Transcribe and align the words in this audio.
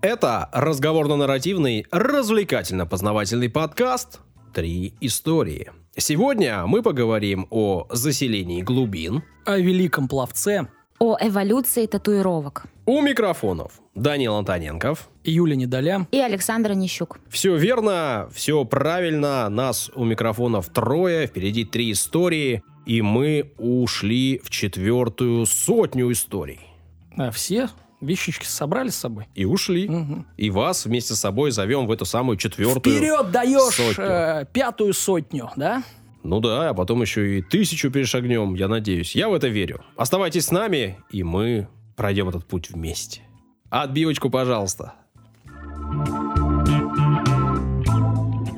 Это 0.00 0.48
разговорно-нарративный, 0.52 1.84
развлекательно-познавательный 1.90 3.50
подкаст 3.50 4.20
«Три 4.54 4.94
истории». 5.00 5.72
Сегодня 5.96 6.66
мы 6.66 6.84
поговорим 6.84 7.48
о 7.50 7.88
заселении 7.90 8.62
глубин, 8.62 9.24
О 9.44 9.58
великом 9.58 10.06
пловце 10.06 10.68
О 11.00 11.18
эволюции 11.20 11.86
татуировок. 11.86 12.66
у 12.86 13.00
микрофонов 13.02 13.72
Данил 13.96 14.36
Антоненков. 14.36 15.10
Юля 15.24 15.56
Недоля. 15.56 16.06
И 16.12 16.20
Александр 16.20 16.74
Нищук. 16.74 17.18
Все 17.28 17.56
верно, 17.56 18.28
все 18.32 18.64
правильно, 18.64 19.48
нас 19.48 19.90
у 19.96 20.04
микрофонов 20.04 20.68
трое, 20.68 21.26
впереди 21.26 21.64
три 21.64 21.90
истории, 21.90 22.62
и 22.86 23.02
мы 23.02 23.52
ушли 23.58 24.40
в 24.44 24.50
четвертую 24.50 25.44
сотню 25.44 26.12
историй. 26.12 26.60
А 27.16 27.32
все 27.32 27.68
вещички 28.00 28.44
собрали 28.44 28.88
с 28.88 28.96
собой? 28.96 29.26
И 29.34 29.44
ушли. 29.44 29.88
Мгм. 29.88 30.26
И 30.36 30.50
вас 30.50 30.84
вместе 30.84 31.14
с 31.14 31.20
собой 31.20 31.50
зовем 31.50 31.86
в 31.86 31.90
эту 31.92 32.04
самую 32.04 32.36
четвертую. 32.36 32.96
Вперед 32.96 33.30
даешь 33.30 33.74
сотню. 33.74 34.04
э, 34.04 34.46
пятую 34.52 34.92
сотню, 34.94 35.50
да? 35.56 35.82
Ну 36.22 36.40
да, 36.40 36.70
а 36.70 36.74
потом 36.74 37.02
еще 37.02 37.38
и 37.38 37.42
тысячу 37.42 37.90
перешагнем, 37.90 38.54
я 38.54 38.68
надеюсь. 38.68 39.14
Я 39.14 39.28
в 39.28 39.34
это 39.34 39.48
верю. 39.48 39.82
Оставайтесь 39.96 40.46
с 40.46 40.50
нами, 40.50 40.98
и 41.10 41.22
мы 41.22 41.68
пройдем 41.96 42.28
этот 42.28 42.44
путь 42.46 42.70
вместе. 42.70 43.22
Отбивочку, 43.70 44.30
пожалуйста. 44.30 44.94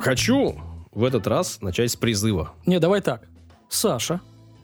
Хочу 0.01 0.59
в 0.93 1.05
этот 1.05 1.27
раз 1.27 1.61
начать 1.61 1.91
с 1.91 1.97
призыва. 1.97 2.53
Не, 2.67 2.79
давай 2.81 3.01
так. 3.01 3.29
Саша. 3.69 4.21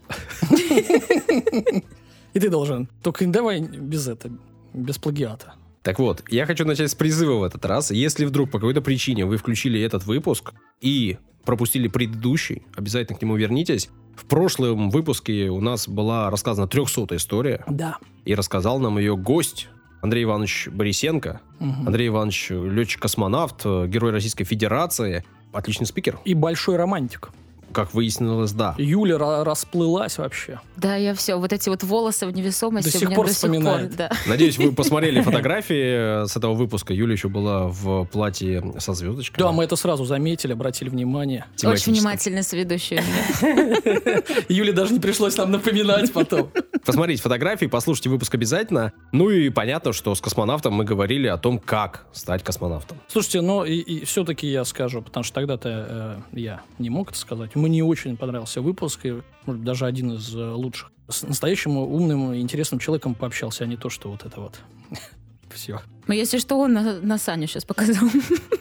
И 2.37 2.39
ты 2.39 2.51
должен. 2.51 2.87
Только 3.03 3.27
давай 3.27 3.61
без 3.61 4.09
это, 4.09 4.31
без 4.77 4.99
плагиата. 4.99 5.55
Так 5.83 5.99
вот, 5.99 6.23
я 6.29 6.47
хочу 6.47 6.65
начать 6.65 6.91
с 6.91 6.95
призыва 6.95 7.35
в 7.39 7.43
этот 7.45 7.65
раз. 7.65 7.91
Если 7.91 8.25
вдруг 8.25 8.51
по 8.51 8.59
какой-то 8.59 8.81
причине 8.83 9.25
вы 9.25 9.37
включили 9.37 9.81
этот 9.81 10.05
выпуск 10.05 10.53
и 10.81 11.19
пропустили 11.45 11.87
предыдущий, 11.89 12.63
обязательно 12.77 13.19
к 13.19 13.23
нему 13.23 13.37
вернитесь. 13.37 13.89
В 14.17 14.25
прошлом 14.25 14.91
выпуске 14.91 15.49
у 15.49 15.61
нас 15.61 15.87
была 15.87 16.29
рассказана 16.31 16.67
300 16.67 17.17
история, 17.17 17.65
Да. 17.69 17.99
и 18.25 18.35
рассказал 18.35 18.81
нам 18.81 18.99
ее 18.99 19.17
гость 19.17 19.69
Андрей 20.03 20.25
Иванович 20.25 20.69
Борисенко. 20.73 21.41
Мгм. 21.61 21.87
Андрей 21.87 22.09
Иванович 22.09 22.51
летчик-космонавт, 22.51 23.63
э, 23.65 23.87
герой 23.87 24.11
Российской 24.11 24.45
Федерации, 24.45 25.25
отличный 25.53 25.87
спикер. 25.87 26.19
И 26.25 26.35
большой 26.35 26.77
романтик. 26.77 27.31
Как 27.73 27.93
выяснилось, 27.95 28.53
да. 28.53 28.75
Юля 28.79 29.17
ра- 29.17 29.45
расплылась 29.45 30.19
вообще. 30.19 30.61
Да, 30.77 30.97
я 30.97 31.15
все, 31.15 31.37
вот 31.37 31.53
эти 31.53 31.69
вот 31.69 31.83
волосы 31.83 32.27
в 32.27 32.31
невесомости 32.31 32.91
До 32.91 32.97
у 32.97 33.01
сих 33.01 33.09
меня 33.09 33.17
пор 33.17 33.27
до 33.27 33.33
сих 33.33 33.41
пор, 33.41 33.51
вспоминает. 33.51 33.97
да. 33.97 34.11
Надеюсь, 34.27 34.59
вы 34.59 34.73
посмотрели 34.73 35.21
фотографии 35.23 36.23
э, 36.23 36.27
с 36.27 36.37
этого 36.37 36.55
выпуска. 36.55 36.95
Юля 36.95 37.13
еще 37.13 37.29
была 37.29 37.67
в 37.69 38.05
платье 38.07 38.63
со 38.79 38.95
звездочкой. 38.95 39.39
Да, 39.39 39.53
мы 39.53 39.65
это 39.65 39.77
сразу 39.77 40.05
заметили, 40.05 40.53
обратили 40.53 40.89
внимание. 40.89 41.45
Очень 41.65 41.93
внимательно 41.93 42.43
с 42.43 42.53
ведущей. 42.53 43.01
Юле 44.49 44.73
даже 44.73 44.93
не 44.93 45.01
пришлось 45.01 45.37
нам 45.37 45.51
напоминать 45.51 46.13
потом. 46.13 46.51
Посмотрите 46.85 47.23
фотографии, 47.23 47.67
послушайте 47.67 48.11
выпуск 48.11 48.35
обязательно. 48.35 48.93
Ну 49.13 49.31
и 49.31 49.49
понятно, 49.51 49.93
что 49.93 50.15
с 50.15 50.21
космонавтом 50.21 50.73
мы 50.75 50.85
говорили 50.85 51.27
о 51.27 51.37
том, 51.37 51.59
как 51.59 52.07
стать 52.13 52.43
космонавтом. 52.45 52.99
Слушайте, 53.09 53.41
но 53.41 53.65
и, 53.65 54.05
все-таки 54.05 54.47
я 54.47 54.65
скажу, 54.65 55.03
потому 55.03 55.25
что 55.25 55.35
тогда-то 55.35 55.87
э, 56.33 56.39
я 56.39 56.61
не 56.79 56.91
мог 56.91 57.11
это 57.11 57.19
сказать. 57.19 57.56
Мне 57.57 57.83
очень 57.83 58.17
понравился 58.19 58.61
выпуск, 58.61 59.01
и, 59.05 59.23
может 59.47 59.65
даже 59.65 59.87
один 59.87 60.13
из 60.13 60.35
э, 60.35 60.51
лучших. 60.51 60.93
С 61.09 61.23
настоящим 61.23 61.79
умным 61.79 62.35
и 62.35 62.41
интересным 62.41 62.79
человеком 62.79 63.15
пообщался, 63.15 63.65
а 63.65 63.67
не 63.67 63.77
то, 63.77 63.89
что 63.89 64.11
вот 64.11 64.27
это 64.27 64.41
вот. 64.41 64.61
Все. 65.55 65.81
Но 66.07 66.13
если 66.13 66.39
что, 66.39 66.59
он 66.59 66.75
на, 66.75 67.01
на 67.01 67.17
Саню 67.17 67.47
сейчас 67.47 67.65
показал. 67.65 68.09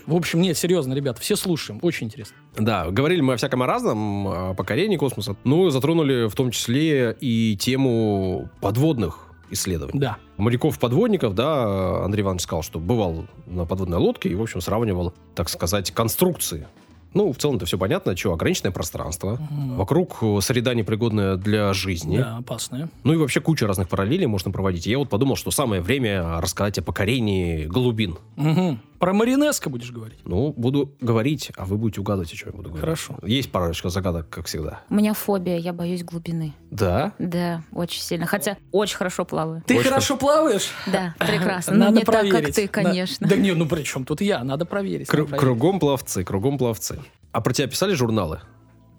В 0.06 0.16
общем, 0.16 0.40
нет, 0.40 0.58
серьезно, 0.58 0.94
ребята, 0.94 1.20
все 1.20 1.36
слушаем, 1.36 1.80
очень 1.82 2.08
интересно. 2.08 2.38
Да, 2.56 2.90
говорили 2.90 3.20
мы 3.20 3.34
о 3.34 3.38
всяком 3.38 3.64
о 3.64 3.68
разном, 3.68 4.28
о 4.28 4.54
покорении 4.54 4.96
космоса. 4.96 5.36
Ну, 5.44 5.70
затронули 5.72 6.30
в 6.30 6.36
том 6.36 6.52
числе 6.52 7.18
и 7.20 7.58
тему 7.58 8.50
подводных 8.62 9.28
исследований. 9.50 10.00
Да. 10.00 10.18
Моряков-подводников, 10.38 11.36
да, 11.36 12.06
Андрей 12.06 12.22
Иванович 12.22 12.44
сказал, 12.44 12.64
что 12.64 12.80
бывал 12.80 13.26
на 13.46 13.66
подводной 13.66 13.98
лодке 13.98 14.30
и, 14.30 14.36
в 14.36 14.42
общем, 14.42 14.62
сравнивал, 14.62 15.14
так 15.36 15.50
сказать, 15.50 15.92
конструкции. 15.92 16.68
Ну, 17.16 17.32
в 17.34 17.38
целом-то 17.38 17.66
все 17.66 17.78
понятно, 17.80 18.16
что 18.16 18.34
ограниченное 18.34 18.72
пространство, 18.72 19.40
Мгм. 19.50 19.78
вокруг 19.78 20.18
э, 20.22 20.40
среда 20.42 20.74
непригодная 20.76 21.38
для 21.38 21.74
жизни. 21.74 22.18
Да, 22.18 22.38
опасная. 22.38 22.90
Ну 23.04 23.14
и 23.14 23.16
вообще 23.18 23.40
куча 23.42 23.66
разных 23.66 23.90
параллелей 23.90 24.28
можно 24.28 24.52
проводить. 24.52 24.86
Я 24.86 25.00
вот 25.00 25.10
подумал, 25.10 25.36
что 25.38 25.50
самое 25.50 25.82
время 25.82 26.40
рассказать 26.42 26.78
о 26.78 26.82
покорении 26.84 27.66
глубин. 27.66 28.18
Мгм. 28.36 28.80
Про 29.00 29.14
Маринеско 29.14 29.70
будешь 29.70 29.92
говорить? 29.92 30.20
Ну, 30.24 30.54
буду 30.56 30.94
говорить, 31.02 31.52
а 31.58 31.66
вы 31.66 31.78
будете 31.78 32.00
угадывать, 32.02 32.32
о 32.32 32.36
чем 32.36 32.50
я 32.50 32.56
буду 32.56 32.70
говорить. 32.70 32.82
Хорошо. 32.82 33.18
Есть 33.24 33.52
парочка 33.52 33.90
загадок, 33.90 34.30
как 34.30 34.46
всегда. 34.46 34.82
У 34.90 34.96
меня 34.96 35.14
фобия, 35.14 35.58
я 35.58 35.74
боюсь 35.74 36.04
глубины. 36.04 36.54
Да? 36.72 37.12
Да, 37.20 37.62
очень 37.74 38.02
сильно. 38.02 38.26
Хотя 38.26 38.58
очень 38.72 38.96
хорошо 38.98 39.26
плаваю. 39.26 39.62
Ты 39.68 39.76
Очень 39.78 39.90
хорошо 39.90 40.18
плаваешь? 40.18 40.70
Да, 40.88 41.14
прекрасно. 41.20 41.74
Надо 41.76 41.92
Но 41.92 42.00
не 42.00 42.06
так, 42.06 42.16
проверить. 42.22 42.46
как 42.46 42.56
ты, 42.56 42.62
На- 42.64 42.68
конечно. 42.70 43.28
Да 43.28 43.36
не, 43.36 43.52
ну 43.54 43.68
при 43.68 43.84
чем 43.84 44.06
тут 44.06 44.22
я? 44.22 44.44
Надо 44.44 44.66
проверить. 44.66 45.08
Кру- 45.08 45.18
надо 45.20 45.30
проверить. 45.30 45.42
кругом 45.42 45.80
пловцы, 45.80 46.24
кругом 46.24 46.58
пловцы. 46.58 47.00
А 47.32 47.42
про 47.42 47.54
тебя 47.54 47.68
писали 47.68 47.94
журналы? 47.94 48.40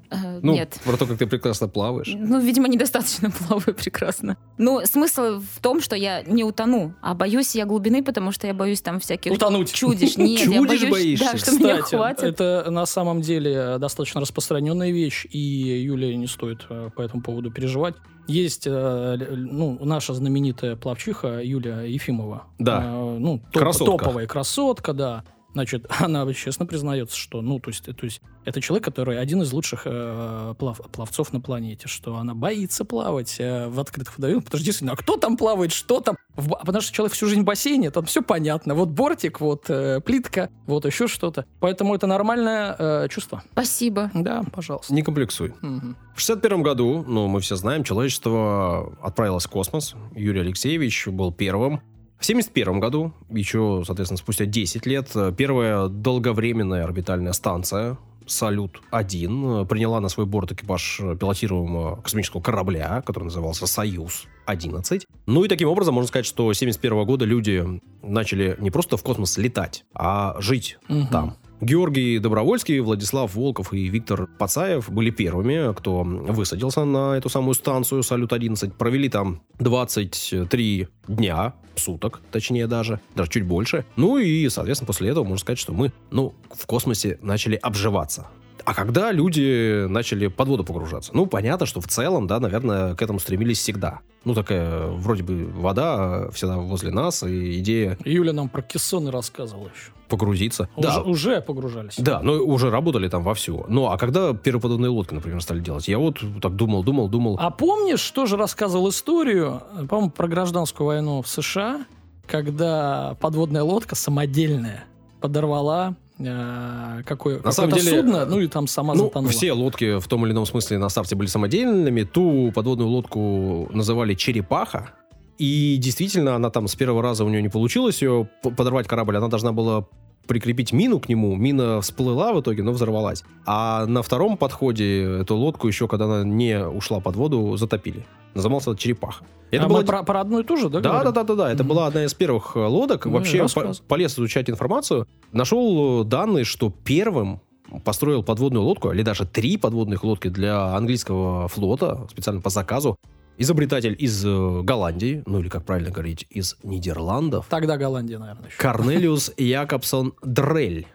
Э, 0.08 0.38
Ну, 0.40 0.52
Нет. 0.52 0.78
про 0.84 0.96
то, 0.96 1.04
как 1.06 1.18
ты 1.18 1.26
прекрасно 1.26 1.66
плаваешь. 1.68 2.12
Ну, 2.16 2.38
видимо, 2.40 2.68
недостаточно 2.68 3.30
плаваю 3.48 3.74
прекрасно. 3.74 4.36
Ну, 4.56 4.80
смысл 4.84 5.40
в 5.40 5.60
том, 5.60 5.80
что 5.80 5.96
я 5.96 6.22
не 6.22 6.44
утону, 6.44 6.94
а 7.02 7.14
боюсь 7.14 7.56
я 7.56 7.64
глубины, 7.64 8.04
потому 8.04 8.30
что 8.30 8.46
я 8.46 8.54
боюсь 8.54 8.80
там 8.82 9.00
всяких 9.00 9.32
Утонуть. 9.32 9.72
чудищ. 9.72 10.16
Нет, 10.16 10.38
я 10.40 10.44
Чудищ 10.46 10.80
боюсь, 10.82 10.90
боишься? 11.20 11.32
да, 11.32 11.38
что 11.38 11.50
меня 11.52 11.76
Кстати, 11.78 11.94
хватит. 11.96 12.22
это 12.22 12.66
на 12.70 12.86
самом 12.86 13.20
деле 13.20 13.78
достаточно 13.78 14.20
распространенная 14.20 14.92
вещь, 14.92 15.26
и 15.30 15.38
Юлия 15.38 16.14
не 16.16 16.28
стоит 16.28 16.66
э, 16.70 16.90
по 16.94 17.02
этому 17.02 17.22
поводу 17.22 17.50
переживать. 17.50 17.96
Есть 18.28 18.66
э, 18.66 19.16
ну, 19.30 19.78
наша 19.84 20.14
знаменитая 20.14 20.76
плавчиха 20.76 21.40
Юлия 21.42 21.80
Ефимова. 21.82 22.44
Да. 22.58 22.82
Э, 22.84 23.16
ну, 23.18 23.38
топ- 23.52 23.62
Красотка. 23.62 24.04
топовая 24.04 24.26
красотка, 24.28 24.92
да. 24.92 25.24
Значит, 25.56 25.86
она 26.00 26.30
честно 26.34 26.66
признается, 26.66 27.16
что, 27.16 27.40
ну, 27.40 27.58
то 27.58 27.70
есть, 27.70 27.84
то 27.84 28.04
есть 28.04 28.20
это 28.44 28.60
человек, 28.60 28.84
который 28.84 29.18
один 29.18 29.40
из 29.40 29.50
лучших 29.54 29.82
э, 29.86 30.54
плав- 30.58 30.86
пловцов 30.90 31.32
на 31.32 31.40
планете, 31.40 31.88
что 31.88 32.16
она 32.16 32.34
боится 32.34 32.84
плавать 32.84 33.36
э, 33.38 33.66
в 33.68 33.80
открытых 33.80 34.18
водоемах, 34.18 34.44
потому 34.44 34.58
что 34.58 34.66
действительно, 34.66 34.92
а 34.92 34.96
кто 34.96 35.16
там 35.16 35.38
плавает, 35.38 35.72
что 35.72 36.00
там? 36.00 36.18
В 36.34 36.50
потому 36.50 36.82
что 36.82 36.92
человек 36.92 37.14
всю 37.14 37.26
жизнь 37.26 37.40
в 37.40 37.44
бассейне, 37.44 37.90
там 37.90 38.04
все 38.04 38.20
понятно. 38.20 38.74
Вот 38.74 38.90
бортик, 38.90 39.40
вот 39.40 39.70
э, 39.70 40.02
плитка, 40.02 40.50
вот 40.66 40.84
еще 40.84 41.08
что-то. 41.08 41.46
Поэтому 41.60 41.94
это 41.94 42.06
нормальное 42.06 42.76
э, 42.78 43.08
чувство. 43.08 43.42
Спасибо. 43.52 44.10
Да, 44.12 44.44
пожалуйста. 44.52 44.92
Не 44.92 45.00
комплексуй. 45.00 45.54
Мгм. 45.62 45.96
В 46.14 46.20
61 46.20 46.62
году, 46.62 47.02
ну, 47.08 47.28
мы 47.28 47.40
все 47.40 47.56
знаем, 47.56 47.82
человечество 47.82 48.94
отправилось 49.00 49.46
в 49.46 49.50
космос. 49.50 49.94
Юрий 50.14 50.40
Алексеевич 50.40 51.06
был 51.06 51.32
первым. 51.32 51.80
В 52.18 52.24
71 52.24 52.80
году, 52.80 53.12
еще, 53.30 53.82
соответственно, 53.86 54.18
спустя 54.18 54.46
10 54.46 54.86
лет, 54.86 55.10
э, 55.14 55.32
первая 55.36 55.88
долговременная 55.88 56.84
орбитальная 56.84 57.32
станция 57.32 57.98
«Салют-1» 58.26 59.62
э, 59.62 59.66
приняла 59.66 60.00
на 60.00 60.08
свой 60.08 60.26
борт 60.26 60.52
экипаж 60.52 61.00
пилотируемого 61.20 61.96
космического 62.02 62.40
корабля, 62.40 63.02
который 63.06 63.24
назывался 63.24 63.66
«Союз-11». 63.66 65.02
Ну 65.26 65.44
и 65.44 65.48
таким 65.48 65.68
образом 65.68 65.94
можно 65.94 66.08
сказать, 66.08 66.26
что 66.26 66.52
с 66.52 66.58
71 66.58 67.04
года 67.04 67.24
люди 67.24 67.64
начали 68.02 68.56
не 68.60 68.70
просто 68.70 68.96
в 68.96 69.02
космос 69.02 69.36
летать, 69.38 69.84
а 69.94 70.36
жить 70.40 70.78
Мгм. 70.88 71.06
там. 71.08 71.36
Георгий 71.60 72.18
Добровольский, 72.18 72.80
Владислав 72.80 73.34
Волков 73.34 73.72
и 73.72 73.88
Виктор 73.88 74.26
Пацаев 74.26 74.90
были 74.90 75.10
первыми, 75.10 75.74
кто 75.74 76.02
высадился 76.02 76.84
на 76.84 77.16
эту 77.16 77.28
самую 77.30 77.54
станцию 77.54 78.02
«Салют-11». 78.02 78.72
Провели 78.72 79.08
там 79.08 79.40
23 79.58 80.88
дня, 81.08 81.54
суток, 81.74 82.20
точнее 82.30 82.66
даже, 82.66 83.00
даже 83.14 83.30
чуть 83.30 83.44
больше. 83.44 83.86
Ну 83.96 84.18
и, 84.18 84.48
соответственно, 84.48 84.86
после 84.86 85.08
этого 85.08 85.24
можно 85.24 85.38
сказать, 85.38 85.58
что 85.58 85.72
мы, 85.72 85.92
ну, 86.10 86.34
в 86.50 86.66
космосе 86.66 87.18
начали 87.22 87.56
обживаться. 87.56 88.26
А 88.66 88.74
когда 88.74 89.12
люди 89.12 89.86
начали 89.86 90.26
под 90.26 90.48
воду 90.48 90.64
погружаться? 90.64 91.12
Ну, 91.14 91.26
понятно, 91.26 91.66
что 91.66 91.80
в 91.80 91.86
целом, 91.86 92.26
да, 92.26 92.40
наверное, 92.40 92.96
к 92.96 93.00
этому 93.00 93.20
стремились 93.20 93.58
всегда. 93.58 94.00
Ну, 94.24 94.34
такая, 94.34 94.88
вроде 94.88 95.22
бы, 95.22 95.46
вода 95.46 96.28
всегда 96.32 96.56
возле 96.56 96.90
нас, 96.90 97.22
и 97.22 97.60
идея 97.60 97.96
Юля 98.04 98.32
нам 98.32 98.48
про 98.48 98.62
кессоны 98.62 99.12
рассказывала 99.12 99.68
еще. 99.68 99.92
погрузиться. 100.08 100.68
Уже, 100.74 100.88
да, 100.88 101.02
уже 101.02 101.40
погружались. 101.40 101.94
Да, 101.98 102.20
ну 102.22 102.32
уже 102.44 102.68
работали 102.70 103.08
там 103.08 103.22
вовсю. 103.22 103.64
Ну, 103.68 103.86
а 103.86 103.96
когда 103.98 104.34
первоподобные 104.34 104.90
лодки, 104.90 105.14
например, 105.14 105.40
стали 105.40 105.60
делать? 105.60 105.86
Я 105.86 105.98
вот 105.98 106.18
так 106.42 106.56
думал, 106.56 106.82
думал, 106.82 107.08
думал. 107.08 107.36
А 107.40 107.50
помнишь, 107.50 108.10
тоже 108.10 108.36
рассказывал 108.36 108.88
историю, 108.88 109.62
по-моему, 109.88 110.10
про 110.10 110.26
гражданскую 110.26 110.88
войну 110.88 111.22
в 111.22 111.28
США, 111.28 111.86
когда 112.26 113.16
подводная 113.20 113.62
лодка 113.62 113.94
самодельная 113.94 114.84
подорвала 115.20 115.94
какое, 116.18 117.40
На 117.42 117.52
самом 117.52 117.72
деле, 117.72 117.98
судно, 117.98 118.24
ну 118.24 118.40
и 118.40 118.46
там 118.48 118.66
сама 118.66 118.94
ну, 118.94 119.04
затонула. 119.04 119.32
все 119.32 119.52
лодки 119.52 119.98
в 119.98 120.08
том 120.08 120.24
или 120.24 120.32
ином 120.32 120.46
смысле 120.46 120.78
на 120.78 120.88
старте 120.88 121.14
были 121.14 121.28
самодельными. 121.28 122.04
Ту 122.04 122.52
подводную 122.54 122.88
лодку 122.88 123.68
называли 123.72 124.14
«Черепаха». 124.14 124.90
И 125.38 125.76
действительно, 125.78 126.34
она 126.34 126.48
там 126.48 126.66
с 126.66 126.74
первого 126.74 127.02
раза 127.02 127.24
у 127.24 127.28
нее 127.28 127.42
не 127.42 127.50
получилось 127.50 128.00
ее 128.00 128.28
подорвать 128.42 128.88
корабль. 128.88 129.18
Она 129.18 129.28
должна 129.28 129.52
была 129.52 129.86
прикрепить 130.26 130.72
мину 130.72 131.00
к 131.00 131.08
нему. 131.08 131.34
Мина 131.36 131.80
всплыла 131.80 132.32
в 132.32 132.40
итоге, 132.40 132.62
но 132.62 132.72
взорвалась. 132.72 133.24
А 133.44 133.86
на 133.86 134.02
втором 134.02 134.36
подходе 134.36 135.20
эту 135.20 135.36
лодку 135.36 135.68
еще, 135.68 135.88
когда 135.88 136.04
она 136.06 136.24
не 136.24 136.66
ушла 136.66 137.00
под 137.00 137.16
воду, 137.16 137.56
затопили. 137.56 138.04
Назывался 138.34 138.72
это 138.72 138.80
черепаха. 138.80 139.24
Это 139.50 139.64
а 139.64 139.68
было 139.68 139.78
мы 139.78 139.84
про, 139.84 140.02
про 140.02 140.20
одну 140.20 140.40
и 140.40 140.44
ту 140.44 140.56
же, 140.56 140.68
да? 140.68 140.80
да, 140.80 140.90
говорим? 140.90 141.12
да, 141.12 141.22
да, 141.22 141.34
да, 141.34 141.44
да. 141.44 141.52
Это 141.52 141.62
Мгм. 141.62 141.68
была 141.68 141.86
одна 141.86 142.04
из 142.04 142.14
первых 142.14 142.56
э, 142.56 142.58
лодок. 142.58 143.06
Ну, 143.06 143.12
Вообще 143.12 143.46
по- 143.54 143.72
полез 143.88 144.14
изучать 144.14 144.50
информацию. 144.50 145.06
Нашел 145.32 146.02
э, 146.02 146.04
данные, 146.04 146.44
что 146.44 146.72
первым 146.84 147.40
построил 147.84 148.22
подводную 148.22 148.64
лодку, 148.64 148.92
или 148.92 149.02
даже 149.02 149.24
три 149.24 149.56
подводных 149.56 150.04
лодки 150.04 150.28
для 150.28 150.74
английского 150.76 151.48
флота, 151.48 152.06
специально 152.10 152.40
по 152.40 152.50
заказу, 152.50 152.96
изобретатель 153.38 153.94
из 153.98 154.24
э, 154.24 154.60
Голландии, 154.62 155.22
ну 155.26 155.40
или, 155.40 155.48
как 155.48 155.64
правильно 155.64 155.90
говорить, 155.90 156.26
из 156.30 156.56
Нидерландов, 156.62 157.46
Тогда 157.48 157.76
Голландия, 157.76 158.18
наверное, 158.18 158.48
еще. 158.48 158.58
Корнелиус 158.58 159.32
Якобсон 159.38 160.14
Дрель. 160.22 160.86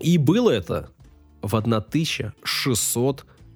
И 0.00 0.18
было 0.18 0.50
это 0.50 0.88
в 1.42 1.54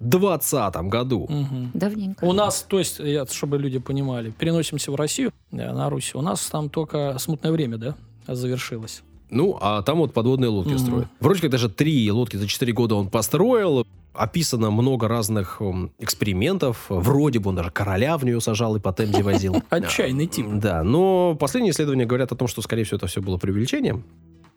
1620 0.01 0.77
году. 0.89 1.27
Мгм. 1.29 1.71
Давненько. 1.75 2.25
У 2.25 2.33
нас, 2.33 2.63
то 2.63 2.79
есть, 2.79 2.99
я, 2.99 3.27
чтобы 3.27 3.59
люди 3.59 3.79
понимали, 3.79 4.31
переносимся 4.31 4.91
в 4.93 4.95
Россию, 4.95 5.33
э, 5.53 5.57
на 5.73 5.91
Русь. 5.91 6.15
У 6.15 6.23
нас 6.23 6.47
там 6.47 6.69
только 6.71 7.17
смутное 7.19 7.53
время, 7.53 7.77
да, 7.79 7.95
завершилось. 8.27 9.03
Ну, 9.29 9.59
а 9.61 9.83
там 9.83 9.99
вот 9.99 10.13
подводные 10.13 10.49
лодки 10.51 10.71
Мгм. 10.71 10.79
строят. 10.79 11.09
Вроде 11.21 11.41
как 11.43 11.51
даже 11.51 11.69
три 11.69 12.11
лодки 12.13 12.37
за 12.37 12.47
4 12.47 12.73
года 12.73 12.95
он 12.95 13.09
построил. 13.09 13.85
Описано 14.17 14.71
много 14.71 15.09
разных 15.09 15.61
м, 15.61 15.93
экспериментов. 15.99 16.87
Вроде 16.89 17.39
бы 17.39 17.51
он 17.51 17.57
даже 17.57 17.71
короля 17.71 18.17
в 18.19 18.25
нее 18.25 18.41
сажал 18.41 18.77
и 18.77 18.81
по 18.81 18.93
Темзе 18.93 19.23
возил. 19.23 19.63
Отчаянный 19.71 20.27
тип. 20.27 20.47
Да, 20.55 20.83
но 20.83 21.37
последние 21.39 21.73
исследования 21.73 22.07
говорят 22.07 22.33
о 22.33 22.37
том, 22.37 22.49
что, 22.49 22.63
скорее 22.63 22.85
всего, 22.85 22.97
это 22.97 23.07
все 23.07 23.21
было 23.21 23.37
преувеличением. 23.37 24.05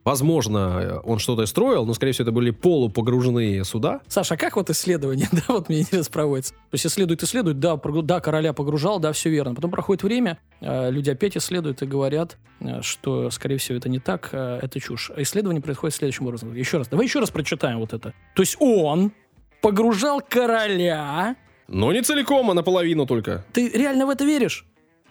Возможно, 0.05 1.01
он 1.03 1.19
что-то 1.19 1.45
строил, 1.45 1.85
но, 1.85 1.93
скорее 1.93 2.13
всего, 2.13 2.23
это 2.23 2.31
были 2.31 2.51
полупогруженные 2.51 3.63
суда. 3.65 3.99
Саша, 4.07 4.35
а 4.35 4.37
как 4.37 4.55
вот 4.55 4.69
исследование, 4.69 5.27
да, 5.31 5.41
вот 5.49 5.69
мне 5.69 5.81
интересно 5.81 6.11
проводится? 6.11 6.53
То 6.53 6.73
есть 6.73 6.85
исследуют, 6.87 7.21
исследуют, 7.21 7.59
да, 7.59 7.75
прогу- 7.75 8.01
да, 8.01 8.19
короля 8.21 8.53
погружал, 8.53 8.99
да, 8.99 9.11
все 9.11 9.29
верно. 9.29 9.53
Потом 9.55 9.71
проходит 9.71 10.01
время, 10.01 10.39
э, 10.61 10.89
люди 10.89 11.09
опять 11.09 11.35
исследуют 11.37 11.81
и 11.81 11.85
говорят, 11.85 12.37
э, 12.61 12.81
что, 12.81 13.29
скорее 13.29 13.57
всего, 13.57 13.77
это 13.77 13.89
не 13.89 13.99
так, 13.99 14.29
э, 14.31 14.59
это 14.63 14.79
чушь. 14.79 15.11
А 15.15 15.21
исследование 15.21 15.61
происходит 15.61 15.95
следующим 15.95 16.25
образом. 16.27 16.55
Еще 16.55 16.77
раз, 16.77 16.87
давай 16.87 17.05
еще 17.05 17.19
раз 17.19 17.29
прочитаем 17.29 17.79
вот 17.79 17.93
это. 17.93 18.13
То 18.35 18.41
есть 18.41 18.55
он 18.59 19.11
погружал 19.61 20.21
короля. 20.21 21.35
Но 21.67 21.91
не 21.93 22.01
целиком, 22.01 22.49
а 22.49 22.53
наполовину 22.53 23.05
только. 23.05 23.45
Ты 23.53 23.69
реально 23.69 24.05
в 24.05 24.09
это 24.09 24.25
веришь? 24.25 24.65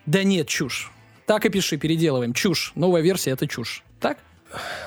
Да 0.06 0.22
нет, 0.24 0.48
чушь. 0.48 0.90
Так 1.26 1.44
и 1.44 1.50
пиши, 1.50 1.76
переделываем. 1.76 2.32
Чушь. 2.32 2.72
Новая 2.74 3.02
версия— 3.02 3.30
это 3.32 3.46
чушь. 3.46 3.82
Так? 4.00 4.18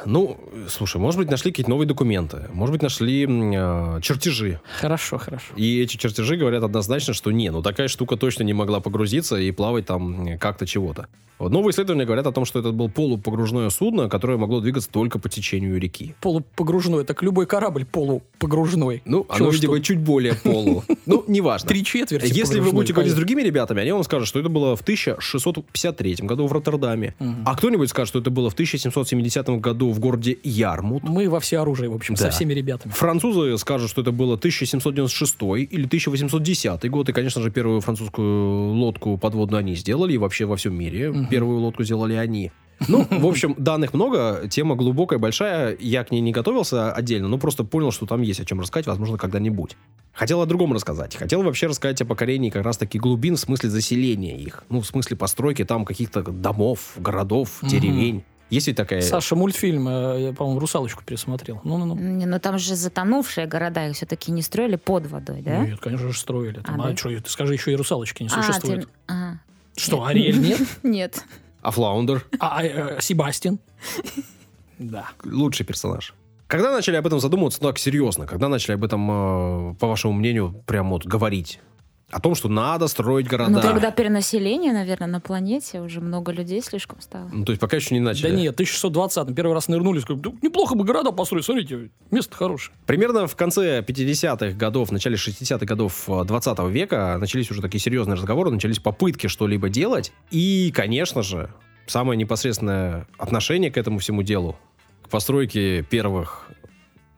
Ну, 0.05 0.39
слушай, 0.69 0.97
может 0.97 1.19
быть, 1.19 1.29
нашли 1.29 1.51
какие-то 1.51 1.69
новые 1.69 1.87
документы. 1.87 2.47
Может 2.53 2.73
быть, 2.73 2.81
нашли 2.81 3.25
э, 3.25 3.99
чертежи. 4.01 4.59
Хорошо, 4.79 5.17
хорошо. 5.17 5.53
И 5.55 5.81
эти 5.81 5.97
чертежи 5.97 6.35
говорят 6.35 6.63
однозначно, 6.63 7.13
что 7.13 7.31
не, 7.31 7.49
ну 7.51 7.61
такая 7.61 7.87
штука 7.87 8.17
точно 8.17 8.43
не 8.43 8.53
могла 8.53 8.79
погрузиться 8.79 9.37
и 9.37 9.51
плавать 9.51 9.85
там 9.85 10.37
как-то 10.39 10.65
чего-то. 10.65 11.07
Вот 11.41 11.51
новые 11.51 11.71
исследования 11.71 12.05
говорят 12.05 12.27
о 12.27 12.31
том, 12.31 12.45
что 12.45 12.59
это 12.59 12.71
было 12.71 12.87
полупогружное 12.87 13.71
судно, 13.71 14.09
которое 14.09 14.37
могло 14.37 14.59
двигаться 14.59 14.87
только 14.91 15.17
по 15.17 15.27
течению 15.27 15.79
реки. 15.79 16.13
Полупогружной. 16.21 17.03
Так 17.03 17.23
любой 17.23 17.47
корабль 17.47 17.83
полупогружной. 17.83 19.01
Ну, 19.05 19.25
Чё 19.27 19.35
оно, 19.45 19.49
видимо, 19.49 19.79
чуть 19.81 19.99
более 19.99 20.35
полу. 20.35 20.83
Ну, 21.07 21.25
неважно. 21.27 21.67
Три 21.67 21.83
четверти 21.83 22.31
Если 22.31 22.59
вы 22.59 22.71
будете 22.71 22.93
говорить 22.93 23.11
с 23.11 23.15
другими 23.15 23.41
ребятами, 23.41 23.81
они 23.81 23.91
вам 23.91 24.03
скажут, 24.03 24.27
что 24.27 24.39
это 24.39 24.49
было 24.49 24.75
в 24.75 24.81
1653 24.81 26.17
году 26.21 26.45
в 26.45 26.53
Роттердаме. 26.53 27.15
А 27.43 27.55
кто-нибудь 27.55 27.89
скажет, 27.89 28.09
что 28.09 28.19
это 28.19 28.29
было 28.29 28.51
в 28.51 28.53
1770 28.53 29.50
году 29.57 29.91
в 29.91 29.99
городе 29.99 30.37
Ярмут. 30.43 31.03
Мы 31.03 31.29
во 31.29 31.39
все 31.39 31.59
оружие, 31.59 31.89
в 31.89 31.95
общем, 31.95 32.15
Да. 32.15 32.25
со 32.25 32.29
всеми 32.31 32.53
ребятами. 32.53 32.91
Французы 32.91 33.57
скажут, 33.57 33.89
что 33.89 34.01
это 34.01 34.11
было 34.11 34.37
1796 34.37 35.35
или 35.69 35.85
1810 35.85 36.89
год. 36.89 37.09
И, 37.09 37.13
конечно 37.13 37.41
же, 37.41 37.51
первую 37.51 37.81
французскую 37.81 38.73
лодку 38.73 39.17
подводную 39.17 39.59
они 39.59 39.75
сделали. 39.75 40.13
И 40.13 40.17
вообще 40.17 40.45
во 40.45 40.55
всем 40.55 40.73
мире 40.75 41.11
Мгм. 41.11 41.27
первую 41.27 41.59
лодку 41.59 41.83
сделали 41.83 42.13
они. 42.15 42.51
Ну, 42.87 43.05
в 43.09 43.25
общем, 43.27 43.53
данных 43.59 43.93
много, 43.93 44.47
тема 44.49 44.75
глубокая, 44.75 45.19
большая. 45.19 45.77
Я 45.79 46.03
к 46.03 46.09
ней 46.11 46.19
не 46.21 46.31
готовился 46.31 46.91
отдельно, 46.91 47.27
но 47.27 47.37
просто 47.37 47.63
понял, 47.63 47.91
что 47.91 48.07
там 48.07 48.21
есть 48.23 48.39
о 48.39 48.45
чем 48.45 48.59
рассказать, 48.59 48.87
возможно, 48.87 49.17
когда-нибудь. 49.19 49.77
Хотел 50.13 50.41
о 50.41 50.45
другом 50.45 50.73
рассказать. 50.73 51.15
Хотел 51.15 51.41
вообще 51.43 51.67
рассказать 51.67 52.01
о 52.01 52.05
покорении 52.05 52.49
как 52.49 52.65
раз-таки 52.65 52.97
глубин 52.99 53.35
в 53.35 53.39
смысле 53.39 53.69
заселения 53.69 54.35
их. 54.35 54.63
Ну, 54.69 54.81
в 54.81 54.85
смысле 54.85 55.15
постройки 55.15 55.63
там 55.63 55.85
каких-то 55.85 56.21
домов, 56.23 56.93
городов, 56.97 57.59
деревень. 57.61 58.23
Есть 58.51 58.67
ведь 58.67 58.75
такая... 58.75 59.01
Саша, 59.01 59.35
мультфильм, 59.35 59.87
э, 59.87 60.21
я, 60.21 60.33
по-моему, 60.33 60.59
«Русалочку» 60.59 61.03
пересмотрел. 61.03 61.61
Ну-ну-ну. 61.63 61.95
Не, 61.95 62.25
ну 62.25 62.39
там 62.39 62.59
же 62.59 62.75
затонувшие 62.75 63.47
города, 63.47 63.87
их 63.87 63.95
все-таки 63.95 64.31
не 64.31 64.41
строили 64.41 64.75
под 64.75 65.07
водой, 65.07 65.41
да? 65.41 65.65
Нет, 65.65 65.79
конечно 65.79 66.11
же, 66.11 66.17
строили. 66.19 66.59
Там, 66.59 66.79
А, 66.81 66.83
а 66.83 66.87
да? 66.89 66.95
чё, 66.95 67.19
ты 67.21 67.29
скажи, 67.29 67.53
еще 67.53 67.71
и 67.71 67.75
«Русалочки» 67.75 68.23
не 68.23 68.29
А, 68.29 68.43
существует. 68.43 68.83
ты- 68.83 68.87
ага. 69.07 69.39
Что, 69.77 70.03
Ариэль 70.05 70.37
нет? 70.39 70.59
Нет. 70.83 71.23
А 71.61 71.71
Флаундер? 71.71 72.25
А 72.39 72.57
а, 72.59 72.63
э, 72.63 72.97
Себастьян? 73.01 73.59
Да. 74.79 75.09
лучший 75.23 75.65
персонаж. 75.65 76.13
Когда 76.47 76.71
начали 76.71 76.97
об 76.97 77.07
этом 77.07 77.19
задумываться 77.19 77.59
ну, 77.61 77.69
так 77.69 77.77
серьезно? 77.79 78.25
Когда 78.27 78.49
начали 78.49 78.73
об 78.73 78.83
этом, 78.83 79.71
э, 79.71 79.75
по 79.75 79.87
вашему 79.87 80.13
мнению, 80.13 80.61
прям 80.65 80.89
вот 80.89 81.05
говорить? 81.05 81.61
О 82.11 82.19
том, 82.19 82.35
что 82.35 82.49
надо 82.49 82.87
строить 82.87 83.27
города. 83.27 83.51
Ну, 83.51 83.61
когда 83.61 83.91
перенаселение, 83.91 84.73
наверное, 84.73 85.07
на 85.07 85.21
планете, 85.21 85.81
уже 85.81 86.01
много 86.01 86.31
людей 86.31 86.61
слишком 86.61 86.99
стало. 87.01 87.29
Ну, 87.31 87.45
то 87.45 87.51
есть 87.51 87.61
пока 87.61 87.77
еще 87.77 87.93
не 87.95 88.01
начали. 88.01 88.29
Да 88.29 88.35
нет, 88.35 88.53
1620 88.53 89.35
первый 89.35 89.53
раз 89.53 89.67
нырнули, 89.67 89.99
сказали, 89.99 90.21
«Да 90.21 90.31
неплохо 90.41 90.75
бы 90.75 90.83
города 90.83 91.11
построить, 91.11 91.45
смотрите, 91.45 91.89
место 92.11 92.35
хорошее. 92.35 92.75
Примерно 92.85 93.27
в 93.27 93.35
конце 93.35 93.81
50-х 93.81 94.57
годов, 94.57 94.91
начале 94.91 95.15
60-х 95.15 95.65
годов 95.65 96.09
э, 96.09 96.23
20 96.25 96.59
века 96.69 97.17
начались 97.17 97.49
уже 97.49 97.61
такие 97.61 97.79
серьезные 97.79 98.15
разговоры, 98.15 98.51
начались 98.51 98.79
попытки 98.79 99.27
что-либо 99.27 99.69
делать. 99.69 100.11
И, 100.31 100.71
конечно 100.75 101.23
же, 101.23 101.49
самое 101.87 102.17
непосредственное 102.17 103.07
отношение 103.17 103.71
к 103.71 103.77
этому 103.77 103.99
всему 103.99 104.23
делу, 104.23 104.57
к 105.03 105.09
постройке 105.09 105.83
первых 105.83 106.49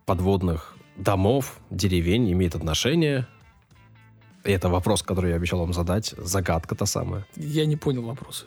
подводных 0.05 0.75
домов, 0.97 1.57
деревень 1.69 2.31
имеет 2.31 2.55
отношение. 2.55 3.27
И 4.43 4.51
это 4.51 4.69
вопрос, 4.69 5.03
который 5.03 5.31
я 5.31 5.35
обещал 5.37 5.59
вам 5.59 5.73
задать. 5.73 6.13
Загадка 6.17 6.75
та 6.75 6.85
самая. 6.85 7.25
Я 7.35 7.65
не 7.65 7.77
понял 7.77 8.03
вопроса. 8.03 8.45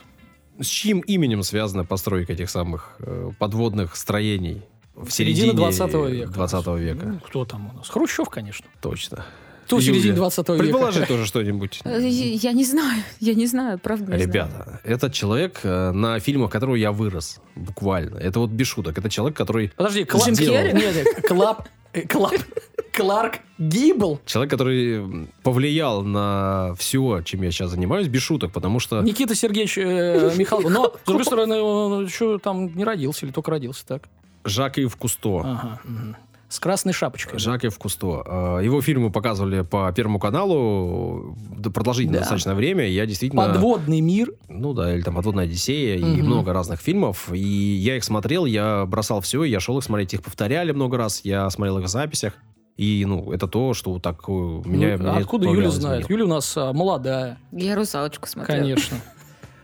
С 0.61 0.67
чьим 0.67 1.01
именем 1.01 1.43
связана 1.43 1.85
постройка 1.85 2.33
этих 2.33 2.51
самых 2.51 2.97
э, 2.99 3.31
подводных 3.39 3.97
строений 3.97 4.63
в 4.95 5.11
середине 5.11 5.53
20 5.53 5.95
века. 6.11 6.33
20 6.33 6.67
века? 6.79 7.07
Ну, 7.07 7.21
кто 7.21 7.45
там 7.45 7.71
у 7.71 7.73
нас? 7.73 7.89
Хрущев, 7.89 8.29
конечно. 8.29 8.67
Точно. 8.81 9.25
Кто 9.67 9.77
в 9.77 9.83
середине 9.83 10.05
Юля, 10.09 10.17
20 10.17 10.49
века? 10.49 10.59
Предположи 10.59 11.07
тоже 11.07 11.27
что-нибудь. 11.27 11.81
Э, 11.85 12.01
Я 12.09 12.53
не 12.53 12.65
знаю, 12.65 13.03
я 13.21 13.35
не 13.35 13.47
знаю, 13.47 13.79
правда 13.79 14.17
не. 14.17 14.23
Ребята, 14.23 14.81
этот 14.85 15.13
человек, 15.13 15.61
э, 15.65 15.91
на 15.93 16.19
фильмах 16.21 16.51
которого 16.51 16.77
я 16.77 16.93
вырос, 16.93 17.41
буквально. 17.55 18.17
Это 18.19 18.39
вот 18.41 18.51
без 18.51 18.67
шуток. 18.69 18.97
Это 18.99 19.09
человек, 19.11 19.37
который... 19.37 19.73
Подожди, 19.77 20.05
Кла... 20.05 20.25
Джим 20.25 20.35
сделал. 20.35 20.57
Керри? 20.57 20.73
Нет, 20.73 21.27
Клап... 21.29 21.69
э, 21.93 22.07
Клап... 22.07 22.35
Кларк 22.97 23.41
Гейбл? 23.59 24.21
Человек, 24.25 24.51
который 24.51 25.29
повлиял 25.43 26.03
на 26.03 26.75
все, 26.79 27.21
чем 27.23 27.43
я 27.43 27.51
сейчас 27.51 27.71
занимаюсь, 27.73 28.09
без 28.09 28.23
шуток, 28.23 28.53
потому 28.53 28.81
что... 28.81 29.03
Никита 29.03 29.35
Сергеевич 29.35 29.77
э, 29.77 30.33
Михайлов. 30.37 30.71
Но, 30.71 30.95
с 31.03 31.07
другой 31.07 31.27
стороны, 31.27 31.61
он 31.61 32.07
еще 32.07 32.39
там 32.39 32.75
не 32.75 32.85
родился 32.85 33.27
или 33.27 33.33
только 33.33 33.51
родился, 33.51 33.87
так? 33.87 34.05
Жак 34.47 34.79
Ив 34.79 34.97
Кусто. 34.97 35.41
Ага. 35.41 35.81
С 36.49 36.61
красной 36.61 36.93
шапочкой. 36.93 37.39
Жак 37.41 37.65
Ив 37.65 37.77
Кусто. 37.79 38.23
Э, 38.25 38.61
Его 38.65 38.81
фильмы 38.81 39.11
показывали 39.11 39.63
по 39.63 39.91
Первому 39.93 40.19
каналу 40.21 41.37
э, 41.65 41.71
продолжительное 41.71 42.19
Да. 42.19 42.21
достаточно 42.21 42.55
время. 42.55 42.87
Я 42.87 43.05
действительно... 43.07 43.47
Подводный 43.47 44.01
мир. 44.01 44.33
Ну 44.49 44.73
да, 44.73 44.95
или 44.95 45.03
там 45.03 45.15
«Подводная 45.17 45.45
Одиссея» 45.45 45.97
и 45.99 46.05
Мгм. 46.05 46.27
много 46.27 46.53
разных 46.53 46.81
фильмов. 46.81 47.33
И 47.33 47.39
я 47.39 47.97
их 47.97 48.05
смотрел, 48.05 48.45
я 48.47 48.87
бросал 48.87 49.21
все, 49.23 49.43
я 49.45 49.59
шел 49.59 49.77
их 49.79 49.85
смотреть. 49.85 50.15
Их 50.15 50.23
повторяли 50.23 50.71
много 50.73 50.97
раз, 50.97 51.21
я 51.25 51.51
смотрел 51.51 51.79
их 51.79 51.85
в 51.87 51.89
записях. 51.89 52.35
И, 52.77 53.05
ну, 53.07 53.33
это 53.33 53.49
то, 53.49 53.73
что 53.75 53.99
так 53.99 54.21
э, 54.29 54.33
меня... 54.33 54.97
Ну, 54.99 55.05
меня 55.05 55.17
откуда 55.17 55.47
Юля 55.49 55.71
знает? 55.71 56.09
Юля 56.11 56.27
у 56.27 56.29
нас 56.29 56.57
а, 56.57 56.73
молодая, 56.75 57.39
Я 57.51 57.75
русалочку 57.75 58.29
смотрела. 58.29 58.61
конечно. 58.61 58.99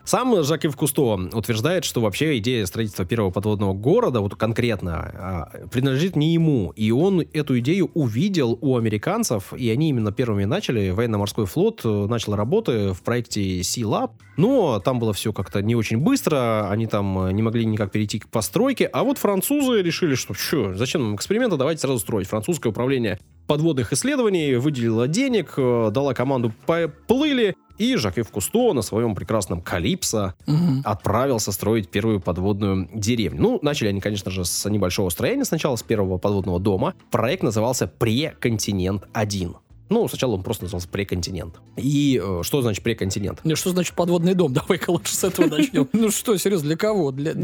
Сам 0.05 0.43
Жак 0.43 0.65
Ив 0.65 0.77
Кусто 0.77 1.03
утверждает, 1.33 1.85
что 1.85 2.01
вообще 2.01 2.39
идея 2.39 2.67
строительства 2.67 3.05
первого 3.05 3.31
подводного 3.31 3.73
города, 3.73 4.21
вот 4.21 4.35
конкретно, 4.35 4.95
а, 4.95 5.67
принадлежит 5.71 6.17
не 6.17 6.35
ему. 6.35 6.73
И 6.75 6.91
он 6.91 7.21
эту 7.21 7.59
идею 7.61 7.91
увидел 7.95 8.59
у 8.61 8.77
американцев, 8.77 9.53
и 9.53 9.71
они 9.71 9.91
именно 9.91 10.11
первыми 10.11 10.45
начали. 10.45 10.91
Военно-морской 10.91 11.47
флот 11.47 11.83
э, 11.85 12.07
начал 12.09 12.35
работы 12.35 12.93
в 12.93 13.03
проекте 13.03 13.61
Sea 13.61 13.85
Lab. 13.85 14.11
Но 14.37 14.81
там 14.81 14.99
было 14.99 15.13
все 15.13 15.33
как-то 15.33 15.63
не 15.63 15.77
очень 15.77 15.99
быстро, 15.99 16.69
они 16.71 16.87
там 16.87 17.27
э, 17.27 17.33
не 17.33 17.43
могли 17.43 17.65
никак 17.65 17.93
перейти 17.93 18.19
к 18.19 18.29
постройке. 18.29 18.87
А 18.87 19.05
вот 19.05 19.19
французы 19.19 19.83
решили, 19.83 20.15
что 20.15 20.35
что, 20.35 20.75
зачем 20.75 21.03
нам 21.03 21.17
эксперименты, 21.17 21.57
давайте 21.57 21.83
сразу 21.83 22.01
строить. 22.01 22.27
Французское 22.27 22.71
управление 22.71 23.21
подводных 23.53 23.93
исследований 23.93 24.55
выделила 24.55 25.07
денег, 25.07 25.55
э, 25.59 25.91
дала 25.93 26.15
команду, 26.15 26.53
поплыли, 26.67 27.55
И 27.79 27.97
Жак-Ив 27.97 28.31
Кусто 28.31 28.73
на 28.75 28.83
своем 28.83 29.15
прекрасном 29.15 29.61
Калипсо 29.61 30.35
Мгм. 30.47 30.83
отправился 30.85 31.53
строить 31.53 31.89
первую 31.91 32.21
подводную 32.21 32.89
деревню. 32.95 33.43
Ну, 33.43 33.59
начали 33.63 33.89
они, 33.89 34.01
конечно 34.01 34.31
же, 34.31 34.45
с 34.45 34.71
небольшого 34.71 35.11
строения, 35.11 35.45
сначала 35.45 35.77
с 35.77 35.83
первого 35.83 36.19
подводного 36.19 36.61
дома. 36.61 36.95
Проект 37.11 37.43
назывался 37.43 37.87
«Преконтинент-1». 37.87 39.57
Ну, 39.89 40.09
сначала 40.09 40.35
он 40.35 40.43
просто 40.43 40.65
назывался 40.65 40.89
«Преконтинент». 40.89 41.57
И 41.77 42.21
э, 42.23 42.41
что 42.43 42.63
значит 42.63 42.83
«Преконтинент»? 42.85 43.45
Не, 43.45 43.57
что 43.57 43.71
значит 43.71 43.95
подводный 43.95 44.35
дом? 44.35 44.53
Давай-ка 44.61 44.91
лучше 44.91 45.15
с 45.15 45.25
этого 45.25 45.47
начнем. 45.47 45.89
Ну 45.93 46.11
что, 46.11 46.37
серьезно, 46.39 46.69
для 46.69 46.77
кого? 46.77 47.11
Для, 47.11 47.35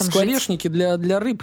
скворечники, 0.00 0.68
для, 0.68 0.96
для 0.98 1.18
рыб? 1.20 1.42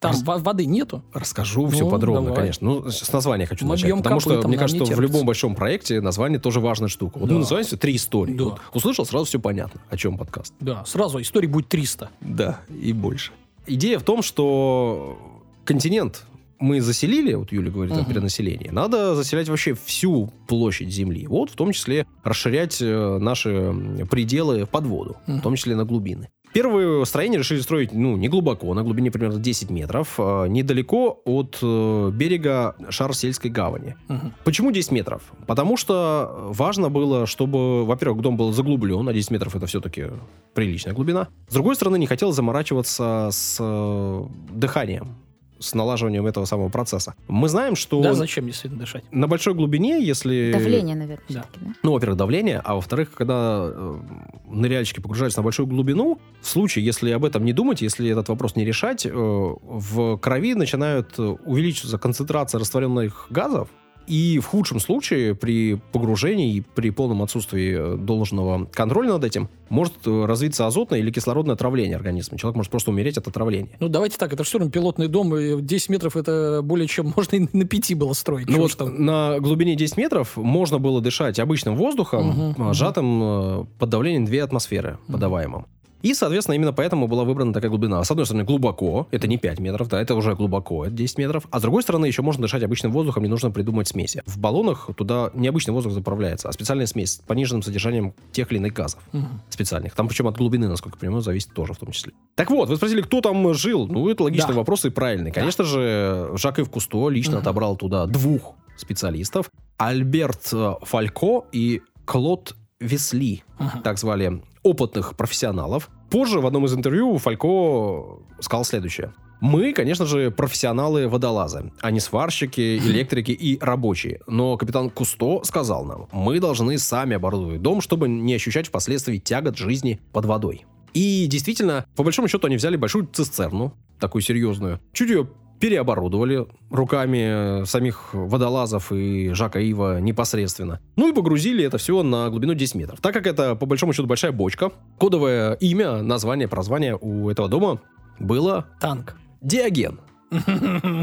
Там 0.00 0.14
во- 0.24 0.38
воды 0.38 0.64
нету. 0.64 1.02
Расскажу 1.12 1.66
все 1.68 1.84
Ну, 1.84 1.90
подробно, 1.90 2.22
давай. 2.30 2.36
конечно. 2.40 2.66
Ну, 2.66 2.90
с 2.90 3.12
названия 3.12 3.44
хочу 3.46 3.66
Мы 3.66 3.72
начать. 3.72 3.94
Потому 4.02 4.18
что, 4.20 4.48
мне 4.48 4.56
кажется, 4.56 4.84
что 4.86 4.94
в 4.96 5.00
любом 5.00 5.26
большом 5.26 5.54
проекте 5.54 6.00
название 6.00 6.38
тоже 6.40 6.58
важная 6.60 6.88
штука. 6.88 7.18
Вот 7.18 7.28
Да. 7.28 7.34
мы 7.34 7.40
называем 7.40 7.66
все 7.66 7.76
три 7.76 7.96
истории. 7.96 8.32
Да. 8.34 8.44
Вот 8.44 8.60
услышал, 8.72 9.04
сразу 9.04 9.26
все 9.26 9.38
понятно, 9.38 9.82
о 9.90 9.96
чем 9.98 10.16
подкаст. 10.16 10.54
Да, 10.58 10.84
сразу 10.86 11.20
историй 11.20 11.48
будет 11.48 11.68
300. 11.68 12.08
Да, 12.22 12.60
и 12.70 12.94
больше. 12.94 13.32
Идея 13.66 13.98
в 13.98 14.02
том, 14.02 14.22
что 14.22 15.18
континент 15.66 16.24
мы 16.58 16.80
заселили, 16.80 17.34
вот 17.34 17.52
Юля 17.52 17.70
говорит 17.70 17.92
о 17.92 17.96
Мгм. 18.00 18.06
перенаселении, 18.06 18.68
надо 18.70 19.14
заселять 19.14 19.48
вообще 19.50 19.74
всю 19.74 20.30
площадь 20.46 20.90
Земли. 20.90 21.26
Вот 21.26 21.50
в 21.50 21.54
том 21.56 21.72
числе 21.72 22.06
расширять 22.22 22.80
э, 22.82 23.18
наши 23.18 23.74
пределы 24.10 24.66
под 24.66 24.86
воду, 24.86 25.16
в 25.26 25.30
Мгм. 25.30 25.40
том 25.42 25.56
числе 25.56 25.76
на 25.76 25.84
глубины. 25.84 26.28
Первые 26.52 27.06
строения 27.06 27.38
решили 27.38 27.60
строить, 27.60 27.92
ну, 27.92 28.16
не 28.16 28.28
глубоко, 28.28 28.74
на 28.74 28.82
глубине 28.82 29.10
примерно 29.10 29.38
10 29.38 29.70
метров, 29.70 30.14
э, 30.18 30.46
недалеко 30.48 31.20
от 31.24 31.58
э, 31.62 32.10
берега 32.12 32.74
Шарсельской 32.88 33.50
гавани. 33.50 33.96
Мгм. 34.08 34.32
Почему 34.44 34.72
10 34.72 34.90
метров? 34.90 35.22
Потому 35.46 35.76
что 35.76 36.48
важно 36.50 36.90
было, 36.90 37.26
чтобы, 37.26 37.84
во-первых, 37.84 38.20
дом 38.22 38.36
был 38.36 38.52
заглублен, 38.52 39.08
а 39.08 39.12
10 39.12 39.30
метров 39.30 39.54
это 39.54 39.66
все-таки 39.66 40.06
приличная 40.54 40.92
глубина. 40.92 41.28
С 41.48 41.54
другой 41.54 41.76
стороны, 41.76 41.98
не 41.98 42.06
хотел 42.06 42.32
заморачиваться 42.32 43.28
с 43.30 43.58
э, 43.60 44.24
дыханием, 44.50 45.16
с 45.60 45.74
налаживанием 45.74 46.26
этого 46.26 46.44
самого 46.46 46.68
процесса. 46.70 47.14
Мы 47.28 47.48
знаем, 47.48 47.76
что 47.76 48.02
Да, 48.02 48.14
зачем 48.14 48.46
действительно 48.46 48.80
дышать? 48.80 49.04
на 49.12 49.28
большой 49.28 49.54
глубине, 49.54 50.02
если... 50.02 50.52
Давление, 50.52 50.96
наверное, 50.96 51.24
Да. 51.28 51.44
да? 51.60 51.72
Ну, 51.82 51.92
во-первых, 51.92 52.16
давление, 52.18 52.60
а 52.64 52.74
во-вторых, 52.74 53.12
когда 53.12 53.68
э, 53.70 54.00
ныряльщики 54.48 55.00
погружаются 55.00 55.40
на 55.40 55.44
большую 55.44 55.66
глубину, 55.66 56.18
в 56.40 56.48
случае, 56.48 56.84
если 56.84 57.10
об 57.10 57.24
этом 57.24 57.44
не 57.44 57.52
думать, 57.52 57.82
если 57.82 58.10
этот 58.10 58.28
вопрос 58.28 58.56
не 58.56 58.64
решать, 58.64 59.06
э, 59.06 59.10
в 59.12 60.16
крови 60.18 60.54
начинают 60.54 61.18
э, 61.18 61.22
увеличиваться 61.22 61.98
концентрация 61.98 62.58
растворенных 62.58 63.26
газов, 63.30 63.68
и 64.06 64.38
в 64.38 64.46
худшем 64.46 64.80
случае 64.80 65.34
при 65.34 65.74
погружении 65.92 66.56
и 66.56 66.60
при 66.60 66.90
полном 66.90 67.22
отсутствии 67.22 67.94
э, 67.94 67.96
должного 67.96 68.66
контроля 68.66 69.10
над 69.12 69.24
этим 69.24 69.48
может 69.68 69.94
э, 70.06 70.24
развиться 70.24 70.66
азотное 70.66 70.98
или 70.98 71.10
кислородное 71.10 71.54
отравление 71.54 71.96
организма. 71.96 72.38
Человек 72.38 72.56
может 72.56 72.70
просто 72.70 72.90
умереть 72.90 73.18
от 73.18 73.28
отравления. 73.28 73.76
Ну, 73.80 73.88
давайте 73.88 74.18
так, 74.18 74.32
это 74.32 74.42
все 74.42 74.58
равно 74.58 74.70
пилотный 74.70 75.08
дом, 75.08 75.36
и 75.36 75.60
10 75.60 75.88
метров 75.90 76.16
это 76.16 76.60
более 76.62 76.88
чем 76.88 77.12
можно 77.16 77.36
и 77.36 77.48
на 77.52 77.64
5 77.64 77.94
было 77.96 78.12
строить. 78.12 78.48
Ну 78.48 78.58
вот 78.58 78.76
там? 78.76 79.04
на 79.04 79.38
глубине 79.40 79.76
10 79.76 79.96
метров 79.96 80.36
можно 80.36 80.78
было 80.78 81.00
дышать 81.00 81.38
обычным 81.38 81.76
воздухом, 81.76 82.54
мгм. 82.56 82.74
сжатым 82.74 83.20
э, 83.22 83.64
под 83.78 83.88
давлением 83.88 84.24
2 84.24 84.42
атмосферы 84.42 84.98
Мгм. 85.06 85.12
подаваемым. 85.12 85.66
И, 86.02 86.14
соответственно, 86.14 86.54
именно 86.54 86.72
поэтому 86.72 87.06
была 87.08 87.24
выбрана 87.24 87.52
такая 87.52 87.68
глубина. 87.70 88.02
С 88.04 88.10
одной 88.10 88.24
стороны, 88.26 88.44
глубоко, 88.44 89.06
это 89.10 89.26
не 89.26 89.36
5 89.38 89.58
метров, 89.60 89.88
да, 89.88 90.00
это 90.00 90.14
уже 90.14 90.34
глубоко, 90.34 90.86
это 90.86 90.94
10 90.94 91.18
метров. 91.18 91.46
А 91.50 91.58
с 91.58 91.62
другой 91.62 91.82
стороны, 91.82 92.06
еще 92.06 92.22
можно 92.22 92.42
дышать 92.42 92.62
обычным 92.62 92.92
воздухом, 92.92 93.22
не 93.22 93.28
нужно 93.28 93.50
придумать 93.50 93.88
смеси. 93.88 94.22
В 94.26 94.38
баллонах 94.38 94.90
туда 94.96 95.30
не 95.34 95.48
обычный 95.48 95.72
воздух 95.72 95.92
заправляется, 95.92 96.48
а 96.48 96.52
специальная 96.52 96.86
смесь 96.86 97.12
с 97.14 97.16
пониженным 97.16 97.62
содержанием 97.62 98.14
тех 98.32 98.50
или 98.52 98.58
иных 98.58 98.72
газов 98.72 99.00
Мгм. 99.12 99.40
специальных. 99.50 99.94
Там 99.94 100.08
причем 100.08 100.26
от 100.28 100.36
глубины, 100.36 100.68
насколько 100.68 100.96
я 100.96 101.00
понимаю, 101.00 101.22
зависит 101.22 101.52
тоже 101.52 101.72
в 101.74 101.78
том 101.78 101.90
числе. 101.90 102.12
Так 102.34 102.50
вот, 102.50 102.68
вы 102.68 102.76
спросили, 102.76 103.02
кто 103.02 103.20
там 103.20 103.52
жил? 103.54 103.86
Ну, 103.86 104.08
это 104.08 104.22
логичный 104.22 104.54
Да. 104.54 104.58
вопрос 104.58 104.84
и 104.84 104.90
правильный. 104.90 105.32
Конечно 105.32 105.64
же, 105.64 106.30
Жак-Ив 106.34 106.70
Кусто 106.70 107.08
лично 107.08 107.32
Мгм. 107.34 107.40
отобрал 107.42 107.76
туда 107.76 108.06
двух 108.06 108.54
специалистов. 108.76 109.50
Альберт 109.76 110.48
э, 110.52 110.74
Фалько 110.82 111.44
и 111.52 111.82
Клод 112.04 112.54
Весли, 112.80 113.42
Ага. 113.58 113.80
так 113.84 113.98
звали 113.98 114.40
опытных 114.62 115.16
профессионалов. 115.16 115.90
Позже 116.10 116.40
в 116.40 116.46
одном 116.46 116.66
из 116.66 116.74
интервью 116.74 117.18
Фалько 117.18 118.20
сказал 118.40 118.64
следующее. 118.64 119.12
Мы, 119.40 119.72
конечно 119.72 120.04
же, 120.04 120.30
профессионалы-водолазы, 120.30 121.72
а 121.80 121.90
не 121.90 122.00
сварщики, 122.00 122.78
электрики 122.84 123.30
и 123.30 123.58
рабочие. 123.58 124.20
Но 124.26 124.56
капитан 124.56 124.90
Кусто 124.90 125.42
сказал 125.44 125.84
нам, 125.84 126.08
мы 126.12 126.40
должны 126.40 126.78
сами 126.78 127.16
оборудовать 127.16 127.62
дом, 127.62 127.80
чтобы 127.80 128.08
не 128.08 128.34
ощущать 128.34 128.68
впоследствии 128.68 129.18
тягот 129.18 129.56
жизни 129.56 129.98
под 130.12 130.26
водой. 130.26 130.66
И 130.92 131.26
действительно, 131.26 131.86
по 131.96 132.02
большому 132.02 132.28
счету, 132.28 132.46
они 132.48 132.56
взяли 132.56 132.76
большую 132.76 133.06
цистерну, 133.06 133.74
такую 133.98 134.22
серьезную, 134.22 134.80
чуть 134.92 135.10
ее 135.10 135.28
переоборудовали 135.60 136.46
руками 136.70 137.62
э, 137.62 137.64
самих 137.66 138.14
водолазов 138.14 138.90
и 138.92 139.30
Жака 139.34 139.60
Ива 139.60 140.00
непосредственно. 140.00 140.80
Ну 140.96 141.10
и 141.10 141.12
погрузили 141.14 141.64
это 141.64 141.78
все 141.78 142.02
на 142.02 142.28
глубину 142.30 142.54
10 142.54 142.74
метров. 142.76 143.00
Так 143.00 143.12
как 143.12 143.26
это, 143.26 143.54
по 143.54 143.66
большому 143.66 143.92
счету, 143.92 144.08
большая 144.08 144.32
бочка, 144.32 144.72
кодовое 144.98 145.52
имя, 145.54 146.02
название, 146.02 146.48
прозвание 146.48 146.96
у 147.00 147.28
этого 147.28 147.48
дома 147.48 147.80
было 148.18 148.66
Танк. 148.80 149.16
Диоген. 149.42 150.00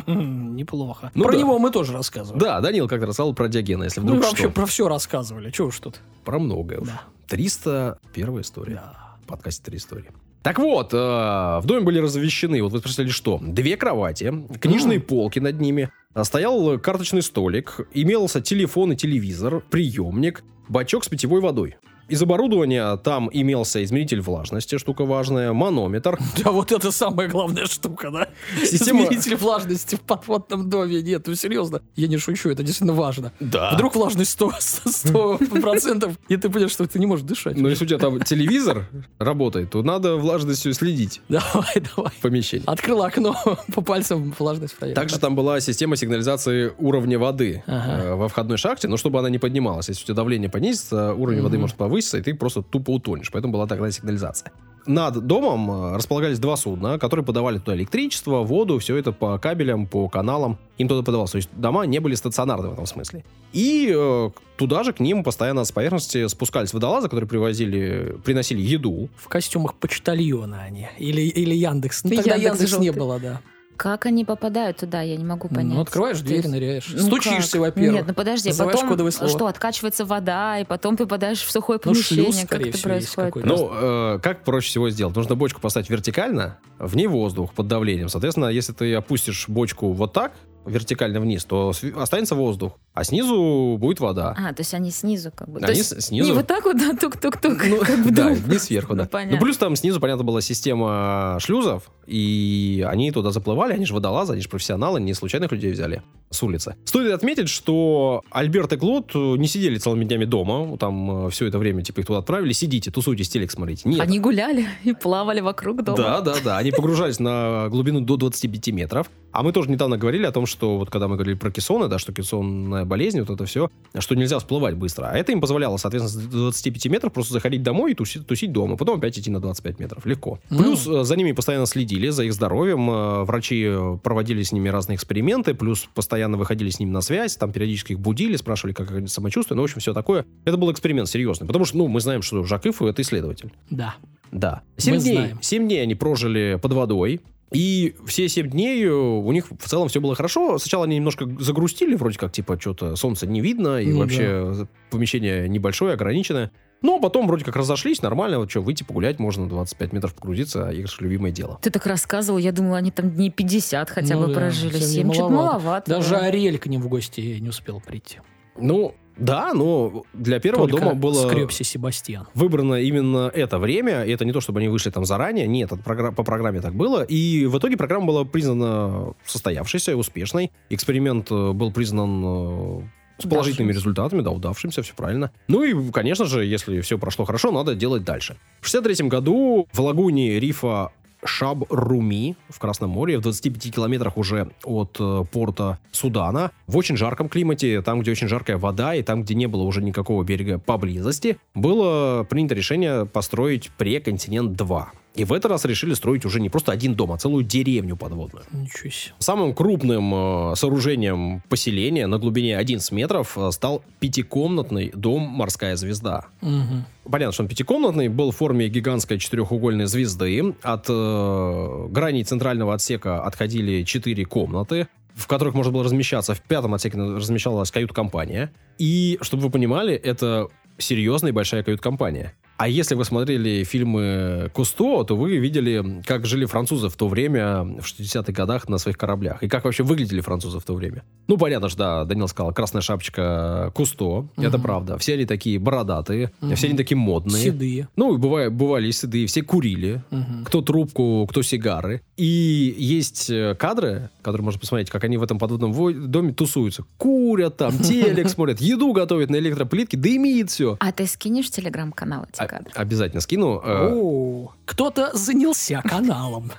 Неплохо. 0.07 1.11
Ну 1.13 1.23
про 1.23 1.33
да. 1.33 1.39
него 1.39 1.59
мы 1.59 1.69
тоже 1.69 1.93
рассказывали. 1.93 2.39
Да, 2.39 2.61
Данил 2.61 2.87
как-то 2.87 3.07
рассказал 3.07 3.33
про 3.33 3.49
Диогена, 3.49 3.83
если 3.83 3.99
Мы 3.99 4.07
вдруг 4.07 4.23
вообще 4.23 4.43
что. 4.45 4.51
про 4.51 4.65
все 4.65 4.87
рассказывали. 4.87 5.51
Чего 5.51 5.67
уж 5.67 5.79
тут. 5.79 5.99
Про 6.23 6.39
многое 6.39 6.79
уж. 6.79 6.87
Да. 6.87 7.01
301 7.27 8.41
история. 8.41 8.75
Да. 8.75 9.17
В 9.23 9.27
подкасте 9.27 9.63
«Три 9.63 9.77
истории». 9.77 10.09
Так 10.47 10.59
вот, 10.59 10.93
э, 10.93 10.97
в 10.97 11.63
доме 11.65 11.81
были 11.81 11.99
размещены, 11.99 12.63
вот 12.63 12.71
вы 12.71 12.79
спросили, 12.79 13.09
что? 13.09 13.37
Две 13.41 13.75
кровати, 13.75 14.33
книжные 14.61 14.95
М. 14.95 15.01
полки 15.01 15.39
над 15.39 15.59
ними, 15.59 15.89
а, 16.13 16.23
стоял 16.23 16.79
карточный 16.79 17.21
столик, 17.21 17.81
имелся 17.93 18.39
телефон 18.39 18.93
и 18.93 18.95
телевизор, 18.95 19.61
приемник, 19.69 20.45
бачок 20.69 21.03
с 21.03 21.09
питьевой 21.09 21.41
водой. 21.41 21.75
Из 22.09 22.21
оборудования 22.21 22.95
там 22.97 23.29
имелся 23.33 23.83
измеритель 23.83 24.21
влажности, 24.21 24.77
штука 24.77 25.05
важная, 25.05 25.53
манометр. 25.53 26.17
Да, 26.43 26.51
вот 26.51 26.71
это 26.71 26.91
самая 26.91 27.27
главная 27.27 27.65
штука, 27.65 28.09
да? 28.11 28.27
Система- 28.63 29.03
Измеритель 29.05 29.35
влажности 29.35 29.95
в 29.95 30.01
подводном 30.01 30.69
доме. 30.69 31.01
Нет, 31.01 31.23
ну 31.27 31.35
серьезно, 31.35 31.81
я 31.95 32.07
не 32.07 32.17
шучу, 32.17 32.49
это 32.49 32.63
действительно 32.63 32.93
важно. 32.93 33.31
Да. 33.39 33.71
Вдруг 33.73 33.95
влажность 33.95 34.31
100, 34.31 34.51
100 34.59 35.37
процентов, 35.61 36.13
и 36.29 36.37
ты 36.37 36.49
понимаешь, 36.49 36.71
что 36.71 36.87
ты 36.87 36.99
не 36.99 37.05
можешь 37.05 37.25
дышать. 37.25 37.57
Но 37.57 37.69
если 37.69 37.85
у 37.85 37.87
тебя 37.87 37.99
там 37.99 38.21
телевизор 38.21 38.87
работает, 39.19 39.71
то 39.71 39.81
надо 39.83 40.15
влажностью 40.15 40.73
следить 40.73 41.21
Давай, 41.29 41.81
давай. 41.95 42.11
в 42.11 42.21
помещении. 42.21 42.63
Открыл 42.67 43.03
окно, 43.03 43.35
по 43.73 43.81
пальцам 43.81 44.33
влажность 44.37 44.75
проверил. 44.77 44.95
Также 44.95 45.19
там 45.19 45.35
была 45.35 45.59
система 45.59 45.95
сигнализации 45.95 46.71
уровня 46.77 47.19
воды 47.19 47.63
Ага. 47.67 48.03
э, 48.03 48.13
во 48.15 48.27
входной 48.29 48.57
шахте, 48.57 48.87
но 48.87 48.97
чтобы 48.97 49.19
она 49.19 49.29
не 49.29 49.39
поднималась. 49.39 49.89
Если 49.89 50.03
у 50.03 50.05
тебя 50.05 50.15
давление 50.15 50.49
понизится, 50.49 51.13
уровень 51.13 51.41
воды 51.41 51.57
может 51.57 51.75
повыситься, 51.75 51.96
и 52.01 52.21
ты 52.21 52.33
просто 52.33 52.61
тупо 52.61 52.91
утонешь. 52.91 53.31
Поэтому 53.31 53.53
была 53.53 53.67
такая 53.67 53.91
сигнализация. 53.91 54.51
Над 54.87 55.27
домом 55.27 55.69
э, 55.69 55.95
располагались 55.97 56.39
два 56.39 56.55
судна, 56.55 56.97
которые 56.97 57.25
подавали 57.25 57.59
туда 57.59 57.75
электричество, 57.75 58.43
воду, 58.43 58.79
все 58.79 58.95
это 58.95 59.11
по 59.11 59.37
кабелям, 59.37 59.85
по 59.85 60.07
каналам. 60.07 60.57
Им 60.77 60.87
туда 60.87 61.03
подавалось. 61.03 61.31
То 61.31 61.37
есть 61.37 61.49
дома 61.51 61.85
не 61.85 61.99
были 61.99 62.15
стационарны 62.15 62.69
в 62.69 62.73
этом 62.73 62.85
смысле. 62.85 63.25
И 63.51 63.93
э, 63.93 64.29
туда 64.55 64.83
же 64.83 64.93
к 64.93 65.01
ним 65.01 65.25
постоянно 65.25 65.65
с 65.65 65.73
поверхности 65.73 66.25
спускались 66.27 66.73
водолазы, 66.73 67.09
которые 67.09 67.27
привозили, 67.27 68.17
приносили 68.23 68.61
еду. 68.61 69.09
В 69.17 69.27
костюмах 69.27 69.75
почтальона 69.75 70.63
они. 70.63 70.87
Или, 70.97 71.21
или 71.21 71.53
Яндекс. 71.53 72.05
Ну, 72.05 72.15
тогда 72.15 72.35
Яндекс 72.35 72.71
Яндекс, 72.71 72.79
не 72.79 72.91
было, 72.91 73.19
да. 73.19 73.41
Как 73.77 74.05
они 74.05 74.25
попадают 74.25 74.77
туда, 74.77 75.01
я 75.01 75.15
не 75.15 75.23
могу 75.23 75.47
понять. 75.47 75.75
Ну, 75.75 75.81
открываешь 75.81 76.19
дверь, 76.21 76.37
есть- 76.37 76.49
ныряешь. 76.49 76.89
Ну 76.93 76.99
Стучишься, 76.99 77.53
как? 77.53 77.61
во-первых. 77.61 77.93
Нет, 77.93 78.05
ну 78.07 78.13
подожди, 78.13 78.49
Называешь 78.49 78.75
потом 78.75 78.89
кодовое 78.89 79.11
слово. 79.11 79.29
что, 79.31 79.47
откачивается 79.47 80.05
вода, 80.05 80.59
и 80.59 80.65
потом 80.65 80.97
ты 80.97 81.03
попадаешь 81.05 81.41
в 81.41 81.51
сухое 81.51 81.79
Ну, 81.83 81.91
помещение. 81.91 82.25
шлюз, 82.25 82.35
как 82.41 82.45
скорее 82.47 82.69
это 82.69 82.77
всего, 82.77 82.93
есть 82.95 83.15
происходит? 83.15 83.33
какой-то. 83.47 83.47
Ну, 83.47 84.15
э, 84.15 84.19
как 84.21 84.43
проще 84.43 84.69
всего 84.69 84.89
сделать? 84.89 85.15
Нужно 85.15 85.35
бочку 85.35 85.61
поставить 85.61 85.89
вертикально, 85.89 86.57
в 86.79 86.95
ней 86.95 87.07
воздух 87.07 87.53
под 87.53 87.67
давлением. 87.67 88.09
Соответственно, 88.09 88.47
если 88.47 88.73
ты 88.73 88.93
опустишь 88.95 89.47
бочку 89.47 89.91
вот 89.93 90.11
так, 90.13 90.33
вертикально 90.65 91.19
вниз, 91.21 91.45
то 91.45 91.71
останется 91.95 92.35
воздух, 92.35 92.73
а 92.97 93.03
снизу 93.03 93.77
будет 93.79 93.99
вода. 93.99 94.35
А, 94.37 94.53
то 94.53 94.61
есть 94.61 94.73
они 94.73 94.89
снизу 94.89 95.31
как 95.33 95.47
бы. 95.49 95.59
То 95.59 95.67
Они 95.67 95.77
есть 95.77 95.89
с- 96.01 96.05
снизу. 96.07 96.29
Не 96.29 96.33
вот 96.35 96.47
так 96.47 96.65
вот, 96.65 96.77
да, 96.77 96.93
тук-тук-тук. 96.93 97.63
Ну, 97.67 97.77
как 97.79 98.03
бы 98.03 98.09
да, 98.11 98.23
дом. 98.29 98.33
вниз 98.33 98.63
сверху, 98.63 98.93
Ну, 98.95 99.03
да. 99.03 99.07
понятно. 99.07 99.37
Ну, 99.37 99.43
плюс 99.43 99.57
там 99.57 99.75
снизу, 99.75 99.99
понятно, 99.99 100.23
была 100.23 100.41
система 100.41 101.37
шлюзов, 101.39 101.91
и 102.07 102.83
они 102.89 103.11
туда 103.11 103.31
заплывали, 103.31 103.73
они 103.73 103.85
же 103.85 103.93
водолазы, 103.93 104.33
они 104.33 104.41
же 104.41 104.49
профессионалы, 104.49 104.99
не 104.99 105.13
случайных 105.13 105.51
людей 105.51 105.71
взяли 105.71 106.01
с 106.31 106.41
улицы. 106.41 106.75
Стоит 106.85 107.13
отметить, 107.13 107.49
что 107.49 108.21
Альберт 108.31 108.73
и 108.73 108.77
Клод 108.77 109.11
э, 109.13 109.17
не 109.37 109.47
сидели 109.47 109.77
целыми 109.77 110.03
днями 110.03 110.25
дома, 110.25 110.77
там 110.77 111.29
все 111.29 111.45
это 111.45 111.57
время, 111.59 111.83
типа, 111.83 111.99
их 112.01 112.07
туда 112.07 112.19
отправили, 112.19 112.51
сидите, 112.51 112.91
тусуйтесь, 112.91 113.29
телек 113.29 113.51
смотрите. 113.51 113.87
Нет. 113.87 113.99
Они 114.01 114.19
гуляли 114.19 114.67
и 114.83 114.93
плавали 114.93 115.39
вокруг 115.41 115.83
дома. 115.83 115.97
Да, 115.97 116.21
да, 116.21 116.35
да. 116.43 116.57
Они 116.57 116.71
погружались 116.71 117.19
на 117.19 117.67
глубину 117.69 118.01
до 118.01 118.17
25 118.17 118.67
метров. 118.73 119.09
А 119.31 119.43
мы 119.43 119.51
тоже 119.51 119.69
недавно 119.69 119.97
говорили 119.97 120.25
о 120.25 120.31
том, 120.31 120.45
что 120.47 120.77
вот 120.77 120.89
когда 120.89 121.07
мы 121.07 121.15
говорили 121.15 121.35
про 121.35 121.51
кессоны, 121.51 121.87
да, 121.87 121.99
что 121.99 122.11
кессонная 122.11 122.85
болезнь, 122.87 123.19
вот 123.19 123.29
это 123.29 123.45
все, 123.45 123.69
что 123.99 124.15
нельзя 124.15 124.39
всплывать 124.39 124.75
быстро. 124.75 125.05
А 125.11 125.17
это 125.17 125.31
им 125.31 125.41
позволяло, 125.41 125.77
соответственно, 125.77 126.23
с 126.23 126.27
25 126.27 126.85
метров 126.87 127.13
просто 127.13 127.33
заходить 127.33 127.63
домой 127.63 127.91
и 127.91 127.95
тусить, 127.95 128.25
тусить 128.25 128.51
дома, 128.51 128.77
потом 128.77 128.97
опять 128.97 129.17
идти 129.19 129.29
на 129.29 129.39
25 129.39 129.79
метров. 129.79 130.05
Легко. 130.05 130.39
Ну. 130.49 130.57
Плюс 130.57 130.87
э, 130.87 131.03
за 131.03 131.15
ними 131.15 131.31
постоянно 131.33 131.65
следили, 131.65 132.09
за 132.09 132.23
их 132.23 132.33
здоровьем. 132.33 132.89
э, 132.89 133.23
Врачи 133.23 133.71
проводили 134.03 134.41
с 134.43 134.51
ними 134.51 134.69
разные 134.69 134.95
эксперименты, 134.95 135.53
плюс 135.53 135.87
постоянно 135.93 136.37
выходили 136.37 136.69
с 136.69 136.79
ними 136.79 136.91
на 136.91 137.01
связь, 137.01 137.35
там 137.37 137.51
периодически 137.51 137.93
их 137.93 137.99
будили, 137.99 138.35
спрашивали, 138.35 138.73
как 138.73 138.91
они 138.91 139.07
самочувствие. 139.07 139.55
Ну, 139.55 139.61
в 139.61 139.65
общем, 139.65 139.79
все 139.79 139.93
такое. 139.93 140.25
Это 140.45 140.57
был 140.57 140.71
эксперимент 140.71 141.09
серьезный. 141.09 141.45
Потому 141.47 141.65
что, 141.65 141.77
ну, 141.77 141.87
мы 141.87 141.99
знаем, 142.01 142.21
что 142.21 142.43
Жак 142.43 142.65
Иф— 142.65 142.81
это 142.83 143.01
исследователь. 143.01 143.51
Да. 143.69 143.95
Да. 144.31 144.61
Семь 144.77 144.99
дней. 144.99 145.13
знаем. 145.13 145.39
Семь 145.41 145.65
дней 145.67 145.81
они 145.83 145.95
прожили 145.95 146.59
под 146.61 146.73
водой. 146.73 147.21
И 147.51 147.95
все 148.05 148.27
семь 148.27 148.49
дней 148.49 148.83
э, 148.85 148.91
у 148.91 149.31
них 149.31 149.45
в 149.49 149.67
целом 149.69 149.87
все 149.87 150.01
было 150.01 150.15
хорошо. 150.15 150.57
Сначала 150.57 150.83
они 150.85 150.97
немножко 150.97 151.25
загрустили, 151.39 151.95
вроде 151.95 152.19
как, 152.19 152.31
типа, 152.31 152.59
что-то 152.59 152.95
солнца 152.97 153.25
не 153.25 153.39
видно, 153.41 153.81
и 153.81 153.87
Ну 153.91 153.99
вообще 153.99 154.67
помещение 154.89 155.47
небольшое, 155.47 155.93
ограниченное. 155.93 156.51
Но 156.81 156.99
потом 156.99 157.25
вроде 157.25 157.43
как 157.43 157.55
разошлись, 157.55 158.01
нормально, 158.03 158.37
вот 158.37 158.51
что, 158.51 158.61
выйти 158.61 158.83
погулять 158.83 159.17
можно, 159.17 159.47
25 159.49 159.93
метров 159.93 160.13
погрузиться, 160.13 160.69
их 160.69 160.87
же 160.87 160.95
любимое 160.99 161.31
дело. 161.31 161.57
Ты 161.61 161.71
так 161.71 161.85
рассказывал, 161.87 162.37
я 162.37 162.51
думала, 162.51 162.77
они 162.77 162.91
там 162.91 163.09
дней 163.09 163.31
50 163.31 163.89
хотя 163.89 164.13
Ну 164.15 164.21
бы 164.21 164.27
да, 164.27 164.39
прожили. 164.41 164.73
совсем 164.73 164.89
Семь 164.89 165.09
чуть 165.11 165.19
маловато. 165.21 165.35
маловато. 165.35 165.91
Даже 165.91 166.09
да. 166.11 166.19
Ариэль 166.25 166.59
к 166.59 166.67
ним 166.67 166.81
в 166.81 166.87
гости 166.87 167.39
не 167.39 167.49
успел 167.49 167.81
прийти. 167.81 168.19
Ну, 168.59 168.93
да, 169.17 169.53
но 169.53 170.03
для 170.13 170.39
первого 170.39 170.67
Только 170.67 170.85
дома 170.85 170.95
было 170.95 171.27
скребся 171.27 171.63
Себастьян. 171.63 172.27
выбрано 172.33 172.75
именно 172.75 173.31
это 173.33 173.57
время. 173.59 174.03
И 174.03 174.11
это 174.11 174.25
не 174.25 174.31
то, 174.31 174.41
чтобы 174.41 174.59
они 174.59 174.69
вышли 174.69 174.89
там 174.89 175.05
заранее. 175.05 175.47
Нет, 175.47 175.71
это 175.71 175.81
програ- 175.81 176.13
по 176.13 176.23
программе 176.23 176.61
так 176.61 176.73
было. 176.75 177.03
И 177.03 177.45
в 177.45 177.57
итоге 177.57 177.77
программа 177.77 178.05
была 178.07 178.25
признана 178.25 179.13
состоявшейся, 179.25 179.95
успешной. 179.97 180.51
Эксперимент 180.69 181.31
э, 181.31 181.51
был 181.51 181.71
признан 181.71 182.23
э, 182.23 182.81
с 183.19 183.23
положительными 183.27 183.71
Удавшимся. 183.71 183.73
результатами, 183.73 184.21
да, 184.21 184.31
удавшимся, 184.31 184.81
все 184.83 184.93
правильно. 184.93 185.31
Ну 185.47 185.63
и, 185.63 185.91
конечно 185.91 186.25
же, 186.25 186.45
если 186.45 186.81
все 186.81 186.97
прошло 186.99 187.25
хорошо, 187.25 187.51
надо 187.51 187.73
делать 187.75 188.03
дальше. 188.03 188.37
В 188.61 188.65
63 188.67 189.07
году 189.07 189.67
в 189.73 189.79
лагуне 189.81 190.39
рифа 190.39 190.91
Шаб-Руми 191.27 192.35
в 192.49 192.59
Красном 192.59 192.91
море, 192.91 193.17
в 193.17 193.21
25 193.21 193.75
километрах 193.75 194.17
уже 194.17 194.49
от 194.63 194.97
э, 194.99 195.23
порта 195.31 195.79
Судана, 195.91 196.51
в 196.65 196.77
очень 196.77 196.97
жарком 196.97 197.29
климате, 197.29 197.81
там, 197.81 198.01
где 198.01 198.11
очень 198.11 198.27
жаркая 198.27 198.57
вода, 198.57 198.95
и 198.95 199.03
там, 199.03 199.23
где 199.23 199.35
не 199.35 199.47
было 199.47 199.63
уже 199.63 199.81
никакого 199.81 200.23
берега 200.23 200.59
поблизости, 200.59 201.37
было 201.53 202.23
принято 202.23 202.55
решение 202.55 203.05
построить 203.05 203.71
преконтинент-2. 203.77 204.85
И 205.17 205.23
в 205.23 205.33
этот 205.33 205.49
раз 205.51 205.65
решили 205.65 205.95
строить 205.95 206.25
уже 206.25 206.39
не 206.39 206.49
просто 206.49 206.71
один 206.71 206.93
дом, 206.93 207.11
а 207.11 207.17
целую 207.17 207.43
деревню 207.43 207.97
подводную. 207.97 208.45
Ничего 208.51 208.89
себе. 208.91 209.13
Самым 209.17 209.53
крупным 209.55 210.51
э, 210.51 210.55
сооружением 210.55 211.41
поселения 211.49 212.05
на 212.05 212.19
глубине 212.19 212.55
11 212.55 212.91
метров 212.91 213.35
э, 213.35 213.49
стал 213.51 213.83
пятикомнатный 213.99 214.91
дом 214.93 215.23
«Морская 215.23 215.75
звезда». 215.75 216.27
Мгм. 216.41 216.85
Понятно, 217.09 217.31
что 217.31 217.43
он 217.43 217.49
пятикомнатный, 217.49 218.09
был 218.09 218.31
в 218.31 218.35
форме 218.35 218.67
гигантской 218.67 219.17
четырехугольной 219.17 219.87
звезды. 219.87 220.53
От 220.61 220.85
э, 220.87 221.87
граней 221.89 222.23
центрального 222.23 222.75
отсека 222.75 223.23
отходили 223.23 223.83
четыре 223.83 224.23
комнаты, 224.23 224.87
в 225.15 225.25
которых 225.25 225.55
можно 225.55 225.73
было 225.73 225.83
размещаться. 225.83 226.35
В 226.35 226.41
пятом 226.41 226.75
отсеке 226.75 226.99
размещалась 226.99 227.71
кают-компания. 227.71 228.51
И, 228.77 229.17
чтобы 229.21 229.43
вы 229.43 229.49
понимали, 229.49 229.95
это 229.95 230.47
серьезная 230.77 231.31
и 231.31 231.33
большая 231.33 231.63
кают-компания. 231.63 232.35
А 232.57 232.67
если 232.67 232.95
вы 232.95 233.05
смотрели 233.05 233.63
фильмы 233.63 234.49
Кусто, 234.53 235.03
то 235.03 235.15
вы 235.15 235.37
видели, 235.37 236.01
как 236.05 236.25
жили 236.25 236.45
французы 236.45 236.89
в 236.89 236.95
то 236.95 237.07
время, 237.07 237.63
в 237.63 237.85
60-х 237.85 238.31
годах 238.33 238.67
на 238.67 238.77
своих 238.79 238.97
кораблях. 238.97 239.43
И 239.43 239.47
как 239.47 239.65
вообще 239.65 239.83
выглядели 239.83 240.21
французы 240.21 240.59
в 240.59 240.63
то 240.63 240.73
время. 240.73 241.03
Ну, 241.27 241.37
понятно 241.37 241.69
же, 241.69 241.77
да, 241.77 242.03
Данил 242.05 242.27
сказал, 242.27 242.51
красная 242.53 242.81
шапочка 242.81 243.71
Кусто. 243.75 244.27
Это 244.37 244.57
Мгм. 244.57 244.61
правда. 244.63 244.97
Все 244.97 245.13
они 245.13 245.25
такие 245.25 245.59
бородатые, 245.59 246.31
Мгм. 246.41 246.55
все 246.55 246.67
они 246.67 246.77
такие 246.77 246.97
модные. 246.97 247.43
Седые. 247.43 247.89
Ну, 247.95 248.17
бывали, 248.17 248.47
бывали 248.49 248.87
и 248.87 248.91
седые, 248.91 249.27
все 249.27 249.43
курили. 249.43 250.01
Мгм. 250.09 250.43
Кто 250.45 250.61
трубку, 250.61 251.27
кто 251.29 251.43
сигары. 251.43 252.01
И 252.17 252.75
есть 252.77 253.29
э, 253.29 253.53
кадры, 253.53 254.09
которые 254.23 254.43
можно 254.43 254.59
посмотреть, 254.59 254.89
как 254.89 255.03
они 255.03 255.17
в 255.17 255.23
этом 255.23 255.37
подводном 255.37 255.73
во- 255.73 255.91
доме 255.93 256.33
тусуются. 256.33 256.85
Курят 256.97 257.57
там, 257.57 257.71
телек 257.79 258.29
смотрят, 258.29 258.59
еду 258.61 258.91
готовят 258.93 259.29
на 259.29 259.35
электроплитке, 259.35 259.95
дымит 259.97 260.49
все. 260.49 260.77
А 260.79 260.91
ты 260.91 261.05
скинешь 261.05 261.51
телеграм-канал 261.51 262.25
эти 262.47 262.55
кадры? 262.55 262.71
Обязательно 262.75 263.21
скину. 263.21 263.61
Э, 263.63 263.89
О, 263.93 264.51
кто-то 264.65 265.11
занялся 265.15 265.81
каналом. 265.83 266.51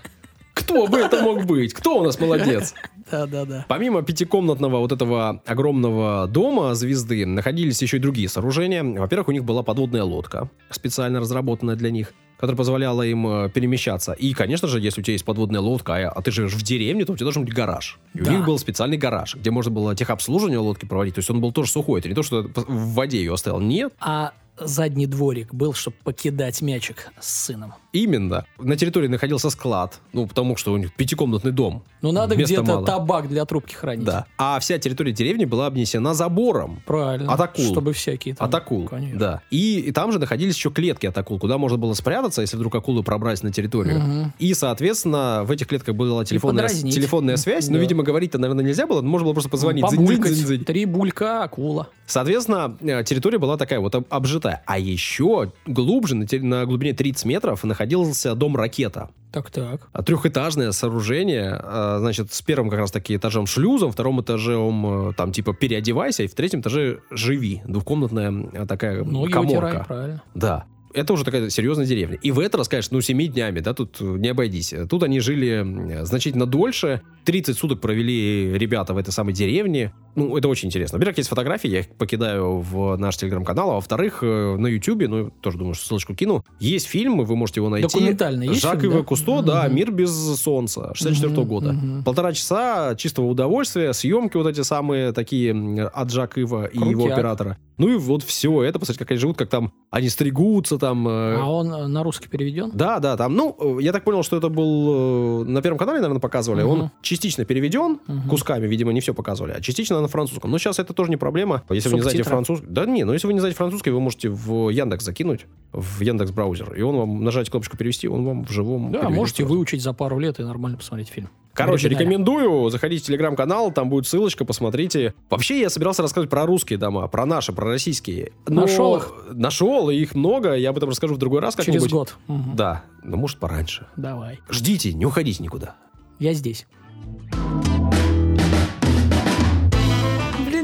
Кто 0.54 0.86
бы 0.88 0.98
это 0.98 1.22
мог 1.22 1.44
быть? 1.44 1.72
Кто 1.72 2.00
у 2.00 2.04
нас 2.04 2.18
молодец? 2.18 2.74
Да-да-да. 3.10 3.64
Помимо 3.68 4.02
пятикомнатного 4.02 4.78
вот 4.80 4.92
этого 4.92 5.40
огромного 5.46 6.26
дома 6.26 6.74
звезды, 6.74 7.24
находились 7.26 7.80
еще 7.80 7.96
и 7.96 8.00
другие 8.00 8.28
сооружения. 8.28 8.82
Во-первых, 8.84 9.28
у 9.28 9.32
них 9.32 9.44
была 9.44 9.62
подводная 9.62 10.02
лодка, 10.02 10.50
специально 10.70 11.20
разработанная 11.20 11.76
для 11.76 11.90
них, 11.90 12.12
которая 12.36 12.56
позволяла 12.56 13.02
им 13.02 13.26
э, 13.26 13.50
перемещаться. 13.50 14.12
И, 14.12 14.32
конечно 14.34 14.68
же, 14.68 14.78
если 14.80 15.00
у 15.00 15.04
тебя 15.04 15.12
есть 15.12 15.24
подводная 15.24 15.60
лодка, 15.60 15.94
а, 15.94 16.08
а 16.10 16.22
ты 16.22 16.30
живешь 16.32 16.52
в 16.54 16.62
деревне, 16.62 17.04
то 17.04 17.12
у 17.12 17.16
тебя 17.16 17.24
должен 17.26 17.44
быть 17.44 17.54
гараж. 17.54 17.98
И 18.14 18.20
Да. 18.20 18.30
у 18.30 18.34
них 18.36 18.44
был 18.44 18.58
специальный 18.58 18.96
гараж, 18.98 19.36
где 19.36 19.50
можно 19.50 19.70
было 19.70 19.94
техобслуживание 19.94 20.58
лодки 20.58 20.84
проводить. 20.84 21.14
То 21.14 21.20
есть 21.20 21.30
он 21.30 21.40
был 21.40 21.52
тоже 21.52 21.70
сухой. 21.70 22.00
Это 22.00 22.08
не 22.08 22.14
то, 22.14 22.22
что 22.22 22.42
в 22.42 22.94
воде 22.94 23.18
ее 23.18 23.32
оставил. 23.32 23.60
Нет, 23.60 23.92
А 24.00 24.32
задний 24.60 25.06
дворик 25.06 25.54
был, 25.54 25.74
чтобы 25.74 25.96
покидать 26.04 26.60
мячик 26.62 27.10
с 27.20 27.46
сыном. 27.46 27.74
Именно. 27.92 28.44
На 28.58 28.76
территории 28.76 29.08
находился 29.08 29.50
склад, 29.50 30.00
ну, 30.12 30.26
потому 30.26 30.56
что 30.56 30.72
у 30.72 30.76
них 30.76 30.92
пятикомнатный 30.92 31.52
дом. 31.52 31.82
Ну, 32.00 32.12
надо 32.12 32.36
где-то 32.36 32.62
мало. 32.62 32.86
табак 32.86 33.28
для 33.28 33.44
трубки 33.44 33.74
хранить. 33.74 34.04
Да. 34.04 34.26
А 34.36 34.58
вся 34.60 34.78
территория 34.78 35.12
деревни 35.12 35.44
была 35.44 35.66
обнесена 35.66 36.14
забором. 36.14 36.80
Правильно. 36.86 37.32
От 37.32 37.40
акул. 37.40 37.64
Чтобы 37.64 37.92
всякие 37.92 38.34
там... 38.36 38.46
От 38.46 38.54
акул, 38.54 38.86
Конечно. 38.86 39.18
да. 39.18 39.42
И, 39.50 39.80
и 39.80 39.90
там 39.92 40.12
же 40.12 40.18
находились 40.20 40.54
еще 40.54 40.70
клетки 40.70 41.06
от 41.06 41.18
акул, 41.18 41.38
куда 41.40 41.58
можно 41.58 41.76
было 41.76 41.94
спрятаться, 41.94 42.40
если 42.42 42.56
вдруг 42.56 42.74
акулы 42.76 43.02
пробрались 43.02 43.42
на 43.42 43.50
территорию. 43.52 43.98
Мгм. 44.00 44.32
И, 44.38 44.54
соответственно, 44.54 45.42
в 45.44 45.50
этих 45.50 45.66
клетках 45.66 45.94
была 45.96 46.24
телефонная, 46.24 46.68
телефонная 46.68 47.36
связь. 47.36 47.68
Но, 47.68 47.74
Да. 47.74 47.80
видимо, 47.80 48.04
говорить-то, 48.04 48.38
наверное, 48.38 48.64
нельзя 48.64 48.86
было. 48.86 49.00
но 49.02 49.08
Можно 49.08 49.24
было 49.26 49.32
просто 49.32 49.50
позвонить. 49.50 49.84
Побулькать. 49.84 50.32
Дзынь-дзынь-дзынь. 50.32 50.64
Три 50.64 50.84
булька, 50.84 51.42
акула. 51.42 51.88
Соответственно, 52.06 52.76
э, 52.80 53.02
территория 53.04 53.38
была 53.38 53.56
такая 53.56 53.80
вот 53.80 53.94
об- 53.94 54.06
обжитая. 54.08 54.62
А 54.66 54.78
еще 54.78 55.52
глубже, 55.66 56.14
на, 56.14 56.26
на 56.40 56.64
глубине 56.64 56.92
30 56.94 57.24
метров, 57.26 57.64
находился 57.88 58.34
дом 58.34 58.56
ракета. 58.56 59.08
Так-так. 59.32 59.88
А 59.92 60.02
Трехэтажное 60.02 60.72
сооружение, 60.72 61.60
э, 61.62 61.96
значит, 61.98 62.32
с 62.32 62.40
первым 62.40 62.70
как 62.70 62.78
раз 62.78 62.90
таки 62.90 63.14
этажом 63.16 63.46
шлюзом, 63.46 63.92
втором 63.92 64.20
этажом 64.22 65.10
э, 65.10 65.12
там 65.14 65.32
типа 65.32 65.52
переодевайся, 65.52 66.22
и 66.22 66.26
в 66.26 66.34
третьем 66.34 66.60
этаже 66.60 67.00
живи. 67.10 67.62
Двухкомнатная 67.66 68.32
э, 68.52 68.66
такая 68.66 69.04
Ноги 69.04 69.30
коморка. 69.32 69.66
вытирай, 69.66 69.84
правильно. 69.84 70.22
Да. 70.34 70.64
Это 70.98 71.12
уже 71.12 71.24
такая 71.24 71.48
серьезная 71.50 71.86
деревня. 71.86 72.18
И 72.22 72.30
в 72.30 72.40
этот 72.40 72.56
раз, 72.56 72.68
конечно, 72.68 72.96
ну, 72.96 73.00
семи 73.00 73.28
днями, 73.28 73.60
да, 73.60 73.72
тут 73.74 74.00
не 74.00 74.28
обойдись. 74.28 74.74
Тут 74.90 75.02
они 75.02 75.20
жили 75.20 76.02
значительно 76.04 76.46
дольше. 76.46 77.02
30 77.24 77.56
суток 77.56 77.80
провели 77.80 78.52
ребята 78.58 78.94
в 78.94 78.98
этой 78.98 79.10
самой 79.12 79.32
деревне. 79.34 79.92
Ну, 80.16 80.36
это 80.36 80.48
очень 80.48 80.68
интересно. 80.68 80.98
Во-первых, 80.98 81.18
есть 81.18 81.28
фотографии, 81.28 81.68
я 81.68 81.80
их 81.80 81.88
покидаю 81.90 82.58
в 82.60 82.96
наш 82.96 83.16
телеграм-канал. 83.16 83.70
А 83.70 83.74
во-вторых, 83.74 84.18
э, 84.22 84.56
на 84.56 84.66
Ютубе, 84.66 85.06
ну, 85.08 85.30
тоже 85.30 85.58
думаю, 85.58 85.74
что 85.74 85.86
ссылочку 85.86 86.14
кину, 86.14 86.44
есть 86.58 86.88
фильм, 86.88 87.18
вы 87.24 87.36
можете 87.36 87.60
его 87.60 87.68
найти. 87.68 87.86
Документальный 87.86 88.48
есть 88.48 88.62
Жак 88.62 88.80
фильм, 88.80 88.92
Ива 88.92 89.00
да? 89.02 89.06
Кусто, 89.06 89.42
да, 89.42 89.64
Мгм. 89.66 89.76
«Мир 89.76 89.92
без 89.92 90.10
солнца», 90.40 90.90
64 90.94 91.40
Мгм, 91.42 91.48
года. 91.48 91.72
мгм. 91.72 92.04
Полтора 92.04 92.32
часа 92.32 92.94
чистого 92.96 93.26
удовольствия, 93.26 93.92
съемки 93.92 94.36
вот 94.36 94.46
эти 94.48 94.62
самые 94.62 95.12
такие 95.12 95.52
от 95.86 96.10
Жак 96.10 96.38
Ива 96.38 96.64
и 96.64 96.78
его 96.78 97.06
оператора. 97.06 97.58
Ну 97.76 97.88
и 97.88 97.96
вот 97.96 98.24
все 98.24 98.64
это, 98.64 98.80
посмотрите, 98.80 98.98
как 99.04 99.10
они 99.12 99.20
живут, 99.20 99.36
как 99.36 99.48
там 99.50 99.72
они 99.90 100.08
стригутся 100.08 100.78
там. 100.78 100.87
Э, 101.08 101.36
А 101.40 101.44
он 101.50 101.72
э, 101.72 101.86
на 101.88 102.02
русский 102.02 102.28
переведен? 102.28 102.70
Да, 102.72 102.98
да, 103.00 103.16
там, 103.16 103.34
ну, 103.34 103.56
э, 103.78 103.82
я 103.82 103.92
так 103.92 104.04
понял, 104.04 104.22
что 104.22 104.36
это 104.36 104.48
был 104.48 105.44
на 105.44 105.60
Первом 105.60 105.78
канале, 105.78 105.98
наверное, 106.00 106.20
показывали. 106.20 106.62
Мгм. 106.62 106.70
Он 106.72 106.90
частично 107.02 107.44
переведен, 107.44 107.98
Мгм. 108.06 108.28
кусками, 108.28 108.66
видимо, 108.66 108.92
не 108.92 109.00
все 109.00 109.12
показывали, 109.12 109.52
а 109.52 109.60
частично 109.60 110.00
на 110.00 110.08
французском. 110.08 110.50
Но 110.50 110.58
сейчас 110.58 110.78
это 110.78 110.92
тоже 110.94 111.10
не 111.10 111.16
проблема. 111.16 111.62
Если 111.70 111.88
вы 111.88 111.96
не 111.96 112.02
знаете 112.02 112.18
Субтитры. 112.24 112.30
французский... 112.30 112.66
Да 112.68 112.86
не, 112.86 113.04
но 113.04 113.12
если 113.12 113.26
вы 113.26 113.34
не 113.34 113.40
знаете 113.40 113.56
французский, 113.56 113.90
вы 113.90 114.00
можете 114.00 114.30
в 114.30 114.70
Яндекс 114.70 115.04
закинуть, 115.04 115.46
в 115.72 116.00
Яндекс 116.00 116.30
браузер, 116.30 116.72
и 116.74 116.82
он 116.82 116.96
вам, 116.96 117.24
нажать 117.24 117.50
кнопочку 117.50 117.76
перевести, 117.76 118.08
он 118.08 118.24
вам 118.24 118.44
в 118.44 118.50
живом 118.50 118.92
Да, 118.92 119.08
можете 119.10 119.42
сразу. 119.42 119.54
выучить 119.54 119.82
за 119.82 119.92
пару 119.92 120.18
лет 120.18 120.38
и 120.40 120.42
нормально 120.42 120.78
посмотреть 120.78 121.08
фильм. 121.08 121.28
Короче, 121.58 121.88
рекомендую. 121.88 122.70
Заходите 122.70 123.02
в 123.04 123.06
телеграм-канал, 123.06 123.70
там 123.72 123.88
будет 123.90 124.06
ссылочка, 124.06 124.44
посмотрите. 124.44 125.14
Вообще, 125.30 125.60
я 125.60 125.70
собирался 125.70 126.02
рассказывать 126.02 126.30
про 126.30 126.46
русские 126.46 126.78
дома, 126.78 127.06
про 127.08 127.26
наши, 127.26 127.52
про 127.52 127.66
российские. 127.66 128.32
Но- 128.46 128.62
Нашел 128.62 128.96
их? 128.96 129.12
Нашел, 129.32 129.90
и 129.90 129.96
их 129.96 130.14
много. 130.14 130.54
Я 130.54 130.70
об 130.70 130.76
этом 130.76 130.88
расскажу 130.90 131.14
в 131.14 131.18
другой 131.18 131.40
раз 131.40 131.54
Через 131.54 131.66
как-нибудь. 131.66 131.90
год. 131.92 132.16
Мгм. 132.28 132.56
Да, 132.56 132.84
но 133.02 133.16
может 133.16 133.38
пораньше. 133.38 133.86
Давай. 133.96 134.40
Ждите, 134.50 134.92
не 134.92 135.04
уходите 135.06 135.42
никуда. 135.42 135.74
Я 136.18 136.32
здесь. 136.34 136.66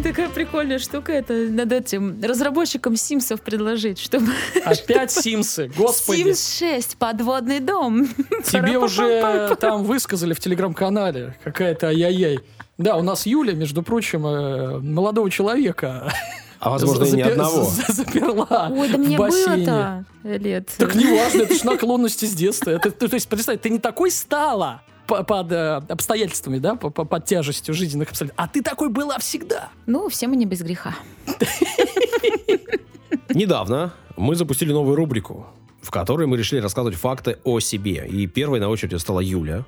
Такая 0.05 0.29
прикольная 0.29 0.79
штука. 0.79 1.13
Это 1.13 1.33
над 1.33 1.73
этим 1.73 2.23
разработчикам 2.23 2.97
Симсов 2.97 3.41
предложить, 3.41 3.99
чтобы... 3.99 4.33
Опять 4.65 5.11
Симсы, 5.11 5.71
господи. 5.77 6.23
Симс 6.23 6.59
6, 6.59 6.97
подводный 6.99 7.61
дом. 7.61 8.07
Тебе 8.45 8.79
уже 8.79 9.57
там 9.59 9.83
высказали 9.85 10.35
в 10.35 10.41
телеграм-канале 10.41 11.37
какая-то 11.43 11.89
ай-яй-яй. 11.89 12.41
Да, 12.77 12.97
у 12.97 13.03
нас 13.03 13.25
Юля, 13.25 13.55
между 13.55 13.83
прочим, 13.83 14.27
э, 14.27 14.79
молодого 14.81 15.31
человека 15.31 16.13
А 16.59 16.71
возможно, 16.71 17.05
и 17.05 17.09
запер- 17.09 17.31
одного. 17.31 17.65
за- 17.87 17.93
заперла 17.93 18.69
Ой, 18.71 18.89
да 18.89 18.99
мне 18.99 19.17
было-то 19.17 20.05
лет. 20.25 20.71
Так 20.77 20.95
не 20.95 21.07
важно, 21.07 21.43
это 21.43 21.55
же 21.55 21.65
наклонности 21.65 22.25
с 22.27 22.35
детства. 22.35 22.71
Это, 22.71 22.91
то, 22.91 23.09
то 23.09 23.15
есть, 23.15 23.29
представь, 23.29 23.61
ты 23.61 23.71
не 23.71 23.79
такой 23.79 24.11
стала 24.11 24.83
под 25.07 25.53
э, 25.53 25.83
обстоятельствами, 25.89 26.59
да, 26.59 26.75
по- 26.77 26.91
по- 26.91 27.05
под 27.05 27.25
тяжестью 27.25 27.75
жизненных 27.75 28.11
обстоятельств, 28.11 28.41
а 28.43 28.49
ты 28.49 28.63
такой 28.63 28.89
была 28.89 29.19
всегда. 29.19 29.69
Ну, 29.87 30.09
все 30.09 30.27
мы 30.29 30.37
не 30.37 30.47
без 30.47 30.63
греха. 30.63 30.95
Недавно 33.35 33.93
мы 34.17 34.35
запустили 34.37 34.73
новую 34.73 34.97
рубрику, 34.97 35.47
в 35.83 35.91
которой 35.91 36.27
мы 36.27 36.37
решили 36.37 36.61
рассказывать 36.61 36.97
факты 36.97 37.39
о 37.45 37.61
себе. 37.61 38.07
И 38.09 38.27
первой 38.27 38.61
на 38.61 38.69
очереди 38.69 38.97
стала 38.97 39.21
Юля. 39.21 39.65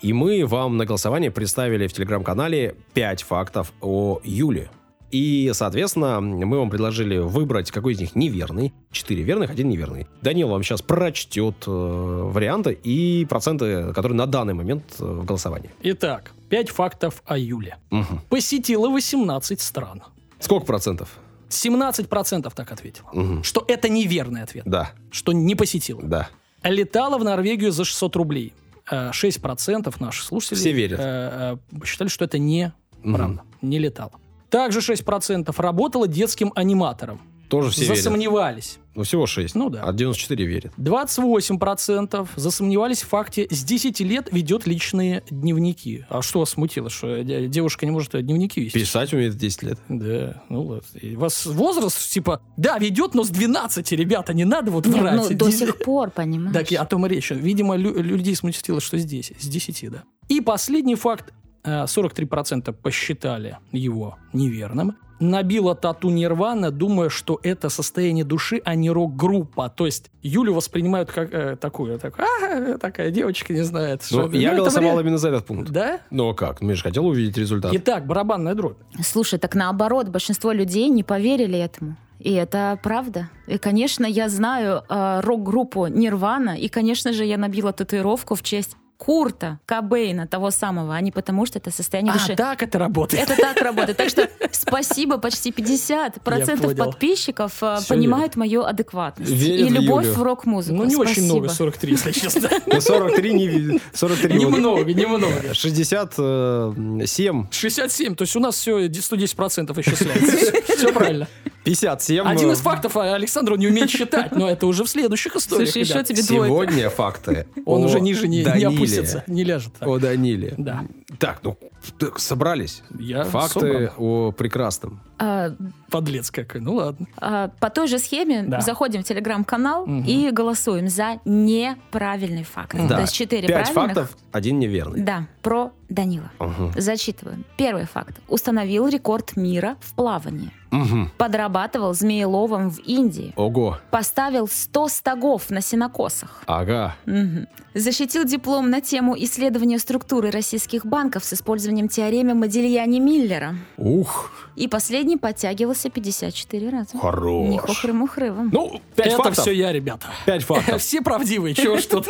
И 0.00 0.12
мы 0.12 0.46
вам 0.46 0.76
на 0.76 0.84
голосование 0.86 1.30
представили 1.32 1.88
в 1.88 1.92
телеграм-канале 1.92 2.76
5 2.94 3.22
фактов 3.24 3.72
о 3.80 4.20
Юле. 4.22 4.70
И, 5.10 5.50
соответственно, 5.54 6.20
мы 6.20 6.58
вам 6.58 6.68
предложили 6.70 7.16
выбрать, 7.18 7.70
какой 7.70 7.94
из 7.94 8.00
них 8.00 8.14
неверный. 8.14 8.72
Четыре 8.92 9.22
верных, 9.22 9.50
один 9.50 9.68
неверный. 9.68 10.06
Данил 10.22 10.48
вам 10.48 10.62
сейчас 10.62 10.82
прочтет 10.82 11.54
э, 11.66 11.70
варианты 11.70 12.72
и 12.72 13.24
проценты, 13.24 13.92
которые 13.94 14.16
на 14.16 14.26
данный 14.26 14.54
момент 14.54 14.84
э, 14.98 15.04
в 15.04 15.24
голосовании. 15.24 15.70
Итак, 15.82 16.32
5 16.50 16.68
фактов 16.70 17.22
о 17.26 17.38
Юле. 17.38 17.76
Мгм. 17.90 18.20
Посетила 18.28 18.88
18 18.88 19.60
стран. 19.60 20.02
Сколько 20.40 20.66
процентов? 20.66 21.18
17% 21.48 22.52
так 22.54 22.70
ответила. 22.72 23.08
Мгм. 23.12 23.42
Что 23.42 23.64
это 23.66 23.88
неверный 23.88 24.42
ответ. 24.42 24.64
Да, 24.66 24.92
Что 25.10 25.32
не 25.32 25.54
посетила. 25.54 26.02
да. 26.02 26.28
Летала 26.62 27.18
в 27.18 27.24
Норвегию 27.24 27.72
за 27.72 27.84
600 27.84 28.16
рублей. 28.16 28.52
Э, 28.90 29.10
6% 29.12 29.94
наших 30.00 30.24
слушателей 30.24 30.60
Все 30.60 30.72
верят. 30.72 31.00
э, 31.00 31.56
э, 31.72 31.84
считали, 31.86 32.08
что 32.08 32.24
это 32.24 32.38
не 32.38 32.72
правда. 33.02 33.42
Не 33.62 33.78
летала. 33.78 34.12
Также 34.50 34.80
6% 34.80 35.52
работала 35.60 36.08
детским 36.08 36.52
аниматором. 36.54 37.20
Тоже 37.48 37.70
все 37.70 37.82
верят. 37.84 37.96
Засомневались. 37.96 38.78
Ну, 38.94 39.04
всего 39.04 39.26
6. 39.26 39.54
Ну 39.54 39.70
да. 39.70 39.82
А 39.82 39.92
94 39.92 40.44
верят. 40.44 40.72
28% 40.76 42.28
засомневались 42.36 43.02
в 43.02 43.08
факте 43.08 43.46
с 43.50 43.64
10 43.64 44.00
лет 44.00 44.28
ведет 44.32 44.66
личные 44.66 45.22
дневники. 45.30 46.04
А 46.10 46.20
что 46.20 46.40
вас 46.40 46.50
смутило, 46.50 46.90
что 46.90 47.22
де- 47.22 47.46
девушка 47.48 47.86
не 47.86 47.92
может 47.92 48.12
дневники 48.22 48.60
вести? 48.60 48.78
Писать 48.78 49.12
умеет 49.14 49.34
в 49.34 49.38
10 49.38 49.62
лет. 49.62 49.78
Да, 49.88 50.42
ну 50.50 50.62
ладно. 50.62 50.98
И 51.00 51.16
У 51.16 51.20
вас 51.20 51.46
возраст, 51.46 52.10
типа, 52.10 52.42
да, 52.56 52.78
ведет, 52.78 53.14
но 53.14 53.24
с 53.24 53.30
12, 53.30 53.92
ребята, 53.92 54.34
не 54.34 54.44
надо 54.44 54.70
вот 54.70 54.86
Нет, 54.86 54.96
врать. 54.98 55.30
ну, 55.30 55.36
до 55.36 55.50
сих 55.50 55.78
пор, 55.78 56.10
понимаешь? 56.10 56.52
Так, 56.52 56.70
и 56.72 56.76
о 56.76 56.84
том 56.84 57.06
и 57.06 57.08
речь. 57.08 57.30
Видимо, 57.30 57.76
лю- 57.76 57.94
людей 58.02 58.34
смутило, 58.36 58.80
что 58.80 58.98
здесь, 58.98 59.32
с 59.38 59.46
10, 59.46 59.90
да. 59.90 60.02
И 60.28 60.40
последний 60.40 60.96
факт. 60.96 61.32
Э, 61.68 61.84
43% 61.84 62.72
посчитали 62.72 63.58
его 63.72 64.16
неверным. 64.32 64.96
Набила 65.20 65.74
тату 65.74 66.10
Нирвана, 66.10 66.70
думая, 66.70 67.08
что 67.08 67.40
это 67.42 67.70
состояние 67.70 68.24
души, 68.24 68.62
а 68.64 68.76
не 68.76 68.88
рок-группа. 68.88 69.68
То 69.68 69.86
есть 69.86 70.10
Юлю 70.22 70.54
воспринимают 70.54 71.10
как 71.10 71.34
э, 71.34 71.56
такую, 71.56 71.98
так, 71.98 72.14
«А, 72.20 72.78
такая 72.78 73.10
девочка 73.10 73.52
не 73.52 73.62
знает. 73.64 74.00
Ну, 74.12 74.28
что- 74.28 74.36
я 74.36 74.50
это 74.52 74.58
голосовал 74.58 74.92
вре- 74.94 75.00
именно 75.02 75.18
за 75.18 75.28
этот 75.30 75.46
пункт. 75.46 75.70
Да? 75.70 75.98
Ну 76.10 76.28
а 76.28 76.34
как? 76.34 76.60
Ну, 76.60 76.68
я 76.70 76.76
же 76.76 76.82
хотел 76.84 77.04
увидеть 77.06 77.36
результат. 77.36 77.72
Итак, 77.74 78.06
барабанная 78.06 78.54
дробь. 78.54 78.76
Слушай, 79.02 79.40
так 79.40 79.56
наоборот, 79.56 80.08
большинство 80.08 80.52
людей 80.52 80.88
не 80.88 81.02
поверили 81.02 81.58
этому. 81.58 81.96
И 82.20 82.32
это 82.32 82.78
правда. 82.82 83.28
И, 83.48 83.58
конечно, 83.58 84.06
я 84.06 84.28
знаю 84.28 84.82
э, 84.88 85.20
рок-группу 85.20 85.86
Нирвана, 85.88 86.56
и, 86.56 86.68
конечно 86.68 87.12
же, 87.12 87.24
я 87.24 87.38
набила 87.38 87.72
татуировку 87.72 88.36
в 88.36 88.42
честь 88.44 88.76
Курта 88.98 89.60
Кобейна, 89.64 90.26
того 90.26 90.50
самого, 90.50 90.94
а 90.94 91.00
не 91.00 91.12
потому, 91.12 91.46
что 91.46 91.58
это 91.58 91.70
состояние 91.70 92.12
А, 92.14 92.18
души. 92.18 92.34
так 92.36 92.62
это 92.62 92.78
работает. 92.80 93.22
Это 93.30 93.40
так 93.40 93.60
работает. 93.62 93.96
Так 93.96 94.08
что 94.10 94.28
спасибо, 94.50 95.18
почти 95.18 95.50
50% 95.50 96.60
понял. 96.60 96.76
подписчиков 96.84 97.52
э, 97.62 97.76
Всё 97.78 97.94
понимают 97.94 98.34
мою 98.36 98.64
аддепность. 98.64 98.88
Верят 99.20 99.66
и 99.66 99.70
в 99.70 99.72
любовь 99.72 100.04
Юлю. 100.06 100.16
в 100.18 100.22
рок-музыку. 100.22 100.76
Ну, 100.78 100.84
не 100.84 100.96
очень 100.96 101.12
Спасибо. 101.22 101.34
много, 101.38 101.48
43, 101.48 101.92
если 101.92 102.12
честно. 102.12 102.50
Ну, 102.66 102.80
43 102.80 103.34
не... 103.34 103.80
43 103.92 104.38
вот. 104.38 104.54
Немного, 104.56 104.92
немного. 104.92 105.54
67, 105.54 107.46
67, 107.50 108.14
то 108.16 108.22
есть 108.22 108.36
у 108.36 108.40
нас 108.40 108.56
все 108.56 108.86
110% 108.86 109.80
исчисляется. 109.80 110.76
Все 110.76 110.92
правильно. 110.92 111.28
57. 111.64 112.26
Один 112.26 112.50
э, 112.50 112.52
из 112.52 112.60
фактов 112.60 112.96
а 112.96 113.14
Александр 113.14 113.56
не 113.56 113.68
умеет 113.68 113.90
считать, 113.90 114.32
но 114.32 114.48
это 114.48 114.66
уже 114.66 114.84
в 114.84 114.88
следующих 114.88 115.36
историях. 115.36 115.68
Слушай, 115.68 115.82
еще 115.82 116.02
тебе 116.02 116.22
двойка. 116.22 116.46
Сегодня 116.46 116.90
факты 116.90 117.46
Он 117.66 117.84
уже 117.84 118.00
ниже 118.00 118.28
не, 118.28 118.42
опустится, 118.42 119.24
не 119.26 119.44
ляжет. 119.44 119.72
О 119.80 119.98
Даниле. 119.98 120.54
Да. 120.56 120.84
Так, 121.18 121.38
ну, 121.42 121.56
так, 121.98 122.18
собрались. 122.18 122.82
Я 122.98 123.24
Факты 123.24 123.60
собран. 123.60 123.90
о 123.96 124.32
прекрасном. 124.32 125.00
А, 125.18 125.52
Подлец 125.90 126.30
какой. 126.30 126.60
Ну 126.60 126.74
ладно. 126.74 127.06
а, 127.16 127.48
по 127.60 127.70
той 127.70 127.88
же 127.88 127.98
схеме 127.98 128.42
Да. 128.42 128.60
заходим 128.60 129.02
в 129.02 129.06
телеграм-канал 129.06 129.86
Мгм. 129.86 130.04
и 130.04 130.30
голосуем 130.30 130.88
за 130.88 131.18
неправильный 131.24 132.44
факт. 132.44 132.76
Да. 132.88 132.96
То 132.96 133.00
есть 133.02 133.14
четыре 133.14 133.48
Пять 133.48 133.72
правильных. 133.72 133.96
фактов, 134.08 134.16
один 134.32 134.58
неверный. 134.58 135.00
Да, 135.00 135.26
про 135.42 135.72
Данила. 135.88 136.30
Мгм. 136.38 136.72
Зачитываем. 136.76 137.44
Первый 137.56 137.86
факт. 137.86 138.16
Установил 138.28 138.86
рекорд 138.88 139.34
мира 139.36 139.76
в 139.80 139.94
плавании. 139.94 140.52
Мгм. 140.70 141.10
Подрабатывал 141.16 141.94
змееловом 141.94 142.70
в 142.70 142.78
Индии. 142.80 143.32
Ого. 143.36 143.78
Поставил 143.90 144.46
100 144.46 144.88
стогов 144.88 145.48
на 145.48 145.62
сенокосах. 145.62 146.42
Ага. 146.46 146.94
Мгм. 147.06 147.46
Защитил 147.74 148.24
диплом 148.24 148.68
на 148.70 148.80
тему 148.82 149.16
исследования 149.18 149.78
структуры 149.78 150.30
российских 150.30 150.84
банков 150.84 150.97
с 151.24 151.32
использованием 151.32 151.88
теоремы 151.88 152.34
Модильяни-Миллера. 152.34 153.54
Ух, 153.76 154.30
И 154.56 154.66
последний 154.68 155.16
подтягивался 155.16 155.90
54 155.90 156.68
раза. 156.70 156.90
Не 156.94 157.00
хорош. 157.00 157.76
хухры-мухры 157.82 158.32
вам. 158.32 158.50
Ну, 158.52 158.80
пять 158.96 159.06
это 159.08 159.16
фактов. 159.16 159.38
все 159.38 159.52
я, 159.52 159.72
ребята. 159.72 160.06
Пять 160.26 160.42
фактов. 160.44 160.80
Все 160.88 161.00
правдивые, 161.00 161.54
чего 161.54 161.78
ж 161.78 161.84
тут. 161.84 162.08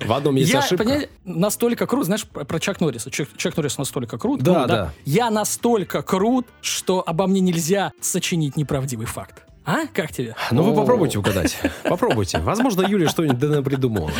В 0.00 0.12
одном 0.12 0.36
есть 0.36 0.52
Я, 0.52 0.58
ошибка. 0.60 1.08
настолько 1.24 1.86
крут, 1.86 2.06
знаешь, 2.06 2.24
про 2.26 2.60
Чак 2.60 2.80
Норриса. 2.80 3.10
Чак, 3.10 3.28
Чак 3.36 3.56
Норрис 3.56 3.78
настолько 3.78 4.18
крут. 4.18 4.42
Да, 4.42 4.62
ну, 4.62 4.66
да. 4.66 4.92
Я 5.04 5.30
настолько 5.30 6.02
крут, 6.02 6.46
что 6.60 7.02
обо 7.06 7.26
мне 7.26 7.40
нельзя 7.40 7.92
сочинить 8.00 8.56
неправдивый 8.56 9.06
факт. 9.06 9.44
А? 9.64 9.86
Как 9.92 10.12
тебе? 10.12 10.36
Ну, 10.52 10.62
вы 10.62 10.74
попробуйте 10.74 11.18
угадать. 11.18 11.58
Попробуйте. 11.82 12.38
Возможно, 12.38 12.82
Юлия 12.86 13.08
что-нибудь 13.08 13.38
да 13.38 13.62
придумала. 13.62 14.10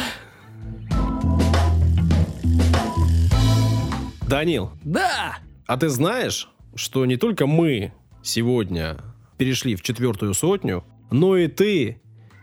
Данил, 4.29 4.71
Да! 4.83 5.37
а 5.67 5.77
ты 5.77 5.89
знаешь, 5.89 6.49
что 6.75 7.07
не 7.07 7.17
только 7.17 7.47
мы 7.47 7.93
сегодня 8.23 8.97
перешли 9.39 9.77
в 9.77 9.83
четвертую 9.83 10.35
сотню, 10.35 10.85
но 11.11 11.37
и 11.37 11.47
ты 11.49 12.01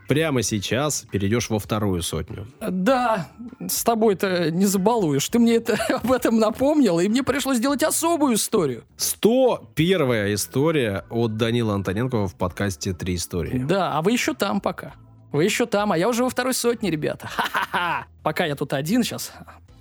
прямо 0.08 0.43
сейчас 0.43 1.06
перейдешь 1.12 1.50
во 1.50 1.60
вторую 1.60 2.02
сотню. 2.02 2.48
Да, 2.62 3.28
с 3.67 3.84
тобой-то 3.84 4.52
не 4.52 4.65
забалуешь. 4.65 5.28
Ты 5.28 5.39
мне 5.39 5.56
это, 5.56 5.76
об 6.04 6.12
этом 6.12 6.39
напомнил, 6.39 7.00
и 7.00 7.08
мне 7.10 7.24
пришлось 7.24 7.58
сделать 7.58 7.84
особую 7.84 8.36
историю. 8.36 8.84
101 8.98 10.34
история 10.36 11.06
от 11.10 11.36
Данила 11.38 11.74
Антоненкова 11.76 12.28
в 12.28 12.36
подкасте 12.36 12.93
«Три 12.93 13.15
истории». 13.15 13.58
Да, 13.60 13.98
а 13.98 14.02
вы 14.02 14.12
еще 14.12 14.34
там 14.34 14.62
пока. 14.62 14.93
Вы 15.32 15.43
еще 15.46 15.65
там, 15.65 15.91
а 15.91 15.98
я 15.98 16.08
уже 16.08 16.24
во 16.24 16.30
второй 16.30 16.54
сотне, 16.54 16.91
ребята. 16.91 17.28
Ха-ха-ха. 17.32 18.06
Пока 18.22 18.46
я 18.46 18.56
тут 18.56 18.72
один 18.74 19.04
сейчас, 19.04 19.34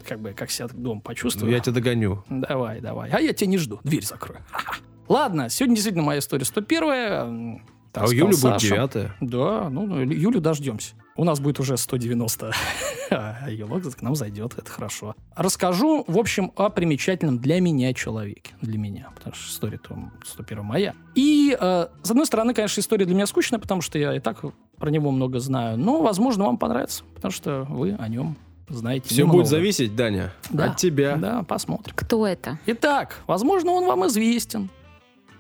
как 0.07 0.21
бы, 0.21 0.33
как 0.33 0.51
себя 0.51 0.69
дома 0.69 0.97
Ну, 0.97 1.01
почувствую. 1.01 1.51
я 1.53 1.61
тебя 1.61 1.73
догоню. 1.75 2.25
Давай, 2.29 2.81
давай. 2.81 3.11
А 3.11 3.21
я 3.21 3.33
тебя 3.33 3.49
не 3.51 3.59
жду. 3.59 3.81
Дверь 3.85 4.05
закрою. 4.05 4.41
Ладно, 5.09 5.49
сегодня 5.49 5.75
действительно 5.77 6.05
моя 6.05 6.21
история 6.21 6.45
101 6.45 6.83
м, 6.85 7.63
так 7.93 8.05
А 8.05 8.07
у 8.07 8.11
Юли 8.11 8.25
будет 8.29 8.39
Саша. 8.39 8.67
девятая. 8.69 9.17
Да, 9.21 9.69
ну, 9.69 9.87
ну, 9.87 10.01
Юлю 10.01 10.41
дождемся. 10.41 10.95
У 11.15 11.25
нас 11.25 11.41
будет 11.41 11.61
уже 11.61 11.77
190 11.77 12.53
елок, 13.49 13.83
к 13.95 14.01
нам 14.01 14.15
зайдет, 14.15 14.55
это 14.57 14.71
хорошо. 14.71 15.15
Расскажу, 15.37 16.05
в 16.07 16.17
общем, 16.19 16.53
о 16.57 16.71
примечательном 16.71 17.39
для 17.39 17.61
меня 17.61 17.93
человеке. 17.93 18.55
Для 18.63 18.79
меня, 18.79 19.11
потому 19.15 19.35
что 19.35 19.51
история 19.51 19.79
там 19.79 20.13
101 20.25 20.65
моя. 20.65 20.95
И, 21.15 21.55
э, 21.59 21.87
с 22.03 22.11
одной 22.11 22.25
стороны, 22.25 22.55
конечно, 22.55 22.81
история 22.81 23.05
для 23.05 23.15
меня 23.15 23.27
скучная, 23.27 23.59
потому 23.59 23.83
что 23.83 23.99
я 23.99 24.15
и 24.17 24.21
так 24.21 24.41
про 24.79 24.91
него 24.91 25.11
много 25.11 25.39
знаю. 25.39 25.77
Но, 25.77 26.01
возможно, 26.01 26.45
вам 26.45 26.57
понравится, 26.57 27.05
потому 27.15 27.31
что 27.33 27.65
вы 27.69 27.93
о 27.99 28.09
нем 28.09 28.39
знаете 28.77 29.09
Все 29.09 29.23
немного. 29.23 29.39
будет 29.39 29.49
зависеть, 29.49 29.95
Даня, 29.97 30.33
Да. 30.51 30.65
от 30.67 30.77
тебя. 30.77 31.17
Да, 31.17 31.43
посмотрим. 31.43 31.95
Кто 31.97 32.27
это? 32.27 32.59
Итак, 32.67 33.17
возможно, 33.27 33.73
он 33.73 33.87
вам 33.87 34.07
известен. 34.07 34.71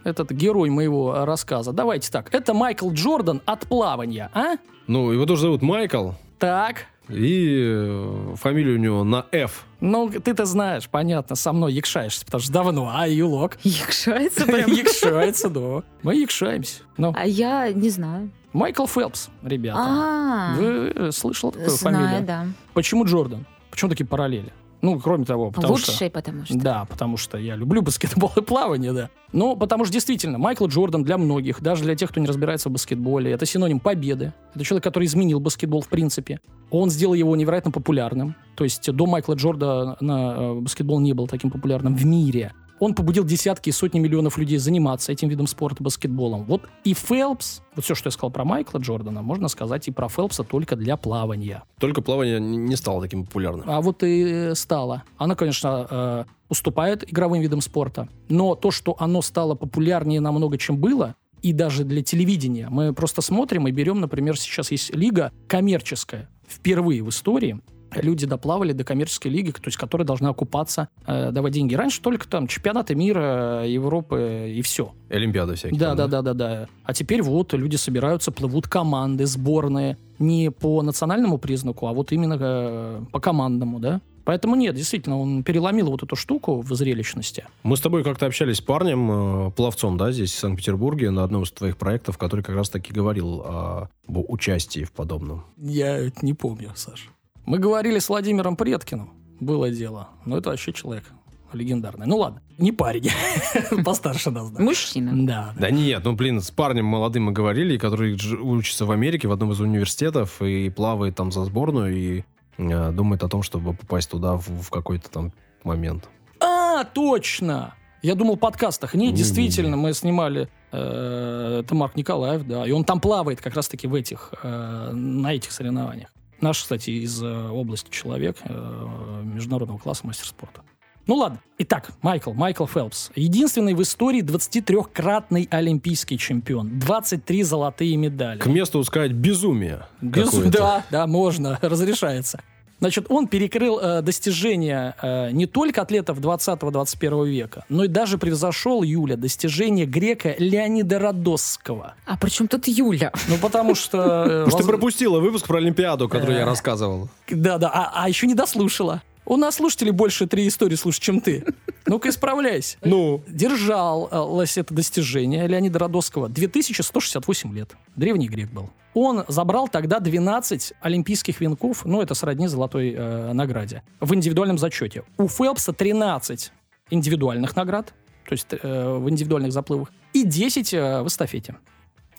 Этот 0.04 0.32
герой 0.32 0.68
моего 0.70 1.24
рассказа. 1.24 1.72
Давайте 1.72 2.10
так. 2.10 2.34
Это 2.34 2.54
Майкл 2.54 2.90
Джордан 2.90 3.40
от 3.44 3.66
плавания, 3.68 4.30
а? 4.34 4.56
Ну, 4.88 5.12
его 5.12 5.26
тоже 5.26 5.42
зовут 5.42 5.62
Майкл. 5.62 6.10
Так. 6.38 6.86
И 7.08 7.60
э, 7.68 8.34
фамилия 8.36 8.74
у 8.74 8.78
него 8.78 9.04
на 9.04 9.26
F. 9.32 9.64
Ну, 9.80 10.08
ты-то 10.10 10.44
знаешь, 10.44 10.88
понятно, 10.88 11.36
со 11.36 11.52
мной 11.52 11.72
якшаешься, 11.74 12.24
потому 12.24 12.40
что 12.42 12.52
давно, 12.52 12.90
а 12.94 13.06
Юлок? 13.08 13.58
Якшается 13.64 14.44
прям. 14.46 14.70
Якшается, 14.72 15.48
да. 15.50 15.82
Мы 16.02 16.14
якшаемся. 16.16 16.80
Ну, 16.96 17.12
А 17.16 17.26
я 17.26 17.70
не 17.72 17.90
знаю. 17.90 18.30
Майкл 18.52 18.86
Фелпс, 18.86 19.28
ребята. 19.42 19.78
А, 19.80 20.54
Вы 20.56 20.92
э, 20.94 21.10
слышал 21.12 21.52
такую 21.52 21.70
знаю, 21.70 21.96
фамилию? 21.96 22.26
да. 22.26 22.46
Почему 22.74 23.04
Джордан? 23.04 23.46
Почему 23.70 23.90
такие 23.90 24.06
параллели? 24.06 24.52
Ну, 24.82 24.98
кроме 24.98 25.24
того, 25.24 25.52
потому 25.52 25.76
что... 25.76 25.92
Лучший, 25.92 26.10
потому 26.10 26.44
что. 26.44 26.58
Да, 26.58 26.84
потому 26.86 27.16
что 27.16 27.38
я 27.38 27.54
люблю 27.54 27.82
баскетбол 27.82 28.32
и 28.36 28.40
плавание, 28.42 28.92
да. 28.92 29.10
Но 29.32 29.54
потому 29.54 29.84
что 29.84 29.94
действительно, 29.94 30.38
Майкл 30.38 30.66
Джордан 30.66 31.04
для 31.04 31.18
многих, 31.18 31.62
даже 31.62 31.84
для 31.84 31.94
тех, 31.94 32.10
кто 32.10 32.20
не 32.20 32.26
разбирается 32.26 32.68
в 32.68 32.72
баскетболе, 32.72 33.30
это 33.30 33.46
синоним 33.46 33.78
победы. 33.78 34.34
Это 34.54 34.64
человек, 34.64 34.82
который 34.82 35.04
изменил 35.04 35.38
баскетбол 35.38 35.82
в 35.82 35.88
принципе. 35.88 36.40
Он 36.70 36.90
сделал 36.90 37.14
его 37.14 37.34
невероятно 37.36 37.70
популярным. 37.70 38.34
То 38.56 38.64
есть 38.64 38.90
до 38.90 39.06
Майкла 39.06 39.34
Джордана 39.34 39.96
э, 40.00 40.54
баскетбол 40.60 40.98
не 40.98 41.12
был 41.12 41.28
таким 41.28 41.50
популярным 41.50 41.94
в 41.94 42.04
мире. 42.04 42.52
Он 42.82 42.94
побудил 42.94 43.22
десятки 43.22 43.68
и 43.68 43.72
сотни 43.72 44.00
миллионов 44.00 44.38
людей 44.38 44.58
заниматься 44.58 45.12
этим 45.12 45.28
видом 45.28 45.46
спорта, 45.46 45.84
баскетболом. 45.84 46.42
Вот 46.46 46.62
и 46.82 46.94
Фелпс, 46.94 47.60
вот 47.76 47.84
все, 47.84 47.94
что 47.94 48.08
я 48.08 48.10
сказал 48.10 48.32
про 48.32 48.44
Майкла 48.44 48.78
Джордана, 48.78 49.22
можно 49.22 49.46
сказать 49.46 49.86
и 49.86 49.92
про 49.92 50.08
Фелпса 50.08 50.42
только 50.42 50.74
для 50.74 50.96
плавания. 50.96 51.62
Только 51.78 52.02
плавание 52.02 52.40
не 52.40 52.74
стало 52.74 53.00
таким 53.00 53.24
популярным. 53.24 53.70
А 53.70 53.80
вот 53.80 54.02
и 54.02 54.24
э, 54.24 54.54
стало. 54.56 55.04
Она, 55.16 55.36
конечно, 55.36 55.86
э, 55.88 56.24
уступает 56.48 57.08
игровым 57.08 57.40
видам 57.40 57.60
спорта, 57.60 58.08
но 58.28 58.56
то, 58.56 58.72
что 58.72 58.96
оно 58.98 59.22
стало 59.22 59.54
популярнее 59.54 60.20
намного, 60.20 60.58
чем 60.58 60.76
было, 60.76 61.14
и 61.40 61.52
даже 61.52 61.84
для 61.84 62.02
телевидения. 62.02 62.66
Мы 62.68 62.92
просто 62.92 63.22
смотрим 63.22 63.68
и 63.68 63.70
берем, 63.70 64.00
например, 64.00 64.36
сейчас 64.36 64.72
есть 64.72 64.92
лига 64.92 65.30
коммерческая. 65.46 66.28
Впервые 66.48 67.04
в 67.04 67.10
истории 67.10 67.60
люди 67.94 68.26
доплавали 68.26 68.72
до 68.72 68.84
коммерческой 68.84 69.28
лиги, 69.28 69.50
то 69.50 69.60
есть 69.66 69.76
которая 69.76 70.06
должна 70.06 70.30
окупаться, 70.30 70.88
э, 71.06 71.30
давать 71.32 71.52
деньги. 71.52 71.74
Раньше 71.74 72.00
только 72.00 72.28
там 72.28 72.46
чемпионаты 72.46 72.94
мира, 72.94 73.66
Европы 73.66 74.52
и 74.56 74.62
все. 74.62 74.92
Олимпиады 75.10 75.54
всякие. 75.54 75.78
Да, 75.78 75.94
там, 75.94 75.96
да, 75.96 76.22
да, 76.22 76.22
да, 76.22 76.34
да. 76.34 76.68
А 76.84 76.94
теперь 76.94 77.22
вот 77.22 77.52
люди 77.52 77.76
собираются, 77.76 78.32
плывут 78.32 78.68
команды, 78.68 79.26
сборные. 79.26 79.96
Не 80.18 80.50
по 80.50 80.82
национальному 80.82 81.38
признаку, 81.38 81.86
а 81.88 81.92
вот 81.92 82.12
именно 82.12 82.38
э, 82.40 83.00
по 83.10 83.18
командному, 83.20 83.80
да. 83.80 84.00
Поэтому 84.24 84.54
нет, 84.54 84.76
действительно, 84.76 85.18
он 85.18 85.42
переломил 85.42 85.90
вот 85.90 86.04
эту 86.04 86.14
штуку 86.14 86.60
в 86.60 86.72
зрелищности. 86.74 87.44
Мы 87.64 87.76
с 87.76 87.80
тобой 87.80 88.04
как-то 88.04 88.26
общались 88.26 88.58
с 88.58 88.60
парнем, 88.60 89.48
э, 89.48 89.50
пловцом, 89.50 89.96
да, 89.96 90.12
здесь, 90.12 90.30
в 90.32 90.38
Санкт-Петербурге, 90.38 91.10
на 91.10 91.24
одном 91.24 91.42
из 91.42 91.50
твоих 91.50 91.76
проектов, 91.76 92.18
который 92.18 92.42
как 92.42 92.54
раз-таки 92.54 92.92
говорил 92.92 93.40
о- 93.40 93.88
об 94.08 94.18
участии 94.30 94.84
в 94.84 94.92
подобном. 94.92 95.44
Я 95.58 96.08
не 96.22 96.34
помню, 96.34 96.70
Саш. 96.76 97.10
Мы 97.44 97.58
говорили 97.58 97.98
с 97.98 98.08
Владимиром 98.08 98.56
Предкиным. 98.56 99.12
Было 99.40 99.70
дело. 99.70 100.08
Но 100.24 100.38
это 100.38 100.50
вообще 100.50 100.72
человек 100.72 101.04
легендарный. 101.52 102.06
Ну 102.06 102.16
ладно, 102.16 102.40
не 102.56 102.72
парень. 102.72 103.10
Постарше 103.84 104.30
нас, 104.30 104.50
да. 104.50 104.62
Мужчина. 104.62 105.26
Да, 105.26 105.54
Да 105.58 105.70
нет, 105.70 106.02
ну, 106.04 106.14
блин, 106.14 106.40
с 106.40 106.50
парнем 106.50 106.86
молодым 106.86 107.24
мы 107.24 107.32
говорили, 107.32 107.76
который 107.76 108.14
учится 108.40 108.86
в 108.86 108.90
Америке 108.90 109.28
в 109.28 109.32
одном 109.32 109.52
из 109.52 109.60
университетов 109.60 110.40
и 110.40 110.70
плавает 110.70 111.16
там 111.16 111.30
за 111.30 111.44
сборную 111.44 111.94
и 111.94 112.24
э, 112.56 112.92
думает 112.92 113.22
о 113.22 113.28
том, 113.28 113.42
чтобы 113.42 113.74
попасть 113.74 114.08
туда 114.10 114.36
в, 114.36 114.48
в 114.48 114.70
какой-то 114.70 115.10
там 115.10 115.32
момент. 115.64 116.08
А, 116.40 116.84
точно! 116.84 117.74
Я 118.02 118.14
думал, 118.14 118.36
в 118.36 118.40
подкастах. 118.40 118.94
Нет, 118.94 119.00
Не-не-не. 119.02 119.16
действительно, 119.18 119.76
мы 119.76 119.92
снимали... 119.92 120.48
э, 120.72 121.60
Это 121.64 121.74
Марк 121.74 121.96
Николаев, 121.96 122.46
да. 122.46 122.66
И 122.66 122.70
он 122.72 122.84
там 122.84 122.98
плавает 123.00 123.40
как 123.42 123.54
раз-таки 123.54 123.86
в 123.86 123.94
этих, 123.94 124.32
э, 124.42 124.90
на 124.92 125.34
этих 125.34 125.52
соревнованиях. 125.52 126.08
Наш, 126.42 126.60
кстати, 126.62 126.90
из 126.90 127.22
э, 127.22 127.48
области 127.48 127.88
человек 127.90 128.36
э, 128.42 129.22
международного 129.24 129.78
класса 129.78 130.06
мастер 130.06 130.26
спорта. 130.26 130.62
Ну 131.06 131.14
ладно. 131.16 131.40
Итак, 131.58 131.90
Майкл, 132.02 132.32
Майкл 132.32 132.66
Фелпс. 132.66 133.10
Единственный 133.16 133.74
в 133.74 133.82
истории 133.82 134.22
23-кратный 134.22 135.48
олимпийский 135.50 136.18
чемпион. 136.18 136.78
23 136.78 137.42
золотые 137.42 137.96
медали. 137.96 138.38
К 138.38 138.46
месту 138.46 138.82
сказать 138.84 139.12
безумие. 139.12 139.86
Без- 140.00 140.30
какое-то. 140.30 140.58
Да, 140.58 140.84
да, 140.90 141.06
можно, 141.06 141.58
разрешается. 141.62 142.40
Значит, 142.82 143.06
он 143.10 143.28
перекрыл 143.28 143.78
э, 143.78 144.02
достижения 144.02 144.96
э, 145.00 145.30
не 145.30 145.46
только 145.46 145.82
атлетов 145.82 146.18
20-21 146.18 147.28
века, 147.28 147.64
но 147.68 147.84
и 147.84 147.88
даже 147.88 148.18
превзошел 148.18 148.82
Юля 148.82 149.16
достижения 149.16 149.86
грека 149.86 150.34
Леонида 150.36 150.98
Родосского. 150.98 151.94
А 152.06 152.16
при 152.16 152.28
чем 152.30 152.48
тут 152.48 152.66
Юля? 152.66 153.12
Ну, 153.28 153.36
потому 153.40 153.76
что... 153.76 153.98
э, 153.98 154.22
Потому 154.44 154.50
что 154.50 154.58
ты 154.58 154.64
пропустила 154.66 155.20
выпуск 155.20 155.46
про 155.46 155.58
Олимпиаду, 155.58 156.08
который 156.08 156.34
я 156.34 156.42
Э. 156.42 156.44
рассказывал. 156.44 157.08
Да, 157.30 157.58
да, 157.58 157.70
а, 157.72 157.92
а 158.02 158.08
еще 158.08 158.26
не 158.26 158.34
дослушала. 158.34 159.00
У 159.24 159.36
нас 159.36 159.56
слушателей 159.56 159.92
больше 159.92 160.26
три 160.26 160.48
истории 160.48 160.74
слушать, 160.74 161.02
чем 161.02 161.20
ты. 161.20 161.44
Ну-ка, 161.86 162.08
исправляйся. 162.08 162.76
Ну, 162.82 163.22
Держал 163.28 164.08
э, 164.10 164.16
лось 164.16 164.58
это 164.58 164.74
достижение 164.74 165.46
Леонида 165.46 165.78
Родосского 165.78 166.28
2168 166.28 167.54
лет. 167.54 167.72
Древний 167.94 168.28
грек 168.28 168.50
был. 168.50 168.70
Он 168.94 169.24
забрал 169.28 169.68
тогда 169.68 170.00
12 170.00 170.74
олимпийских 170.80 171.40
венков, 171.40 171.84
ну, 171.84 172.02
это 172.02 172.14
сродни 172.14 172.46
золотой 172.46 172.94
э, 172.96 173.32
награде, 173.32 173.82
в 174.00 174.14
индивидуальном 174.14 174.58
зачете. 174.58 175.04
У 175.16 175.28
Фелпса 175.28 175.72
13 175.72 176.52
индивидуальных 176.90 177.56
наград, 177.56 177.94
то 178.26 178.32
есть 178.32 178.48
э, 178.50 178.98
в 178.98 179.08
индивидуальных 179.08 179.52
заплывах, 179.52 179.92
и 180.12 180.24
10 180.24 180.74
э, 180.74 181.02
в 181.02 181.06
эстафете. 181.06 181.56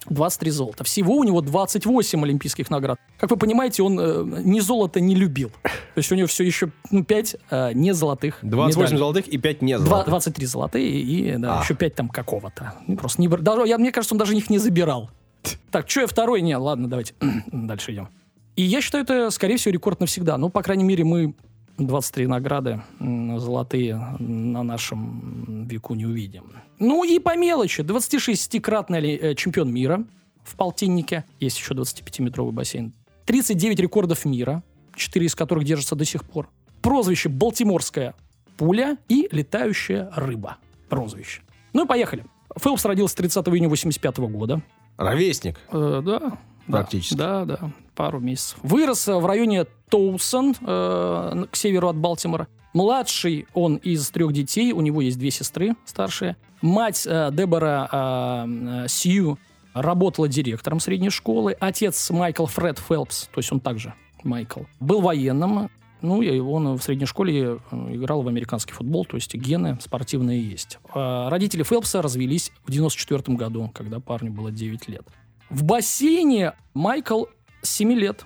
23 0.09 0.51
золота. 0.51 0.83
Всего 0.83 1.15
у 1.15 1.23
него 1.23 1.41
28 1.41 2.23
олимпийских 2.23 2.69
наград. 2.69 2.99
Как 3.17 3.31
вы 3.31 3.37
понимаете, 3.37 3.83
он 3.83 3.99
э, 3.99 4.41
ни 4.43 4.59
золото 4.59 4.99
не 4.99 5.15
любил. 5.15 5.49
То 5.63 5.97
есть 5.97 6.11
у 6.11 6.15
него 6.15 6.27
все 6.27 6.43
еще 6.43 6.71
ну, 6.91 7.03
5 7.03 7.35
э, 7.49 7.73
не 7.73 7.93
золотых 7.93 8.39
28 8.41 8.81
медалей. 8.81 8.97
золотых 8.97 9.27
и 9.27 9.37
5 9.37 9.61
не 9.61 9.79
золотых. 9.79 10.07
23 10.07 10.45
золотые 10.45 10.89
и 11.01 11.37
да, 11.37 11.59
А. 11.59 11.63
еще 11.63 11.75
5 11.75 11.95
там 11.95 12.09
какого-то. 12.09 12.73
Просто 12.97 13.21
не, 13.21 13.27
даже, 13.27 13.67
я, 13.67 13.77
мне 13.77 13.91
кажется, 13.91 14.13
он 14.13 14.19
даже 14.19 14.35
их 14.35 14.49
не 14.49 14.57
забирал. 14.57 15.09
Так, 15.71 15.89
что 15.89 16.01
я 16.01 16.07
второй? 16.07 16.41
Не, 16.41 16.55
ладно, 16.57 16.87
давайте 16.89 17.13
дальше 17.51 17.93
идем. 17.93 18.09
И 18.55 18.61
я 18.61 18.81
считаю, 18.81 19.03
это, 19.03 19.29
скорее 19.31 19.57
всего, 19.57 19.73
рекорд 19.73 19.99
навсегда. 19.99 20.37
Ну, 20.37 20.49
по 20.49 20.61
крайней 20.61 20.83
мере, 20.83 21.03
мы 21.03 21.33
23 21.77 22.27
награды 22.27 22.81
золотые 22.99 23.95
на 24.19 24.63
нашем 24.63 25.65
веку 25.67 25.95
не 25.95 26.05
увидим. 26.05 26.51
Ну 26.79 27.03
и 27.03 27.19
по 27.19 27.35
мелочи. 27.37 27.81
26-кратный 27.81 28.99
ли- 28.99 29.17
э, 29.21 29.35
чемпион 29.35 29.71
мира 29.73 30.05
в 30.43 30.55
полтиннике. 30.55 31.23
Есть 31.39 31.57
еще 31.57 31.73
25-метровый 31.73 32.51
бассейн. 32.51 32.93
39 33.25 33.79
рекордов 33.79 34.25
мира, 34.25 34.61
4 34.95 35.25
из 35.25 35.35
которых 35.35 35.63
держатся 35.63 35.95
до 35.95 36.05
сих 36.05 36.23
пор. 36.25 36.49
Прозвище 36.81 37.29
«Балтиморская 37.29 38.13
пуля» 38.57 38.97
и 39.07 39.27
«Летающая 39.31 40.11
рыба». 40.15 40.57
Прозвище. 40.89 41.41
Ну 41.73 41.85
и 41.85 41.87
поехали. 41.87 42.25
Фелпс 42.59 42.85
родился 42.85 43.15
30 43.17 43.47
июня 43.47 43.69
85 43.69 44.17
года. 44.29 44.61
Ровесник. 44.97 45.59
Э, 45.71 46.01
да. 46.05 46.37
Практически. 46.67 47.15
Да, 47.15 47.45
да, 47.45 47.71
пару 47.95 48.19
месяцев. 48.19 48.57
Вырос 48.63 49.07
э, 49.07 49.15
в 49.15 49.25
районе 49.25 49.65
Тоусон, 49.89 50.55
э, 50.61 51.45
к 51.51 51.55
северу 51.55 51.89
от 51.89 51.97
Балтимора. 51.97 52.47
Младший 52.73 53.47
он 53.53 53.75
из 53.75 54.09
трех 54.09 54.33
детей, 54.33 54.71
у 54.71 54.81
него 54.81 55.01
есть 55.01 55.19
две 55.19 55.29
сестры 55.29 55.75
старшие. 55.85 56.35
Мать 56.61 57.05
э, 57.07 57.29
Дебора 57.31 57.87
э, 57.91 58.85
э, 58.85 58.87
Сью 58.87 59.37
работала 59.73 60.27
директором 60.27 60.79
средней 60.79 61.09
школы. 61.09 61.55
Отец 61.59 62.09
Майкл 62.09 62.45
Фред 62.45 62.79
Фелпс, 62.79 63.27
то 63.27 63.39
есть 63.39 63.51
он 63.51 63.59
также 63.59 63.93
Майкл, 64.23 64.61
был 64.79 65.01
военным. 65.01 65.69
Ну, 66.01 66.21
и 66.21 66.37
он 66.37 66.77
в 66.77 66.83
средней 66.83 67.05
школе 67.05 67.59
э, 67.71 67.95
играл 67.95 68.23
в 68.23 68.27
американский 68.27 68.73
футбол, 68.73 69.05
то 69.05 69.15
есть 69.15 69.33
гены 69.35 69.77
спортивные 69.81 70.41
есть. 70.41 70.79
А 70.93 71.29
Родители 71.29 71.63
Фелпса 71.63 72.01
развелись 72.01 72.51
в 72.65 72.71
94 72.71 73.37
году, 73.37 73.71
когда 73.73 74.01
парню 74.01 74.31
было 74.31 74.51
9 74.51 74.89
лет. 74.89 75.07
В 75.53 75.63
бассейне 75.63 76.53
Майкл 76.73 77.25
с 77.61 77.69
7 77.69 77.91
лет. 77.93 78.25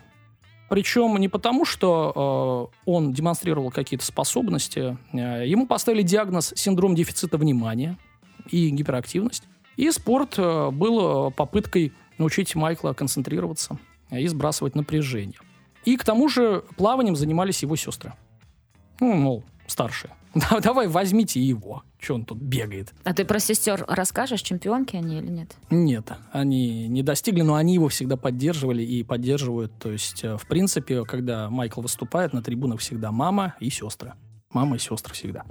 Причем 0.69 1.17
не 1.17 1.27
потому, 1.27 1.65
что 1.65 2.71
э, 2.73 2.89
он 2.89 3.11
демонстрировал 3.11 3.69
какие-то 3.69 4.05
способности. 4.05 4.97
Э, 5.11 5.45
ему 5.45 5.67
поставили 5.67 6.03
диагноз 6.03 6.53
синдром 6.55 6.95
дефицита 6.95 7.37
внимания 7.37 7.97
и 8.49 8.69
гиперактивность. 8.69 9.43
И 9.75 9.91
спорт 9.91 10.35
э, 10.37 10.69
был 10.71 11.27
э, 11.27 11.31
попыткой 11.31 11.91
научить 12.17 12.55
Майкла 12.55 12.93
концентрироваться 12.93 13.77
и 14.09 14.25
сбрасывать 14.27 14.75
напряжение. 14.75 15.39
И 15.83 15.97
к 15.97 16.05
тому 16.05 16.29
же 16.29 16.63
плаванием 16.77 17.17
занимались 17.17 17.61
его 17.61 17.75
сестры. 17.75 18.13
Ну, 19.01 19.13
мол, 19.13 19.43
старшие. 19.67 20.11
Да, 20.35 20.59
Давай 20.59 20.87
возьмите 20.87 21.39
его. 21.41 21.83
Че 21.99 22.15
он 22.15 22.25
тут 22.25 22.37
бегает? 22.37 22.93
А 23.03 23.13
ты 23.13 23.25
про 23.25 23.39
сестер 23.39 23.83
расскажешь, 23.87 24.41
чемпионки 24.41 24.95
они 24.95 25.17
или 25.17 25.29
нет? 25.29 25.55
Нет, 25.71 26.11
они 26.31 26.87
не 26.87 27.01
достигли, 27.01 27.41
но 27.41 27.55
они 27.55 27.73
его 27.73 27.87
всегда 27.89 28.17
поддерживали 28.17 28.83
и 28.83 29.03
поддерживают. 29.03 29.71
То 29.79 29.91
есть, 29.91 30.23
э, 30.23 30.37
в 30.37 30.45
принципе, 30.47 31.05
когда 31.05 31.49
Майкл 31.49 31.81
выступает, 31.81 32.33
на 32.33 32.43
трибунах 32.43 32.81
всегда 32.81 33.11
мама 33.11 33.55
и 33.59 33.69
сестры. 33.71 34.13
Мама 34.51 34.75
и 34.75 34.79
сестры 34.79 35.13
всегда. 35.15 35.43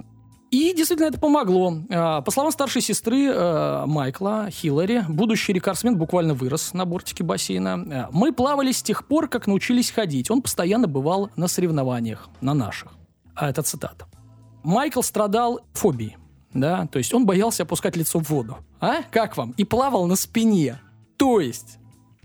И 0.49 0.73
действительно 0.73 1.07
это 1.07 1.19
помогло. 1.19 1.73
А, 1.89 2.21
По 2.21 2.31
словам 2.31 2.53
старшей 2.53 2.81
сестры 2.81 3.25
э, 3.25 3.83
Майкла, 3.85 4.47
Хиллари, 4.49 5.03
будущий 5.09 5.51
рекордсмен 5.51 5.97
буквально 5.97 6.33
вырос 6.33 6.73
на 6.73 6.85
бортике 6.85 7.25
бассейна. 7.25 7.85
Э, 7.89 8.05
Мы 8.13 8.31
плавали 8.31 8.71
с 8.71 8.81
тех 8.81 9.05
пор, 9.05 9.27
как 9.27 9.47
научились 9.47 9.91
ходить. 9.91 10.31
Он 10.31 10.41
постоянно 10.41 10.87
бывал 10.87 11.29
на 11.35 11.49
соревнованиях, 11.49 12.29
на 12.39 12.53
наших. 12.53 12.93
А 13.37 13.49
это 13.49 13.61
цитата. 13.61 14.07
Майкл 14.63 15.01
страдал 15.01 15.61
фобией, 15.73 16.17
да, 16.53 16.87
то 16.87 16.97
есть 16.97 17.13
он 17.13 17.25
боялся 17.25 17.63
опускать 17.63 17.95
лицо 17.95 18.19
в 18.19 18.29
воду. 18.29 18.57
А? 18.79 19.03
Как 19.03 19.37
вам? 19.37 19.51
И 19.57 19.63
плавал 19.63 20.07
на 20.07 20.15
спине. 20.15 20.79
То 21.17 21.39
есть 21.39 21.77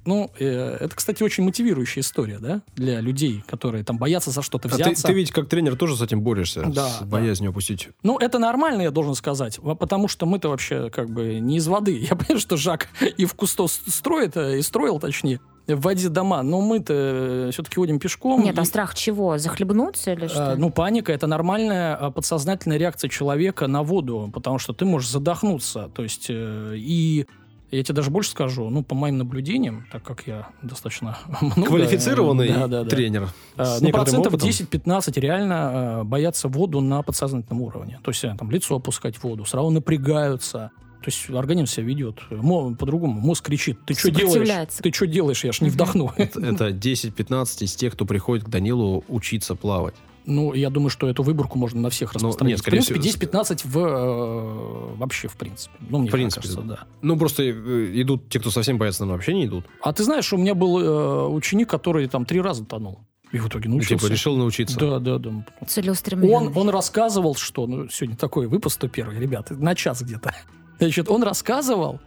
ну, 0.04 0.30
э, 0.38 0.78
это, 0.80 0.96
кстати, 0.96 1.22
очень 1.22 1.44
мотивирующая 1.44 2.02
история, 2.02 2.38
да, 2.38 2.62
для 2.74 3.00
людей, 3.00 3.44
которые 3.46 3.84
там 3.84 3.98
боятся 3.98 4.30
за 4.30 4.42
что-то 4.42 4.68
А 4.68 4.72
ты, 4.72 4.76
взяться. 4.82 5.06
ты 5.06 5.12
ведь 5.12 5.30
как 5.30 5.48
тренер 5.48 5.76
тоже 5.76 5.96
с 5.96 6.02
этим 6.02 6.22
борешься, 6.22 6.64
Да, 6.66 6.88
с 6.88 6.98
да. 7.00 7.06
боязнью 7.06 7.50
опустить. 7.50 7.90
Ну, 8.02 8.18
это 8.18 8.38
нормально, 8.38 8.82
я 8.82 8.90
должен 8.90 9.14
сказать, 9.14 9.60
потому 9.78 10.08
что 10.08 10.26
мы-то 10.26 10.48
вообще 10.48 10.90
как 10.90 11.10
бы 11.10 11.38
не 11.38 11.58
из 11.58 11.68
воды. 11.68 11.96
Я 12.10 12.16
понимаю, 12.16 12.40
что 12.40 12.56
Жак 12.56 12.88
и 13.16 13.24
в 13.24 13.34
Кусто 13.34 13.66
строит, 13.68 14.36
э, 14.36 14.58
и 14.58 14.62
строил, 14.62 14.98
точнее, 14.98 15.40
в 15.66 15.80
воде 15.80 16.08
дома, 16.08 16.42
но 16.42 16.60
мы-то 16.60 17.48
все-таки 17.52 17.76
ходим 17.76 17.98
пешком. 17.98 18.42
Нет, 18.42 18.56
и- 18.56 18.60
а 18.60 18.64
страх 18.64 18.94
чего? 18.94 19.38
Захлебнуться 19.38 20.12
или 20.12 20.26
что? 20.26 20.52
А, 20.52 20.56
Ну, 20.56 20.70
паника 20.70 21.12
это 21.12 21.26
нормальная 21.26 21.94
а, 21.94 22.10
подсознательная 22.10 22.78
реакция 22.78 23.08
человека 23.08 23.66
на 23.68 23.82
воду, 23.82 24.30
потому 24.34 24.58
что 24.58 24.72
ты 24.72 24.84
можешь 24.84 25.08
задохнуться. 25.10 25.88
То 25.94 26.02
есть, 26.02 26.26
э, 26.28 26.74
и 26.76 27.26
я 27.70 27.82
тебе 27.82 27.94
даже 27.94 28.10
больше 28.10 28.30
скажу, 28.30 28.68
ну, 28.68 28.82
по 28.82 28.94
моим 28.94 29.16
наблюдениям, 29.18 29.86
так 29.90 30.02
как 30.02 30.26
я 30.26 30.48
достаточно 30.62 31.16
много... 31.40 31.64
Квалифицированный 31.64 32.48
Да, 32.48 32.66
да, 32.66 32.82
да. 32.84 32.90
тренер. 32.90 33.28
А, 33.56 33.78
Ну, 33.80 33.90
процентов 33.90 34.34
опытом. 34.34 34.48
10-15 34.48 35.18
реально 35.20 36.00
э, 36.00 36.04
боятся 36.04 36.48
воду 36.48 36.80
на 36.80 37.02
подсознательном 37.02 37.62
уровне. 37.62 37.98
То 38.02 38.10
есть, 38.10 38.24
э, 38.24 38.34
там, 38.38 38.50
лицо 38.50 38.76
опускать 38.76 39.16
в 39.16 39.24
воду, 39.24 39.44
сразу 39.44 39.70
напрягаются. 39.70 40.70
То 41.02 41.10
есть 41.10 41.28
организм 41.30 41.66
себя 41.66 41.86
ведет 41.86 42.20
по-другому. 42.28 43.20
Мозг 43.20 43.46
кричит, 43.46 43.78
ты 43.84 43.94
что 43.94 44.10
делаешь? 44.10 44.68
Ты 44.80 44.92
что 44.92 45.06
делаешь? 45.06 45.44
Я 45.44 45.52
ж 45.52 45.60
не 45.60 45.70
вдохну. 45.70 46.12
Это 46.16 46.68
10-15 46.68 47.64
из 47.64 47.74
тех, 47.74 47.94
кто 47.94 48.04
приходит 48.04 48.44
к 48.44 48.48
Данилу 48.48 49.04
учиться 49.08 49.54
плавать. 49.54 49.94
Ну, 50.24 50.54
я 50.54 50.70
думаю, 50.70 50.90
что 50.90 51.08
эту 51.08 51.24
выборку 51.24 51.58
можно 51.58 51.80
на 51.80 51.90
всех 51.90 52.12
распространить. 52.12 52.52
нет, 52.52 52.58
скорее 52.60 52.80
в 52.80 52.86
принципе, 52.86 53.26
всего, 53.26 53.42
10-15 53.42 53.60
в, 53.64 53.78
э, 53.78 54.96
вообще, 54.96 55.26
в 55.26 55.36
принципе. 55.36 55.74
Ну, 55.80 55.98
мне 55.98 56.08
В 56.08 56.12
принципе, 56.12 56.42
кажется, 56.42 56.62
да. 56.62 56.78
Ну, 57.02 57.16
просто 57.18 57.42
э, 57.42 58.00
идут 58.00 58.28
те, 58.28 58.38
кто 58.38 58.50
совсем 58.50 58.78
боятся, 58.78 59.02
наверное, 59.02 59.16
вообще 59.16 59.34
не 59.34 59.46
идут. 59.46 59.64
А 59.82 59.92
ты 59.92 60.04
знаешь, 60.04 60.32
у 60.32 60.36
меня 60.36 60.54
был 60.54 60.78
э, 60.78 61.26
ученик, 61.28 61.68
который 61.68 62.06
там 62.06 62.24
три 62.24 62.40
раза 62.40 62.64
тонул. 62.64 63.00
И 63.32 63.38
в 63.38 63.48
итоге 63.48 63.68
Ну, 63.68 63.76
научился. 63.76 64.04
типа, 64.04 64.12
решил 64.12 64.36
научиться. 64.36 64.78
Да, 64.78 64.98
да, 64.98 65.18
да. 65.18 65.44
Целеустремленный. 65.66 66.34
Он, 66.34 66.52
он 66.56 66.68
рассказывал, 66.68 67.34
что... 67.34 67.66
Ну, 67.66 67.88
сегодня 67.88 68.16
такой 68.16 68.46
выпуск-то 68.46 68.88
первый, 68.88 69.18
ребята, 69.18 69.54
на 69.54 69.74
час 69.74 70.02
где-то. 70.02 70.34
Значит, 70.82 71.08
он 71.08 71.22
рассказывал, 71.22 72.00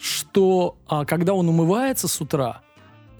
что 0.00 0.76
а, 0.88 1.04
когда 1.04 1.34
он 1.34 1.50
умывается 1.50 2.08
с 2.08 2.18
утра, 2.18 2.62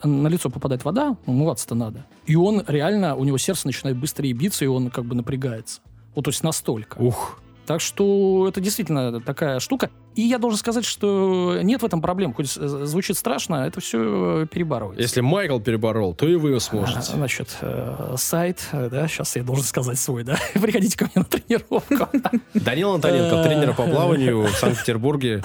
на 0.03 0.27
лицо 0.27 0.49
попадает 0.49 0.87
вода, 0.87 1.19
умываться-то 1.27 1.75
надо. 1.75 2.07
И 2.25 2.35
он 2.35 2.65
реально, 2.67 3.15
у 3.15 3.25
него 3.25 3.37
сердце 3.37 3.67
начинает 3.67 3.99
быстрее 3.99 4.33
биться, 4.33 4.65
и 4.65 4.69
он 4.69 4.89
как 4.89 5.05
бы 5.05 5.15
напрягается. 5.15 5.83
Вот, 6.15 6.25
то 6.25 6.31
есть 6.31 6.43
настолько. 6.43 6.97
Ух. 6.97 7.43
Так 7.67 7.83
что 7.83 8.49
это 8.49 8.63
действительно 8.63 9.21
такая 9.21 9.61
штука. 9.61 9.91
И 10.15 10.23
я 10.23 10.39
должен 10.39 10.59
сказать, 10.59 10.85
что 10.85 11.59
нет 11.63 11.83
в 11.83 11.85
этом 11.85 12.01
проблем. 12.03 12.35
Хоть 12.35 12.51
звучит 12.51 13.17
страшно, 13.17 13.67
это 13.67 13.81
все 13.81 14.47
перебарывается. 14.47 15.03
Если 15.03 15.21
Майкл 15.21 15.59
переборол, 15.59 16.15
то 16.15 16.29
и 16.29 16.35
вы 16.37 16.55
А, 16.57 16.61
сможете. 16.61 17.01
Значит, 17.13 17.57
э, 17.61 18.15
сайт, 18.19 18.67
да, 18.73 19.09
сейчас 19.09 19.37
я 19.37 19.43
должен 19.43 19.65
сказать 19.65 19.99
свой, 19.99 20.25
да, 20.25 20.37
приходите 20.55 20.97
ко 20.97 21.05
мне 21.05 21.13
на 21.17 21.25
тренировку. 21.25 22.09
Данил 22.55 22.93
Антоненко, 22.95 23.37
Э. 23.37 23.45
тренер 23.45 23.75
по 23.75 23.85
плаванию 23.85 24.43
в 24.43 24.51
Санкт-Петербурге. 24.57 25.43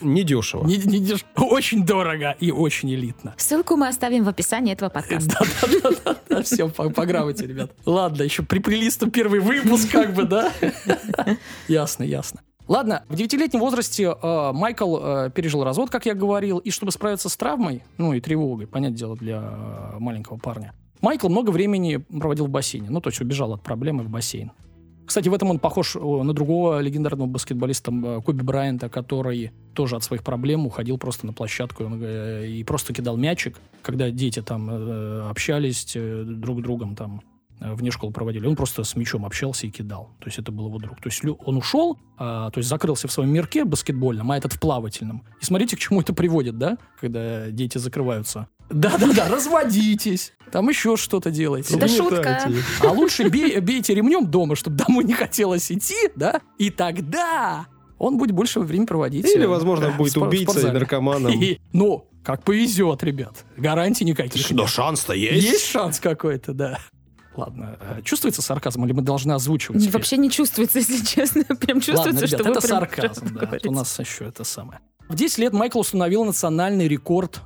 Недешево. 0.00 0.66
Не, 0.66 0.76
не 0.76 0.98
деш- 1.00 1.24
Очень 1.36 1.84
дорого 1.86 2.36
и 2.40 2.50
очень 2.50 2.92
элитно. 2.94 3.34
Ссылку 3.36 3.76
мы 3.76 3.88
оставим 3.88 4.24
в 4.24 4.28
описании 4.28 4.72
этого 4.72 4.88
подкаста. 4.90 5.38
Да-да-да, 5.40 6.42
все, 6.42 6.68
по, 6.68 6.90
по 6.90 7.06
грамоте, 7.06 7.46
ребят. 7.46 7.72
Ладно, 7.86 8.22
еще 8.22 8.42
приприлисту 8.42 9.10
первый 9.10 9.40
выпуск, 9.40 9.90
как 9.90 10.12
бы, 10.14 10.24
да? 10.24 10.52
Ясно, 11.68 12.02
ясно. 12.04 12.40
Ладно, 12.66 13.04
в 13.08 13.14
девятилетнем 13.14 13.60
возрасте 13.60 14.04
э, 14.04 14.52
Майкл 14.54 14.96
э, 14.96 15.30
пережил 15.34 15.64
развод, 15.64 15.90
как 15.90 16.06
я 16.06 16.14
говорил, 16.14 16.58
и 16.58 16.70
чтобы 16.70 16.92
справиться 16.92 17.28
с 17.28 17.36
травмой, 17.36 17.82
ну 17.98 18.14
и 18.14 18.20
тревогой, 18.20 18.66
понятное 18.66 18.96
дело, 18.96 19.16
для 19.16 19.42
э, 19.42 19.98
маленького 19.98 20.38
парня, 20.38 20.72
Майкл 21.02 21.28
много 21.28 21.50
времени 21.50 21.96
проводил 21.96 22.46
в 22.46 22.48
бассейне, 22.48 22.88
ну 22.88 23.02
то 23.02 23.10
есть 23.10 23.20
убежал 23.20 23.52
от 23.52 23.62
проблемы 23.62 24.02
в 24.02 24.08
бассейн. 24.08 24.52
Кстати, 25.04 25.28
в 25.28 25.34
этом 25.34 25.50
он 25.50 25.58
похож 25.58 25.96
о, 25.96 26.22
на 26.22 26.32
другого 26.32 26.80
легендарного 26.80 27.28
баскетболиста 27.28 27.92
э, 27.92 28.20
Коби 28.24 28.42
Брайанта, 28.42 28.88
который 28.88 29.52
тоже 29.74 29.96
от 29.96 30.04
своих 30.04 30.22
проблем 30.22 30.66
уходил 30.66 30.96
просто 30.96 31.26
на 31.26 31.34
площадку 31.34 31.84
он, 31.84 32.00
э, 32.02 32.46
и 32.46 32.64
просто 32.64 32.94
кидал 32.94 33.18
мячик, 33.18 33.60
когда 33.82 34.10
дети 34.10 34.40
там 34.40 34.70
э, 34.70 35.28
общались 35.28 35.92
э, 35.94 36.24
друг 36.24 36.60
с 36.60 36.62
другом 36.62 36.96
там 36.96 37.20
э, 37.20 37.33
вне 37.60 37.90
школы 37.90 38.12
проводили. 38.12 38.46
Он 38.46 38.56
просто 38.56 38.84
с 38.84 38.96
мячом 38.96 39.24
общался 39.24 39.66
и 39.66 39.70
кидал. 39.70 40.10
То 40.20 40.26
есть 40.26 40.38
это 40.38 40.52
был 40.52 40.66
его 40.68 40.78
друг. 40.78 41.00
То 41.00 41.08
есть 41.08 41.22
он 41.24 41.56
ушел, 41.56 41.98
а, 42.18 42.50
то 42.50 42.58
есть 42.58 42.68
закрылся 42.68 43.08
в 43.08 43.12
своем 43.12 43.30
мирке 43.30 43.64
баскетбольном, 43.64 44.30
а 44.30 44.36
этот 44.36 44.52
в 44.52 44.60
плавательном. 44.60 45.24
И 45.40 45.44
смотрите, 45.44 45.76
к 45.76 45.78
чему 45.80 46.00
это 46.00 46.12
приводит, 46.12 46.58
да? 46.58 46.78
Когда 47.00 47.50
дети 47.50 47.78
закрываются. 47.78 48.48
Да-да-да, 48.70 49.28
разводитесь. 49.30 50.32
Там 50.52 50.68
еще 50.68 50.96
что-то 50.96 51.30
делайте. 51.30 51.76
Это 51.76 51.88
шутка. 51.88 52.50
А 52.82 52.88
лучше 52.92 53.28
бей- 53.28 53.58
бейте 53.60 53.94
ремнем 53.94 54.26
дома, 54.26 54.56
чтобы 54.56 54.76
домой 54.76 55.04
не 55.04 55.14
хотелось 55.14 55.70
идти, 55.72 55.96
да? 56.16 56.40
И 56.58 56.70
тогда 56.70 57.66
он 57.98 58.18
будет 58.18 58.32
больше 58.32 58.60
времени 58.60 58.86
проводить. 58.86 59.24
Или, 59.26 59.44
э, 59.44 59.46
возможно, 59.48 59.90
в 59.90 59.96
будет 59.96 60.12
спор- 60.12 60.28
убийцей, 60.28 60.70
наркоманом. 60.72 61.32
И- 61.32 61.58
ну, 61.72 62.06
как 62.22 62.42
повезет, 62.42 63.02
ребят. 63.04 63.44
Гарантий 63.56 64.04
никаких 64.04 64.50
нет. 64.50 64.68
шанс-то 64.68 65.12
Есть 65.12 65.66
шанс 65.66 66.00
какой-то, 66.00 66.52
да. 66.54 66.78
Ладно, 67.36 67.76
э, 67.80 68.02
чувствуется 68.02 68.42
сарказм 68.42 68.84
или 68.84 68.92
мы 68.92 69.02
должны 69.02 69.32
озвучивать? 69.32 69.80
Теперь? 69.82 69.92
Вообще 69.94 70.16
не 70.16 70.30
чувствуется, 70.30 70.78
если 70.78 71.04
честно. 71.04 71.42
Прям 71.44 71.78
Ладно, 71.78 71.80
чувствуется, 71.82 72.26
ребят, 72.26 72.40
что 72.40 72.50
это 72.50 72.60
сарказм, 72.60 73.26
да. 73.34 73.40
говорите. 73.46 73.68
У 73.68 73.72
нас 73.72 73.98
еще 73.98 74.24
это 74.26 74.44
самое. 74.44 74.80
В 75.08 75.14
10 75.14 75.38
лет 75.38 75.52
Майкл 75.52 75.80
установил 75.80 76.24
национальный 76.24 76.88
рекорд 76.88 77.40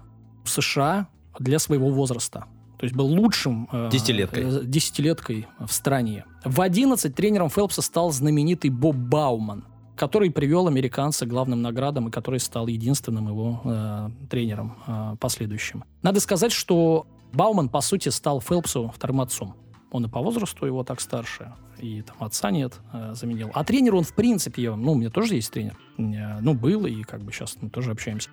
в 0.45 0.51
США 0.51 1.09
для 1.39 1.59
своего 1.59 1.91
возраста. 1.91 2.45
То 2.79 2.85
есть 2.85 2.95
был 2.95 3.07
лучшим... 3.07 3.69
э, 3.73 3.89
Десятилеткой. 3.91 4.45
э, 4.45 4.61
десятилеткой 4.65 5.49
в 5.59 5.73
стране. 5.73 6.25
В 6.45 6.61
11 6.61 7.13
тренером 7.15 7.51
Фелпса 7.51 7.83
стал 7.83 8.13
знаменитый 8.13 8.71
Боб 8.71 8.95
Бауман, 8.95 9.65
который 9.97 10.31
привел 10.31 10.69
американца 10.69 11.27
к 11.27 11.29
главным 11.29 11.61
наградам 11.61 12.07
и 12.09 12.11
который 12.13 12.39
стал 12.39 12.69
единственным 12.69 13.27
его 13.29 13.61
э, 13.65 14.11
тренером 14.31 14.77
э, 14.87 15.17
последующим. 15.19 15.83
Надо 16.03 16.21
сказать, 16.21 16.53
что 16.53 17.07
Бауман, 17.33 17.69
по 17.69 17.81
сути, 17.81 18.11
стал 18.11 18.41
Фелпсу 18.41 18.93
вторым 18.95 19.21
отцом. 19.23 19.57
Он 19.91 20.05
и 20.05 20.09
по 20.09 20.21
возрасту 20.21 20.67
его 20.67 20.85
так 20.85 21.01
старше, 21.01 21.53
и 21.79 22.03
там 22.03 22.17
отца 22.21 22.51
нет, 22.51 22.75
э, 22.93 23.15
заменил. 23.15 23.51
А 23.55 23.65
тренер 23.65 23.95
он, 23.95 24.05
в 24.05 24.13
принципе, 24.15 24.63
я- 24.63 24.77
ну, 24.77 24.93
у 24.93 24.95
меня 24.95 25.11
тоже 25.11 25.35
есть 25.37 25.51
тренер. 25.53 25.77
Э, 25.97 26.41
Ну, 26.41 26.55
был, 26.55 26.85
и 26.87 27.03
как 27.05 27.23
бы 27.23 27.33
сейчас 27.33 27.57
мы 27.61 27.71
тоже 27.71 27.91
общаемся. 27.93 28.29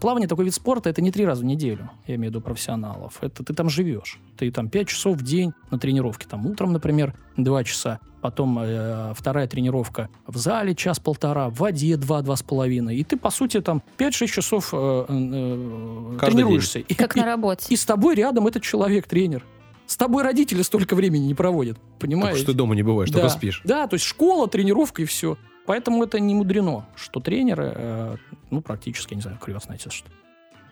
Плавание 0.00 0.28
такой 0.28 0.44
вид 0.44 0.54
спорта 0.54 0.90
это 0.90 1.02
не 1.02 1.10
три 1.10 1.26
раза 1.26 1.42
в 1.42 1.44
неделю, 1.44 1.90
я 2.06 2.14
имею 2.14 2.30
в 2.30 2.34
виду 2.34 2.40
профессионалов. 2.40 3.18
Это 3.20 3.42
ты 3.42 3.52
там 3.52 3.68
живешь. 3.68 4.20
Ты 4.36 4.48
там 4.52 4.68
пять 4.68 4.86
часов 4.88 5.16
в 5.16 5.22
день 5.24 5.52
на 5.72 5.78
тренировке. 5.80 6.28
Там 6.28 6.46
утром, 6.46 6.72
например, 6.72 7.14
два 7.36 7.64
часа. 7.64 7.98
Потом 8.20 8.58
э, 8.60 9.12
вторая 9.16 9.48
тренировка 9.48 10.08
в 10.26 10.36
зале 10.36 10.74
час-полтора, 10.76 11.48
в 11.50 11.54
воде 11.54 11.96
два-два 11.96 12.36
с 12.36 12.42
половиной. 12.44 12.96
И 12.96 13.02
ты, 13.02 13.16
по 13.16 13.30
сути, 13.30 13.60
там 13.60 13.82
5-6 13.96 14.26
часов 14.28 14.70
э, 14.72 15.04
э, 15.08 16.16
Каждый 16.20 16.34
тренируешься. 16.36 16.78
И, 16.80 16.94
Как 16.94 17.16
и- 17.16 17.20
на 17.20 17.26
работе. 17.26 17.66
и 17.70 17.76
с 17.76 17.84
тобой 17.84 18.14
рядом 18.14 18.46
этот 18.46 18.62
человек, 18.62 19.06
тренер. 19.08 19.44
С 19.88 19.96
тобой 19.96 20.22
родители 20.22 20.60
столько 20.60 20.94
времени 20.94 21.24
не 21.24 21.34
проводят, 21.34 21.78
понимаешь? 21.98 22.36
что 22.36 22.48
ты 22.48 22.52
дома 22.52 22.74
не 22.74 22.82
бываешь, 22.82 23.08
да. 23.08 23.20
только 23.20 23.34
спишь. 23.34 23.62
Да, 23.64 23.86
то 23.86 23.94
есть 23.94 24.04
школа, 24.04 24.46
тренировка 24.46 25.00
и 25.00 25.06
все. 25.06 25.38
Поэтому 25.64 26.04
это 26.04 26.20
не 26.20 26.34
мудрено, 26.34 26.86
что 26.94 27.20
тренеры, 27.20 27.72
э, 27.74 28.16
ну, 28.50 28.60
практически, 28.60 29.14
я 29.14 29.16
не 29.16 29.22
знаю, 29.22 29.38
крылья, 29.40 29.60
знаете, 29.60 29.88
что. 29.88 30.06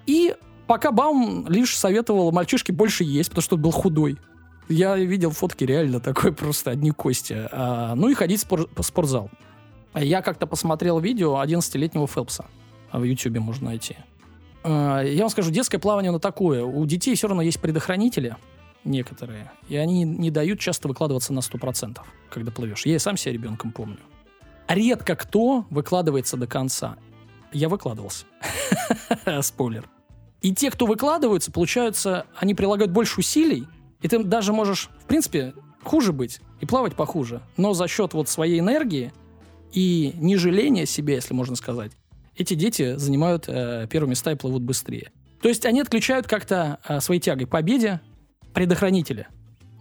И 0.04 0.36
пока 0.66 0.92
Баум 0.92 1.46
лишь 1.48 1.74
советовал 1.78 2.30
мальчишке 2.30 2.74
больше 2.74 3.04
есть, 3.04 3.30
потому 3.30 3.42
что 3.42 3.56
он 3.56 3.62
был 3.62 3.70
худой. 3.70 4.18
Я 4.68 4.96
видел 4.96 5.30
фотки 5.30 5.64
реально 5.64 5.98
такой 6.00 6.34
просто 6.34 6.70
одни 6.70 6.90
кости. 6.90 7.48
А, 7.52 7.94
ну 7.94 8.10
и 8.10 8.14
ходить 8.14 8.40
в 8.40 8.42
спор- 8.42 8.68
в 8.76 8.82
спортзал. 8.82 9.30
Я 9.94 10.20
как-то 10.20 10.46
посмотрел 10.46 10.98
видео 11.00 11.42
11-летнего 11.42 12.06
Фелпса. 12.06 12.44
В 12.92 13.02
Ютубе 13.02 13.40
можно 13.40 13.70
найти. 13.70 13.96
А, 14.62 15.00
Я 15.00 15.22
вам 15.22 15.30
скажу, 15.30 15.50
детское 15.50 15.78
плавание, 15.78 16.10
оно 16.10 16.18
такое. 16.18 16.62
У 16.64 16.84
детей 16.84 17.14
все 17.14 17.28
равно 17.28 17.40
есть 17.40 17.60
предохранители 17.60 18.36
некоторые, 18.86 19.50
и 19.68 19.76
они 19.76 20.04
не 20.04 20.30
дают 20.30 20.60
часто 20.60 20.88
выкладываться 20.88 21.32
на 21.32 21.40
100%, 21.40 21.98
когда 22.30 22.50
плывешь. 22.50 22.86
Я 22.86 22.96
и 22.96 22.98
сам 22.98 23.16
себя 23.16 23.32
ребенком 23.32 23.72
помню. 23.72 23.98
Редко 24.68 25.14
кто 25.16 25.66
выкладывается 25.70 26.36
до 26.36 26.46
конца. 26.46 26.96
Я 27.52 27.68
выкладывался. 27.68 28.26
Спойлер. 29.42 29.88
И 30.40 30.54
те, 30.54 30.70
кто 30.70 30.86
выкладываются, 30.86 31.52
получаются, 31.52 32.26
они 32.36 32.54
прилагают 32.54 32.92
больше 32.92 33.20
усилий, 33.20 33.66
и 34.00 34.08
ты 34.08 34.22
даже 34.22 34.52
можешь, 34.52 34.90
в 35.02 35.06
принципе, 35.06 35.54
хуже 35.82 36.12
быть 36.12 36.40
и 36.60 36.66
плавать 36.66 36.94
похуже. 36.94 37.42
Но 37.56 37.74
за 37.74 37.88
счет 37.88 38.14
вот 38.14 38.28
своей 38.28 38.60
энергии 38.60 39.12
и 39.72 40.12
не 40.16 40.36
жаление 40.36 40.86
себя, 40.86 41.14
если 41.14 41.34
можно 41.34 41.56
сказать, 41.56 41.92
эти 42.36 42.54
дети 42.54 42.96
занимают 42.96 43.44
э, 43.48 43.86
первые 43.90 44.10
места 44.10 44.32
и 44.32 44.34
плывут 44.34 44.62
быстрее. 44.62 45.10
То 45.40 45.48
есть 45.48 45.64
они 45.64 45.80
отключают 45.80 46.26
как-то 46.26 46.78
э, 46.86 47.00
своей 47.00 47.20
тягой 47.20 47.46
победе 47.46 48.00
предохранители. 48.56 49.26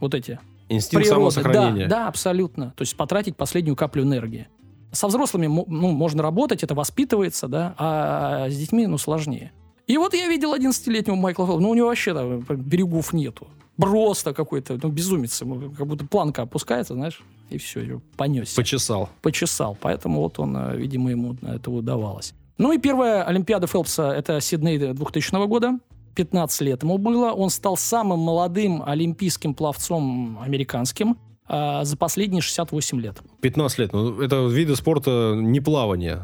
Вот 0.02 0.14
эти. 0.14 0.38
Инстинкт 0.68 1.06
природы. 1.06 1.32
самосохранения. 1.32 1.88
Да, 1.88 2.00
да, 2.00 2.08
абсолютно. 2.10 2.74
То 2.76 2.82
есть 2.82 2.98
потратить 2.98 3.38
последнюю 3.38 3.78
каплю 3.78 4.04
энергии. 4.04 4.50
Со 4.92 5.08
взрослыми 5.08 5.48
ну, 5.48 5.92
можно 5.92 6.22
работать, 6.22 6.62
это 6.62 6.76
воспитывается, 6.76 7.48
да, 7.48 7.74
а 7.78 8.50
с 8.50 8.58
детьми, 8.58 8.86
ну, 8.86 8.98
сложнее. 8.98 9.54
И 9.88 9.98
вот 9.98 10.14
я 10.14 10.28
видел 10.28 10.54
11-летнего 10.54 11.16
Майкла 11.16 11.46
Фелпса, 11.46 11.62
ну, 11.62 11.70
у 11.70 11.74
него 11.74 11.88
вообще 11.88 12.14
там 12.14 12.42
берегов 12.42 13.14
нету. 13.14 13.48
Просто 13.78 14.34
какой-то, 14.34 14.78
ну, 14.84 14.90
безумец, 14.90 15.40
как 15.40 15.88
будто 15.88 16.06
планка 16.06 16.42
опускается, 16.42 16.96
знаешь, 16.96 17.22
и 17.50 17.58
все, 17.58 18.02
понесся 18.18 18.58
Почесал. 18.58 19.10
почесал. 19.22 19.78
Поэтому 19.80 20.20
вот 20.20 20.38
он, 20.40 20.58
э, 20.58 20.76
видимо, 20.76 21.12
ему 21.12 21.38
это 21.44 21.72
удавалось. 21.72 22.34
Ну 22.58 22.74
и 22.74 22.78
первая 22.78 23.24
Олимпиада 23.24 23.68
Фелпса– 23.68 24.12
это 24.18 24.42
Сидней 24.42 24.78
2000 24.78 25.48
года. 25.48 25.80
15 26.16 26.62
лет 26.62 26.84
ему 26.84 26.98
было. 26.98 27.32
Он 27.32 27.50
стал 27.50 27.78
самым 27.78 28.20
молодым 28.20 28.82
олимпийским 28.84 29.54
пловцом 29.54 30.40
американским 30.42 31.18
а, 31.48 31.84
за 31.84 31.98
последние 31.98 32.42
68 32.42 33.00
лет. 33.02 33.22
15 33.42 33.80
лет. 33.80 33.94
Ну, 33.94 34.22
это 34.22 34.48
виды 34.48 34.76
спорта 34.76 35.34
не 35.36 35.60
плавание 35.60 36.24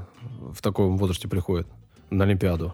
в 0.52 0.62
таком 0.62 0.98
возрасте 0.98 1.28
приходит 1.28 1.68
на 2.10 2.24
Олимпиаду. 2.24 2.74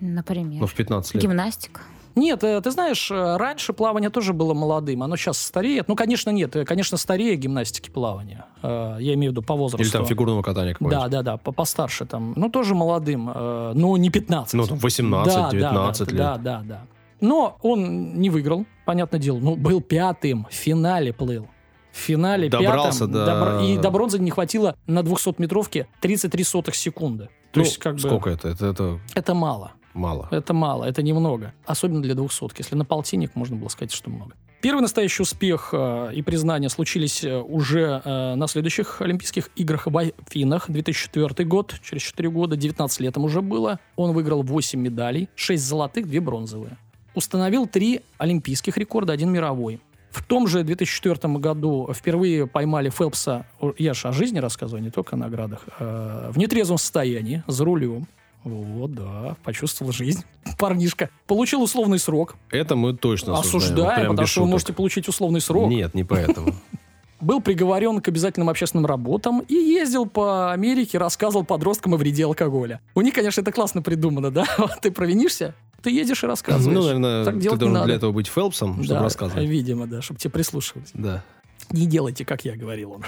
Например. 0.00 0.60
Но 0.60 0.66
в 0.66 0.74
15 0.74 1.14
лет. 1.14 1.22
Гимнастика. 1.22 1.80
Нет, 2.18 2.42
э, 2.44 2.60
ты 2.60 2.70
знаешь, 2.70 3.10
э, 3.10 3.36
раньше 3.36 3.72
плавание 3.72 4.10
тоже 4.10 4.32
было 4.32 4.54
молодым, 4.54 5.02
оно 5.02 5.16
сейчас 5.16 5.38
стареет. 5.38 5.88
Ну, 5.88 5.94
конечно, 5.96 6.30
нет, 6.30 6.54
э, 6.56 6.64
конечно, 6.64 6.96
старее 6.98 7.36
гимнастики 7.36 7.90
плавания. 7.90 8.44
Я 8.62 9.14
имею 9.14 9.30
в 9.32 9.34
виду 9.36 9.42
по 9.42 9.54
возрасту. 9.54 9.82
Или 9.84 9.90
там 9.90 10.04
фигурного 10.04 10.42
катания. 10.42 10.76
Да, 10.80 11.08
да, 11.08 11.22
да, 11.22 11.36
по- 11.36 11.52
постарше 11.52 12.06
там. 12.06 12.32
Ну, 12.36 12.50
тоже 12.50 12.74
молодым, 12.74 13.26
но 13.26 13.96
не 13.96 14.10
15. 14.10 14.54
Ну, 14.54 14.66
там 14.66 14.78
18, 14.78 15.34
Да, 15.34 15.42
да, 15.44 15.50
19 15.50 16.06
да, 16.08 16.12
лет. 16.12 16.18
Да, 16.18 16.36
да, 16.38 16.62
да. 16.66 16.80
Но 17.20 17.56
он 17.62 18.14
не 18.20 18.30
выиграл, 18.30 18.64
понятное 18.84 19.18
дело. 19.20 19.38
Ну, 19.38 19.56
был 19.56 19.80
пятым, 19.80 20.46
в 20.50 20.54
финале 20.54 21.12
плыл. 21.12 21.48
В 21.92 21.96
финале 21.96 22.48
Добрался 22.48 23.06
пятым. 23.06 23.12
до- 23.12 23.26
добра- 23.26 23.64
И 23.66 23.76
до 23.78 23.90
бронзы 23.90 24.18
не 24.20 24.30
хватило 24.30 24.76
на 24.86 25.02
200-метровке 25.02 25.86
33 26.00 26.44
сотых 26.44 26.74
секунды. 26.76 27.28
То 27.50 27.60
Ну, 27.60 27.64
есть, 27.64 27.78
как 27.78 27.94
бы, 27.94 28.00
сколько 28.00 28.30
это? 28.30 28.48
это? 28.48 28.66
Это 28.66 29.00
это 29.14 29.34
мало. 29.34 29.72
Мало. 29.98 30.28
Это 30.30 30.54
мало, 30.54 30.84
это 30.84 31.02
немного. 31.02 31.52
Особенно 31.66 32.02
для 32.02 32.14
двухсотки. 32.14 32.62
Если 32.62 32.74
на 32.74 32.84
полтинник, 32.84 33.34
можно 33.34 33.56
было 33.56 33.68
сказать, 33.68 33.92
что 33.92 34.10
много. 34.10 34.34
Первый 34.60 34.80
настоящий 34.80 35.22
успех 35.22 35.70
э, 35.72 36.10
и 36.14 36.22
признание 36.22 36.68
случились 36.68 37.22
э, 37.22 37.36
уже 37.38 38.02
э, 38.04 38.34
на 38.34 38.48
следующих 38.48 39.00
Олимпийских 39.00 39.50
играх 39.54 39.86
в 39.86 39.96
Афинах. 39.96 40.68
2004 40.68 41.48
год, 41.48 41.74
через 41.82 42.02
4 42.02 42.28
года, 42.30 42.56
19 42.56 43.00
лет 43.00 43.16
уже 43.18 43.40
было. 43.40 43.78
Он 43.94 44.12
выиграл 44.12 44.42
8 44.42 44.80
медалей, 44.80 45.28
6 45.36 45.62
золотых, 45.62 46.08
2 46.08 46.20
бронзовые. 46.20 46.76
Установил 47.14 47.66
3 47.66 48.00
олимпийских 48.18 48.76
рекорда, 48.76 49.12
один 49.12 49.30
мировой. 49.30 49.80
В 50.10 50.24
том 50.24 50.48
же 50.48 50.64
2004 50.64 51.34
году 51.34 51.90
впервые 51.94 52.46
поймали 52.46 52.90
Фелпса, 52.90 53.46
я 53.76 53.94
же 53.94 54.08
о 54.08 54.12
жизни 54.12 54.38
рассказываю, 54.38 54.82
не 54.82 54.90
только 54.90 55.16
о 55.16 55.18
наградах, 55.18 55.60
э, 55.78 56.30
в 56.32 56.38
нетрезвом 56.38 56.78
состоянии, 56.78 57.44
за 57.46 57.64
рулем. 57.64 58.08
Вот, 58.44 58.94
да, 58.94 59.36
почувствовал 59.44 59.92
жизнь. 59.92 60.24
Парнишка. 60.58 61.10
Получил 61.26 61.62
условный 61.62 61.98
срок. 61.98 62.36
Это 62.50 62.76
мы 62.76 62.94
точно 62.96 63.38
осуждаем. 63.38 63.74
Осуждаем, 63.86 64.10
потому 64.10 64.26
что 64.26 64.42
вы 64.42 64.48
можете 64.48 64.72
получить 64.72 65.08
условный 65.08 65.40
срок. 65.40 65.68
Нет, 65.68 65.94
не 65.94 66.04
поэтому. 66.04 66.54
Был 67.20 67.40
приговорен 67.40 68.00
к 68.00 68.06
обязательным 68.06 68.48
общественным 68.48 68.86
работам 68.86 69.40
и 69.48 69.54
ездил 69.54 70.06
по 70.06 70.52
Америке, 70.52 70.98
рассказывал 70.98 71.44
подросткам 71.44 71.94
о 71.94 71.96
вреде 71.96 72.24
алкоголя. 72.24 72.80
У 72.94 73.00
них, 73.00 73.12
конечно, 73.12 73.40
это 73.40 73.50
классно 73.50 73.82
придумано, 73.82 74.30
да? 74.30 74.46
Ты 74.82 74.92
провинишься, 74.92 75.54
ты 75.82 75.90
едешь 75.90 76.22
и 76.22 76.26
рассказываешь. 76.26 76.76
Ну, 76.76 76.82
наверное, 76.84 77.24
Так 77.24 77.34
ты 77.40 77.56
должен 77.56 77.84
для 77.84 77.94
этого 77.94 78.12
быть 78.12 78.26
Фелпсом, 78.28 78.74
чтобы 78.74 78.88
Да, 78.88 79.02
рассказывать. 79.02 79.48
видимо, 79.48 79.86
да, 79.86 80.00
чтобы 80.02 80.18
тебе 80.20 80.30
прислушивались. 80.30 80.90
Да. 80.94 81.24
Не 81.70 81.86
делайте, 81.86 82.24
как 82.24 82.44
я 82.44 82.56
говорил 82.56 82.92
он. 82.92 83.04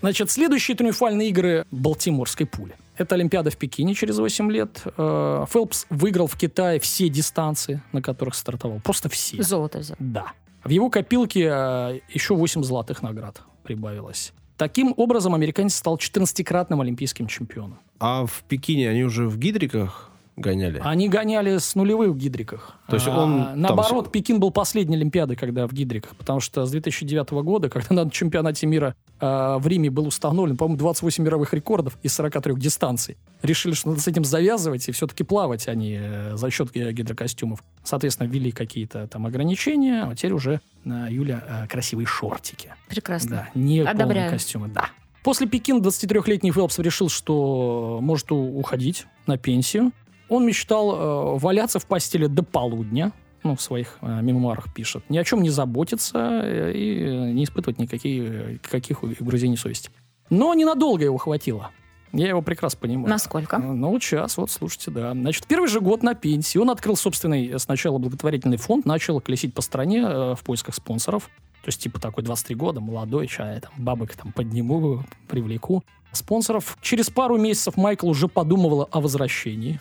Значит, 0.00 0.30
следующие 0.30 0.76
триумфальные 0.76 1.28
игры 1.30 1.66
Балтиморской 1.70 2.46
пули. 2.46 2.74
Это 2.96 3.14
Олимпиада 3.14 3.50
в 3.50 3.56
Пекине 3.56 3.94
через 3.94 4.18
8 4.18 4.50
лет. 4.50 4.82
Э, 4.96 5.44
Фелпс 5.48 5.86
выиграл 5.90 6.26
в 6.26 6.36
Китае 6.36 6.78
все 6.78 7.08
дистанции, 7.08 7.82
на 7.92 8.02
которых 8.02 8.34
стартовал. 8.34 8.80
Просто 8.80 9.08
все. 9.08 9.42
Золото 9.42 9.78
взял. 9.78 9.96
Да. 9.98 10.32
В 10.62 10.68
его 10.68 10.90
копилке 10.90 11.48
э, 11.50 12.00
еще 12.10 12.34
8 12.34 12.62
золотых 12.62 13.02
наград 13.02 13.42
прибавилось. 13.62 14.32
Таким 14.56 14.94
образом, 14.96 15.34
американец 15.34 15.74
стал 15.74 15.96
14-кратным 15.96 16.80
олимпийским 16.80 17.26
чемпионом. 17.26 17.78
А 17.98 18.26
в 18.26 18.44
Пекине 18.46 18.90
они 18.90 19.04
уже 19.04 19.28
в 19.28 19.38
гидриках 19.38 20.11
гоняли? 20.36 20.80
Они 20.84 21.08
гоняли 21.08 21.58
с 21.58 21.74
нулевых 21.74 22.10
в 22.10 22.16
гидриках. 22.16 22.76
То 22.88 22.96
есть 22.96 23.06
А, 23.08 23.18
он 23.22 23.42
там 23.44 23.60
наоборот, 23.60 24.06
с- 24.06 24.10
Пекин 24.10 24.40
был 24.40 24.50
последней 24.50 24.96
Олимпиадой, 24.96 25.36
когда 25.36 25.66
в 25.66 25.72
гидриках, 25.72 26.16
потому 26.16 26.40
что 26.40 26.64
с 26.66 26.70
2009 26.70 27.42
года, 27.42 27.68
когда 27.68 27.94
на 28.04 28.10
чемпионате 28.10 28.66
мира 28.66 28.94
э, 29.20 29.56
в 29.58 29.66
Риме 29.66 29.90
был 29.90 30.06
установлен, 30.06 30.56
по-моему, 30.56 30.78
28 30.78 31.22
мировых 31.24 31.52
рекордов 31.54 31.98
из 32.02 32.12
43 32.14 32.54
дистанций, 32.56 33.16
решили, 33.42 33.74
что 33.74 33.90
надо 33.90 34.00
с 34.00 34.08
этим 34.08 34.24
завязывать 34.24 34.88
и 34.88 34.92
все-таки 34.92 35.22
плавать, 35.24 35.68
а 35.68 35.74
не 35.74 35.98
э, 36.00 36.36
за 36.36 36.50
счет 36.50 36.72
ги- 36.72 36.90
гидрокостюмов. 36.92 37.62
Соответственно, 37.84 38.26
ввели 38.28 38.50
какие-то 38.52 39.06
там 39.08 39.26
ограничения, 39.26 40.02
а 40.04 40.14
теперь 40.16 40.32
уже 40.32 40.60
на 40.84 41.08
Юля 41.08 41.44
э, 41.64 41.68
красивые 41.68 42.06
шортики. 42.06 42.74
Прекрасно. 42.88 43.30
Да, 43.30 43.48
не 43.54 43.78
полные 43.84 43.90
Одобряю. 43.92 44.30
костюмы, 44.30 44.68
да. 44.68 44.86
После 45.22 45.46
Пекина 45.46 45.78
23-летний 45.78 46.50
Фелпс 46.50 46.80
решил, 46.80 47.08
что 47.08 48.00
может 48.02 48.32
уходить 48.32 49.06
на 49.28 49.38
пенсию. 49.38 49.92
Он 50.32 50.46
мечтал 50.46 50.94
э, 50.94 51.38
валяться 51.38 51.78
в 51.78 51.84
постели 51.84 52.26
до 52.26 52.42
полудня, 52.42 53.12
ну, 53.44 53.54
в 53.54 53.60
своих 53.60 53.98
э, 54.00 54.22
мемуарах 54.22 54.72
пишет, 54.72 55.04
ни 55.10 55.18
о 55.18 55.24
чем 55.24 55.42
не 55.42 55.50
заботиться 55.50 56.40
э, 56.42 56.72
и 56.74 57.04
э, 57.04 57.32
не 57.32 57.44
испытывать 57.44 57.78
никаких, 57.78 58.22
э, 58.30 58.58
каких 58.62 59.02
угрызений 59.02 59.58
совести. 59.58 59.90
Но 60.30 60.54
ненадолго 60.54 61.04
его 61.04 61.18
хватило. 61.18 61.70
Я 62.14 62.28
его 62.28 62.40
прекрасно 62.40 62.80
понимаю. 62.80 63.10
Насколько? 63.10 63.58
Ну, 63.58 63.90
вот 63.90 64.02
сейчас, 64.02 64.38
вот, 64.38 64.50
слушайте, 64.50 64.90
да. 64.90 65.12
Значит, 65.12 65.46
первый 65.46 65.68
же 65.68 65.80
год 65.80 66.02
на 66.02 66.14
пенсии 66.14 66.56
он 66.56 66.70
открыл 66.70 66.96
собственный 66.96 67.48
э, 67.48 67.58
сначала 67.58 67.98
благотворительный 67.98 68.56
фонд, 68.56 68.86
начал 68.86 69.20
колесить 69.20 69.52
по 69.52 69.60
стране 69.60 70.00
э, 70.00 70.34
в 70.34 70.42
поисках 70.44 70.74
спонсоров. 70.74 71.28
То 71.62 71.68
есть, 71.68 71.82
типа, 71.82 72.00
такой 72.00 72.24
23 72.24 72.56
года, 72.56 72.80
молодой, 72.80 73.26
чай, 73.26 73.60
там, 73.60 73.72
бабок 73.76 74.16
там 74.16 74.32
подниму, 74.32 75.04
привлеку. 75.28 75.84
Спонсоров. 76.10 76.78
Через 76.80 77.10
пару 77.10 77.36
месяцев 77.36 77.76
Майкл 77.76 78.08
уже 78.08 78.28
подумывал 78.28 78.88
о 78.90 79.00
возвращении. 79.02 79.78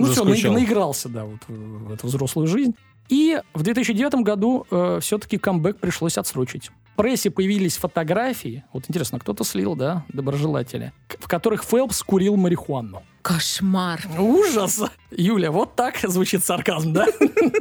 Ну, 0.00 0.06
Уже 0.06 0.34
все, 0.34 0.52
наигрался, 0.52 1.08
да, 1.08 1.24
вот 1.24 1.40
в 1.48 1.92
эту 1.92 2.06
взрослую 2.06 2.46
жизнь. 2.46 2.74
И 3.08 3.40
в 3.54 3.62
2009 3.62 4.14
году 4.22 4.66
э, 4.70 4.98
все-таки 5.00 5.36
камбэк 5.36 5.78
пришлось 5.78 6.16
отсрочить. 6.16 6.70
В 6.92 6.96
прессе 6.96 7.30
появились 7.30 7.76
фотографии, 7.76 8.62
вот 8.72 8.84
интересно, 8.88 9.18
кто-то 9.18 9.42
слил, 9.42 9.74
да, 9.74 10.04
доброжелатели, 10.08 10.92
в 11.18 11.26
которых 11.26 11.64
Фелпс 11.64 12.02
курил 12.02 12.36
марихуану. 12.36 13.02
Кошмар. 13.22 14.00
Ужас! 14.18 14.82
Юля, 15.10 15.50
вот 15.50 15.74
так 15.74 15.98
звучит 16.02 16.44
сарказм, 16.44 16.92
да? 16.92 17.06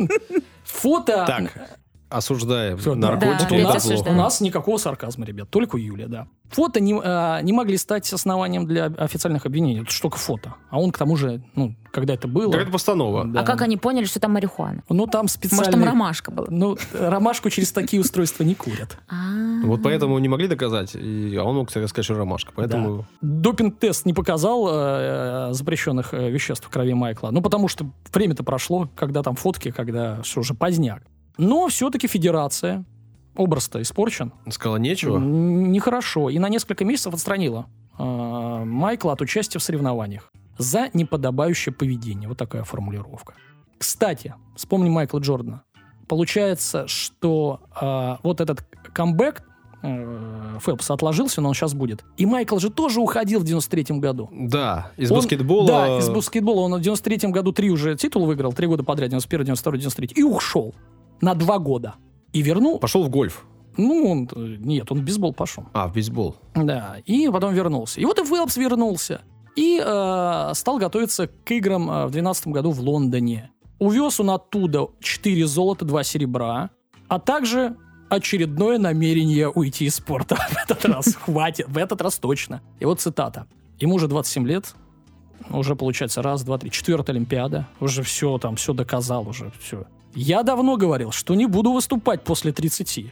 Фото... 0.66 1.26
Так, 1.26 1.80
осуждаем 2.10 2.78
да. 2.84 2.96
наркотики. 2.96 3.50
Да, 3.50 3.56
у, 3.56 3.60
это 3.60 3.68
нас, 3.68 3.86
осуждаем. 3.86 4.18
у 4.18 4.22
нас 4.22 4.42
никакого 4.42 4.78
сарказма, 4.78 5.26
ребят, 5.26 5.50
только 5.50 5.76
у 5.76 5.78
Юли, 5.78 6.06
да. 6.08 6.28
Фото 6.50 6.80
не, 6.80 7.00
а, 7.04 7.42
не 7.42 7.54
могли 7.54 7.78
стать 7.78 8.12
основанием 8.12 8.66
для 8.66 8.86
официальных 8.86 9.46
обвинений. 9.46 9.82
Это 9.82 10.02
только 10.02 10.18
фото. 10.18 10.56
А 10.72 10.80
он, 10.80 10.92
к 10.92 10.98
тому 10.98 11.16
же, 11.16 11.44
ну, 11.56 11.76
когда 11.92 12.16
это 12.16 12.28
было... 12.28 12.52
Какая-то 12.52 12.72
постанова. 12.72 13.26
Да. 13.26 13.42
А 13.42 13.44
как 13.44 13.62
они 13.62 13.78
поняли, 13.78 14.06
что 14.06 14.20
там 14.20 14.34
марихуана? 14.34 14.84
Ну, 14.90 15.06
там 15.06 15.24
Может, 15.24 15.36
специально... 15.36 15.72
там 15.72 15.84
ромашка 15.84 16.32
была? 16.32 16.48
Ну, 16.50 16.76
ромашку 16.92 17.52
через 17.52 17.72
такие 17.72 18.02
устройства 18.02 18.44
не 18.44 18.56
курят. 18.56 18.98
А. 19.10 19.66
Вот 19.66 19.84
поэтому 19.84 20.18
не 20.20 20.30
могли 20.30 20.48
доказать, 20.48 20.96
а 20.96 21.44
он 21.44 21.56
мог 21.56 21.70
сказать, 21.70 21.90
что 22.04 22.14
ромашка. 22.14 22.52
Поэтому 22.56 23.06
Допинг-тест 23.22 24.06
не 24.06 24.14
показал 24.14 24.68
э, 24.70 25.50
запрещенных 25.52 26.14
э, 26.14 26.30
веществ 26.30 26.68
в 26.68 26.70
крови 26.70 26.94
Майкла. 26.94 27.30
Ну, 27.32 27.42
потому 27.42 27.68
что 27.68 27.86
время-то 28.14 28.44
прошло, 28.44 28.90
когда 28.96 29.24
там 29.24 29.36
фотки, 29.36 29.72
когда 29.72 30.22
все 30.22 30.40
уже 30.40 30.54
поздняк. 30.54 31.04
Но 31.40 31.68
все-таки 31.70 32.08
федерация, 32.08 32.84
образ-то 33.36 33.82
испорчен, 33.82 34.34
сказала 34.50 34.76
нечего. 34.78 35.18
нехорошо. 35.18 36.30
И 36.30 36.38
на 36.38 36.50
несколько 36.50 36.84
месяцев 36.84 37.14
отстранила 37.14 37.68
э, 37.98 38.04
Майкла 38.04 39.14
от 39.14 39.22
участия 39.22 39.58
в 39.60 39.64
соревнованиях 39.64 40.32
за 40.58 40.90
неподобающее 40.94 41.74
поведение. 41.74 42.28
Вот 42.28 42.38
такая 42.38 42.64
формулировка. 42.64 43.34
Кстати, 43.78 44.36
вспомни 44.58 44.90
Майкла 44.90 45.20
Джордана. 45.20 45.64
Получается, 46.10 46.88
что 46.88 47.62
э, 47.80 48.16
вот 48.24 48.42
этот 48.42 48.66
камбэк 48.94 49.44
э, 49.84 50.58
Фелпс 50.66 50.92
отложился, 50.92 51.40
но 51.40 51.48
он 51.50 51.54
сейчас 51.56 51.74
будет. 51.74 52.04
И 52.18 52.26
Майкл 52.26 52.58
же 52.58 52.70
тоже 52.70 53.00
уходил 53.00 53.40
в 53.40 53.44
93-м 53.46 54.02
году. 54.02 54.28
Да, 54.34 54.92
из 54.98 55.10
Он- 55.12 55.20
баскетбола. 55.20 55.68
Да, 55.68 55.98
из 56.00 56.10
баскетбола. 56.10 56.62
Он 56.62 56.74
в 56.82 56.86
93-м 56.86 57.32
году 57.32 57.54
три 57.54 57.70
уже 57.70 57.96
титул 57.96 58.26
выиграл, 58.26 58.52
три 58.52 58.68
года 58.68 58.84
подряд, 58.84 59.12
91, 59.12 59.46
92, 59.46 59.72
93. 59.78 60.08
И 60.16 60.24
ушел 60.24 60.76
на 61.22 61.34
два 61.34 61.60
года. 61.60 61.96
И 62.34 62.42
вернул, 62.42 62.80
Пошел 62.80 63.04
в 63.04 63.10
гольф. 63.10 63.46
Ну, 63.78 64.12
он, 64.12 64.30
э, 64.36 64.58
нет, 64.60 64.92
он 64.92 65.00
в 65.00 65.04
бейсбол 65.04 65.34
пошел. 65.34 65.66
А, 65.74 65.88
в 65.88 65.94
бейсбол. 65.94 66.36
Да, 66.54 66.98
и 67.06 67.30
потом 67.30 67.54
вернулся. 67.54 68.02
И 68.02 68.06
вот 68.06 68.20
и 68.20 68.26
Фелпс 68.26 68.58
вернулся. 68.58 69.22
И 69.56 69.82
э, 69.84 70.52
стал 70.54 70.78
готовиться 70.78 71.28
к 71.28 71.52
играм 71.52 71.90
э, 71.90 72.06
в 72.06 72.12
2012 72.12 72.48
году 72.48 72.72
в 72.72 72.80
Лондоне. 72.82 73.52
Увез 73.80 74.20
он 74.20 74.32
оттуда 74.32 74.88
4 75.00 75.48
золота, 75.48 75.86
2 75.86 76.04
серебра, 76.04 76.70
а 77.08 77.20
также 77.20 77.78
очередное 78.10 78.78
намерение 78.78 79.50
уйти 79.50 79.86
из 79.86 79.96
спорта. 79.96 80.36
В 80.50 80.58
этот 80.58 80.86
раз 80.86 81.16
хватит, 81.16 81.68
в 81.68 81.78
этот 81.78 82.02
раз 82.02 82.18
точно. 82.18 82.62
И 82.80 82.86
вот 82.86 83.00
цитата. 83.00 83.48
Ему 83.80 83.96
уже 83.96 84.08
27 84.08 84.48
лет, 84.48 84.76
уже 85.50 85.76
получается 85.76 86.22
раз, 86.22 86.44
два, 86.44 86.58
три, 86.58 86.70
четвертая 86.70 87.16
Олимпиада, 87.16 87.68
уже 87.80 88.04
все 88.04 88.38
там, 88.38 88.58
все 88.58 88.74
доказал 88.74 89.28
уже, 89.28 89.52
все. 89.60 89.86
Я 90.16 90.44
давно 90.44 90.76
говорил, 90.78 91.12
что 91.12 91.36
не 91.36 91.46
буду 91.46 91.72
выступать 91.72 92.24
после 92.24 92.52
30. 92.52 93.06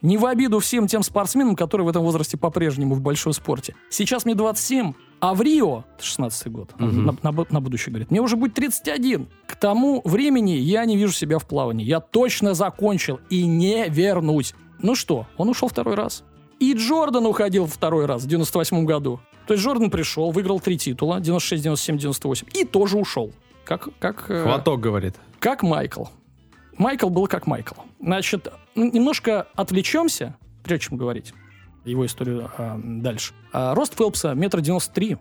Не 0.00 0.16
в 0.16 0.26
обиду 0.26 0.60
всем 0.60 0.86
тем 0.86 1.02
спортсменам, 1.02 1.56
которые 1.56 1.84
в 1.84 1.90
этом 1.90 2.04
возрасте 2.04 2.36
по-прежнему 2.36 2.94
в 2.94 3.00
большом 3.00 3.32
спорте. 3.32 3.74
Сейчас 3.90 4.24
мне 4.24 4.34
27, 4.36 4.92
а 5.20 5.34
в 5.34 5.42
Рио, 5.42 5.84
16 6.00 6.48
год, 6.52 6.70
Мгм. 6.78 7.04
на, 7.06 7.16
на 7.32 7.46
на 7.50 7.60
будущее 7.60 7.90
говорит, 7.92 8.10
мне 8.12 8.20
уже 8.20 8.36
будет 8.36 8.54
31. 8.54 9.28
К 9.46 9.56
тому 9.56 10.00
времени 10.04 10.52
я 10.52 10.84
не 10.84 10.96
вижу 10.96 11.12
себя 11.12 11.38
в 11.40 11.46
плавании. 11.46 11.84
Я 11.84 11.98
точно 11.98 12.54
закончил 12.54 13.18
и 13.28 13.44
не 13.46 13.88
вернусь. 13.88 14.54
Ну 14.80 14.94
что, 14.94 15.26
он 15.36 15.48
ушел 15.48 15.68
второй 15.68 15.96
раз. 15.96 16.22
И 16.60 16.72
Джордан 16.74 17.26
уходил 17.26 17.66
второй 17.66 18.06
раз 18.06 18.22
в 18.22 18.26
98 18.28 18.84
году. 18.84 19.18
То 19.48 19.54
есть 19.54 19.64
Джордан 19.64 19.90
пришел, 19.90 20.30
выиграл 20.30 20.60
три 20.60 20.78
титула, 20.78 21.18
96, 21.20 21.62
97, 21.64 21.98
98, 21.98 22.46
и 22.54 22.64
тоже 22.64 22.98
ушел. 22.98 23.32
Как, 23.64 23.88
как, 23.98 24.26
э, 24.30 24.42
Хваток, 24.44 24.78
говорит. 24.80 25.16
как 25.40 25.62
Майкл. 25.64 26.04
Майкл 26.78 27.08
был 27.10 27.26
как 27.26 27.46
Майкл. 27.46 27.74
Значит, 28.00 28.48
н- 28.74 28.90
немножко 28.92 29.46
отвлечемся, 29.54 30.36
прежде 30.62 30.86
чем 30.86 30.96
говорить 30.98 31.34
его 31.84 32.04
историю 32.06 32.50
а, 32.58 32.78
дальше. 32.82 33.32
А, 33.52 33.74
рост 33.74 33.96
Фелпса 33.96 34.34
метр 34.34 34.60
девяносто 34.60 34.92
три, 34.94 35.16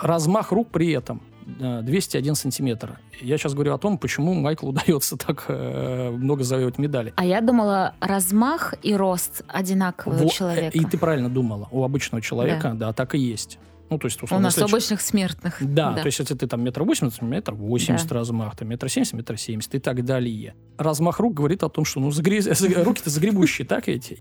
размах 0.00 0.50
рук 0.52 0.70
при 0.70 0.90
этом 0.92 1.22
а, 1.60 1.82
201 1.82 2.34
сантиметр. 2.34 2.98
Я 3.20 3.36
сейчас 3.38 3.54
говорю 3.54 3.74
о 3.74 3.78
том, 3.78 3.98
почему 3.98 4.34
Майклу 4.34 4.70
удается 4.70 5.16
так 5.16 5.44
э, 5.48 6.10
много 6.10 6.42
завоевать 6.42 6.78
медалей. 6.78 7.12
А 7.16 7.24
я 7.24 7.40
думала, 7.40 7.94
размах 8.00 8.74
и 8.82 8.94
рост 8.94 9.44
одинаковый 9.48 10.20
у 10.20 10.24
Во- 10.24 10.30
человека. 10.30 10.76
И 10.76 10.84
ты 10.84 10.98
правильно 10.98 11.28
думала, 11.28 11.68
у 11.70 11.84
обычного 11.84 12.22
человека, 12.22 12.72
да, 12.74 12.92
так 12.92 13.14
и 13.14 13.18
есть. 13.18 13.58
Ну, 13.88 13.98
то 13.98 14.06
есть, 14.06 14.20
У 14.22 14.24
условно, 14.24 14.44
нас 14.44 14.54
если 14.56 14.64
у 14.64 14.74
обычных 14.74 15.00
смертных. 15.00 15.56
Да, 15.60 15.94
то 15.94 16.06
есть 16.06 16.18
если 16.18 16.34
ты 16.34 16.46
там 16.46 16.62
метр 16.62 16.82
восемьдесят, 16.82 17.22
метр 17.22 17.54
восемьдесят 17.54 18.08
Да. 18.08 18.16
размах, 18.16 18.56
там 18.56 18.68
метр 18.68 18.88
семьдесят, 18.88 19.14
метр 19.14 19.36
семьдесят 19.38 19.74
и 19.74 19.78
так 19.78 20.04
далее. 20.04 20.54
Размах 20.78 21.20
рук 21.20 21.34
говорит 21.34 21.62
о 21.62 21.68
том, 21.68 21.84
что 21.84 22.00
ну 22.00 22.08
загре- 22.10 22.40
за- 22.42 22.84
руки-то 22.84 23.10
загребущие, 23.10 23.66
так 23.66 23.88
эти. 23.88 24.18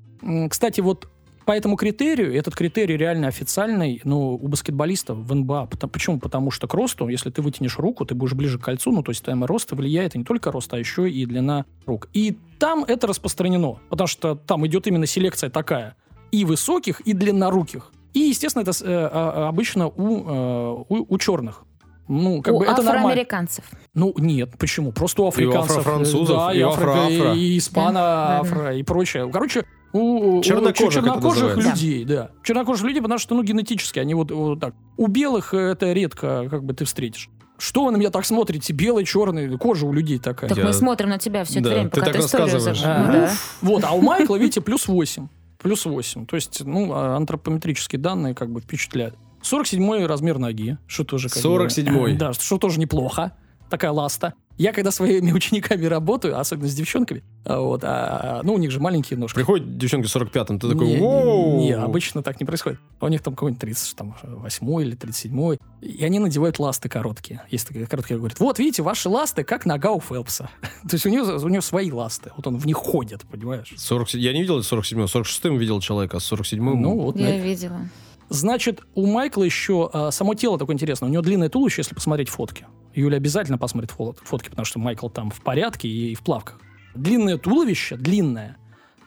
Кстати, 0.50 0.82
вот 0.82 1.10
по 1.46 1.52
этому 1.52 1.76
критерию, 1.76 2.34
этот 2.36 2.56
критерий 2.56 2.98
реально 2.98 3.28
официальный, 3.28 4.02
ну, 4.04 4.32
у 4.34 4.48
баскетболистов 4.48 5.18
в 5.20 5.36
НБА. 5.36 5.68
Почему? 5.92 6.20
Потому 6.20 6.50
что 6.50 6.68
к 6.68 6.74
росту, 6.74 7.08
если 7.08 7.30
ты 7.30 7.44
вытянешь 7.44 7.78
руку, 7.78 8.04
ты 8.04 8.16
будешь 8.16 8.34
ближе 8.34 8.58
к 8.58 8.64
кольцу, 8.64 8.92
ну, 8.92 9.04
то 9.04 9.12
есть 9.12 9.24
там 9.24 9.46
рост 9.46 9.72
влияет 9.72 10.16
не 10.16 10.24
только 10.24 10.52
рост, 10.52 10.74
а 10.74 10.80
еще 10.80 11.08
и 11.08 11.24
длина 11.28 11.66
рук. 11.86 12.08
И 12.14 12.36
там 12.58 12.84
это 12.84 13.06
распространено, 13.06 13.78
потому 13.90 14.08
что 14.08 14.34
там 14.36 14.66
идет 14.66 14.88
именно 14.88 15.06
селекция 15.06 15.52
такая. 15.52 15.96
И 16.32 16.46
высоких, 16.46 17.00
и 17.02 17.14
длинноруких. 17.14 17.92
И, 18.16 18.20
естественно, 18.30 18.64
это 18.64 18.72
э, 18.72 19.10
а- 19.12 19.34
а 19.46 19.50
обычно 19.50 19.88
у, 19.88 20.24
э, 20.28 20.86
у, 20.90 21.06
у 21.14 21.18
черных. 21.18 21.64
Ну, 22.08 22.42
как 22.44 22.54
у 22.54 22.60
бы 22.60 22.66
это 22.66 22.76
нормально. 22.84 23.00
афроамериканцев. 23.10 23.66
Ну, 23.96 24.14
нет, 24.18 24.58
почему? 24.60 24.92
Просто 24.92 25.24
у 25.24 25.28
африканцев. 25.28 25.72
афро-французов, 25.78 26.38
да, 26.38 26.54
и 26.54 26.62
у 26.64 26.68
афро- 26.68 26.92
афро-афро. 26.92 27.34
И 27.34 27.58
испано, 27.58 27.94
Да, 28.00 28.40
афро, 28.42 28.76
и 28.76 28.84
прочее. 28.84 29.28
Короче, 29.34 29.66
у, 29.92 30.38
у- 30.38 30.42
Чернокожих 30.44 30.88
у 30.88 30.92
чернокожих 30.92 31.58
людей, 31.58 32.06
да. 32.06 32.30
Чернокожих 32.44 32.86
людей, 32.86 33.02
потому 33.02 33.18
что, 33.20 33.34
ну, 33.36 33.42
генетически, 33.44 33.98
они 34.00 34.14
вот, 34.14 34.30
вот 34.32 34.60
так. 34.60 34.76
У 34.98 35.08
белых 35.08 35.54
э, 35.56 35.58
это 35.72 35.92
редко, 35.94 36.48
как 36.50 36.64
бы, 36.64 36.74
ты 36.74 36.86
встретишь. 36.86 37.30
Что 37.58 37.86
вы 37.86 37.92
на 37.92 37.98
меня 37.98 38.12
так 38.12 38.26
смотрите? 38.26 38.72
Белый, 38.74 39.04
черный, 39.06 39.58
кожа 39.58 39.86
у 39.88 39.92
людей 39.94 40.20
такая. 40.20 40.50
Так 40.50 40.58
Я- 40.60 40.66
мы 40.66 40.74
смотрим 40.74 41.10
на 41.10 41.18
тебя 41.18 41.44
все 41.44 41.60
это 41.60 41.70
Да, 41.70 41.76
время, 41.76 41.90
ты 41.90 42.00
пока 42.02 42.06
так 42.12 42.16
ты 42.22 42.26
историю 42.28 42.54
рассказываешь. 42.54 42.82
заж- 42.84 42.86
А, 42.86 43.04
Ну 43.08 43.12
да. 43.14 43.32
Вот, 43.62 43.84
а 43.84 43.92
у 43.94 44.02
Майкла, 44.02 44.36
видите, 44.36 44.62
плюс 44.62 44.88
8. 44.88 45.28
Плюс 45.66 45.84
8. 45.84 46.28
То 46.28 46.36
есть, 46.36 46.64
ну, 46.64 46.94
а, 46.94 47.16
антропометрические 47.18 48.00
данные 48.00 48.36
как 48.36 48.52
бы 48.52 48.62
впечатляют. 48.62 49.16
47 49.42 50.06
размер 50.06 50.38
ноги, 50.38 50.78
что 50.86 51.04
тоже 51.04 51.28
как 51.28 51.38
бы- 51.42 51.50
47-й. 51.50 52.18
Да, 52.18 52.34
что 52.34 52.60
тоже 52.60 52.80
неплохо. 52.80 53.36
Такая 53.68 53.90
ласта. 53.90 54.36
Я 54.58 54.72
когда 54.72 54.92
своими 54.92 55.32
учениками 55.34 55.86
работаю, 55.86 56.40
особенно 56.40 56.68
с 56.68 56.76
девчонками, 56.76 57.24
а, 57.44 57.60
вот, 57.60 57.82
а, 57.84 58.42
ну, 58.44 58.54
у 58.54 58.58
них 58.58 58.72
же 58.72 58.80
маленькие 58.80 59.18
ножки. 59.20 59.36
Приходит 59.36 59.78
девчонка 59.78 60.08
с 60.08 60.16
45-м, 60.16 60.60
ты 60.60 60.70
такой, 60.70 60.88
Не, 60.88 60.94
не, 60.96 61.00
«Воу!» 61.02 61.60
не, 61.60 61.72
обычно 61.72 62.24
так 62.24 62.40
не 62.40 62.46
происходит. 62.46 62.80
У 63.02 63.08
них 63.08 63.22
там 63.22 63.36
какой-нибудь 63.36 63.62
38 63.62 64.82
или 64.82 64.96
37 64.96 65.58
и 65.82 66.04
они 66.04 66.20
надевают 66.20 66.58
ласты 66.60 66.90
короткие. 66.90 67.44
Есть 67.52 67.68
такие 67.68 67.86
короткие, 67.86 68.18
говорят, 68.18 68.40
вот, 68.40 68.58
видите, 68.60 68.82
ваши 68.82 69.08
ласты 69.10 69.44
как 69.44 69.66
нога 69.66 69.92
у 69.92 70.00
Фелпса. 70.00 70.50
То 70.90 70.94
есть 70.94 71.06
у 71.06 71.10
него, 71.10 71.26
у 71.26 71.48
него 71.50 71.62
свои 71.62 71.92
ласты. 71.92 72.32
Вот 72.36 72.48
он 72.48 72.58
в 72.58 72.66
них 72.66 72.78
ходит, 72.78 73.24
понимаешь? 73.30 73.74
47 73.76 74.20
Я 74.20 74.34
не 74.34 74.42
видел 74.42 74.60
47-м, 74.60 75.06
46-м 75.06 75.58
видел 75.58 75.80
человека, 75.82 76.18
а 76.18 76.20
с 76.20 76.32
47-м... 76.32 76.82
Ну, 76.82 77.00
вот. 77.00 77.18
Я 77.18 77.30
на- 77.30 77.38
видела. 77.38 77.90
Значит, 78.30 78.82
у 78.96 79.06
Майкла 79.06 79.44
еще 79.44 79.90
а, 79.94 80.12
само 80.12 80.34
тело 80.34 80.58
такое 80.58 80.74
интересное. 80.74 81.08
У 81.10 81.12
него 81.12 81.22
длинное 81.22 81.50
туловище, 81.50 81.82
если 81.82 81.94
посмотреть 81.96 82.30
фотки. 82.30 82.66
Юля 82.94 83.18
обязательно 83.18 83.58
посмотрит 83.58 83.92
фо- 83.92 84.16
фотки, 84.24 84.50
потому 84.50 84.66
что 84.66 84.80
Майкл 84.80 85.10
там 85.10 85.30
в 85.30 85.42
порядке 85.42 85.88
и 85.88 86.16
в 86.16 86.22
плавках. 86.22 86.60
Длинное 86.96 87.38
туловище, 87.38 87.98
длинное. 87.98 88.58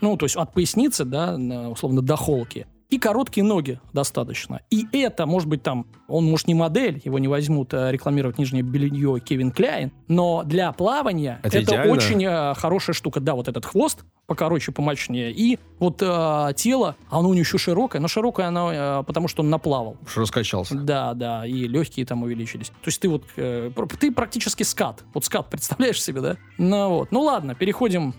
Ну, 0.00 0.16
то 0.16 0.26
есть 0.26 0.36
от 0.36 0.52
поясницы, 0.52 1.04
да, 1.04 1.34
условно, 1.36 2.02
до 2.02 2.16
холки. 2.16 2.66
И 2.90 2.98
короткие 2.98 3.44
ноги 3.44 3.80
достаточно. 3.92 4.62
И 4.70 4.86
это, 4.92 5.26
может 5.26 5.46
быть, 5.46 5.62
там, 5.62 5.86
он, 6.08 6.24
может, 6.24 6.46
не 6.48 6.54
модель, 6.54 7.02
его 7.04 7.18
не 7.18 7.28
возьмут 7.28 7.74
а, 7.74 7.90
рекламировать 7.90 8.38
нижнее 8.38 8.62
белье 8.62 9.20
Кевин 9.20 9.50
Кляйн, 9.50 9.92
но 10.08 10.42
для 10.42 10.72
плавания 10.72 11.38
Это 11.42 11.58
это, 11.58 11.72
идеально. 11.72 11.92
очень 11.92 12.24
а, 12.24 12.54
хорошая 12.54 12.94
штука. 12.94 13.20
Да, 13.20 13.34
вот 13.34 13.46
этот 13.46 13.66
хвост 13.66 14.04
покороче, 14.26 14.72
помощнее, 14.72 15.32
и 15.32 15.58
вот 15.78 16.02
а, 16.02 16.52
тело, 16.54 16.96
оно 17.10 17.28
у 17.28 17.32
него 17.32 17.40
еще 17.40 17.58
широкое, 17.58 18.00
но 18.00 18.08
широкое 18.08 18.46
оно, 18.46 18.70
а, 18.72 19.02
потому 19.02 19.28
что 19.28 19.42
он 19.42 19.50
наплавал. 19.50 19.98
Уж 20.06 20.16
раскачался. 20.16 20.74
Да, 20.74 21.12
да, 21.12 21.46
и 21.46 21.66
легкие 21.68 22.06
там 22.06 22.22
увеличились. 22.22 22.68
То 22.68 22.86
есть 22.86 23.00
ты 23.00 23.08
вот, 23.10 23.24
э, 23.36 23.70
ты 24.00 24.10
практически 24.12 24.62
скат. 24.62 25.04
Вот 25.12 25.26
скат, 25.26 25.50
представляешь 25.50 26.02
себе, 26.02 26.20
да? 26.22 26.36
Ну 26.56 26.88
вот, 26.88 27.12
ну 27.12 27.20
ладно, 27.20 27.54
переходим 27.54 28.14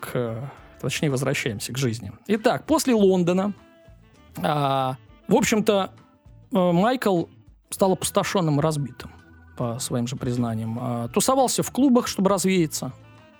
к, 0.00 0.10
э, 0.14 0.42
точнее, 0.82 1.10
возвращаемся 1.10 1.72
к 1.72 1.78
жизни. 1.78 2.12
Итак, 2.26 2.66
после 2.66 2.94
Лондона, 2.94 3.54
а, 4.38 4.96
в 5.28 5.34
общем-то, 5.34 5.90
э, 6.52 6.72
Майкл 6.72 7.24
стал 7.70 7.92
опустошенным 7.92 8.58
и 8.58 8.62
разбитым, 8.62 9.10
по 9.56 9.78
своим 9.78 10.06
же 10.06 10.16
признаниям. 10.16 10.78
А, 10.80 11.08
тусовался 11.08 11.62
в 11.62 11.70
клубах, 11.70 12.06
чтобы 12.06 12.30
развеяться. 12.30 12.92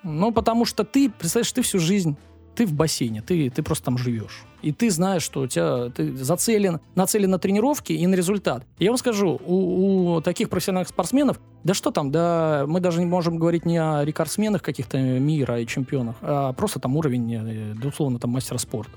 Ну, 0.02 0.32
потому 0.32 0.64
что 0.64 0.84
ты, 0.84 1.10
представляешь, 1.10 1.52
ты 1.52 1.62
всю 1.62 1.78
жизнь 1.78 2.16
ты 2.54 2.66
в 2.66 2.74
бассейне, 2.74 3.22
ты, 3.22 3.50
ты 3.50 3.62
просто 3.62 3.86
там 3.86 3.98
живешь. 3.98 4.44
И 4.60 4.72
ты 4.72 4.90
знаешь, 4.90 5.22
что 5.22 5.40
у 5.40 5.46
тебя 5.46 5.90
ты 5.90 6.14
зацелен, 6.16 6.80
нацелен 6.94 7.30
на 7.30 7.38
тренировки 7.38 7.92
и 7.92 8.06
на 8.06 8.14
результат. 8.14 8.64
Я 8.78 8.90
вам 8.90 8.98
скажу, 8.98 9.40
у, 9.44 10.16
у 10.16 10.20
таких 10.20 10.50
профессиональных 10.50 10.88
спортсменов, 10.88 11.40
да 11.64 11.74
что 11.74 11.90
там, 11.90 12.10
да 12.10 12.64
мы 12.68 12.80
даже 12.80 13.00
не 13.00 13.06
можем 13.06 13.38
говорить 13.38 13.64
не 13.64 13.78
о 13.78 14.04
рекордсменах 14.04 14.62
каких-то 14.62 14.98
мира 14.98 15.60
и 15.60 15.66
чемпионах, 15.66 16.16
а 16.20 16.52
просто 16.52 16.78
там 16.78 16.96
уровень, 16.96 17.34
э, 17.34 17.74
да, 17.74 17.88
условно, 17.88 18.18
там 18.18 18.30
мастера 18.30 18.58
спорта. 18.58 18.92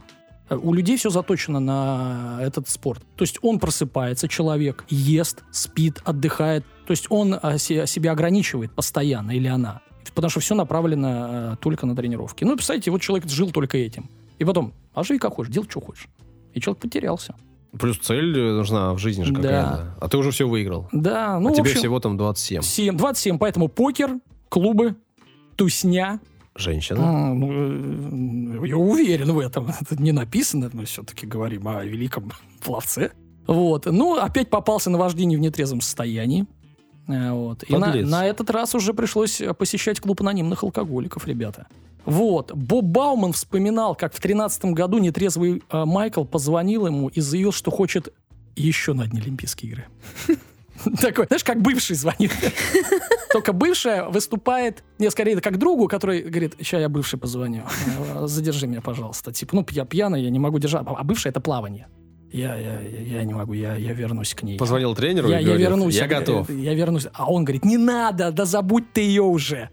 Э, 0.50 0.56
У 0.56 0.74
людей 0.74 0.98
все 0.98 1.10
заточено 1.10 1.60
на 1.60 2.38
этот 2.42 2.68
спорт. 2.70 3.02
То 3.16 3.24
есть 3.24 3.40
он 3.42 3.60
просыпается, 3.60 4.28
человек, 4.28 4.86
ест, 4.90 5.44
спит, 5.52 6.02
отдыхает. 6.06 6.64
То 6.88 6.92
есть 6.92 7.08
он 7.10 7.36
а, 7.42 7.58
се- 7.58 7.88
себя 7.88 8.12
ограничивает 8.12 8.72
постоянно, 8.72 9.32
или 9.32 9.48
она. 9.48 9.82
Потому 10.14 10.30
что 10.30 10.40
все 10.40 10.56
направлено 10.56 11.10
э, 11.54 11.56
только 11.60 11.86
на 11.86 11.96
тренировки. 11.96 12.44
Ну, 12.46 12.56
представьте, 12.56 12.92
вот 12.92 13.02
человек 13.02 13.28
жил 13.28 13.52
только 13.52 13.78
этим. 13.78 14.10
И 14.40 14.46
потом, 14.46 14.74
а 14.94 15.04
живи 15.04 15.20
как 15.20 15.34
хочешь, 15.34 15.52
делай, 15.54 15.68
что 15.70 15.82
хочешь. 15.82 16.08
И 16.54 16.62
человек 16.62 16.82
потерялся. 16.82 17.36
Плюс 17.78 17.98
цель 17.98 18.38
нужна 18.54 18.94
в 18.94 18.98
жизни 19.00 19.24
же 19.24 19.34
Да. 19.34 19.42
какая-то. 19.42 19.98
А 20.00 20.08
ты 20.08 20.18
уже 20.18 20.32
все 20.32 20.48
выиграл. 20.48 20.88
Да, 20.94 21.40
ну, 21.40 21.50
а 21.50 21.52
тебе 21.52 21.64
общем, 21.64 21.80
всего 21.80 22.00
там 22.00 22.16
27. 22.18 22.62
7, 22.62 22.96
27, 22.96 23.38
поэтому 23.38 23.68
покер, 23.68 24.20
клубы, 24.48 24.96
тусня. 25.58 26.20
Женщина. 26.56 27.00
А, 27.02 27.34
ну, 27.34 27.52
э, 27.52 28.45
я 28.64 28.78
уверен 28.78 29.32
в 29.32 29.40
этом. 29.40 29.70
Это 29.82 30.02
не 30.02 30.12
написано, 30.12 30.70
мы 30.74 30.86
все-таки 30.86 31.26
говорим 31.26 31.68
о 31.68 31.84
великом 31.84 32.32
пловце. 32.64 33.12
Вот. 33.48 33.86
Ну, 33.86 34.16
опять 34.16 34.50
попался 34.50 34.90
на 34.90 34.98
вождении 34.98 35.36
в 35.36 35.40
нетрезвом 35.40 35.82
состоянии. 35.82 36.46
Э, 37.08 37.32
Вот. 37.32 37.64
И 37.68 37.76
на, 37.76 37.94
на 37.94 38.26
этот 38.26 38.50
раз 38.50 38.76
уже 38.76 38.94
пришлось 38.94 39.42
э, 39.42 39.54
посещать 39.54 40.00
клуб 40.00 40.22
анонимных 40.22 40.64
алкоголиков, 40.64 41.28
ребята. 41.28 41.68
Вот. 42.06 42.52
Боб 42.54 42.86
Бауман 42.86 43.34
вспоминал, 43.34 43.96
как 43.96 44.14
в 44.14 44.20
13 44.20 44.66
году 44.66 45.00
нетрезвый 45.00 45.64
э, 45.70 45.86
Майкл 45.86 46.24
позвонил 46.24 46.88
ему 46.88 47.10
и 47.10 47.22
заявил, 47.22 47.52
что 47.52 47.72
хочет 47.72 48.14
еще 48.56 48.94
на 48.94 49.04
одни 49.04 49.20
Олимпийские 49.20 49.72
игры. 49.72 49.86
Такой, 51.02 51.26
знаешь, 51.28 51.44
как 51.44 51.62
бывший 51.62 51.96
звонит. 51.96 52.32
Только 53.32 53.54
бывшая 53.54 54.06
выступает, 54.06 54.84
не, 55.00 55.10
скорее, 55.10 55.40
как 55.42 55.58
другу, 55.58 55.88
который 55.88 56.22
говорит, 56.22 56.56
сейчас 56.60 56.82
я 56.82 56.90
бывший 56.90 57.18
позвоню, 57.20 57.64
э, 58.16 58.28
задержи 58.28 58.68
меня, 58.68 58.82
пожалуйста. 58.82 59.32
Типа, 59.32 59.56
ну, 59.56 59.66
я 59.72 59.86
пьяный, 59.86 60.24
я 60.24 60.30
не 60.30 60.40
могу 60.40 60.60
держать. 60.60 60.84
А 60.86 61.04
бывшая— 61.04 61.30
это 61.32 61.40
плавание. 61.42 61.88
Я, 62.32 62.56
я, 62.56 62.80
я 62.82 63.24
не 63.24 63.34
могу, 63.34 63.54
я, 63.54 63.76
я 63.76 63.94
вернусь 63.94 64.34
к 64.34 64.44
ней. 64.44 64.58
Позвонил 64.58 64.94
тренеру 64.96 65.30
я, 65.30 65.40
и 65.40 65.44
я 65.44 65.48
говорит, 65.50 65.68
вернусь. 65.70 65.96
я 65.96 66.08
готов. 66.08 66.50
Я 66.50 66.74
вернусь. 66.74 67.08
А 67.14 67.32
он 67.32 67.46
говорит, 67.46 67.64
не 67.64 67.78
надо, 67.78 68.32
да 68.32 68.44
забудь 68.46 68.92
ты 68.92 69.02
ее 69.02 69.22
уже. 69.22 69.70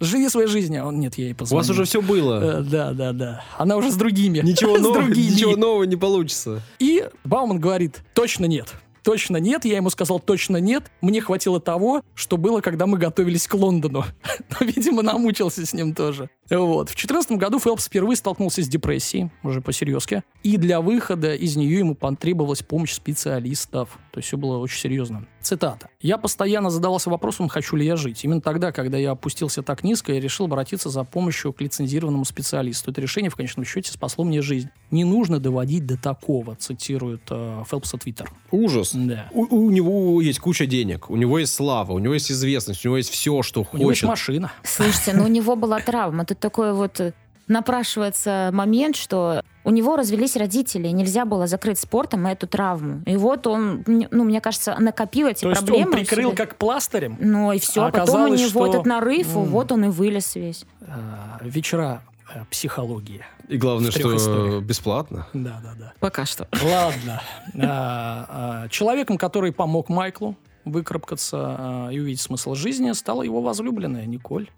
Живи 0.00 0.28
своей 0.30 0.48
жизнью. 0.48 0.82
А 0.84 0.86
он, 0.88 0.98
нет, 0.98 1.16
я 1.18 1.26
ей 1.26 1.34
У 1.34 1.36
позвоню. 1.36 1.58
вас 1.60 1.70
уже 1.70 1.84
все 1.84 2.00
было. 2.00 2.60
Э, 2.60 2.62
Да, 2.62 2.92
да, 2.94 3.12
да. 3.12 3.44
Она 3.58 3.76
уже 3.76 3.92
с 3.92 3.96
другими. 3.96 4.38
Ничего 4.40 4.76
С 4.78 4.80
нового, 4.80 5.02
другими. 5.04 5.30
ничего 5.30 5.56
нового 5.56 5.84
не 5.84 5.96
получится. 5.96 6.62
И 6.78 7.04
Бауман 7.24 7.60
говорит, 7.60 8.00
точно 8.14 8.46
нет. 8.46 8.72
Точно 9.02 9.38
нет, 9.38 9.64
я 9.64 9.76
ему 9.76 9.90
сказал 9.90 10.20
точно 10.20 10.58
нет. 10.58 10.90
Мне 11.00 11.20
хватило 11.20 11.60
того, 11.60 12.02
что 12.14 12.36
было, 12.36 12.60
когда 12.60 12.86
мы 12.86 12.98
готовились 12.98 13.46
к 13.46 13.54
Лондону. 13.54 14.04
Но, 14.60 14.66
видимо, 14.66 15.02
намучился 15.02 15.64
с 15.64 15.72
ним 15.72 15.94
тоже. 15.94 16.30
Вот. 16.50 16.88
В 16.88 16.92
2014 16.94 17.32
году 17.32 17.58
Фелпс 17.58 17.86
впервые 17.86 18.16
столкнулся 18.16 18.62
с 18.62 18.68
депрессией, 18.68 19.30
уже 19.42 19.60
по-серьезки. 19.60 20.22
И 20.42 20.56
для 20.56 20.80
выхода 20.80 21.34
из 21.34 21.56
нее 21.56 21.78
ему 21.78 21.94
потребовалась 21.94 22.62
помощь 22.62 22.92
специалистов. 22.92 23.98
То 24.12 24.18
есть 24.18 24.28
все 24.28 24.36
было 24.36 24.58
очень 24.58 24.80
серьезно. 24.80 25.26
Цитата. 25.40 25.88
«Я 26.00 26.18
постоянно 26.18 26.70
задавался 26.70 27.08
вопросом, 27.10 27.48
хочу 27.48 27.76
ли 27.76 27.86
я 27.86 27.96
жить. 27.96 28.24
Именно 28.24 28.40
тогда, 28.40 28.72
когда 28.72 28.98
я 28.98 29.12
опустился 29.12 29.62
так 29.62 29.84
низко, 29.84 30.12
я 30.12 30.20
решил 30.20 30.46
обратиться 30.46 30.90
за 30.90 31.04
помощью 31.04 31.52
к 31.52 31.60
лицензированному 31.60 32.24
специалисту. 32.24 32.90
Это 32.90 33.00
решение, 33.00 33.30
в 33.30 33.36
конечном 33.36 33.64
счете, 33.64 33.92
спасло 33.92 34.24
мне 34.24 34.42
жизнь. 34.42 34.68
Не 34.90 35.04
нужно 35.04 35.38
доводить 35.38 35.86
до 35.86 35.96
такого», 35.96 36.56
цитирует 36.56 37.22
э, 37.30 37.62
Фелпса 37.70 37.96
Твиттер. 37.96 38.30
Ужас. 38.50 38.90
Да. 38.94 39.28
У, 39.32 39.44
у 39.44 39.70
него 39.70 40.20
есть 40.20 40.40
куча 40.40 40.66
денег, 40.66 41.08
у 41.08 41.16
него 41.16 41.38
есть 41.38 41.54
слава, 41.54 41.92
у 41.92 41.98
него 41.98 42.14
есть 42.14 42.30
известность, 42.30 42.84
у 42.84 42.88
него 42.88 42.96
есть 42.96 43.10
все, 43.10 43.42
что 43.42 43.66
У 43.72 43.76
него 43.76 43.90
есть 43.90 44.00
хочет. 44.02 44.10
машина. 44.10 44.52
Слушайте, 44.62 45.14
ну 45.14 45.24
у 45.24 45.28
него 45.28 45.56
была 45.56 45.80
травма. 45.80 46.24
Тут 46.24 46.39
такой 46.40 46.72
вот 46.72 47.00
э, 47.00 47.12
напрашивается 47.48 48.50
момент, 48.52 48.96
что 48.96 49.42
у 49.64 49.70
него 49.70 49.96
развелись 49.96 50.36
родители, 50.36 50.88
и 50.88 50.92
нельзя 50.92 51.24
было 51.24 51.46
закрыть 51.46 51.78
спортом 51.78 52.26
эту 52.26 52.46
травму. 52.46 53.02
И 53.06 53.16
вот 53.16 53.46
он, 53.46 53.84
ну, 53.86 54.24
мне 54.24 54.40
кажется, 54.40 54.76
накопил 54.78 55.28
эти 55.28 55.42
То 55.42 55.50
есть 55.50 55.60
проблемы. 55.64 55.86
он 55.86 55.94
у 55.94 55.96
прикрыл 55.98 56.30
себя. 56.32 56.46
как 56.46 56.56
пластырем 56.56 57.16
Ну 57.20 57.52
и 57.52 57.58
все, 57.58 57.82
А 57.84 57.90
потом 57.90 58.00
у 58.00 58.02
оказалось, 58.04 58.40
него 58.40 58.48
что- 58.50 58.66
этот 58.66 58.86
нарыв, 58.86 59.28
М. 59.36 59.44
вот 59.46 59.70
он 59.72 59.84
и 59.84 59.88
вылез 59.88 60.34
весь. 60.34 60.64
э, 60.80 60.94
вечера 61.42 62.02
э, 62.34 62.44
психологии. 62.50 63.24
И 63.48 63.56
главное, 63.58 63.90
что 63.90 64.16
историях. 64.16 64.62
бесплатно. 64.62 65.26
Да, 65.34 65.60
да, 65.62 65.72
да. 65.78 65.92
Пока 66.00 66.24
что. 66.24 66.46
Ладно. 66.64 67.20
А, 67.60 68.62
а, 68.64 68.68
Человеком, 68.68 69.18
который 69.18 69.52
помог 69.52 69.88
Майклу 69.88 70.36
выкарабкаться 70.64 71.36
а, 71.58 71.88
и 71.90 71.98
увидеть 71.98 72.20
смысл 72.20 72.54
жизни, 72.54 72.92
стала 72.92 73.22
его 73.22 73.40
возлюбленная 73.42 74.06
Николь. 74.06 74.48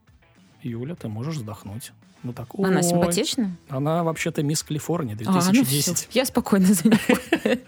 Юля, 0.62 0.94
ты 0.94 1.08
можешь 1.08 1.36
вздохнуть. 1.36 1.92
Ну 2.22 2.32
так, 2.32 2.48
Она 2.56 2.76
ой. 2.76 2.82
симпатична? 2.82 3.56
Она 3.68 4.04
вообще-то 4.04 4.42
мисс 4.42 4.62
Калифорния 4.62 5.16
А, 5.26 5.32
ну 5.32 5.40
2010. 5.52 6.08
я 6.12 6.24
спокойно 6.24 6.72
за 6.72 6.88
него. 6.88 6.98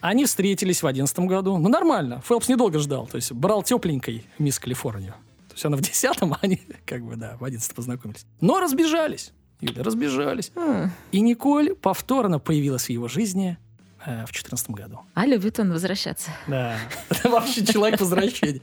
Они 0.00 0.26
встретились 0.26 0.82
в 0.82 0.86
одиннадцатом 0.86 1.26
году. 1.26 1.56
Ну, 1.56 1.70
нормально. 1.70 2.22
Фелпс 2.28 2.48
недолго 2.50 2.78
ждал. 2.78 3.06
То 3.06 3.16
есть 3.16 3.32
брал 3.32 3.62
тепленькой 3.62 4.26
мисс 4.38 4.58
Калифорнию. 4.58 5.14
То 5.48 5.54
есть 5.54 5.64
она 5.64 5.78
в 5.78 5.80
десятом, 5.80 6.32
а 6.34 6.38
они, 6.42 6.60
как 6.84 7.02
бы, 7.02 7.16
да, 7.16 7.38
в 7.40 7.44
одиннадцатом 7.44 7.76
познакомились. 7.76 8.26
Но 8.42 8.60
разбежались. 8.60 9.32
Юля, 9.60 9.82
разбежались. 9.82 10.52
М. 10.56 10.90
И 11.10 11.20
Николь 11.22 11.74
повторно 11.74 12.38
появилась 12.38 12.84
в 12.86 12.90
его 12.90 13.08
жизни 13.08 13.56
э, 14.04 14.26
в 14.26 14.32
четырнадцатом 14.32 14.74
году. 14.74 15.00
А 15.14 15.24
любит 15.24 15.58
он 15.58 15.72
возвращаться. 15.72 16.30
Да, 16.48 16.76
это 17.08 17.28
вообще 17.30 17.64
человек 17.64 17.98
возвращения. 17.98 18.60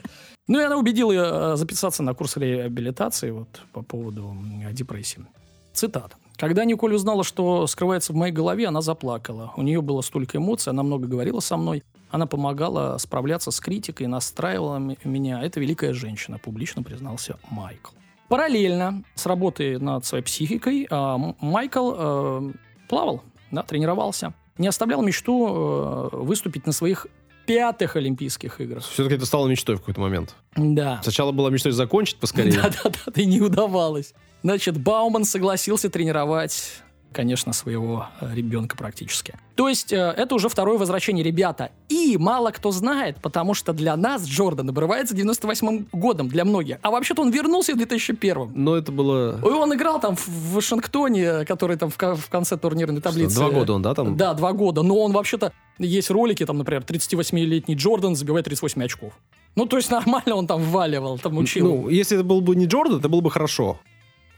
Ну 0.52 0.60
и 0.60 0.64
она 0.64 0.76
убедила 0.76 1.14
ее 1.14 1.24
э, 1.24 1.56
записаться 1.56 2.04
на 2.04 2.14
курс 2.14 2.36
реабилитации 2.36 3.32
вот 3.32 3.62
по 3.72 3.84
поводу 3.84 4.36
депрессии. 4.74 5.26
Цитата. 5.72 6.18
Когда 6.36 6.66
Николь 6.66 6.94
узнала, 6.94 7.24
что 7.24 7.66
скрывается 7.68 8.12
в 8.12 8.18
моей 8.18 8.34
голове, 8.34 8.68
она 8.68 8.82
заплакала. 8.82 9.54
У 9.56 9.62
нее 9.62 9.82
было 9.82 10.02
столько 10.02 10.40
эмоций, 10.40 10.72
она 10.72 10.84
много 10.84 11.08
говорила 11.08 11.40
со 11.40 11.56
мной. 11.56 11.86
Она 12.10 12.26
помогала 12.26 12.98
справляться 12.98 13.50
с 13.50 13.62
критикой, 13.62 14.08
настраивала 14.08 14.78
меня. 14.78 15.42
Это 15.42 15.62
великая 15.62 15.94
женщина, 15.94 16.38
публично 16.38 16.84
признался 16.84 17.38
Майкл. 17.50 17.94
Параллельно 18.28 19.06
с 19.16 19.26
работой 19.26 19.80
над 19.80 20.04
своей 20.06 20.26
психикой 20.26 20.86
а, 20.90 21.18
Майкл 21.40 21.94
э, 21.96 22.52
плавал, 22.90 23.24
да, 23.52 23.64
тренировался. 23.64 24.34
Не 24.58 24.68
оставлял 24.68 25.02
мечту 25.02 25.48
э, 25.48 26.18
выступить 26.18 26.66
на 26.66 26.74
своих 26.74 27.08
пятых 27.56 27.96
Олимпийских 27.96 28.62
играх. 28.62 28.84
Все-таки 28.84 29.16
это 29.16 29.26
стало 29.26 29.48
мечтой 29.48 29.76
в 29.76 29.80
какой-то 29.80 30.00
момент. 30.02 30.36
Да. 30.56 31.00
Сначала 31.04 31.32
была 31.32 31.50
мечтой 31.50 31.72
закончить 31.74 32.18
поскорее. 32.18 32.52
Да-да-да, 32.62 33.22
и 33.22 33.26
не 33.26 33.42
удавалось. 33.42 34.14
Значит, 34.44 34.78
Бауман 34.80 35.26
согласился 35.26 35.90
тренировать, 35.90 36.82
конечно, 37.12 37.54
своего 37.54 38.08
э, 38.20 38.34
ребенка 38.34 38.76
практически. 38.78 39.36
То 39.56 39.70
есть, 39.70 39.94
э, 39.94 39.98
это 39.98 40.36
уже 40.36 40.50
второе 40.50 40.78
возвращение, 40.78 41.24
ребята. 41.24 41.72
И 41.90 42.18
мало 42.18 42.52
кто 42.52 42.72
знает, 42.72 43.18
потому 43.22 43.54
что 43.54 43.74
для 43.74 43.96
нас 43.96 44.26
Джордан 44.26 44.70
обрывается 44.70 45.16
98-м 45.16 45.88
годом, 45.92 46.28
для 46.28 46.46
многих. 46.46 46.78
А 46.82 46.92
вообще-то 46.92 47.22
он 47.22 47.32
вернулся 47.32 47.74
в 47.74 47.78
2001 47.78 48.52
Но 48.56 48.76
это 48.76 48.92
было... 48.92 49.40
И 49.40 49.50
он 49.50 49.74
играл 49.74 50.00
там 50.00 50.16
в 50.16 50.54
Вашингтоне, 50.54 51.46
который 51.46 51.78
там 51.78 51.90
в 51.90 51.98
в 51.98 52.30
конце 52.30 52.58
турнирной 52.58 53.02
таблицы. 53.02 53.36
Два 53.36 53.50
года 53.50 53.74
он, 53.74 53.82
да, 53.82 53.94
там? 53.94 54.18
Да, 54.18 54.34
два 54.34 54.54
года. 54.54 54.82
Но 54.84 55.00
он 55.00 55.12
вообще-то... 55.12 55.54
Есть 55.80 56.12
ролики, 56.12 56.46
там, 56.46 56.58
например, 56.58 56.84
38-летний 56.84 57.76
Джордан 57.76 58.16
забивает 58.16 58.46
38 58.46 58.84
очков. 58.84 59.14
Ну, 59.56 59.66
то 59.66 59.78
есть 59.78 59.92
нормально 59.92 60.36
он 60.36 60.48
там 60.48 60.62
вваливал, 60.62 61.20
там 61.20 61.38
учил. 61.38 61.68
Ну, 61.68 61.90
если 61.90 62.18
это 62.18 62.24
был 62.24 62.42
бы 62.42 62.56
не 62.56 62.66
Джордан, 62.66 63.00
это 63.00 63.10
было 63.10 63.22
бы 63.22 63.30
хорошо. 63.32 63.80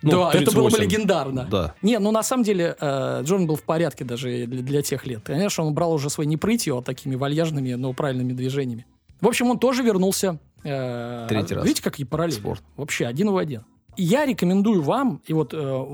Ну, 0.04 0.12
да, 0.12 0.32
это 0.34 0.52
было 0.52 0.66
бы 0.70 0.72
38. 0.72 0.84
легендарно. 0.84 1.48
Да. 1.50 1.76
Не, 1.82 1.98
ну 2.00 2.12
на 2.12 2.22
самом 2.24 2.44
деле 2.44 2.76
э, 2.80 3.22
Джордан 3.24 3.48
был 3.48 3.56
в 3.56 3.64
порядке 3.64 4.04
даже 4.04 4.46
для, 4.46 4.62
для 4.62 4.82
тех 4.82 5.06
лет. 5.08 5.22
Конечно, 5.24 5.64
он 5.64 5.74
брал 5.74 5.94
уже 5.94 6.10
свои 6.10 6.28
не 6.28 6.38
прытью, 6.38 6.78
а 6.78 6.82
такими 6.82 7.16
вальяжными, 7.16 7.74
но 7.74 7.94
правильными 7.94 8.34
движениями. 8.34 8.86
В 9.22 9.28
общем, 9.28 9.50
он 9.50 9.58
тоже 9.60 9.82
вернулся. 9.84 10.40
э, 10.64 11.26
Третий 11.30 11.56
раз. 11.56 11.64
Видите, 11.64 11.82
какие 11.82 12.06
параллели? 12.06 12.36
Спорт. 12.36 12.62
Вообще, 12.76 13.06
один 13.06 13.32
в 13.32 13.38
один. 13.38 13.64
Я 13.96 14.26
рекомендую 14.26 14.82
вам, 14.82 15.22
и 15.26 15.34
вот 15.34 15.54
э, 15.54 15.86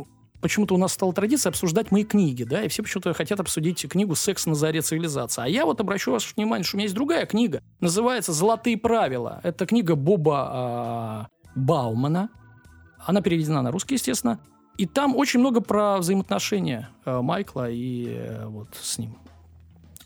почему-то 0.41 0.73
у 0.73 0.77
нас 0.77 0.93
стала 0.93 1.13
традиция 1.13 1.49
обсуждать 1.51 1.91
мои 1.91 2.03
книги, 2.03 2.43
да, 2.43 2.63
и 2.63 2.67
все 2.69 2.81
почему-то 2.81 3.13
хотят 3.13 3.39
обсудить 3.39 3.85
книгу 3.87 4.15
«Секс 4.15 4.45
на 4.45 4.55
заре 4.55 4.81
цивилизации». 4.81 5.43
А 5.43 5.47
я 5.47 5.65
вот 5.65 5.79
обращу 5.81 6.11
ваше 6.11 6.33
внимание, 6.35 6.63
что 6.63 6.75
у 6.75 6.79
меня 6.79 6.85
есть 6.85 6.95
другая 6.95 7.25
книга, 7.25 7.61
называется 7.81 8.31
«Золотые 8.33 8.77
правила». 8.77 9.41
Это 9.43 9.65
книга 9.65 9.95
Боба 9.95 11.27
э, 11.55 11.59
Баумана. 11.59 12.29
Она 13.09 13.21
переведена 13.21 13.63
на 13.63 13.71
русский, 13.71 13.95
естественно. 13.95 14.39
И 14.77 14.85
там 14.85 15.15
очень 15.15 15.39
много 15.39 15.61
про 15.61 15.97
взаимоотношения 15.97 16.89
э, 17.05 17.21
Майкла 17.21 17.67
и 17.71 18.05
э, 18.07 18.45
вот 18.45 18.67
с 18.79 18.99
ним. 18.99 19.17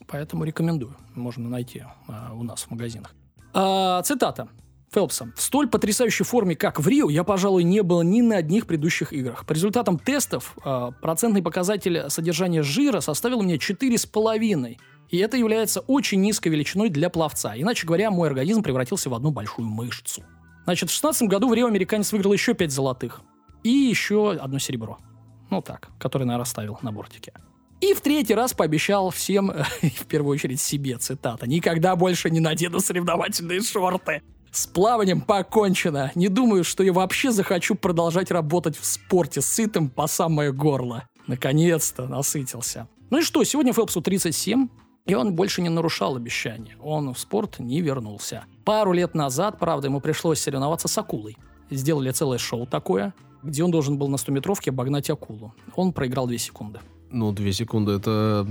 Поэтому 0.07 0.45
рекомендую. 0.45 0.95
Можно 1.13 1.49
найти 1.49 1.83
э, 2.07 2.13
у 2.33 2.43
нас 2.43 2.63
в 2.63 2.71
магазинах. 2.71 3.13
А, 3.53 4.01
цитата. 4.03 4.47
Фелпса. 4.89 5.33
В 5.35 5.41
столь 5.41 5.67
потрясающей 5.67 6.23
форме, 6.23 6.55
как 6.55 6.79
в 6.79 6.87
Рио, 6.87 7.09
я, 7.09 7.25
пожалуй, 7.25 7.65
не 7.65 7.83
был 7.83 8.03
ни 8.03 8.21
на 8.21 8.37
одних 8.37 8.67
предыдущих 8.67 9.11
играх. 9.11 9.45
По 9.45 9.51
результатам 9.51 9.99
тестов 9.99 10.55
э, 10.63 10.91
процентный 11.01 11.41
показатель 11.41 12.09
содержания 12.09 12.63
жира 12.63 13.01
составил 13.01 13.39
у 13.39 13.43
меня 13.43 13.57
4,5. 13.57 14.77
И 15.09 15.17
это 15.17 15.35
является 15.35 15.81
очень 15.81 16.21
низкой 16.21 16.47
величиной 16.47 16.87
для 16.87 17.09
пловца. 17.09 17.53
Иначе 17.57 17.85
говоря, 17.85 18.11
мой 18.11 18.29
организм 18.29 18.63
превратился 18.63 19.09
в 19.09 19.13
одну 19.13 19.31
большую 19.31 19.67
мышцу. 19.67 20.23
Значит, 20.66 20.89
в 20.89 20.93
16 20.93 21.28
году 21.28 21.49
в 21.49 21.53
Рио 21.53 21.68
американец 21.68 22.11
выиграл 22.11 22.34
еще 22.34 22.53
5 22.53 22.72
золотых. 22.72 23.22
И 23.64 23.70
еще 23.70 24.32
одно 24.32 24.59
серебро. 24.59 24.97
Ну 25.49 25.61
так, 25.61 25.89
которое, 25.99 26.26
наверное, 26.26 26.43
оставил 26.43 26.80
на 26.82 26.91
бортике. 26.91 27.34
И 27.82 27.93
в 27.93 28.01
третий 28.01 28.34
раз 28.34 28.53
пообещал 28.53 29.09
всем, 29.09 29.51
в 29.82 30.05
первую 30.05 30.34
очередь 30.34 30.61
себе, 30.61 30.97
цитата, 30.97 31.47
«Никогда 31.47 31.95
больше 31.95 32.30
не 32.30 32.39
надену 32.39 32.80
соревновательные 32.80 33.61
шорты. 33.61 34.22
С 34.51 34.68
плаванием 34.68 35.20
покончено. 35.20 36.11
Не 36.16 36.30
думаю, 36.30 36.64
что 36.64 36.84
я 36.84 36.93
вообще 36.93 37.32
захочу 37.32 37.76
продолжать 37.76 38.32
работать 38.32 38.78
в 38.78 38.86
спорте 38.86 39.41
сытым 39.41 39.89
по 39.89 40.07
самое 40.07 40.53
горло». 40.53 41.09
Наконец-то 41.28 42.07
насытился. 42.07 42.88
Ну 43.09 43.20
и 43.20 43.22
что, 43.22 43.43
сегодня 43.43 43.74
Фелпсу 43.74 44.01
37, 44.01 44.70
и 45.05 45.15
он 45.15 45.33
больше 45.35 45.61
не 45.61 45.69
нарушал 45.69 46.15
обещания. 46.15 46.75
Он 46.81 47.13
в 47.13 47.19
спорт 47.19 47.59
не 47.59 47.81
вернулся. 47.81 48.45
Пару 48.63 48.93
лет 48.93 49.15
назад, 49.15 49.59
правда, 49.59 49.87
ему 49.87 49.99
пришлось 49.99 50.39
соревноваться 50.39 50.87
с 50.87 50.97
акулой. 50.97 51.37
Сделали 51.69 52.11
целое 52.11 52.37
шоу 52.37 52.65
такое, 52.65 53.13
где 53.41 53.63
он 53.63 53.71
должен 53.71 53.97
был 53.97 54.07
на 54.07 54.15
100-метровке 54.15 54.69
обогнать 54.69 55.09
акулу. 55.09 55.53
Он 55.75 55.91
проиграл 55.91 56.27
2 56.27 56.37
секунды. 56.37 56.79
Ну, 57.15 57.31
две 57.31 57.53
секунды, 57.53 57.91
это 57.91 58.43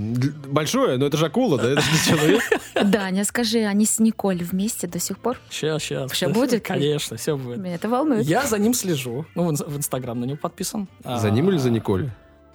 большое, 0.47 0.97
но 0.97 1.05
это 1.07 1.17
же 1.17 1.25
акула, 1.25 1.57
да? 1.57 1.71
Это 1.71 1.81
же 1.81 1.91
не 1.91 1.97
человек. 1.97 2.41
Даня, 2.81 3.25
скажи, 3.25 3.57
они 3.59 3.85
с 3.85 3.99
Николь 3.99 4.41
вместе 4.41 4.87
до 4.87 4.99
сих 4.99 5.17
пор? 5.17 5.37
Сейчас, 5.49 5.83
сейчас. 5.83 6.09
Всё 6.13 6.29
будет? 6.29 6.63
Конечно, 6.65 7.17
все 7.17 7.35
будет. 7.35 7.57
Меня 7.57 7.75
это 7.75 7.89
волнует. 7.89 8.25
Я 8.25 8.45
за 8.47 8.57
ним 8.59 8.73
слежу. 8.73 9.25
Ну, 9.35 9.47
в 9.47 9.51
инс- 9.51 9.65
в 9.69 9.75
Инстаграм 9.75 10.17
на 10.17 10.23
него 10.23 10.37
подписан. 10.37 10.87
За 11.03 11.27
А, 11.27 11.29
ним 11.29 11.49
или 11.49 11.57
за 11.57 11.71
Николь? 11.71 12.09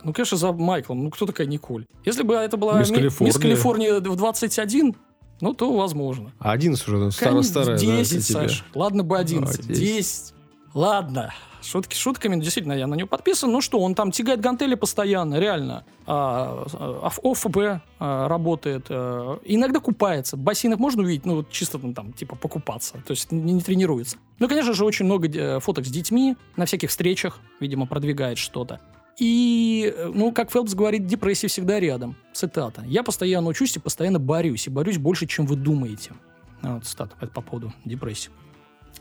Ну, 0.05 0.13
конечно, 0.13 0.37
за 0.37 0.53
Майклом. 0.53 1.05
Ну, 1.05 1.11
кто 1.11 1.27
такая 1.27 1.47
Николь? 1.47 1.87
Если 2.05 2.23
бы 2.23 2.35
это 2.35 2.57
была 2.57 2.79
Мисс 2.79 2.91
ми- 2.91 2.97
Калифорния. 2.97 3.33
Мисс 3.33 3.39
Калифорния 3.43 4.01
в 4.01 4.17
21, 4.17 4.95
ну, 5.41 5.55
то 5.55 5.77
возможно. 5.77 6.33
А 6.39 6.53
11 6.53 6.89
уже 6.89 7.11
старо 7.11 7.43
старая, 7.43 7.79
10, 7.79 8.33
да? 8.33 8.41
Саш. 8.49 8.65
Ладно 8.75 9.03
бы 9.03 9.19
11. 9.19 9.61
А, 9.61 9.63
10. 9.69 9.81
10. 9.81 10.35
Ладно. 10.75 11.33
Шутки 11.61 11.97
шутками, 11.97 12.37
но 12.37 12.43
действительно, 12.43 12.73
я 12.73 12.87
на 12.87 12.95
него 12.95 13.09
подписан. 13.09 13.51
Ну 13.51 13.61
что, 13.61 13.81
он 13.81 13.95
там 13.95 14.13
тягает 14.13 14.41
гантели 14.41 14.75
постоянно, 14.77 15.39
реально. 15.41 15.85
А, 16.07 16.65
а, 16.73 17.11
в 17.11 17.19
ОФБ 17.25 17.83
а, 17.99 18.29
работает. 18.29 18.87
а, 18.89 19.41
иногда 19.45 19.81
купается. 19.81 20.37
В 20.37 20.41
бассейнах 20.41 20.79
можно 20.79 21.03
увидеть, 21.03 21.27
ну, 21.27 21.37
вот 21.37 21.51
чисто 21.51 21.79
там, 21.79 21.95
там, 21.95 22.13
типа, 22.13 22.37
покупаться. 22.37 22.95
То 23.05 23.11
есть 23.11 23.33
не, 23.33 23.53
не 23.53 23.61
тренируется. 23.61 24.17
Ну, 24.39 24.49
конечно 24.49 24.73
же, 24.73 24.85
очень 24.85 25.05
много 25.05 25.29
э, 25.29 25.59
фоток 25.61 25.85
с 25.85 25.91
детьми 25.91 26.37
на 26.57 26.65
всяких 26.65 26.91
встречах. 26.91 27.41
Видимо, 27.61 27.87
продвигает 27.87 28.39
что-то. 28.39 28.81
И, 29.19 29.93
э, 29.95 30.11
ну, 30.15 30.33
как 30.33 30.51
Фелпс 30.51 30.75
говорит, 30.75 31.07
депрессия 31.07 31.49
всегда 31.49 31.81
рядом. 31.81 32.17
Цитата. 32.33 32.85
«Я 32.87 33.03
постоянно 33.03 33.49
учусь 33.49 33.77
и 33.77 33.81
постоянно 33.81 34.19
борюсь. 34.19 34.67
И 34.67 34.71
борюсь 34.71 34.99
больше, 34.99 35.27
чем 35.27 35.47
вы 35.47 35.57
думаете». 35.57 36.13
А, 36.63 36.75
Вот 36.75 36.85
цитата 36.85 37.17
по 37.17 37.27
по 37.27 37.41
поводу 37.41 37.73
депрессии. 37.85 38.31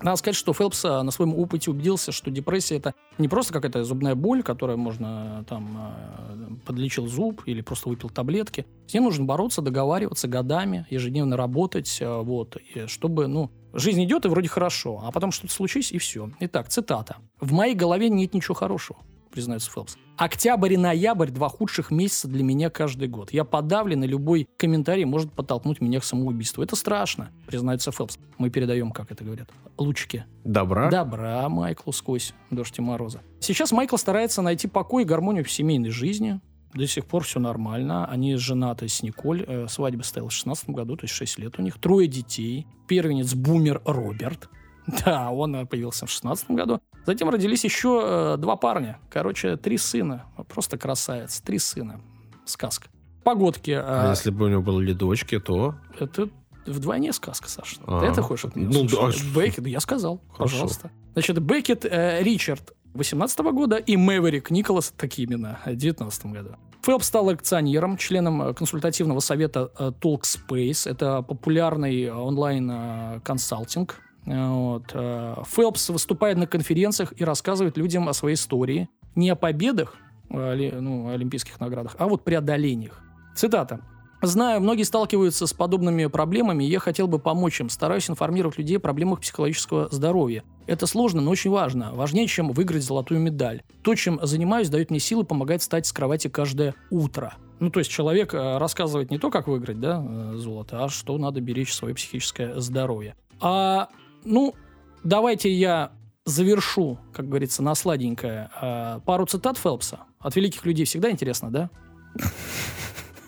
Надо 0.01 0.17
сказать, 0.17 0.35
что 0.35 0.53
Фелпс 0.53 0.85
а, 0.85 1.03
на 1.03 1.11
своем 1.11 1.33
опыте 1.33 1.71
убедился, 1.71 2.11
что 2.11 2.29
депрессия 2.29 2.77
это 2.77 2.93
не 3.17 3.27
просто 3.27 3.53
какая-то 3.53 3.83
зубная 3.83 4.15
боль, 4.15 4.43
которая 4.43 4.77
можно 4.77 5.43
там 5.49 5.75
а, 5.77 6.59
подлечил 6.65 7.07
зуб 7.07 7.41
или 7.45 7.61
просто 7.61 7.89
выпил 7.89 8.09
таблетки. 8.09 8.65
С 8.87 8.93
ней 8.93 8.99
нужно 8.99 9.25
бороться, 9.25 9.61
договариваться 9.61 10.27
годами, 10.27 10.85
ежедневно 10.89 11.35
работать, 11.35 11.97
а, 12.01 12.21
вот, 12.21 12.57
чтобы, 12.85 13.27
ну, 13.27 13.51
жизнь 13.73 14.03
идет 14.03 14.25
и 14.25 14.29
вроде 14.29 14.49
хорошо, 14.49 15.01
а 15.03 15.11
потом 15.11 15.31
что-то 15.31 15.53
случись 15.53 15.91
и 15.91 15.97
все. 15.97 16.31
Итак, 16.39 16.69
цитата. 16.69 17.17
«В 17.39 17.51
моей 17.51 17.73
голове 17.73 18.09
нет 18.09 18.33
ничего 18.33 18.53
хорошего», 18.53 18.99
признается 19.31 19.71
Фелпс. 19.71 19.97
Октябрь 20.17 20.73
и 20.73 20.77
ноябрь– 20.77 21.29
два 21.31 21.47
худших 21.47 21.91
месяца 21.91 22.27
для 22.27 22.43
меня 22.43 22.71
каждый 22.71 23.07
год. 23.07 23.31
Я 23.31 23.43
подавлен, 23.43 24.03
и 24.03 24.07
любой 24.07 24.49
комментарий 24.57 25.05
может 25.05 25.31
подтолкнуть 25.31 25.79
меня 25.79 25.99
к 25.99 26.03
самоубийству. 26.03 26.63
Это 26.63 26.75
страшно, 26.75 27.29
признается 27.45 27.91
Фелпс. 27.91 28.17
Мы 28.39 28.49
передаем, 28.49 28.89
как 28.89 29.11
это 29.11 29.23
говорят, 29.23 29.49
лучики. 29.77 30.25
Добра? 30.43 30.89
Добра 30.89 31.47
Майклу 31.49 31.93
сквозь 31.93 32.33
дождь 32.49 32.79
и 32.79 32.81
мороза. 32.81 33.21
Сейчас 33.41 33.71
Майкл 33.71 33.95
старается 33.97 34.41
найти 34.41 34.67
покой 34.67 35.03
и 35.03 35.05
гармонию 35.05 35.45
в 35.45 35.51
семейной 35.51 35.91
жизни. 35.91 36.41
До 36.73 36.87
сих 36.87 37.05
пор 37.05 37.23
все 37.23 37.39
нормально. 37.39 38.07
Они 38.07 38.35
женаты 38.37 38.87
с 38.87 39.03
Николь. 39.03 39.45
Э, 39.47 39.67
Свадьба 39.69 40.01
состоялась 40.01 40.33
в 40.33 40.37
16 40.37 40.71
году, 40.71 40.97
то 40.97 41.03
есть 41.03 41.13
6 41.13 41.37
лет 41.37 41.59
у 41.59 41.61
них. 41.61 41.79
Трое 41.79 42.07
детей. 42.07 42.65
Первенец 42.87 43.35
Бумер 43.35 43.81
Роберт. 43.85 44.49
Да, 45.05 45.31
он 45.31 45.53
э, 45.53 45.65
появился 45.65 46.05
в 46.05 46.09
16 46.09 46.51
году. 46.51 46.81
Затем 47.07 47.29
родились 47.29 47.63
еще 47.63 48.01
э, 48.03 48.37
два 48.37 48.57
парня. 48.57 48.99
Короче, 49.09 49.55
три 49.55 49.77
сына. 49.77 50.25
Просто 50.49 50.77
красавец. 50.77 51.39
Три 51.39 51.57
сына. 51.57 52.01
Сказка. 52.43 52.89
Погодки. 53.23 53.71
А 53.71 54.07
э, 54.07 54.09
если 54.09 54.29
бы 54.29 54.45
у 54.45 54.49
него 54.49 54.61
были 54.61 54.91
дочки, 54.91 55.39
то... 55.39 55.75
это 55.97 56.27
вдвойне 56.65 57.13
сказка, 57.13 57.49
Саша. 57.49 57.77
А. 57.87 58.01
Ты 58.01 58.07
это 58.07 58.21
хочешь 58.21 58.43
от 58.43 58.57
меня 58.57 58.67
Ну, 58.73 58.83
да. 58.83 59.09
Беккет, 59.33 59.63
да 59.63 59.69
я 59.69 59.79
сказал, 59.79 60.19
Хорошо. 60.33 60.55
пожалуйста. 60.55 60.91
Значит, 61.13 61.39
Беккет 61.39 61.85
э, 61.85 62.21
Ричард 62.23 62.73
18 62.93 63.39
года 63.39 63.77
и 63.77 63.95
Мэверик 63.95 64.51
Николас, 64.51 64.93
такие 64.97 65.29
имена, 65.29 65.59
в 65.65 65.73
19 65.73 66.25
году. 66.25 66.57
Фелпс 66.81 67.07
стал 67.07 67.29
акционером, 67.29 67.95
членом 67.95 68.41
э, 68.41 68.53
консультативного 68.53 69.21
совета 69.21 69.71
э, 69.79 69.91
Talkspace. 70.01 70.89
Это 70.89 71.21
популярный 71.21 72.03
э, 72.03 72.13
онлайн-консалтинг. 72.13 74.01
Вот. 74.27 74.91
э, 74.93 75.35
Фелпс 75.47 75.89
выступает 75.89 76.37
на 76.37 76.47
конференциях 76.47 77.13
и 77.15 77.23
рассказывает 77.23 77.77
людям 77.77 78.09
о 78.09 78.13
своей 78.13 78.35
истории. 78.35 78.89
Не 79.15 79.29
о 79.29 79.35
победах, 79.35 79.95
э, 80.29 80.79
ну, 80.79 81.09
олимпийских 81.09 81.59
наградах, 81.59 81.95
а 81.97 82.07
вот 82.07 82.23
преодолениях. 82.23 83.01
Цитата. 83.35 83.79
Знаю, 84.21 84.61
многие 84.61 84.81
сталкиваются 84.81 85.45
с 85.45 85.53
подобными 85.53 86.07
проблемами, 86.07 86.63
и 86.63 86.67
я 86.67 86.79
хотел 86.79 87.07
бы 87.07 87.19
помочь 87.19 87.61
им. 87.61 87.69
Стараюсь 87.69 88.09
информировать 88.09 88.57
людей 88.57 88.77
о 88.77 88.79
проблемах 88.79 89.21
психологического 89.21 89.89
здоровья. 89.91 90.43
Это 90.65 90.87
сложно, 90.87 91.21
но 91.21 91.29
очень 91.29 91.51
важно. 91.51 91.93
Важнее, 91.93 92.25
чем 92.27 92.51
выиграть 92.51 92.83
золотую 92.83 93.21
медаль. 93.21 93.61
То, 93.83 93.93
чем 93.93 94.19
занимаюсь, 94.23 94.69
дает 94.69 94.89
мне 94.89 94.99
силы, 94.99 95.23
помогает 95.23 95.61
встать 95.61 95.85
с 95.85 95.93
кровати 95.93 96.29
каждое 96.29 96.73
утро. 96.89 97.35
Ну, 97.59 97.69
то 97.69 97.79
есть 97.79 97.91
человек 97.91 98.33
э, 98.33 98.57
рассказывает 98.57 99.11
не 99.11 99.19
то, 99.19 99.29
как 99.29 99.47
выиграть 99.47 99.79
да, 99.79 100.03
золото, 100.33 100.83
а 100.83 100.89
что 100.89 101.17
надо 101.17 101.39
беречь 101.39 101.73
свое 101.73 101.93
психическое 101.93 102.59
здоровье. 102.59 103.15
А, 103.39 103.89
ну, 104.27 104.55
давайте 105.03 105.51
я 105.51 105.91
завершу, 106.25 106.99
как 107.13 107.29
говорится, 107.29 107.63
на 107.63 107.73
сладенькое 107.75 108.49
э, 108.61 108.99
пару 109.05 109.25
цитат 109.25 109.57
Фелпса. 109.57 110.01
От 110.19 110.35
великих 110.35 110.65
людей 110.65 110.85
всегда 110.85 111.09
интересно, 111.09 111.51
да? 111.51 111.69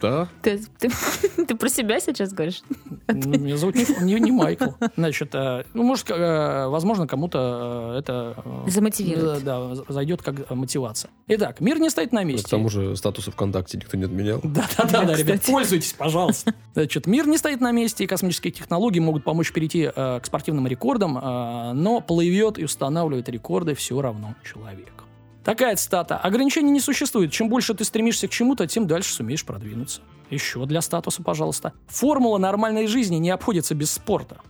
Да? 0.01 0.27
Ты, 0.41 0.59
ты- 0.79 0.89
ты 1.45 1.55
про 1.55 1.69
себя 1.69 1.99
сейчас 1.99 2.31
говоришь? 2.33 2.61
Ну, 3.07 3.37
Меня 3.39 3.57
зовут 3.57 3.75
не, 3.75 3.85
не- 4.03 4.19
не 4.19 4.31
Майкл. 4.31 4.71
Значит, 4.95 5.33
э, 5.35 5.63
ну, 5.73 5.83
может, 5.83 6.09
э, 6.09 6.67
возможно, 6.67 7.07
кому-то 7.07 7.93
э, 7.95 7.99
это... 7.99 8.35
э, 8.65 8.69
Замотивирует. 8.69 9.43
Да, 9.43 9.73
да, 9.75 9.83
зайдет 9.89 10.21
как 10.21 10.49
мотивация. 10.51 11.11
Итак, 11.27 11.59
мир 11.59 11.79
не 11.79 11.89
стоит 11.89 12.11
на 12.13 12.23
месте. 12.23 12.45
К 12.47 12.49
тому 12.49 12.69
же 12.69 12.95
статусы 12.95 13.31
ВКонтакте 13.31 13.77
никто 13.77 13.97
не 13.97 14.05
отменял. 14.05 14.39
Да-да-да, 14.43 15.03
Да, 15.03 15.15
ребят, 15.15 15.41
пользуйтесь, 15.43 15.93
пожалуйста. 15.93 16.53
Значит, 16.73 17.07
мир 17.07 17.27
не 17.27 17.37
стоит 17.37 17.61
на 17.61 17.71
месте, 17.71 18.03
и 18.03 18.07
космические 18.07 18.51
технологии 18.53 18.99
могут 18.99 19.23
помочь 19.23 19.51
перейти 19.51 19.89
э, 19.93 20.19
к 20.21 20.25
спортивным 20.25 20.67
рекордам, 20.67 21.17
э, 21.17 21.73
но 21.73 22.01
плывет 22.01 22.57
и 22.59 22.63
устанавливает 22.63 23.27
рекорды 23.29 23.75
все 23.75 24.01
равно 24.01 24.35
человек. 24.43 24.91
Такая 25.49 25.75
цитата. 25.75 26.15
Ограничений 26.15 26.69
не 26.69 26.79
существует. 26.79 27.31
Чем 27.31 27.49
больше 27.49 27.73
ты 27.73 27.83
стремишься 27.83 28.27
к 28.27 28.29
чему-то, 28.29 28.67
тем 28.67 28.85
дальше 28.85 29.11
сумеешь 29.11 29.43
продвинуться. 29.43 30.01
Еще 30.29 30.63
для 30.67 30.79
статуса, 30.79 31.23
пожалуйста. 31.23 31.73
Формула 31.87 32.37
нормальной 32.37 32.85
жизни 32.85 33.15
не 33.15 33.31
обходится 33.31 33.73
без 33.73 33.91
спорта. 33.91 34.41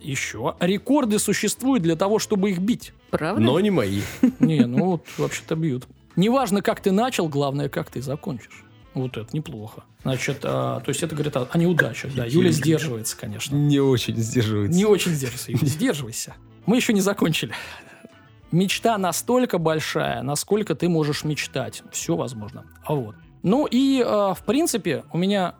Еще. 0.00 0.54
Рекорды 0.58 1.18
существуют 1.18 1.82
для 1.82 1.94
того, 1.94 2.18
чтобы 2.18 2.52
их 2.52 2.58
бить. 2.60 2.94
Правда? 3.10 3.42
Но 3.42 3.60
не 3.60 3.70
мои. 3.70 4.00
Не, 4.38 4.64
ну 4.64 4.92
вот 4.92 5.04
вообще-то 5.18 5.56
бьют. 5.56 5.86
Неважно, 6.16 6.62
как 6.62 6.80
ты 6.80 6.90
начал, 6.90 7.28
главное, 7.28 7.68
как 7.68 7.90
ты 7.90 8.00
закончишь. 8.00 8.64
Вот 8.94 9.18
это 9.18 9.28
неплохо. 9.36 9.84
Значит, 10.04 10.38
а, 10.44 10.80
то 10.80 10.88
есть 10.88 11.02
это 11.02 11.14
говорит 11.14 11.36
о, 11.36 11.46
о 11.50 11.58
неудачах. 11.58 12.14
Да, 12.14 12.24
Юля 12.24 12.50
сдерживается, 12.50 13.14
конечно. 13.14 13.54
Не 13.54 13.80
очень 13.80 14.16
сдерживается. 14.16 14.74
Не 14.74 14.86
очень 14.86 15.12
сдерживайся, 15.12 15.52
Юля, 15.52 15.66
сдерживайся. 15.66 16.34
Мы 16.64 16.76
еще 16.76 16.94
не 16.94 17.02
закончили. 17.02 17.52
Мечта 18.56 18.96
настолько 18.98 19.58
большая, 19.58 20.22
насколько 20.22 20.74
ты 20.74 20.88
можешь 20.88 21.24
мечтать. 21.24 21.82
Все 21.92 22.16
возможно. 22.16 22.64
А 22.84 22.94
вот. 22.94 23.14
Ну 23.42 23.66
и, 23.70 24.00
э, 24.00 24.04
в 24.06 24.42
принципе, 24.44 25.04
у 25.12 25.18
меня 25.18 25.54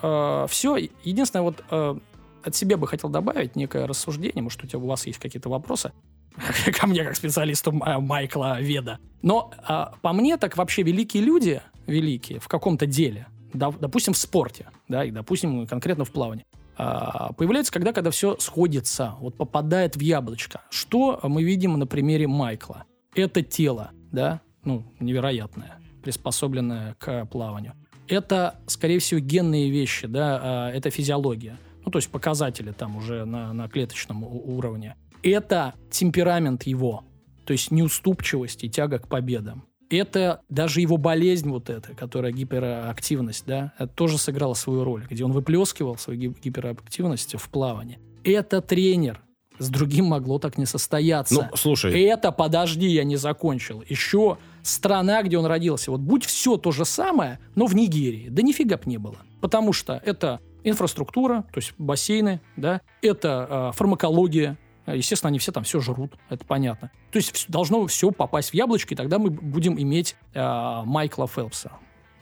все. 0.00 0.76
Единственное, 1.02 1.42
вот 1.42 1.64
э, 1.72 1.98
от 2.44 2.54
себя 2.54 2.76
бы 2.76 2.86
хотел 2.86 3.10
добавить 3.10 3.56
некое 3.56 3.86
рассуждение. 3.86 4.42
Может, 4.42 4.64
у 4.64 4.66
тебя 4.66 4.78
у 4.78 4.86
вас 4.86 5.06
есть 5.06 5.18
какие-то 5.18 5.48
вопросы 5.48 5.92
ко 6.78 6.86
мне, 6.86 7.04
как 7.04 7.16
специалисту 7.16 7.70
М- 7.70 8.04
Майкла 8.04 8.60
Веда. 8.60 8.98
Но 9.22 9.50
а, 9.66 9.94
по 10.02 10.12
мне, 10.12 10.36
так 10.36 10.56
вообще 10.56 10.82
великие 10.82 11.22
люди, 11.22 11.60
великие 11.86 12.38
в 12.38 12.48
каком-то 12.48 12.86
деле, 12.86 13.26
допустим, 13.52 14.12
в 14.12 14.18
спорте, 14.18 14.68
да, 14.88 15.04
и, 15.04 15.10
допустим, 15.10 15.66
конкретно 15.66 16.04
в 16.04 16.10
плавании, 16.10 16.46
а, 16.78 17.32
появляются 17.32 17.72
когда, 17.72 17.92
когда 17.92 18.10
все 18.10 18.36
сходится, 18.38 19.16
вот 19.20 19.36
попадает 19.36 19.96
в 19.96 20.00
яблочко. 20.00 20.62
Что 20.70 21.18
мы 21.24 21.42
видим 21.42 21.76
на 21.78 21.86
примере 21.86 22.28
Майкла? 22.28 22.84
Это 23.14 23.42
тело, 23.42 23.90
да, 24.12 24.40
ну, 24.62 24.84
невероятное, 25.00 25.80
приспособленное 26.02 26.94
к 26.94 27.26
плаванию. 27.26 27.74
Это, 28.06 28.60
скорее 28.66 29.00
всего, 29.00 29.20
генные 29.20 29.70
вещи, 29.70 30.06
да, 30.06 30.40
а, 30.40 30.70
это 30.70 30.90
физиология. 30.90 31.58
Ну, 31.84 31.90
то 31.90 31.98
есть 31.98 32.10
показатели 32.10 32.70
там 32.70 32.96
уже 32.96 33.24
на, 33.24 33.52
на 33.52 33.68
клеточном 33.68 34.22
уровне. 34.22 34.94
Это 35.22 35.74
темперамент 35.90 36.62
его, 36.62 37.04
то 37.44 37.52
есть 37.52 37.72
неуступчивость 37.72 38.62
и 38.62 38.70
тяга 38.70 39.00
к 39.00 39.08
победам. 39.08 39.64
Это 39.90 40.42
даже 40.48 40.80
его 40.80 40.96
болезнь 40.96 41.48
вот 41.50 41.70
эта, 41.70 41.94
которая 41.94 42.32
гиперактивность, 42.32 43.44
да, 43.46 43.72
тоже 43.94 44.18
сыграла 44.18 44.54
свою 44.54 44.84
роль, 44.84 45.06
где 45.08 45.24
он 45.24 45.32
выплескивал 45.32 45.96
свою 45.96 46.20
ги- 46.20 46.34
гиперактивность 46.42 47.34
в 47.36 47.48
плавании. 47.48 47.98
Это 48.24 48.60
тренер. 48.60 49.22
С 49.58 49.70
другим 49.70 50.04
могло 50.06 50.38
так 50.38 50.56
не 50.56 50.66
состояться. 50.66 51.34
Ну, 51.50 51.56
слушай, 51.56 52.00
Это, 52.04 52.30
подожди, 52.30 52.86
я 52.86 53.02
не 53.02 53.16
закончил. 53.16 53.82
Еще 53.88 54.38
страна, 54.62 55.22
где 55.22 55.36
он 55.36 55.46
родился. 55.46 55.90
Вот 55.90 56.00
будь 56.00 56.24
все 56.24 56.56
то 56.58 56.70
же 56.70 56.84
самое, 56.84 57.40
но 57.56 57.66
в 57.66 57.74
Нигерии. 57.74 58.28
Да 58.28 58.42
нифига 58.42 58.76
б 58.76 58.82
не 58.86 58.98
было. 58.98 59.16
Потому 59.40 59.72
что 59.72 60.00
это 60.04 60.40
инфраструктура, 60.62 61.44
то 61.52 61.58
есть 61.58 61.72
бассейны, 61.78 62.40
да, 62.56 62.82
это 63.02 63.70
э, 63.72 63.76
фармакология. 63.76 64.56
Э, 64.88 64.96
Естественно, 64.96 65.28
они 65.28 65.38
все 65.38 65.52
там 65.52 65.64
все 65.64 65.80
жрут, 65.80 66.12
это 66.30 66.44
понятно. 66.44 66.90
То 67.12 67.18
есть 67.18 67.50
должно 67.50 67.86
все 67.86 68.10
попасть 68.10 68.50
в 68.50 68.54
яблочки, 68.54 68.94
и 68.94 68.96
тогда 68.96 69.18
мы 69.18 69.30
будем 69.30 69.78
иметь 69.78 70.16
э, 70.34 70.82
Майкла 70.84 71.26
Фелпса. 71.28 71.72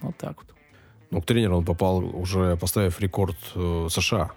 Вот 0.00 0.16
так 0.18 0.36
вот. 0.36 0.54
ну, 1.10 1.22
к 1.22 1.26
тренеру 1.26 1.58
он 1.58 1.64
попал 1.64 1.98
уже, 1.98 2.56
поставив 2.56 3.00
рекорд 3.00 3.36
э, 3.54 3.86
США. 3.88 4.32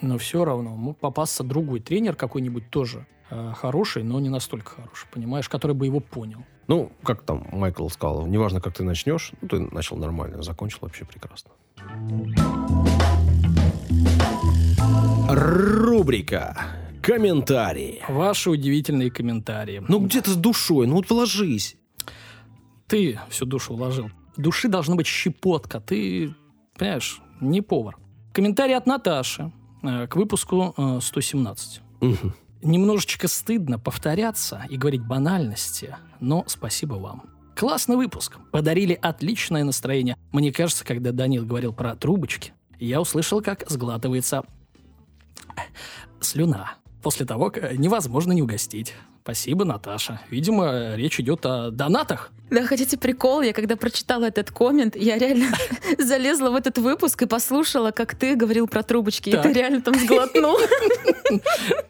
Но 0.00 0.18
все 0.18 0.44
равно 0.44 0.70
мог 0.70 0.98
попасться 0.98 1.44
другой 1.44 1.80
тренер 1.80 2.16
какой-нибудь 2.16 2.70
тоже 2.70 3.06
э, 3.30 3.52
хороший, 3.54 4.02
но 4.02 4.18
не 4.18 4.28
настолько 4.30 4.72
хороший, 4.72 5.06
понимаешь, 5.12 5.48
который 5.48 5.76
бы 5.76 5.86
его 5.86 6.00
понял. 6.00 6.44
Ну, 6.66 6.90
как 7.02 7.22
там 7.22 7.46
Майкл 7.52 7.88
сказал, 7.88 8.26
неважно, 8.26 8.60
как 8.60 8.74
ты 8.74 8.84
начнешь, 8.84 9.32
ну, 9.42 9.48
ты 9.48 9.60
начал 9.60 9.96
нормально, 9.98 10.42
закончил 10.42 10.78
вообще 10.80 11.04
прекрасно. 11.04 11.50
Рубрика 15.28 16.56
«Комментарии». 17.04 18.02
Ваши 18.08 18.50
удивительные 18.50 19.10
комментарии. 19.10 19.82
Ну 19.88 20.00
где 20.00 20.22
ты 20.22 20.30
с 20.30 20.36
душой? 20.36 20.86
Ну 20.86 20.94
вот 20.94 21.10
вложись. 21.10 21.76
Ты 22.86 23.20
всю 23.28 23.44
душу 23.44 23.74
вложил. 23.74 24.10
Души 24.36 24.68
должна 24.68 24.94
быть 24.94 25.06
щепотка. 25.06 25.80
Ты, 25.80 26.34
понимаешь, 26.78 27.20
не 27.40 27.60
повар. 27.60 27.96
Комментарий 28.32 28.74
от 28.74 28.86
Наташи 28.86 29.52
э, 29.82 30.06
к 30.06 30.16
выпуску 30.16 30.74
э, 30.76 30.98
117. 31.02 31.80
Мгм. 32.00 32.34
Немножечко 32.62 33.28
стыдно 33.28 33.78
повторяться 33.78 34.64
и 34.70 34.78
говорить 34.78 35.06
банальности, 35.06 35.96
но 36.20 36.44
спасибо 36.46 36.94
вам. 36.94 37.24
Классный 37.54 37.96
выпуск. 37.96 38.38
Подарили 38.50 38.98
отличное 39.00 39.62
настроение. 39.62 40.16
Мне 40.32 40.52
кажется, 40.52 40.84
когда 40.84 41.12
Данил 41.12 41.44
говорил 41.44 41.74
про 41.74 41.94
трубочки, 41.94 42.54
я 42.80 43.00
услышал, 43.00 43.42
как 43.42 43.68
сглатывается 43.70 44.42
слюна. 46.20 46.76
После 47.04 47.26
того, 47.26 47.50
как 47.50 47.76
невозможно 47.76 48.32
не 48.32 48.40
угостить. 48.40 48.94
Спасибо, 49.22 49.66
Наташа. 49.66 50.22
Видимо, 50.30 50.94
речь 50.96 51.20
идет 51.20 51.44
о 51.44 51.70
донатах. 51.70 52.32
Да, 52.50 52.64
хотите 52.64 52.96
прикол? 52.96 53.42
Я 53.42 53.52
когда 53.52 53.76
прочитала 53.76 54.24
этот 54.24 54.50
коммент, 54.50 54.96
я 54.96 55.18
реально 55.18 55.48
залезла 55.98 56.48
в 56.48 56.54
этот 56.56 56.78
выпуск 56.78 57.20
и 57.20 57.26
послушала, 57.26 57.90
как 57.90 58.14
ты 58.14 58.36
говорил 58.36 58.66
про 58.68 58.82
трубочки, 58.82 59.28
и 59.28 59.36
ты 59.36 59.52
реально 59.52 59.82
там 59.82 59.94
сглотнул. 59.94 60.56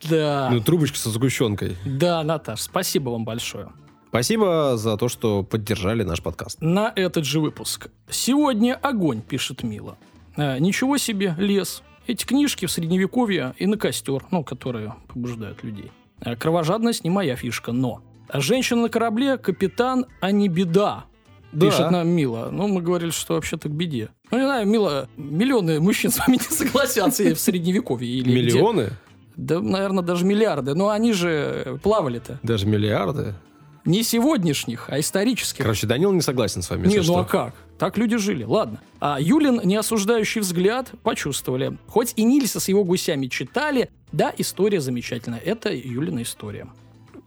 Да. 0.09 0.49
Ну, 0.53 0.61
трубочка 0.61 0.99
со 0.99 1.11
сгущенкой. 1.11 1.77
Да, 1.85 2.23
Наташ, 2.23 2.63
спасибо 2.63 3.11
вам 3.11 3.25
большое. 3.25 3.69
Спасибо 4.09 4.77
за 4.77 4.97
то, 4.97 5.09
что 5.09 5.43
поддержали 5.43 6.03
наш 6.03 6.23
подкаст. 6.23 6.61
на 6.61 6.93
этот 6.95 7.25
же 7.25 7.41
выпуск. 7.41 7.89
Сегодня 8.09 8.75
огонь, 8.75 9.23
пишет 9.23 9.63
Мила. 9.63 9.97
А, 10.37 10.59
ничего 10.59 10.99
себе, 10.99 11.35
лес. 11.39 11.83
Эти 12.07 12.25
книжки 12.25 12.67
в 12.67 12.71
средневековье 12.71 13.55
и 13.57 13.67
на 13.67 13.77
костер, 13.79 14.25
ну, 14.31 14.45
которые 14.45 14.95
побуждают 15.09 15.63
людей. 15.65 15.91
А, 16.21 16.37
кровожадность 16.37 17.05
не 17.05 17.11
моя 17.11 17.37
фишка, 17.37 17.73
но... 17.73 18.03
Женщина 18.33 18.83
на 18.83 18.89
корабле, 18.89 19.37
капитан, 19.37 20.07
а 20.21 20.31
не 20.31 20.49
беда. 20.49 21.05
Да. 21.53 21.67
Пишет 21.67 21.91
нам 21.91 22.09
Мила. 22.09 22.49
Ну, 22.51 22.67
мы 22.69 22.83
говорили, 22.83 23.11
что 23.11 23.35
вообще-то 23.35 23.69
к 23.69 23.73
беде. 23.73 24.09
Ну, 24.31 24.39
не 24.39 24.45
знаю, 24.45 24.67
Мила, 24.67 25.09
миллионы 25.17 25.81
мужчин 25.81 26.11
с 26.11 26.19
вами 26.19 26.33
не 26.51 26.57
согласятся 26.57 27.35
в 27.35 27.39
средневековье. 27.39 28.11
Или 28.11 28.23
где. 28.23 28.55
Миллионы? 28.55 28.91
Да, 29.37 29.61
наверное, 29.61 30.03
даже 30.03 30.25
миллиарды. 30.25 30.75
Но 30.75 30.89
они 30.89 31.13
же 31.13 31.79
плавали-то. 31.83 32.41
Даже 32.43 32.67
миллиарды? 32.67 33.35
Не 33.85 34.03
сегодняшних, 34.03 34.89
а 34.89 34.99
исторических. 34.99 35.63
Короче, 35.63 35.87
Данил 35.87 36.13
не 36.13 36.23
согласен 36.23 36.63
с 36.63 36.71
вами. 36.71 36.87
Не, 36.89 36.97
ну 36.97 37.03
что. 37.03 37.19
а 37.19 37.25
как? 37.25 37.55
Так 37.79 37.99
люди 37.99 38.17
жили. 38.17 38.45
Ладно. 38.45 38.81
А 39.01 39.19
Юлин 39.21 39.61
неосуждающий 39.65 40.41
взгляд 40.41 40.93
почувствовали. 41.03 41.77
Хоть 41.89 42.13
и 42.17 42.25
Нильса 42.25 42.61
с 42.61 42.69
его 42.69 42.85
гусями 42.85 43.27
читали, 43.27 43.91
да, 44.13 44.33
история 44.39 44.81
замечательная. 44.81 45.41
Это 45.41 45.75
Юлина 45.75 46.23
история. 46.23 46.69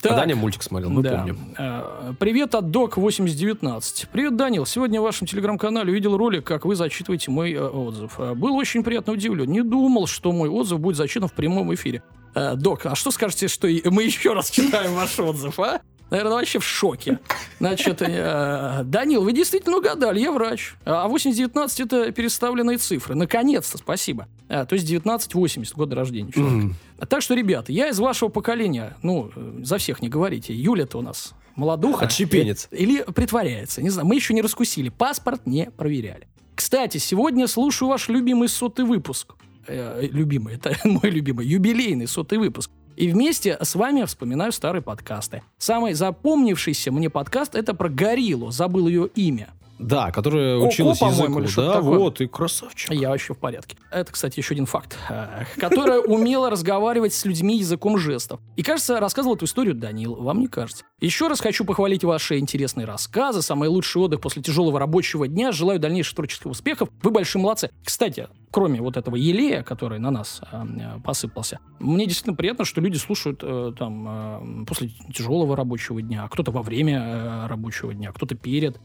А 0.04 0.10
Даня 0.10 0.36
мультик 0.36 0.64
смотрел, 0.64 0.90
мы 0.90 1.02
да. 1.02 1.18
помним. 1.18 1.38
Э, 1.58 2.14
Привет 2.20 2.56
от 2.56 2.70
Док 2.70 2.98
8019. 2.98 4.08
Привет, 4.12 4.36
Данил. 4.38 4.66
Сегодня 4.66 5.02
в 5.02 5.04
вашем 5.04 5.26
телеграм-канале 5.26 5.92
увидел 5.92 6.16
ролик, 6.18 6.46
как 6.46 6.66
вы 6.66 6.76
зачитываете 6.76 7.32
мой 7.32 7.54
э, 7.54 7.68
отзыв. 7.68 8.20
Э, 8.20 8.34
Был 8.36 8.56
очень 8.56 8.84
приятно 8.84 9.14
удивлен. 9.14 9.50
Не 9.52 9.64
думал, 9.64 10.06
что 10.08 10.32
мой 10.32 10.50
отзыв 10.50 10.80
будет 10.80 10.98
зачитан 10.98 11.28
в 11.28 11.34
прямом 11.34 11.74
эфире. 11.74 12.04
Э, 12.36 12.56
Док, 12.56 12.86
а 12.86 12.96
что 12.96 13.10
скажете, 13.12 13.48
что 13.48 13.68
мы 13.86 14.04
еще 14.04 14.34
раз 14.34 14.52
читаем 14.52 14.94
ваш 14.94 15.20
отзыв, 15.20 15.60
а? 15.60 15.82
Наверное, 16.10 16.34
вообще 16.34 16.60
в 16.60 16.64
шоке. 16.64 17.20
Значит, 17.60 18.02
э, 18.02 18.82
Данил, 18.86 19.24
вы 19.24 19.34
действительно 19.34 19.78
угадали, 19.78 20.20
я 20.20 20.32
врач. 20.32 20.76
А 20.86 21.08
8019 21.08 21.80
это 21.82 22.12
переставленные 22.12 22.78
цифры. 22.78 23.16
Наконец-то, 23.16 23.78
спасибо. 23.78 24.28
А, 24.48 24.66
то 24.66 24.74
есть 24.74 24.86
1980, 24.86 25.74
год 25.76 25.94
рождения 25.94 26.32
человека. 26.32 26.76
А 27.00 27.06
Так 27.06 27.22
что, 27.22 27.34
ребята, 27.34 27.72
я 27.72 27.90
из 27.90 28.00
вашего 28.00 28.30
поколения, 28.30 28.96
ну, 29.04 29.32
за 29.62 29.78
всех 29.78 30.02
не 30.02 30.10
говорите. 30.10 30.54
Юля-то 30.54 31.00
у 31.00 31.02
нас 31.02 31.34
молодуха. 31.56 32.06
Отщепенец. 32.06 32.70
Или 32.72 33.04
притворяется. 33.04 33.82
Не 33.82 33.90
знаю, 33.90 34.08
мы 34.08 34.16
еще 34.16 34.34
не 34.34 34.42
раскусили. 34.42 34.90
Паспорт 34.90 35.46
не 35.46 35.70
проверяли. 35.72 36.28
Кстати, 36.56 36.98
сегодня 36.98 37.48
слушаю 37.48 37.90
ваш 37.90 38.08
любимый 38.08 38.48
сотый 38.48 38.86
выпуск. 38.86 39.36
Э, 39.68 40.08
любимый, 40.10 40.56
это 40.56 40.76
мой 40.88 41.10
любимый, 41.12 41.46
юбилейный 41.46 42.08
сотый 42.08 42.38
выпуск. 42.38 42.72
И 42.98 43.12
вместе 43.12 43.60
с 43.62 43.76
вами 43.76 44.06
вспоминаю 44.06 44.52
старые 44.52 44.82
подкасты. 44.82 45.44
Самый 45.60 45.94
запомнившийся 45.94 46.92
мне 46.92 47.12
подкаст 47.12 47.54
это 47.54 47.76
про 47.76 47.90
гориллу. 47.90 48.50
Забыл 48.50 48.88
ее 48.88 49.08
имя. 49.14 49.50
Да, 49.80 50.12
которая 50.12 50.58
Коко, 50.58 50.68
училась 50.70 51.02
языку. 51.02 51.42
Да, 51.56 51.74
такое. 51.76 52.00
вот, 52.00 52.22
и 52.22 52.28
красавчик. 52.28 52.92
Я 52.92 53.10
вообще 53.10 53.34
в 53.34 53.38
порядке. 53.38 53.78
Это, 53.92 54.12
кстати, 54.12 54.40
еще 54.40 54.54
один 54.54 54.66
факт. 54.66 54.98
э, 55.10 55.46
Которая 55.58 56.00
умела 56.00 56.50
разговаривать 56.50 57.14
с 57.14 57.26
людьми 57.26 57.58
языком 57.58 57.98
жестов. 57.98 58.40
И, 58.56 58.64
кажется, 58.64 59.00
рассказывал 59.00 59.36
эту 59.36 59.46
историю 59.46 59.76
Данил. 59.76 60.16
Вам 60.16 60.40
не 60.40 60.48
кажется? 60.48 60.84
Еще 61.00 61.28
раз 61.28 61.40
хочу 61.40 61.64
похвалить 61.66 62.04
ваши 62.04 62.40
интересные 62.40 62.86
рассказы. 62.86 63.42
Самый 63.42 63.70
лучший 63.70 64.02
отдых 64.02 64.22
после 64.22 64.42
тяжелого 64.42 64.80
рабочего 64.80 65.28
дня. 65.28 65.52
Желаю 65.52 65.80
дальнейших 65.80 66.16
творческих 66.16 66.48
успехов. 66.48 66.90
Вы 67.04 67.12
большие 67.12 67.42
молодцы. 67.42 67.70
Кстати, 67.86 68.28
кроме 68.52 68.82
вот 68.82 68.98
этого 68.98 69.16
елея, 69.16 69.62
который 69.62 70.00
на 70.00 70.10
нас 70.10 70.42
э, 70.52 70.66
э, 70.80 71.00
посыпался, 71.04 71.60
мне 71.80 72.06
действительно 72.06 72.36
приятно, 72.36 72.66
что 72.66 72.82
люди 72.82 72.98
слушают 72.98 73.42
э, 73.44 73.74
там 73.78 74.64
э, 74.64 74.66
после 74.66 74.90
тяжелого 75.14 75.56
рабочего 75.56 76.02
дня, 76.02 76.24
а 76.24 76.30
кто-то 76.30 76.52
во 76.52 76.64
время 76.64 77.00
э, 77.00 77.48
рабочего 77.48 77.94
дня, 77.94 78.12
кто-то 78.12 78.34
перед. 78.36 78.80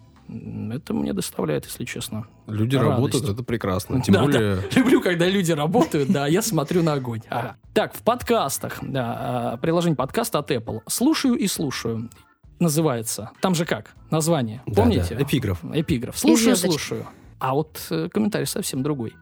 Это 0.72 0.94
мне 0.94 1.12
доставляет, 1.12 1.66
если 1.66 1.84
честно, 1.84 2.26
Люди 2.46 2.76
Радость. 2.76 2.90
работают, 2.96 3.28
это 3.28 3.42
прекрасно. 3.42 4.00
Тем 4.02 4.14
Да, 4.14 4.22
более... 4.22 4.58
Люблю, 4.74 5.00
когда 5.00 5.26
люди 5.28 5.52
работают, 5.52 6.10
да, 6.10 6.26
я 6.26 6.42
смотрю 6.42 6.82
на 6.82 6.94
огонь. 6.94 7.22
Ага. 7.28 7.56
Так, 7.74 7.94
в 7.94 8.02
подкастах, 8.02 8.78
да, 8.82 9.52
а, 9.52 9.56
приложение 9.58 9.96
подкаста 9.96 10.38
от 10.38 10.50
Apple. 10.50 10.80
Слушаю 10.88 11.34
и 11.34 11.46
слушаю. 11.46 12.08
Называется. 12.58 13.30
Там 13.40 13.54
же 13.54 13.64
как? 13.64 13.94
Название. 14.10 14.62
Да, 14.66 14.82
Помните? 14.82 15.14
да, 15.16 15.22
эпиграф. 15.22 15.64
Эпиграф. 15.64 16.18
Слушаю, 16.18 16.56
слушаю. 16.56 17.06
А 17.38 17.54
вот 17.54 17.80
э, 17.90 18.08
комментарий 18.12 18.46
совсем 18.46 18.82
другой. 18.82 19.14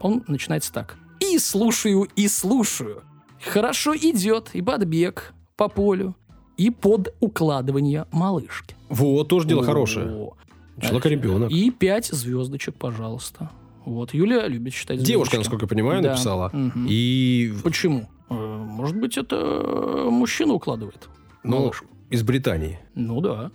Он 0.00 0.24
начинается 0.28 0.72
так. 0.72 0.96
И 1.20 1.38
слушаю, 1.38 2.08
и 2.16 2.26
слушаю. 2.28 3.02
Хорошо 3.44 3.94
идет 3.94 4.50
и 4.54 4.62
подбег 4.62 5.34
по 5.56 5.68
полю, 5.68 6.16
и 6.56 6.70
под 6.70 7.14
укладывание 7.20 8.06
малышки. 8.12 8.76
Вот, 8.88 9.28
тоже 9.28 9.46
дело 9.46 9.62
хорошее. 9.62 10.30
О. 10.78 10.80
Человек-ребенок. 10.86 11.50
И 11.50 11.70
пять 11.70 12.06
звездочек, 12.06 12.74
пожалуйста. 12.74 13.50
Вот, 13.84 14.12
Юля 14.14 14.46
любит 14.48 14.74
читать 14.74 14.98
Девушка, 15.02 15.36
звездочки. 15.36 15.36
насколько 15.36 15.64
я 15.64 15.68
понимаю, 15.68 16.02
Да. 16.02 16.10
написала. 16.10 16.50
Мгм. 16.52 16.86
И 16.88 17.52
Почему? 17.62 18.08
Э, 18.28 18.34
Может 18.34 18.96
быть, 18.98 19.16
это 19.16 19.36
э, 19.36 20.08
мужчина 20.10 20.54
укладывает 20.54 21.08
Ну, 21.44 21.60
малышку? 21.60 21.86
из 22.10 22.22
Британии. 22.22 22.78
Ну 22.94 23.20
да. 23.20 23.50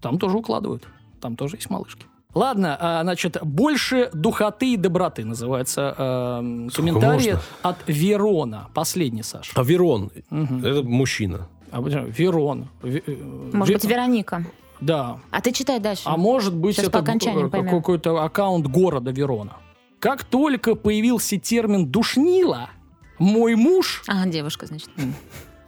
Там 0.00 0.18
тоже 0.18 0.36
укладывают. 0.36 0.86
Там 1.20 1.36
тоже 1.36 1.56
есть 1.56 1.70
малышки. 1.70 2.04
Ладно, 2.34 2.76
а, 2.78 3.02
значит, 3.02 3.38
больше 3.42 4.10
духоты 4.12 4.74
и 4.74 4.76
доброты 4.76 5.24
называется 5.24 5.94
э, 5.96 6.68
комментарий 6.74 7.32
можно? 7.34 7.40
от 7.62 7.76
Верона. 7.86 8.68
Последний, 8.74 9.22
Саша. 9.22 9.52
А 9.54 9.62
Верон, 9.64 10.10
Мгм. 10.30 10.64
это 10.64 10.82
мужчина. 10.82 11.48
А, 11.70 11.80
почему? 11.82 12.06
Верон. 12.06 12.68
Ве- 12.82 13.02
э, 13.06 13.50
Может 13.56 13.74
Ве- 13.76 13.80
быть, 13.80 13.90
Вероника. 13.90 14.44
Да. 14.80 15.18
А 15.30 15.40
ты 15.40 15.52
читай 15.52 15.80
дальше. 15.80 16.02
А 16.04 16.16
может 16.16 16.54
быть, 16.54 16.76
Сейчас 16.76 16.88
это 16.88 16.98
э, 16.98 17.70
какой-то 17.70 18.22
аккаунт 18.22 18.66
города 18.66 19.10
Верона. 19.10 19.56
Как 19.98 20.24
только 20.24 20.74
появился 20.74 21.38
термин 21.38 21.86
«душнила», 21.86 22.70
мой 23.18 23.56
муж 23.56 24.04
А, 24.06 24.26
девушка, 24.26 24.66
значит. 24.66 24.88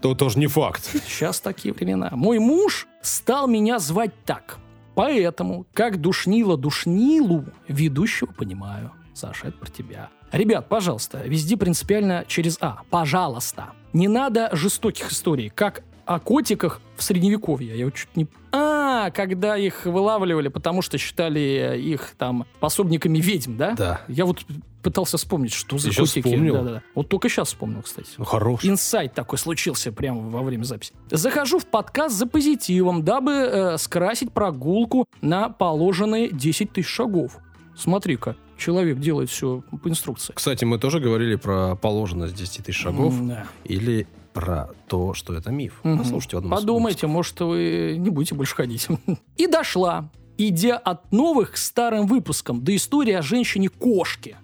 То 0.00 0.14
тоже 0.14 0.38
не 0.38 0.46
факт. 0.46 0.84
Сейчас 0.84 1.40
такие 1.40 1.74
времена. 1.74 2.10
Мой 2.12 2.38
муж 2.38 2.86
стал 3.02 3.48
меня 3.48 3.78
звать 3.78 4.12
так. 4.24 4.58
Поэтому, 4.94 5.66
как 5.72 6.00
душнила 6.00 6.56
душнилу, 6.56 7.44
ведущего 7.68 8.32
понимаю. 8.32 8.92
Саша, 9.14 9.48
это 9.48 9.58
про 9.58 9.70
тебя. 9.70 10.08
Ребят, 10.32 10.68
пожалуйста, 10.68 11.22
везде 11.24 11.56
принципиально 11.56 12.24
через 12.28 12.56
А. 12.60 12.82
Пожалуйста. 12.88 13.70
Не 13.92 14.08
надо 14.08 14.48
жестоких 14.52 15.10
историй, 15.10 15.50
как 15.50 15.82
о 16.06 16.18
котиках 16.20 16.80
в 16.96 17.02
средневековье. 17.02 17.76
Я 17.76 17.84
вот 17.84 17.94
чуть 17.94 18.16
не... 18.16 18.26
А, 18.52 18.79
когда 19.08 19.56
их 19.56 19.86
вылавливали, 19.86 20.48
потому 20.48 20.82
что 20.82 20.98
считали 20.98 21.78
их 21.80 22.12
там 22.18 22.44
пособниками 22.60 23.18
ведьм, 23.18 23.56
да? 23.56 23.72
Да. 23.72 24.00
Я 24.08 24.26
вот 24.26 24.44
пытался 24.82 25.16
вспомнить, 25.16 25.52
что 25.54 25.78
за 25.78 25.88
Ты 25.88 25.94
щас 25.94 26.10
котики. 26.10 26.26
вспомнил? 26.28 26.54
Да-да-да. 26.54 26.82
Вот 26.94 27.08
только 27.08 27.30
сейчас 27.30 27.48
вспомнил, 27.48 27.82
кстати. 27.82 28.08
Ну, 28.18 28.24
хорош. 28.24 28.64
Инсайт 28.64 29.14
такой 29.14 29.38
случился 29.38 29.92
прямо 29.92 30.28
во 30.28 30.42
время 30.42 30.64
записи. 30.64 30.92
Захожу 31.10 31.58
в 31.58 31.66
подкаст 31.66 32.14
за 32.16 32.26
позитивом, 32.26 33.02
дабы 33.02 33.32
э, 33.32 33.78
скрасить 33.78 34.32
прогулку 34.32 35.06
на 35.22 35.48
положенные 35.48 36.30
10 36.30 36.72
тысяч 36.72 36.88
шагов. 36.88 37.38
Смотри-ка, 37.76 38.36
человек 38.58 38.98
делает 38.98 39.30
все 39.30 39.62
по 39.82 39.88
инструкции. 39.88 40.32
Кстати, 40.34 40.64
мы 40.64 40.78
тоже 40.78 41.00
говорили 41.00 41.36
про 41.36 41.76
положенность 41.76 42.34
10 42.34 42.64
тысяч 42.66 42.78
шагов. 42.78 43.14
Да. 43.22 43.46
Или 43.64 44.06
про 44.32 44.70
то, 44.86 45.14
что 45.14 45.34
это 45.34 45.50
миф. 45.50 45.80
Мгм. 45.82 45.98
Послушайте 45.98 46.38
из 46.38 46.50
Подумайте, 46.50 47.06
может, 47.06 47.40
вы 47.40 47.96
не 47.98 48.10
будете 48.10 48.34
больше 48.34 48.54
ходить. 48.54 48.88
И 49.36 49.46
дошла, 49.46 50.10
идя 50.38 50.76
от 50.76 51.12
новых 51.12 51.52
к 51.52 51.56
старым 51.56 52.06
выпускам, 52.06 52.62
до 52.62 52.74
истории 52.74 53.12
о 53.12 53.22
женщине-кошке. 53.22 54.36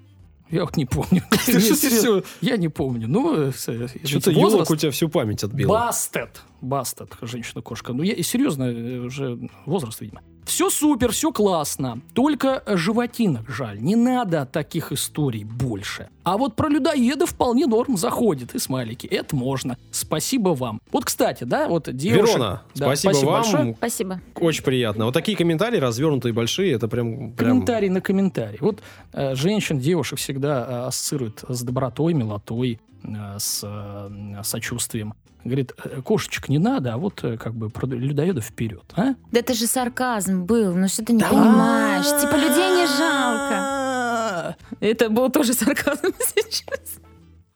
Я 0.51 0.65
вот 0.65 0.77
не 0.77 0.85
помню. 0.87 1.23
Ты 1.47 1.61
что 1.61 2.23
Я 2.41 2.57
не 2.57 2.69
помню. 2.69 3.09
Ну, 3.09 3.49
э, 3.49 3.53
э, 3.67 3.89
Что-то 4.05 4.31
елок 4.31 4.71
у 4.71 4.77
тебя 4.77 4.93
всю 4.93 5.09
память 5.09 5.43
отбила. 5.43 5.69
Бастет. 5.69 6.43
Бастет, 6.61 7.11
женщина-кошка. 7.21 7.93
Ну, 7.93 8.03
я 8.03 8.23
серьезно, 8.23 8.65
э, 8.65 8.99
уже 9.01 9.39
возраст, 9.65 10.01
видимо. 10.01 10.23
Все 10.47 10.71
супер, 10.71 11.11
все 11.11 11.33
классно. 11.33 12.01
Только 12.15 12.63
животинок 12.67 13.51
жаль. 13.51 13.81
Не 13.81 13.97
надо 13.97 14.47
таких 14.47 14.93
историй 14.93 15.43
больше. 15.43 16.09
А 16.23 16.39
вот 16.39 16.55
про 16.55 16.69
людоеда 16.69 17.27
вполне 17.27 17.67
норм 17.67 17.97
заходит. 17.97 18.55
И 18.55 18.61
смайлики. 18.61 19.09
Это 19.09 19.35
можно. 19.35 19.77
Спасибо 19.91 20.51
вам. 20.51 20.81
Вот, 20.93 21.05
кстати, 21.05 21.43
да, 21.43 21.69
вот 21.69 21.95
девушек... 21.95 22.37
Верона, 22.37 22.63
Да, 22.77 22.95
спасибо, 22.95 23.27
вам. 23.27 23.43
большое. 23.43 23.75
Спасибо. 23.77 24.21
Очень 24.37 24.63
приятно. 24.63 25.07
Вот 25.07 25.15
такие 25.15 25.37
комментарии, 25.37 25.79
развернутые, 25.79 26.33
большие, 26.33 26.73
это 26.75 26.87
прям... 26.87 27.33
прям... 27.33 27.51
Комментарий 27.51 27.89
на 27.89 28.01
комментарий. 28.01 28.59
Вот 28.61 28.81
э, 29.13 29.35
женщин, 29.35 29.81
девушек 29.81 30.21
всегда 30.21 30.65
э, 30.65 30.87
ассоциируют 30.87 31.45
с 31.49 31.63
добротой, 31.63 32.15
милотой, 32.15 32.79
э, 33.03 33.37
с 33.39 33.63
э, 33.65 34.43
сочувствием. 34.45 35.15
Говорит, 35.47 35.73
«Э, 35.85 36.03
кошечек 36.03 36.49
не 36.49 36.59
надо, 36.59 36.95
а 36.95 36.97
вот 36.99 37.23
э, 37.25 37.37
как 37.37 37.55
бы 37.55 37.71
про 37.71 37.87
людоеда 37.87 38.41
вперед. 38.41 38.85
А? 38.97 39.15
Да 39.31 39.39
это 39.39 39.55
же 39.55 39.67
сарказм 39.67 40.45
был, 40.45 40.75
ну 40.75 40.89
что 40.89 41.05
ты 41.05 41.13
не 41.13 41.23
понимаешь? 41.23 42.07
Типа 42.21 42.35
людей 42.37 42.71
не 42.71 42.87
жалко. 42.87 43.55
жалко. 43.55 44.57
Это 44.81 45.09
был 45.09 45.31
тоже 45.31 45.53
сарказм 45.55 46.13
сейчас. 46.19 46.99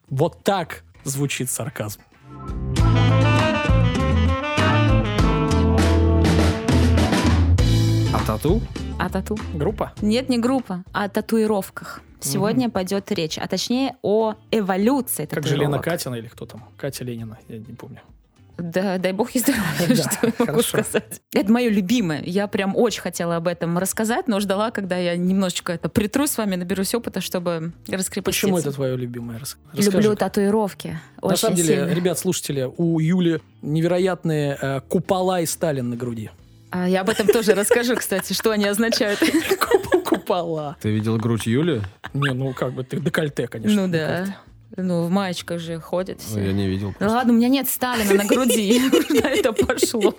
Вот 0.09 0.43
так 0.43 0.83
звучит 1.03 1.49
сарказм. 1.49 2.01
А 8.13 8.25
тату? 8.25 8.61
А 9.01 9.09
тату? 9.09 9.35
Группа? 9.55 9.93
Нет, 10.01 10.29
не 10.29 10.37
группа, 10.37 10.83
а 10.93 11.05
о 11.05 11.09
татуировках. 11.09 12.01
Сегодня 12.19 12.69
пойдет 12.69 13.11
речь, 13.11 13.39
а 13.39 13.47
точнее 13.47 13.95
о 14.03 14.35
эволюции 14.51 15.25
Как 15.25 15.41
татуировок. 15.43 15.47
же 15.49 15.55
Лена 15.57 15.79
Катина 15.79 16.15
или 16.15 16.27
кто 16.27 16.45
там? 16.45 16.65
Катя 16.77 17.03
Ленина, 17.03 17.39
я 17.47 17.57
не 17.57 17.73
помню. 17.73 17.99
Да, 18.59 18.99
дай 18.99 19.11
бог 19.11 19.31
ей 19.31 19.41
здоровья, 19.41 19.63
Да, 19.87 19.95
что 19.95 20.27
я 20.27 20.33
могу 20.37 20.51
хорошо. 20.61 20.83
сказать. 20.83 21.21
Это 21.33 21.51
мое 21.51 21.69
любимое. 21.69 22.21
Я 22.23 22.45
прям 22.45 22.75
очень 22.75 23.01
хотела 23.01 23.37
об 23.37 23.47
этом 23.47 23.75
рассказать, 23.79 24.27
но 24.27 24.39
ждала, 24.39 24.69
когда 24.69 24.97
я 24.97 25.17
немножечко 25.17 25.73
это 25.73 25.89
притру 25.89 26.27
с 26.27 26.37
вами, 26.37 26.55
наберусь 26.57 26.93
опыта, 26.93 27.21
чтобы 27.21 27.73
раскрепоститься. 27.87 28.21
Почему 28.45 28.59
это 28.59 28.71
твое 28.71 28.95
любимое? 28.95 29.39
Расскажи. 29.39 29.89
Люблю 29.89 30.15
татуировки. 30.15 30.99
На 31.23 31.35
самом 31.35 31.55
деле, 31.55 31.75
сильно. 31.75 31.91
ребят, 31.91 32.19
слушатели, 32.19 32.69
у 32.77 32.99
Юли 32.99 33.41
невероятные 33.63 34.55
э, 34.61 34.81
купола 34.81 35.41
и 35.41 35.47
Сталин 35.47 35.89
на 35.89 35.95
груди. 35.95 36.29
А 36.71 36.87
я 36.87 37.01
об 37.01 37.09
этом 37.09 37.27
тоже 37.27 37.53
расскажу, 37.53 37.95
кстати, 37.95 38.33
что 38.33 38.51
они 38.51 38.65
означают. 38.65 39.19
Купола. 40.05 40.77
Ты 40.81 40.89
видел 40.89 41.17
грудь 41.17 41.45
Юли? 41.45 41.81
Не, 42.13 42.33
ну 42.33 42.53
как 42.53 42.73
бы 42.73 42.83
ты 42.83 42.99
декольте, 42.99 43.47
конечно. 43.47 43.87
Ну 43.87 43.91
да. 43.91 44.37
Ну, 44.77 45.03
в 45.03 45.09
маечках 45.09 45.59
же 45.59 45.79
ходят 45.81 46.19
Ну, 46.31 46.37
Я 46.39 46.45
все. 46.45 46.53
не 46.53 46.67
видел. 46.67 46.93
Ну 46.99 47.07
ладно, 47.09 47.33
у 47.33 47.35
меня 47.35 47.49
нет 47.49 47.69
Сталина 47.69 48.13
на 48.13 48.25
груди. 48.25 48.81
Куда 49.07 49.29
это 49.29 49.51
пошло? 49.51 50.15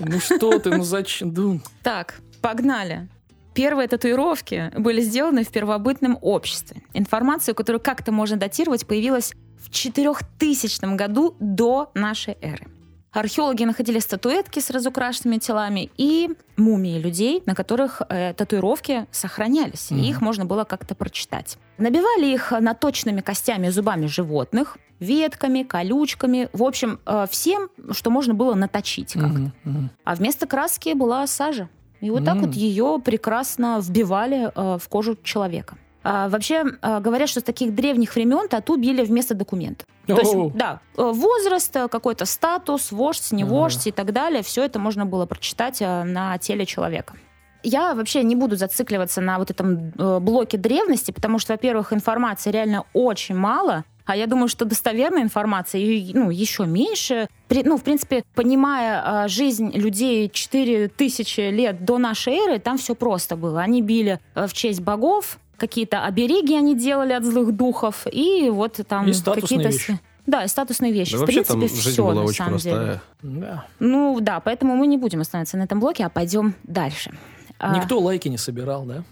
Ну 0.00 0.18
что 0.18 0.58
ты, 0.58 0.70
ну 0.70 0.82
зачем? 0.82 1.32
Ну, 1.32 1.60
Так, 1.82 2.20
погнали. 2.40 3.08
Первые 3.54 3.86
татуировки 3.86 4.72
были 4.76 5.00
сделаны 5.00 5.44
в 5.44 5.48
первобытном 5.50 6.18
обществе. 6.22 6.82
Информацию, 6.94 7.54
которую 7.54 7.80
как-то 7.80 8.10
можно 8.10 8.36
датировать, 8.36 8.86
появилась 8.86 9.32
в 9.60 9.70
4000 9.70 10.96
году 10.96 11.36
до 11.38 11.90
нашей 11.94 12.36
эры. 12.40 12.66
Археологи 13.12 13.64
находили 13.64 13.98
статуэтки 13.98 14.58
с 14.60 14.70
разукрашенными 14.70 15.38
телами 15.38 15.90
и 15.98 16.30
мумии 16.56 16.98
людей, 16.98 17.42
на 17.44 17.54
которых 17.54 18.00
э, 18.08 18.32
татуировки 18.34 19.06
сохранялись, 19.10 19.90
Мгм. 19.90 20.00
и 20.00 20.08
их 20.08 20.20
можно 20.22 20.44
было 20.46 20.64
как-то 20.64 20.94
прочитать. 20.94 21.58
Набивали 21.76 22.26
их 22.26 22.52
наточенными 22.58 23.20
костями 23.20 23.66
и 23.66 23.70
зубами 23.70 24.06
животных, 24.06 24.78
ветками, 24.98 25.62
колючками, 25.62 26.48
в 26.54 26.62
общем, 26.62 27.00
э, 27.04 27.26
всем, 27.30 27.68
что 27.90 28.10
можно 28.10 28.32
было 28.34 28.54
наточить 28.54 29.12
как-то. 29.12 29.52
мгм. 29.64 29.90
А 30.04 30.14
вместо 30.14 30.46
краски 30.46 30.94
была 30.94 31.26
сажа. 31.26 31.68
И 32.00 32.10
вот 32.10 32.24
так 32.24 32.36
М. 32.36 32.46
вот 32.46 32.54
ее 32.54 32.98
прекрасно 33.04 33.78
вбивали 33.80 34.50
э, 34.54 34.78
в 34.78 34.88
кожу 34.88 35.16
человека. 35.22 35.76
А, 36.04 36.28
вообще 36.28 36.64
э, 36.82 37.00
говорят, 37.00 37.28
что 37.28 37.40
с 37.40 37.42
таких 37.42 37.74
древних 37.74 38.14
времен 38.14 38.48
тату 38.48 38.76
били 38.76 39.02
вместо 39.04 39.34
документов. 39.34 39.86
То 40.06 40.18
есть, 40.18 40.34
да, 40.54 40.80
э, 40.96 41.02
возраст, 41.02 41.74
э, 41.76 41.88
какой-то 41.88 42.24
статус, 42.24 42.90
вождь, 42.90 43.30
не 43.32 43.44
Ага. 43.44 43.50
вождь 43.52 43.86
и 43.86 43.92
так 43.92 44.12
далее, 44.12 44.42
все 44.42 44.64
это 44.64 44.78
можно 44.78 45.06
было 45.06 45.26
прочитать 45.26 45.80
э, 45.80 46.02
на 46.04 46.36
теле 46.38 46.66
человека. 46.66 47.14
Я 47.62 47.94
вообще 47.94 48.24
не 48.24 48.34
буду 48.34 48.56
зацикливаться 48.56 49.20
на 49.20 49.38
вот 49.38 49.52
этом 49.52 49.92
блоке 50.20 50.58
древности, 50.58 51.12
потому 51.12 51.38
что, 51.38 51.52
во-первых, 51.52 51.92
информации 51.92 52.50
реально 52.50 52.84
очень 52.92 53.36
мало, 53.36 53.84
а 54.04 54.16
я 54.16 54.26
думаю, 54.26 54.48
что 54.48 54.64
достоверной 54.64 55.22
информации 55.22 56.10
ну, 56.12 56.30
еще 56.30 56.66
меньше. 56.66 57.28
При- 57.46 57.62
ну, 57.62 57.76
в 57.76 57.82
принципе, 57.84 58.24
понимая 58.34 59.24
э, 59.26 59.28
жизнь 59.28 59.70
людей 59.72 60.28
4000 60.28 61.50
лет 61.50 61.84
до 61.84 61.98
нашей 61.98 62.34
эры, 62.34 62.58
там 62.58 62.78
все 62.78 62.94
просто 62.94 63.36
было. 63.36 63.60
Они 63.60 63.80
били 63.80 64.18
э, 64.34 64.46
в 64.48 64.52
честь 64.52 64.80
богов, 64.80 65.38
какие-то 65.62 66.04
обереги 66.04 66.56
они 66.56 66.76
делали 66.76 67.12
от 67.12 67.24
злых 67.24 67.52
духов, 67.52 68.04
и 68.10 68.50
вот 68.50 68.80
там 68.88 69.06
И 69.06 69.12
какие-то... 69.12 69.68
вещи. 69.68 70.00
Да, 70.26 70.42
и 70.44 70.48
статусные 70.48 70.92
вещи. 70.92 71.12
Да 71.12 71.18
в 71.18 71.20
вообще 71.20 71.34
принципе, 71.44 71.60
там 71.60 71.68
жизнь 71.68 71.90
все, 71.92 72.02
была 72.02 72.14
на 72.14 72.22
очень 72.24 72.36
самом 72.44 72.58
деле. 72.58 72.74
простая. 72.76 73.02
Да. 73.22 73.64
Ну 73.78 74.18
да, 74.20 74.40
поэтому 74.40 74.74
мы 74.74 74.88
не 74.88 74.98
будем 74.98 75.20
остановиться 75.20 75.56
на 75.56 75.62
этом 75.62 75.78
блоке, 75.78 76.04
а 76.04 76.08
пойдем 76.08 76.54
дальше. 76.64 77.12
Никто 77.74 78.00
лайки 78.00 78.26
не 78.28 78.38
собирал, 78.38 78.84
да? 78.84 79.04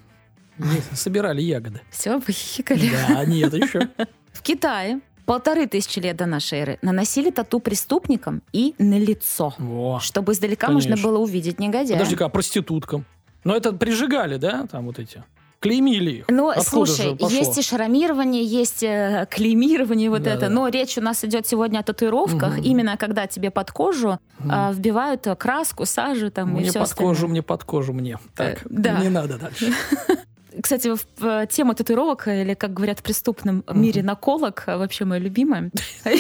Не, 0.59 0.81
собирали 0.97 1.41
ягоды. 1.41 1.81
Все, 1.91 2.21
похихикали. 2.21 2.91
Да, 3.09 3.25
нет, 3.25 3.55
еще. 3.55 3.89
В 4.33 4.43
Китае 4.43 5.01
полторы 5.25 5.69
тысячи 5.69 6.01
лет 6.01 6.17
до 6.17 6.27
нашей 6.27 6.59
эры 6.59 6.79
наносили 6.83 7.31
тату 7.31 7.61
преступникам 7.61 8.43
и 8.53 8.75
на 8.79 8.99
лицо, 8.99 9.55
Во. 9.59 10.01
чтобы 10.01 10.33
издалека 10.33 10.67
Конечно. 10.67 10.91
можно 10.97 11.09
было 11.09 11.19
увидеть 11.19 11.61
негодяя. 11.61 11.97
Подожди-ка, 11.99 12.25
а 12.25 12.29
проституткам? 12.29 13.05
Ну, 13.45 13.55
это 13.55 13.73
прижигали, 13.73 14.37
да, 14.37 14.67
там 14.67 14.87
вот 14.87 14.99
эти? 14.99 15.23
Клеймили 15.61 16.11
их. 16.11 16.25
Ну, 16.29 16.49
Откуда 16.49 16.87
слушай, 16.91 17.17
есть 17.31 17.59
и 17.59 17.63
шрамирование, 17.63 18.43
есть 18.43 18.83
э, 18.83 19.27
клеймирование 19.31 20.09
вот 20.09 20.23
Да, 20.23 20.31
это, 20.31 20.41
да. 20.43 20.49
но 20.49 20.69
речь 20.69 20.97
у 20.97 21.03
нас 21.03 21.23
идет 21.23 21.47
сегодня 21.47 21.81
о 21.81 21.83
татуировках, 21.83 22.55
Мгм. 22.57 22.63
именно 22.63 22.97
когда 22.97 23.27
тебе 23.27 23.51
под 23.51 23.71
кожу 23.71 24.19
а, 24.49 24.73
вбивают 24.73 25.27
э, 25.27 25.37
краску, 25.37 25.85
сажу 25.85 26.31
там 26.31 26.57
и 26.57 26.61
Мне 26.61 26.71
все 26.71 26.81
под 26.81 26.95
кожу, 26.95 27.29
мне 27.29 27.43
под 27.43 27.65
кожу, 27.65 27.93
мне. 27.93 28.19
Так, 28.35 28.63
Э, 28.63 28.67
да. 28.71 29.01
не 29.01 29.11
надо 29.11 29.37
дальше. 29.39 29.71
Кстати, 30.63 30.95
в, 30.95 31.07
в 31.19 31.47
тему 31.47 31.75
татуировок, 31.75 32.29
или, 32.29 32.55
как 32.55 32.73
говорят 32.73 33.01
в 33.01 33.03
преступном 33.03 33.65
мире, 33.73 34.03
наколок, 34.03 34.65
а, 34.67 34.79
вообще 34.79 35.05
моя 35.05 35.21
любимая. 35.21 35.71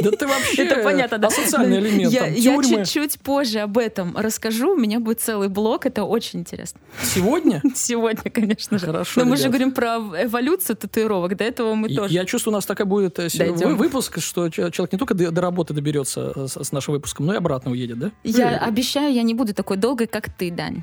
Да 0.00 0.10
ты 0.12 0.28
вообще 0.28 0.62
Это 0.62 0.82
понятно, 0.82 1.18
да. 1.18 1.26
асоциальный 1.28 1.78
элемент, 1.80 2.12
Я, 2.12 2.32
чуть-чуть 2.62 3.18
позже 3.20 3.60
об 3.60 3.78
этом 3.78 4.16
расскажу. 4.16 4.74
У 4.74 4.76
меня 4.76 5.00
будет 5.00 5.20
целый 5.20 5.48
блок. 5.48 5.86
Это 5.86 6.04
очень 6.04 6.40
интересно. 6.40 6.80
Сегодня? 7.02 7.62
Сегодня, 7.74 8.30
конечно 8.30 8.78
же. 8.78 8.86
Хорошо, 8.86 9.20
Но 9.20 9.26
мы 9.26 9.36
же 9.36 9.48
говорим 9.48 9.72
про 9.72 9.96
эволюцию 10.22 10.76
татуировок. 10.76 11.36
До 11.36 11.44
этого 11.44 11.74
мы 11.74 11.88
тоже. 11.88 12.14
Я 12.14 12.24
чувствую, 12.24 12.54
у 12.54 12.56
нас 12.56 12.66
такая 12.66 12.86
будет 12.86 13.18
э, 13.18 13.28
выпуск, 13.74 14.20
что 14.20 14.48
че- 14.50 14.70
человек 14.70 14.92
не 14.92 14.98
только 14.98 15.14
до, 15.14 15.40
работы 15.40 15.74
доберется 15.74 16.32
э, 16.36 16.46
с 16.46 16.72
нашим 16.72 16.94
выпуском, 16.94 17.26
но 17.26 17.34
и 17.34 17.36
обратно 17.36 17.72
уедет, 17.72 17.98
да? 17.98 18.12
Я 18.22 18.58
обещаю, 18.58 19.12
я 19.12 19.22
не 19.22 19.34
буду 19.34 19.54
такой 19.54 19.76
долгой, 19.76 20.06
как 20.06 20.28
ты, 20.30 20.50
Дань. 20.50 20.80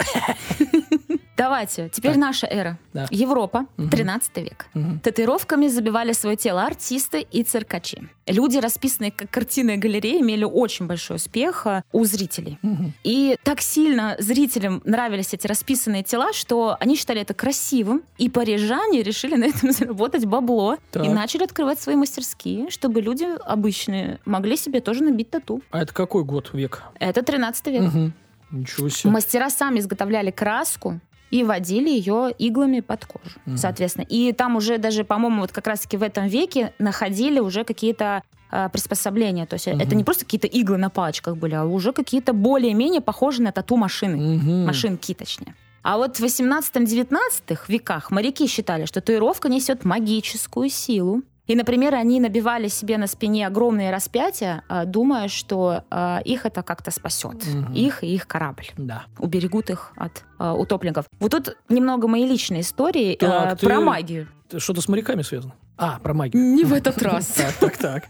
Давайте. 1.38 1.90
Теперь 1.90 2.14
Так. 2.14 2.22
наша 2.22 2.48
эра. 2.48 2.78
Да. 2.94 3.08
Европа. 3.12 3.66
13 3.78 4.38
век. 4.38 4.68
Мгм. 4.74 5.00
Татуировками 5.00 5.68
забивали 5.68 6.14
свое 6.14 6.36
тело 6.38 6.64
артисты 6.64 7.26
и 7.32 7.44
циркачи. 7.44 8.08
Люди, 8.28 8.58
расписанные 8.58 9.12
как 9.12 9.30
картины 9.30 9.78
галереи, 9.78 10.22
имели 10.22 10.44
очень 10.46 10.88
большой 10.88 11.18
успех 11.18 11.68
а, 11.68 11.84
у 11.92 12.06
зрителей. 12.06 12.58
Мгм. 12.62 12.94
И 13.04 13.38
так 13.44 13.62
сильно 13.62 14.16
зрителям 14.20 14.82
нравились 14.86 15.34
эти 15.34 15.46
расписанные 15.46 16.04
тела, 16.04 16.34
что 16.34 16.78
они 16.80 16.96
считали 16.96 17.22
это 17.22 17.34
красивым, 17.34 18.04
и 18.18 18.30
парижане 18.30 19.04
решили 19.04 19.36
на 19.36 19.46
этом 19.46 19.72
заработать 19.74 20.26
бабло 20.26 20.78
Так. 20.92 21.06
и 21.06 21.10
начали 21.10 21.44
открывать 21.44 21.80
свои 21.80 21.96
мастерские, 21.96 22.70
чтобы 22.70 23.02
люди 23.02 23.28
обычные 23.46 24.20
могли 24.26 24.56
себе 24.58 24.80
тоже 24.80 25.04
набить 25.04 25.30
тату. 25.30 25.62
А 25.72 25.82
это 25.82 25.94
какой 25.94 26.24
год, 26.24 26.52
век? 26.54 26.84
Это 27.00 27.22
13 27.22 27.68
век. 27.68 27.82
Мгм. 27.82 28.14
Ничего 28.52 28.90
себе. 28.90 29.12
Мастера 29.12 29.50
сами 29.50 29.80
изготовляли 29.80 30.32
краску 30.32 31.00
и 31.32 31.44
водили 31.44 31.90
ее 31.90 32.32
иглами 32.38 32.80
под 32.80 33.06
кожу, 33.06 33.40
Мгм. 33.46 33.58
соответственно. 33.58 34.06
И 34.08 34.32
там 34.32 34.56
уже 34.56 34.78
даже, 34.78 35.04
по-моему, 35.04 35.42
вот 35.42 35.52
как 35.52 35.68
раз-таки 35.68 35.98
в 35.98 36.04
этом 36.04 36.28
веке 36.28 36.74
находили 36.80 37.40
уже 37.40 37.64
какие-то 37.64 38.24
а, 38.52 38.70
приспособления. 38.70 39.46
То 39.48 39.56
есть 39.56 39.68
Мгм. 39.68 39.80
это 39.82 39.96
не 39.96 40.04
просто 40.04 40.24
какие-то 40.24 40.48
иглы 40.48 40.78
на 40.78 40.90
палочках 40.90 41.36
были, 41.36 41.56
а 41.56 41.66
уже 41.66 41.92
какие-то 41.92 42.32
более-менее 42.32 43.02
похожие 43.02 43.44
на 43.44 43.52
тату-машины. 43.52 44.16
Мгм. 44.18 44.66
Машинки, 44.68 45.14
точнее. 45.14 45.56
А 45.82 45.98
вот 45.98 46.18
в 46.18 46.24
18-19 46.24 47.68
веках 47.68 48.12
моряки 48.12 48.48
считали, 48.48 48.86
что 48.86 49.02
татуировка 49.02 49.50
несет 49.50 49.84
магическую 49.86 50.70
силу. 50.70 51.22
И, 51.48 51.56
например, 51.56 51.94
они 51.94 52.20
набивали 52.20 52.68
себе 52.68 52.98
на 52.98 53.08
спине 53.08 53.46
огромные 53.48 53.92
распятия, 53.92 54.64
а, 54.68 54.86
думая, 54.86 55.28
что 55.28 55.84
а, 55.92 56.20
их 56.26 56.46
это 56.46 56.64
как-то 56.64 56.90
спасет. 56.92 57.46
Мгм. 57.46 57.74
Их 57.74 58.04
и 58.04 58.14
их 58.16 58.28
корабль 58.28 58.68
Да. 58.78 59.04
уберегут 59.20 59.70
их 59.70 59.92
от 59.96 60.24
а, 60.40 60.54
утопленников. 60.56 61.06
Вот 61.20 61.32
тут 61.32 61.56
немного 61.70 62.08
мои 62.08 62.26
личные 62.28 62.62
истории 62.62 63.16
Так, 63.16 63.30
а, 63.54 63.56
ты- 63.56 63.66
про 63.68 63.80
магию. 63.80 64.28
Что-то 64.58 64.82
с 64.82 64.88
моряками 64.88 65.22
связано. 65.22 65.54
А, 65.78 66.00
про 66.00 66.14
магию. 66.14 66.42
Не 66.42 66.64
в 66.64 66.72
этот 66.74 67.02
раз. 67.02 67.26
Так, 67.28 67.54
так, 67.60 67.78
так. 67.78 68.06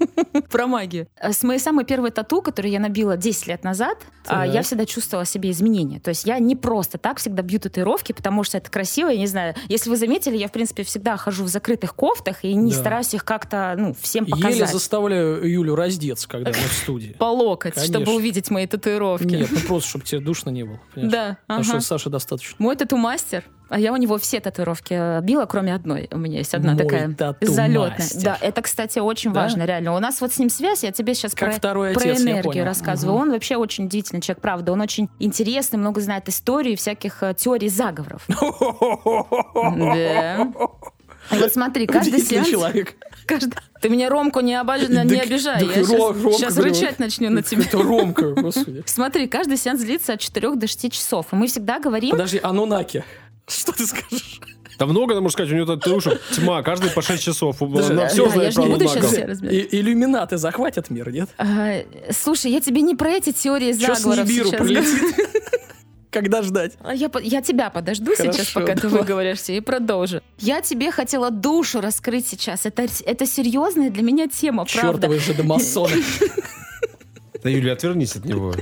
Про 0.51 0.67
магию. 0.67 1.07
Э, 1.19 1.31
С 1.33 1.41
моей 1.43 1.59
самой 1.59 1.83
первой 1.85 2.11
тату, 2.11 2.41
которую 2.41 2.71
я 2.71 2.79
набила 2.79 3.17
10 3.17 3.47
лет 3.47 3.63
назад, 3.63 3.97
а, 4.27 4.45
Так. 4.45 4.53
я 4.53 4.61
всегда 4.61 4.85
чувствовала 4.85 5.25
себе 5.25 5.49
изменения. 5.51 5.99
То 5.99 6.09
есть 6.09 6.25
я 6.25 6.37
не 6.39 6.55
просто 6.55 6.97
так 6.97 7.17
всегда 7.17 7.41
бью 7.41 7.59
татуировки, 7.59 8.11
потому 8.11 8.43
что 8.43 8.57
это 8.59 8.69
красиво, 8.69 9.09
я 9.09 9.17
не 9.17 9.27
знаю. 9.27 9.55
Если 9.67 9.89
вы 9.89 9.97
заметили, 9.97 10.37
я, 10.37 10.47
в 10.47 10.51
принципе, 10.51 10.83
всегда 10.83 11.17
хожу 11.17 11.43
в 11.43 11.47
закрытых 11.47 11.95
кофтах 11.95 12.43
и 12.43 12.53
не 12.53 12.71
Да. 12.71 12.77
стараюсь 12.77 13.13
их 13.13 13.25
как-то, 13.25 13.75
ну, 13.77 13.95
всем 13.99 14.25
Еле 14.25 14.35
показать. 14.35 14.71
заставляю 14.71 15.49
Юлю 15.49 15.75
раздеться, 15.75 16.27
когда 16.29 16.51
мы 16.51 16.55
в 16.67 16.73
студии. 16.73 17.13
По 17.19 17.25
локоть, 17.25 17.73
Конечно. 17.73 17.99
чтобы 17.99 18.15
увидеть 18.15 18.51
мои 18.51 18.67
татуировки. 18.67 19.25
Нет, 19.25 19.49
ну 19.51 19.59
просто, 19.67 19.89
чтобы 19.89 20.05
тебе 20.05 20.21
душно 20.21 20.51
не 20.51 20.63
было. 20.63 20.79
понимаешь? 20.93 21.11
Да, 21.11 21.37
Потому 21.47 21.61
ага. 21.61 21.69
что 21.79 21.81
Саши 21.81 22.09
достаточно. 22.09 22.55
Мой 22.59 22.75
тату-мастер, 22.75 23.43
а 23.69 23.79
я 23.79 23.91
у 23.93 23.97
него 23.97 24.17
все 24.19 24.39
татуировки 24.39 25.21
била, 25.21 25.45
кроме 25.45 25.73
одной. 25.73 26.07
У 26.11 26.17
меня 26.19 26.37
есть 26.37 26.53
одна 26.53 26.73
Мой 26.73 26.83
такая 26.83 27.07
тату-мастер. 27.13 27.54
Залетная. 27.55 28.07
Да, 28.23 28.37
это, 28.41 28.61
кстати, 28.61 28.99
очень 28.99 29.31
Да? 29.33 29.41
важно, 29.41 29.63
реально. 29.63 29.95
У 29.95 29.99
нас 29.99 30.21
вот 30.21 30.33
с 30.33 30.37
ним 30.39 30.49
связь, 30.49 30.83
я 30.83 30.91
тебе 30.91 31.13
сейчас 31.13 31.33
Как 31.33 31.59
про, 31.59 31.71
про 31.71 31.81
отец, 31.89 32.21
энергию 32.21 32.65
рассказываю. 32.65 33.15
Мгм. 33.17 33.23
Он 33.23 33.31
вообще 33.31 33.55
очень 33.57 33.85
удивительный 33.85 34.21
человек, 34.21 34.41
правда. 34.41 34.71
Он 34.71 34.81
очень 34.81 35.09
интересный, 35.19 35.77
много 35.79 36.01
знает 36.01 36.27
истории, 36.29 36.75
всяких 36.75 37.23
э, 37.23 37.33
теорий 37.37 37.69
заговоров. 37.69 38.27
Да. 39.55 40.51
Вот 41.31 41.51
смотри, 41.53 41.87
каждый 41.87 42.19
сеанс... 42.21 42.47
человек. 42.49 42.93
каждый- 43.25 43.53
Ты 43.81 43.89
меня 43.89 44.09
Ромку 44.09 44.41
не, 44.41 44.53
обож- 44.53 44.87
не 44.87 45.15
Так- 45.17 45.25
обижай. 45.25 45.59
так 45.59 45.75
Я 45.75 45.81
Ро- 45.81 45.85
сейчас, 45.85 45.99
Ромка, 45.99 46.31
сейчас 46.33 46.57
рычать 46.57 46.99
начну 46.99 47.29
на 47.31 47.41
тебя. 47.41 47.63
Это 47.63 47.77
Ромка, 47.81 48.29
господи. 48.35 48.83
Смотри, 48.85 49.27
каждый 49.27 49.57
сеанс 49.57 49.81
длится 49.81 50.13
от 50.13 50.19
4 50.19 50.55
до 50.55 50.67
6 50.67 50.91
часов. 50.91 51.25
И 51.31 51.35
мы 51.35 51.47
всегда 51.47 51.79
говорим... 51.79 52.11
Подожди, 52.11 52.39
Анунаки. 52.43 53.03
Что 53.47 53.71
ты 53.71 53.87
скажешь? 53.87 54.39
Да 54.77 54.85
много, 54.85 55.15
надо 55.15 55.29
сказать, 55.29 55.51
у 55.51 55.55
него 55.55 55.65
татушек 55.75 56.21
тьма, 56.35 56.61
каждый 56.63 56.89
по 56.91 57.01
6 57.01 57.23
часов. 57.23 57.61
Она 57.61 57.81
да, 57.81 58.07
все 58.07 58.25
я 58.25 58.31
знает 58.31 58.53
же 58.53 58.61
не 58.63 58.75
про 58.75 59.53
Иллюминаты 59.71 60.37
захватят 60.37 60.89
мир, 60.89 61.11
нет? 61.11 61.29
А, 61.37 61.83
слушай, 62.11 62.51
я 62.51 62.61
тебе 62.61 62.81
не 62.81 62.95
про 62.95 63.11
эти 63.11 63.31
теории 63.31 63.71
заговоров 63.71 64.27
сейчас 64.27 64.49
прилетит? 64.51 65.15
Когда 66.11 66.41
ждать? 66.41 66.77
А 66.79 66.95
Я, 66.95 67.11
я 67.21 67.41
тебя 67.41 67.69
подожду 67.69 68.13
сейчас, 68.15 68.35
Хорошо, 68.35 68.59
пока 68.61 68.75
ты 68.75 68.83
давай. 68.83 69.01
выговоришься, 69.01 69.51
и 69.51 69.59
продолжу. 69.59 70.21
Я 70.37 70.61
тебе 70.61 70.89
хотела 70.89 71.29
душу 71.29 71.81
раскрыть 71.81 72.25
сейчас. 72.25 72.65
Это, 72.65 72.87
это 73.05 73.25
серьезная 73.25 73.89
для 73.89 74.01
меня 74.01 74.29
тема, 74.29 74.63
правда. 74.63 75.07
Чертовы 75.07 75.19
же 75.19 75.33
домасоны. 75.33 75.95
Да, 77.43 77.49
Юля, 77.51 77.73
отвернись 77.73 78.15
от 78.15 78.25
него. 78.25 78.55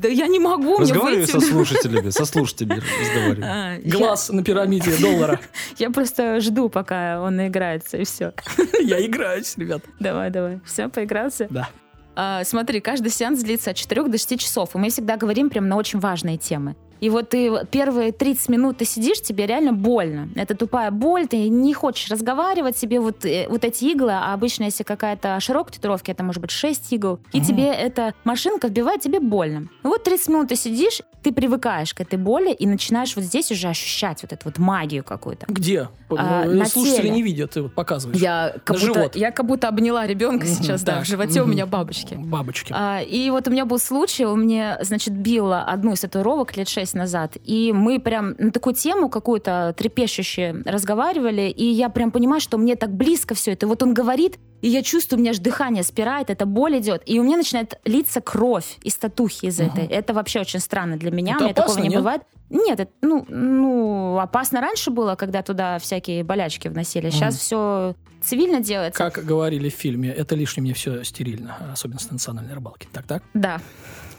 Да 0.00 0.08
я 0.08 0.26
не 0.28 0.38
могу, 0.38 0.78
мне 0.78 0.80
Разговаривай 0.80 1.24
выйти... 1.24 1.30
со 1.30 1.40
слушателями, 1.40 2.10
со 2.10 2.24
слушателями 2.24 2.82
разговаривай. 3.00 3.48
А, 3.48 3.78
Глаз 3.84 4.28
на 4.30 4.44
пирамиде 4.44 4.96
доллара. 4.98 5.40
Я, 5.78 5.90
просто 5.90 6.40
жду, 6.40 6.68
пока 6.68 7.20
он 7.20 7.36
наиграется, 7.36 7.96
и 7.96 8.04
все. 8.04 8.32
Я 8.80 9.04
играюсь, 9.04 9.56
ребят. 9.56 9.82
Давай, 9.98 10.30
давай. 10.30 10.60
Все, 10.64 10.88
поигрался? 10.88 11.48
Да. 11.50 11.68
А, 12.14 12.44
смотри, 12.44 12.80
каждый 12.80 13.10
сеанс 13.10 13.42
длится 13.42 13.70
от 13.70 13.76
4 13.76 14.04
до 14.04 14.18
6 14.18 14.40
часов, 14.40 14.74
и 14.74 14.78
мы 14.78 14.90
всегда 14.90 15.16
говорим 15.16 15.50
прям 15.50 15.68
на 15.68 15.76
очень 15.76 15.98
важные 15.98 16.36
темы. 16.36 16.76
И 17.00 17.10
вот 17.10 17.30
ты 17.30 17.50
первые 17.70 18.12
30 18.12 18.48
минут 18.48 18.78
ты 18.78 18.84
сидишь, 18.84 19.20
тебе 19.20 19.46
реально 19.46 19.72
больно. 19.72 20.28
Это 20.34 20.54
тупая 20.56 20.90
боль, 20.90 21.26
ты 21.26 21.48
не 21.48 21.74
хочешь 21.74 22.10
разговаривать, 22.10 22.76
тебе 22.76 23.00
вот, 23.00 23.24
э, 23.24 23.46
вот 23.48 23.64
эти 23.64 23.84
иглы, 23.86 24.12
а 24.12 24.32
обычно, 24.34 24.64
если 24.64 24.82
какая-то 24.84 25.38
широкая 25.40 25.74
татуировка, 25.74 26.12
это 26.12 26.22
может 26.24 26.40
быть 26.42 26.50
6 26.50 26.92
игл, 26.92 27.20
и 27.32 27.38
Мгм. 27.38 27.46
тебе 27.46 27.66
эта 27.72 28.14
машинка 28.24 28.68
вбивает, 28.68 29.00
тебе 29.00 29.20
больно. 29.20 29.68
И 29.84 29.86
вот 29.86 30.02
30 30.04 30.28
минут 30.28 30.48
ты 30.48 30.56
сидишь, 30.56 31.02
ты 31.22 31.32
привыкаешь 31.32 31.94
к 31.94 32.00
этой 32.00 32.18
боли 32.18 32.52
и 32.52 32.66
начинаешь 32.66 33.14
вот 33.16 33.24
здесь 33.24 33.50
уже 33.50 33.68
ощущать 33.68 34.22
вот 34.22 34.32
эту 34.32 34.42
вот 34.46 34.58
магию 34.58 35.02
какую-то. 35.04 35.46
Где? 35.48 35.88
А, 36.10 36.44
Э, 36.44 36.48
на 36.50 36.64
Слушатели 36.66 37.02
теле. 37.02 37.10
не 37.10 37.22
видят, 37.22 37.50
ты 37.52 37.62
вот 37.62 37.74
показываешь. 37.74 38.18
Я 38.20 38.54
как, 38.64 38.76
будто, 38.76 38.86
живот. 38.94 39.16
я 39.16 39.30
как 39.30 39.46
будто 39.46 39.68
обняла 39.68 40.06
ребенка 40.06 40.46
Мгм, 40.46 40.54
сейчас, 40.54 40.82
да, 40.82 40.96
так, 40.96 41.04
в 41.04 41.06
животе 41.08 41.40
у 41.40 41.44
мгм. 41.44 41.52
меня 41.52 41.66
бабочки. 41.66 42.14
Бабочки. 42.14 42.72
А, 42.76 43.00
и 43.02 43.28
вот 43.30 43.46
у 43.48 43.50
меня 43.50 43.64
был 43.66 43.78
случай, 43.78 44.24
у 44.24 44.36
меня, 44.36 44.78
значит, 44.82 45.12
била 45.14 45.62
одну 45.64 45.92
из 45.92 46.00
татуировок 46.00 46.56
лет 46.56 46.68
шесть 46.88 46.94
назад, 46.94 47.36
и 47.44 47.72
мы 47.74 48.00
прям 48.00 48.34
на 48.38 48.50
такую 48.50 48.74
тему 48.74 49.08
какую-то 49.10 49.74
трепещущую 49.76 50.62
разговаривали, 50.64 51.50
и 51.50 51.64
я 51.64 51.88
прям 51.90 52.10
понимаю, 52.10 52.40
что 52.40 52.56
мне 52.58 52.76
так 52.76 52.90
близко 52.94 53.34
все 53.34 53.52
это. 53.52 53.66
Вот 53.66 53.82
он 53.82 53.92
говорит, 53.94 54.38
и 54.62 54.68
я 54.68 54.82
чувствую, 54.82 55.18
у 55.18 55.20
меня 55.20 55.30
аж 55.32 55.38
дыхание 55.38 55.82
спирает, 55.82 56.30
это 56.30 56.46
боль 56.46 56.78
идет, 56.78 57.02
и 57.04 57.18
у 57.20 57.22
меня 57.22 57.36
начинает 57.36 57.78
литься 57.84 58.20
кровь 58.20 58.78
из 58.82 58.96
татухи 58.96 59.46
из 59.46 59.58
Мгм. 59.60 59.68
этой. 59.68 59.86
Это 59.86 60.14
вообще 60.14 60.40
очень 60.40 60.60
странно 60.60 60.96
для 60.96 61.10
меня, 61.10 61.32
Это 61.34 61.40
у 61.40 61.44
меня 61.44 61.54
такого 61.54 61.72
опасно, 61.72 61.82
не 61.82 61.88
нет? 61.88 61.98
бывает. 61.98 62.22
Нет, 62.50 62.80
это, 62.80 62.92
ну, 63.02 63.26
ну, 63.28 64.18
опасно 64.18 64.60
раньше 64.62 64.90
было, 64.90 65.14
когда 65.16 65.42
туда 65.42 65.78
всякие 65.78 66.24
болячки 66.24 66.68
вносили. 66.68 67.10
Сейчас 67.10 67.34
Мгм. 67.34 67.40
все 67.40 67.94
цивильно 68.22 68.60
делается. 68.60 68.98
Как 68.98 69.22
говорили 69.24 69.68
в 69.68 69.74
фильме, 69.74 70.08
это 70.10 70.34
лишнее 70.34 70.62
мне 70.62 70.72
все 70.74 71.04
стерильно, 71.04 71.56
особенно 71.72 72.00
с 72.00 72.10
национальной 72.10 72.54
рыбалки. 72.54 72.88
Так, 72.92 73.06
так? 73.06 73.22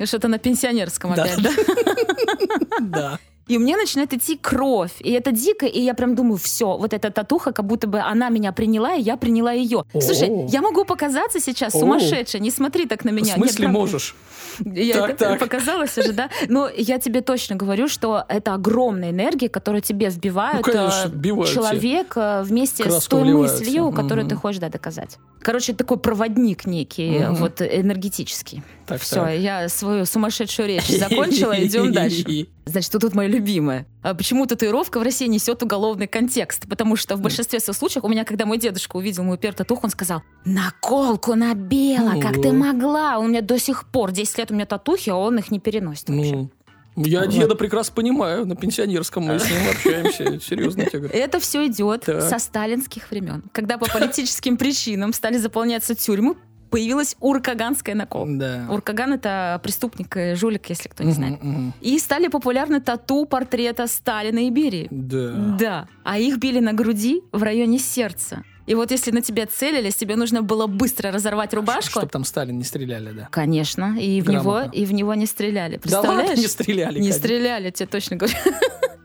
Что-то 0.05 0.27
на 0.27 0.37
пенсионерском 0.37 1.13
Да. 1.15 1.23
опять, 1.23 1.41
да? 1.41 1.49
Да. 2.79 3.19
И 3.47 3.57
у 3.57 3.59
меня 3.59 3.77
начинает 3.77 4.13
идти 4.13 4.37
кровь. 4.37 4.91
И 4.99 5.11
это 5.11 5.31
дико, 5.31 5.65
и 5.65 5.81
я 5.81 5.95
прям 5.95 6.13
думаю, 6.13 6.37
все, 6.37 6.77
вот 6.77 6.93
эта 6.93 7.09
татуха, 7.09 7.51
как 7.51 7.65
будто 7.65 7.87
бы 7.87 7.99
она 7.99 8.29
меня 8.29 8.51
приняла, 8.51 8.93
и 8.93 9.01
я 9.01 9.17
приняла 9.17 9.51
ее. 9.53 9.85
О. 9.91 10.01
Слушай, 10.01 10.45
я 10.49 10.61
могу 10.61 10.85
показаться 10.85 11.39
сейчас 11.39 11.73
О. 11.73 11.79
сумасшедшей, 11.79 12.41
не 12.41 12.51
смотри 12.51 12.85
так 12.85 13.03
на 13.05 13.09
В 13.11 13.15
меня. 13.15 13.33
смысле 13.33 13.65
Нет, 13.65 13.73
можешь? 13.73 14.15
Я 14.63 14.97
Так, 14.97 15.09
это 15.11 15.25
так. 15.29 15.39
показалась 15.39 15.97
уже, 15.97 16.11
да? 16.13 16.29
Но 16.47 16.69
я 16.69 16.99
тебе 16.99 17.21
точно 17.21 17.55
говорю, 17.55 17.87
что 17.87 18.23
это 18.29 18.53
огромная 18.53 19.09
энергия, 19.09 19.49
которую 19.49 19.81
тебе 19.81 20.09
вбивают 20.09 20.57
Ну, 20.67 20.71
конечно, 20.71 21.07
э, 21.07 21.45
человек 21.51 22.13
э, 22.17 22.43
вместе 22.43 22.87
с 22.87 23.07
той 23.07 23.23
вливаются. 23.23 23.59
мыслью, 23.63 23.91
которую 23.91 24.25
Мгм. 24.25 24.29
ты 24.29 24.35
хочешь 24.35 24.59
да, 24.59 24.69
доказать. 24.69 25.17
Короче, 25.41 25.73
такой 25.73 25.97
проводник 25.97 26.67
некий, 26.67 27.17
Мгм. 27.19 27.35
вот 27.35 27.61
энергетический. 27.63 28.61
Так, 28.89 29.01
Все, 29.01 29.15
так. 29.15 29.37
я 29.39 29.69
свою 29.69 30.05
сумасшедшую 30.05 30.67
речь 30.67 30.87
закончила, 30.87 31.53
идем 31.63 31.91
дальше. 31.93 32.47
Значит, 32.65 32.89
что 32.89 32.99
тут 32.99 33.13
мое 33.13 33.27
любимое? 33.27 33.85
А 34.01 34.13
почему 34.15 34.45
татуировка 34.45 34.99
в 34.99 35.03
России 35.03 35.27
несет 35.27 35.61
уголовный 35.63 36.07
контекст? 36.07 36.67
Потому 36.67 36.95
что 36.95 37.15
в 37.15 37.21
большинстве 37.21 37.59
случаев 37.59 38.03
у 38.03 38.07
меня, 38.07 38.25
когда 38.25 38.45
мой 38.45 38.57
дедушка 38.57 38.97
увидел 38.97 39.23
мою 39.23 39.37
первую 39.37 39.57
татуху, 39.57 39.81
он 39.85 39.91
сказал, 39.91 40.23
наколку 40.43 41.35
набила, 41.35 42.19
как 42.19 42.41
ты 42.41 42.51
могла? 42.51 43.19
У 43.19 43.27
меня 43.27 43.41
до 43.41 43.59
сих 43.59 43.85
пор 43.89 44.11
10 44.11 44.37
лет 44.39 44.51
у 44.51 44.55
меня 44.55 44.65
татухи, 44.65 45.09
а 45.09 45.15
он 45.15 45.37
их 45.37 45.51
не 45.51 45.59
переносит 45.59 46.09
вообще. 46.09 46.49
Ну, 46.95 47.05
я 47.05 47.25
деда 47.27 47.55
прекрасно 47.55 47.95
понимаю, 47.95 48.45
на 48.45 48.55
пенсионерском 48.57 49.23
мы 49.23 49.39
с 49.39 49.45
ним 49.45 49.69
общаемся, 49.71 50.39
серьезно 50.45 50.85
тебе 50.85 50.99
говорю. 50.99 51.17
Это 51.17 51.39
все 51.39 51.65
идет 51.67 52.01
Так. 52.05 52.23
со 52.23 52.39
сталинских 52.39 53.09
времен. 53.11 53.43
Когда 53.53 53.77
по 53.77 53.85
политическим 53.87 54.57
причинам 54.57 55.13
стали 55.13 55.37
заполняться 55.37 55.95
тюрьмы, 55.95 56.35
появилась 56.69 57.15
уркаганская 57.19 57.95
наколка. 57.95 58.31
Да. 58.33 58.65
Уркаган— 58.69 59.13
это 59.13 59.59
преступник 59.63 60.15
и 60.17 60.33
жулик, 60.35 60.69
если 60.69 60.87
кто 60.89 61.03
не 61.03 61.11
знает. 61.11 61.41
Мгм, 61.43 61.51
мгм. 61.51 61.73
И 61.81 61.97
стали 61.99 62.27
популярны 62.27 62.79
тату 62.81 63.25
портрета 63.25 63.87
Сталина 63.87 64.39
и 64.39 64.49
Берии. 64.49 64.87
Да. 64.91 65.31
Да. 65.59 65.87
А 66.03 66.17
их 66.17 66.37
били 66.37 66.59
на 66.59 66.73
груди 66.73 67.21
в 67.31 67.43
районе 67.43 67.79
сердца. 67.79 68.43
И 68.65 68.75
вот 68.75 68.91
если 68.91 69.09
на 69.09 69.21
тебя 69.23 69.47
целились, 69.47 69.95
тебе 69.95 70.15
нужно 70.15 70.43
было 70.43 70.67
быстро 70.67 71.11
разорвать 71.11 71.55
рубашку. 71.55 71.89
Чтобы 71.91 72.07
там 72.09 72.23
Сталин 72.23 72.55
не 72.57 72.63
стреляли, 72.63 73.11
да. 73.11 73.27
Конечно, 73.31 73.97
и 73.99 74.21
в 74.21 74.29
него 74.29 74.51
Грамотно. 74.51 74.71
и 74.77 74.85
в 74.85 74.93
него 74.93 75.15
не 75.15 75.25
стреляли. 75.25 75.79
Да 75.83 76.01
ладно, 76.01 76.13
Представляешь? 76.13 76.39
не 76.39 76.47
стреляли. 76.47 76.99
Не 76.99 77.07
Катя. 77.07 77.19
стреляли, 77.19 77.71
тебе 77.71 77.87
точно 77.87 78.15
говорю. 78.17 78.35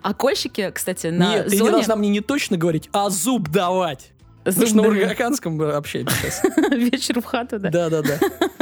А 0.02 0.12
кольщики, 0.12 0.70
кстати, 0.74 1.06
на 1.06 1.36
Нет, 1.36 1.46
ты 1.46 1.52
не 1.52 1.56
зоне... 1.60 1.70
должна 1.70 1.96
мне 1.96 2.10
не 2.10 2.20
точно 2.20 2.58
говорить, 2.58 2.90
а 2.92 3.08
зуб 3.08 3.48
давать. 3.48 4.12
Же 4.44 4.76
на 4.76 4.82
даю. 4.82 5.02
ургаканском 5.02 5.60
общаемся 5.60 6.14
сейчас. 6.16 6.42
Вечер 6.70 7.20
в 7.20 7.24
хату, 7.24 7.58
да. 7.58 7.70
Да-да-да. 7.70 8.18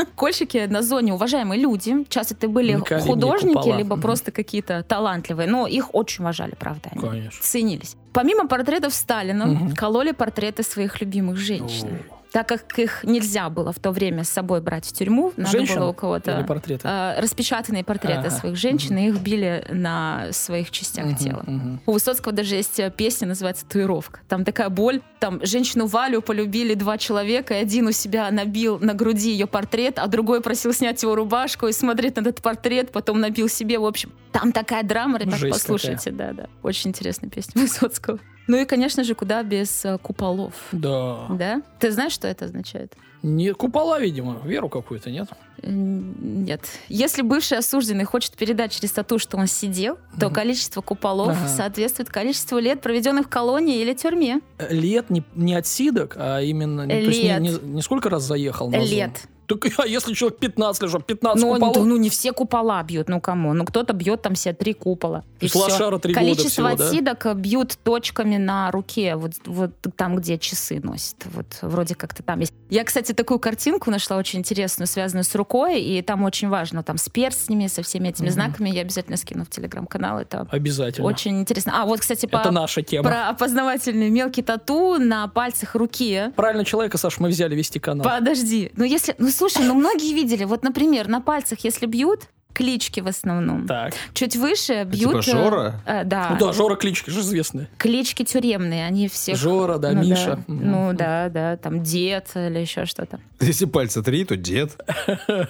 Кольщики 0.15 0.67
на 0.69 0.83
зоне 0.83 1.15
уважаемые 1.15 1.61
люди. 1.61 2.07
Часто 2.09 2.35
это 2.35 2.49
были 2.49 2.75
художники, 3.01 3.77
либо 3.77 3.97
просто 3.97 4.31
какие-то 4.31 4.83
талантливые. 4.83 5.49
Но 5.49 5.67
их 5.67 5.95
очень 5.95 6.23
уважали, 6.23 6.55
правда. 6.59 6.91
они 6.93 7.01
Конечно. 7.01 7.43
Ценились. 7.43 7.97
Помимо 8.13 8.47
портретов 8.47 8.95
Сталина, 8.95 9.73
кололи 9.77 10.13
портреты 10.13 10.63
своих 10.63 11.01
любимых 11.01 11.37
женщин. 11.37 11.99
О. 12.11 12.22
Так 12.33 12.49
как 12.49 12.79
их 12.79 13.05
нельзя 13.05 13.49
было 13.51 13.73
в 13.73 13.79
то 13.79 13.91
время 13.91 14.25
с 14.25 14.29
собой 14.31 14.61
брать 14.61 14.87
в 14.87 14.93
тюрьму, 14.93 15.33
надо 15.37 15.51
Женщин 15.51 15.77
было 15.81 15.89
у 15.89 15.93
кого-то 15.93 16.45
портреты? 16.49 16.89
э, 16.89 17.21
распечатанные 17.21 17.85
портреты 17.85 18.29
Ага. 18.29 18.31
своих 18.31 18.57
женщин, 18.57 18.97
и 18.97 19.09
их 19.09 19.21
били 19.21 19.67
на 19.71 20.29
своих 20.33 20.71
частях 20.71 21.05
Мгм, 21.07 21.17
тела. 21.17 21.43
мгм. 21.47 21.81
У 21.87 21.93
Высоцкого 21.93 22.33
даже 22.33 22.55
есть 22.57 22.81
э, 22.81 22.91
песня, 22.91 23.27
называется 23.29 23.67
«Татуировка». 23.67 24.21
Там 24.29 24.45
такая 24.45 24.69
боль. 24.71 25.03
Там 25.21 25.45
женщину 25.45 25.87
Валю 25.87 26.23
полюбили 26.23 26.75
два 26.75 26.99
человека, 26.99 27.55
и 27.55 27.59
один 27.59 27.87
у 27.87 27.93
себя 27.93 28.31
набил 28.31 28.79
на 28.79 28.95
груди 28.95 29.31
ее 29.31 29.47
портрет, 29.47 29.99
а 29.99 30.07
другой 30.07 30.41
просил 30.41 30.73
снять 30.73 31.03
его 31.03 31.15
рубашку 31.15 31.69
и 31.69 31.73
смотреть 31.73 32.17
на 32.17 32.21
этот 32.23 32.41
портрет, 32.43 32.93
потом 32.93 33.21
набил 33.21 33.49
себе. 33.49 33.79
В 33.79 33.85
общем, 33.85 34.11
там 34.33 34.53
такая 34.53 34.83
драма, 34.83 35.19
ребят, 35.19 35.39
послушайте. 35.51 36.11
Да, 36.11 36.33
да. 36.33 36.47
Очень 36.63 36.91
интересная 36.91 37.29
песня 37.31 37.53
Высоцкого. 37.63 38.19
Ну 38.49 38.57
и, 38.57 38.65
конечно 38.65 39.05
же, 39.05 39.15
куда 39.15 39.43
без 39.43 39.85
э, 39.85 39.99
куполов. 39.99 40.55
Да. 40.73 41.27
Да? 41.31 41.63
Ты 41.79 41.91
знаешь, 41.93 42.13
что 42.13 42.27
это 42.29 42.47
означает? 42.47 42.93
Не 43.23 43.53
купола, 43.55 44.01
видимо, 44.01 44.41
веру 44.45 44.69
какую-то, 44.69 45.09
нет? 45.11 45.29
М, 45.63 46.43
Нет. 46.45 46.63
Если 46.89 47.23
бывший 47.23 47.59
осужденный 47.59 48.03
хочет 48.05 48.33
передать 48.37 48.73
через 48.73 48.91
тату, 48.91 49.21
что 49.21 49.37
он 49.37 49.47
сидел, 49.47 49.97
то 50.19 50.27
Мгм. 50.27 50.35
количество 50.35 50.81
куполов 50.81 51.29
Ага. 51.39 51.47
соответствует 51.49 52.09
количеству 52.09 52.59
лет, 52.59 52.81
проведенных 52.81 53.27
в 53.27 53.29
колонии 53.29 53.81
или 53.81 53.95
тюрьме. 53.95 54.41
Э, 54.59 54.75
Лет 54.75 55.09
не, 55.11 55.23
не 55.37 55.55
отсидок, 55.55 56.17
а 56.19 56.41
именно... 56.41 56.83
не- 56.83 56.89
то 56.95 56.97
есть 57.11 57.23
Лет. 57.23 57.41
не, 57.41 57.49
не- 57.51 57.75
не 57.75 57.83
сколько 57.83 58.11
раз 58.11 58.25
заехал 58.25 58.69
на? 58.71 58.77
Лет. 58.79 59.23
Так 59.47 59.67
а 59.79 59.87
если 59.87 60.15
человек 60.15 60.39
15 60.39 60.83
лежал, 60.83 61.01
15 61.03 61.43
Ну, 61.43 61.55
куполов? 61.55 61.77
ну, 61.87 61.97
не 61.97 62.11
все 62.11 62.33
купола 62.33 62.83
бьют, 62.83 63.09
ну 63.09 63.21
кому? 63.21 63.53
Ну, 63.55 63.65
кто-то 63.65 63.93
бьет 63.93 64.23
там 64.23 64.35
себе 64.35 64.55
три 64.55 64.73
купола. 64.73 65.25
И 65.41 65.49
всё. 65.49 65.59
лошара 65.61 65.99
три 65.99 66.15
года 66.15 66.25
Количество 66.25 66.51
всего, 66.69 66.77
да? 66.77 66.85
отсидок 66.89 67.27
э, 67.27 67.35
бьют 67.35 67.77
точками 67.83 68.37
на 68.37 68.71
руке, 68.71 69.17
вот, 69.17 69.33
вот 69.47 69.73
там, 69.97 70.17
где 70.17 70.39
часы 70.39 70.81
носят. 70.83 71.17
Вот 71.35 71.47
вроде 71.63 71.95
как-то 71.95 72.23
там 72.23 72.41
есть. 72.41 72.53
Я, 72.71 72.85
кстати, 72.85 73.13
такую 73.13 73.39
картинку 73.39 73.91
нашла 73.91 74.17
очень 74.17 74.39
интересную, 74.39 74.87
связанную 74.87 75.25
с 75.25 75.35
рукой, 75.35 75.83
и 75.83 76.01
там 76.03 76.23
очень 76.25 76.49
важно, 76.49 76.83
там 76.83 76.97
с 76.97 77.09
перстнями, 77.09 77.67
со 77.67 77.83
всеми 77.83 78.09
этими 78.09 78.27
Мгм. 78.27 78.35
знаками. 78.35 78.71
Я 78.71 78.83
обязательно 78.83 79.17
скину 79.17 79.45
в 79.45 79.51
телеграм-канал. 79.51 80.19
Это 80.21 80.47
Обязательно. 80.51 81.07
очень 81.07 81.41
интересно. 81.41 81.73
А 81.83 81.85
вот, 81.87 82.01
кстати, 82.01 82.27
по, 82.27 82.37
Это 82.37 82.51
наша 82.51 82.83
тема. 82.83 83.09
про 83.09 83.29
опознавательный 83.31 84.09
мелкий 84.11 84.43
тату 84.43 84.99
на 84.99 85.29
пальцах 85.29 85.75
руки. 85.75 86.31
Правильно 86.37 86.65
человека, 86.65 86.97
Саш, 86.99 87.19
мы 87.19 87.29
взяли 87.29 87.55
вести 87.55 87.79
канал. 87.79 88.05
Подожди. 88.05 88.71
Ну, 88.77 88.85
если. 88.85 89.15
Ну, 89.19 89.29
слушай, 89.33 89.65
ну 89.65 89.75
многие 89.75 90.15
видели. 90.15 90.45
Вот, 90.45 90.63
например, 90.63 91.09
на 91.09 91.21
пальцах, 91.21 91.61
если 91.65 91.87
бьют, 91.87 92.29
клички 92.53 93.01
в 93.01 93.07
основном. 93.09 93.67
Так. 93.67 93.95
Чуть 94.15 94.37
выше 94.37 94.85
бьют. 94.85 95.25
Типа 95.25 95.37
э, 95.39 95.43
Жора? 95.43 95.81
э, 95.87 96.05
да. 96.05 96.29
Ну 96.39 96.47
да, 96.47 96.53
Жора 96.53 96.77
клички 96.77 97.11
же 97.11 97.21
известные. 97.21 97.69
Клички 97.79 98.25
тюремные, 98.25 98.87
они 98.87 99.09
все. 99.09 99.35
Жора, 99.35 99.79
да, 99.79 99.93
ну, 99.93 100.03
Миша. 100.03 100.37
Да. 100.47 100.55
Ну 100.55 100.93
да, 100.93 101.29
да, 101.29 101.57
там 101.57 101.83
дед 101.83 102.29
или 102.35 102.59
еще 102.59 102.85
что-то. 102.85 103.21
Если 103.41 103.65
пальца 103.65 104.03
три, 104.03 104.25
то 104.25 104.37
дед. 104.37 104.79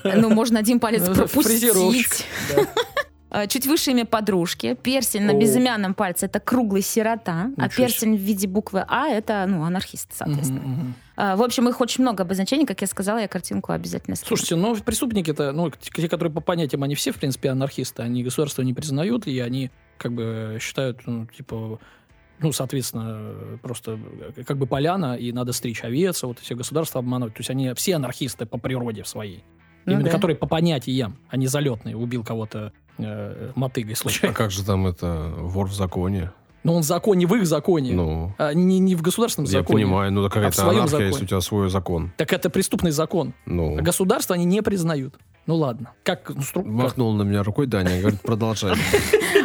Ну, 0.04 0.30
можно 0.30 0.58
один 0.60 0.80
палец 0.80 1.02
Ну, 1.06 1.14
пропустить. 1.14 2.24
А, 3.34 3.46
Чуть 3.46 3.66
выше 3.66 3.92
имя 3.92 4.04
подружки. 4.04 4.76
Перстень 4.82 5.22
на 5.22 5.32
безымянном 5.32 5.94
пальце 5.94 6.26
это 6.26 6.38
круглый 6.38 6.82
сирота, 6.82 7.50
а 7.56 7.68
перстень 7.70 8.14
в 8.16 8.20
виде 8.20 8.46
буквы 8.46 8.84
А 8.86 9.08
это 9.08 9.46
ну 9.48 9.64
анархист, 9.64 10.10
соответственно. 10.12 10.94
А, 11.16 11.36
В 11.36 11.42
общем, 11.42 11.66
их 11.68 11.80
очень 11.80 12.02
много 12.02 12.24
обозначений, 12.24 12.66
как 12.66 12.82
я 12.82 12.86
сказала, 12.86 13.18
я 13.18 13.28
картинку 13.28 13.72
обязательно 13.72 14.16
скину. 14.16 14.28
Слушайте, 14.28 14.56
ну 14.56 14.76
преступники-то, 14.76 15.52
ну, 15.52 15.70
те, 15.70 16.08
которые 16.08 16.32
по 16.32 16.40
понятиям, 16.42 16.82
они 16.82 16.94
все, 16.94 17.10
в 17.12 17.16
принципе, 17.16 17.50
анархисты. 17.50 18.02
Они 18.02 18.22
государство 18.22 18.60
не 18.62 18.74
признают, 18.74 19.26
и 19.26 19.38
они 19.40 19.70
как 19.96 20.12
бы 20.12 20.58
считают, 20.60 21.00
ну, 21.06 21.26
типа, 21.26 21.78
ну, 22.38 22.52
соответственно, 22.52 23.58
просто 23.62 23.98
э, 24.36 24.42
как 24.44 24.58
бы 24.58 24.66
поляна, 24.66 25.16
и 25.16 25.32
надо 25.32 25.52
стричь 25.52 25.84
овец, 25.84 26.22
вот 26.22 26.38
все 26.40 26.54
государства 26.54 26.98
обманывать. 26.98 27.34
То 27.34 27.40
есть 27.40 27.50
они 27.50 27.72
все 27.74 27.96
анархисты 27.96 28.44
по 28.44 28.58
природе 28.58 29.04
своей. 29.04 29.44
Ну 29.84 29.94
Именно 29.94 30.06
да. 30.06 30.10
которые 30.10 30.36
по 30.36 30.46
понятиям, 30.46 31.18
а 31.28 31.36
не 31.36 31.46
залетные. 31.46 31.96
Убил 31.96 32.24
кого-то 32.24 32.72
э, 32.98 33.52
мотыгой 33.54 33.94
А 33.94 33.96
случайно. 33.96 34.34
как 34.34 34.50
же 34.50 34.64
там 34.64 34.86
это 34.86 35.32
вор 35.36 35.68
в 35.68 35.74
законе? 35.74 36.30
Но 36.64 36.74
он 36.76 36.82
в 36.82 36.84
законе, 36.84 37.26
в 37.26 37.34
их 37.34 37.44
законе, 37.46 37.92
Ну, 37.92 38.34
а 38.38 38.54
не, 38.54 38.78
не 38.78 38.94
в 38.94 39.02
государственном 39.02 39.46
я 39.50 39.60
законе. 39.60 39.84
понимаю, 39.84 40.12
ну 40.12 40.24
а 40.24 40.28
какая-то 40.30 40.56
своем 40.56 40.70
анархия, 40.82 40.90
законе. 40.90 41.06
если 41.08 41.24
у 41.24 41.26
тебя 41.26 41.40
свой 41.40 41.68
закон. 41.70 42.12
Так 42.16 42.32
это 42.32 42.50
преступный 42.50 42.92
закон. 42.92 43.34
Ну, 43.46 43.78
А 43.78 43.82
государство 43.82 44.34
они 44.36 44.44
не 44.44 44.62
признают. 44.62 45.16
Ну 45.46 45.56
ладно. 45.56 45.90
Как, 46.04 46.30
ну, 46.54 46.62
махнул 46.62 47.12
на 47.14 47.22
меня 47.24 47.42
рукой 47.42 47.66
Даня, 47.66 48.00
говорит, 48.00 48.20
продолжай. 48.20 48.76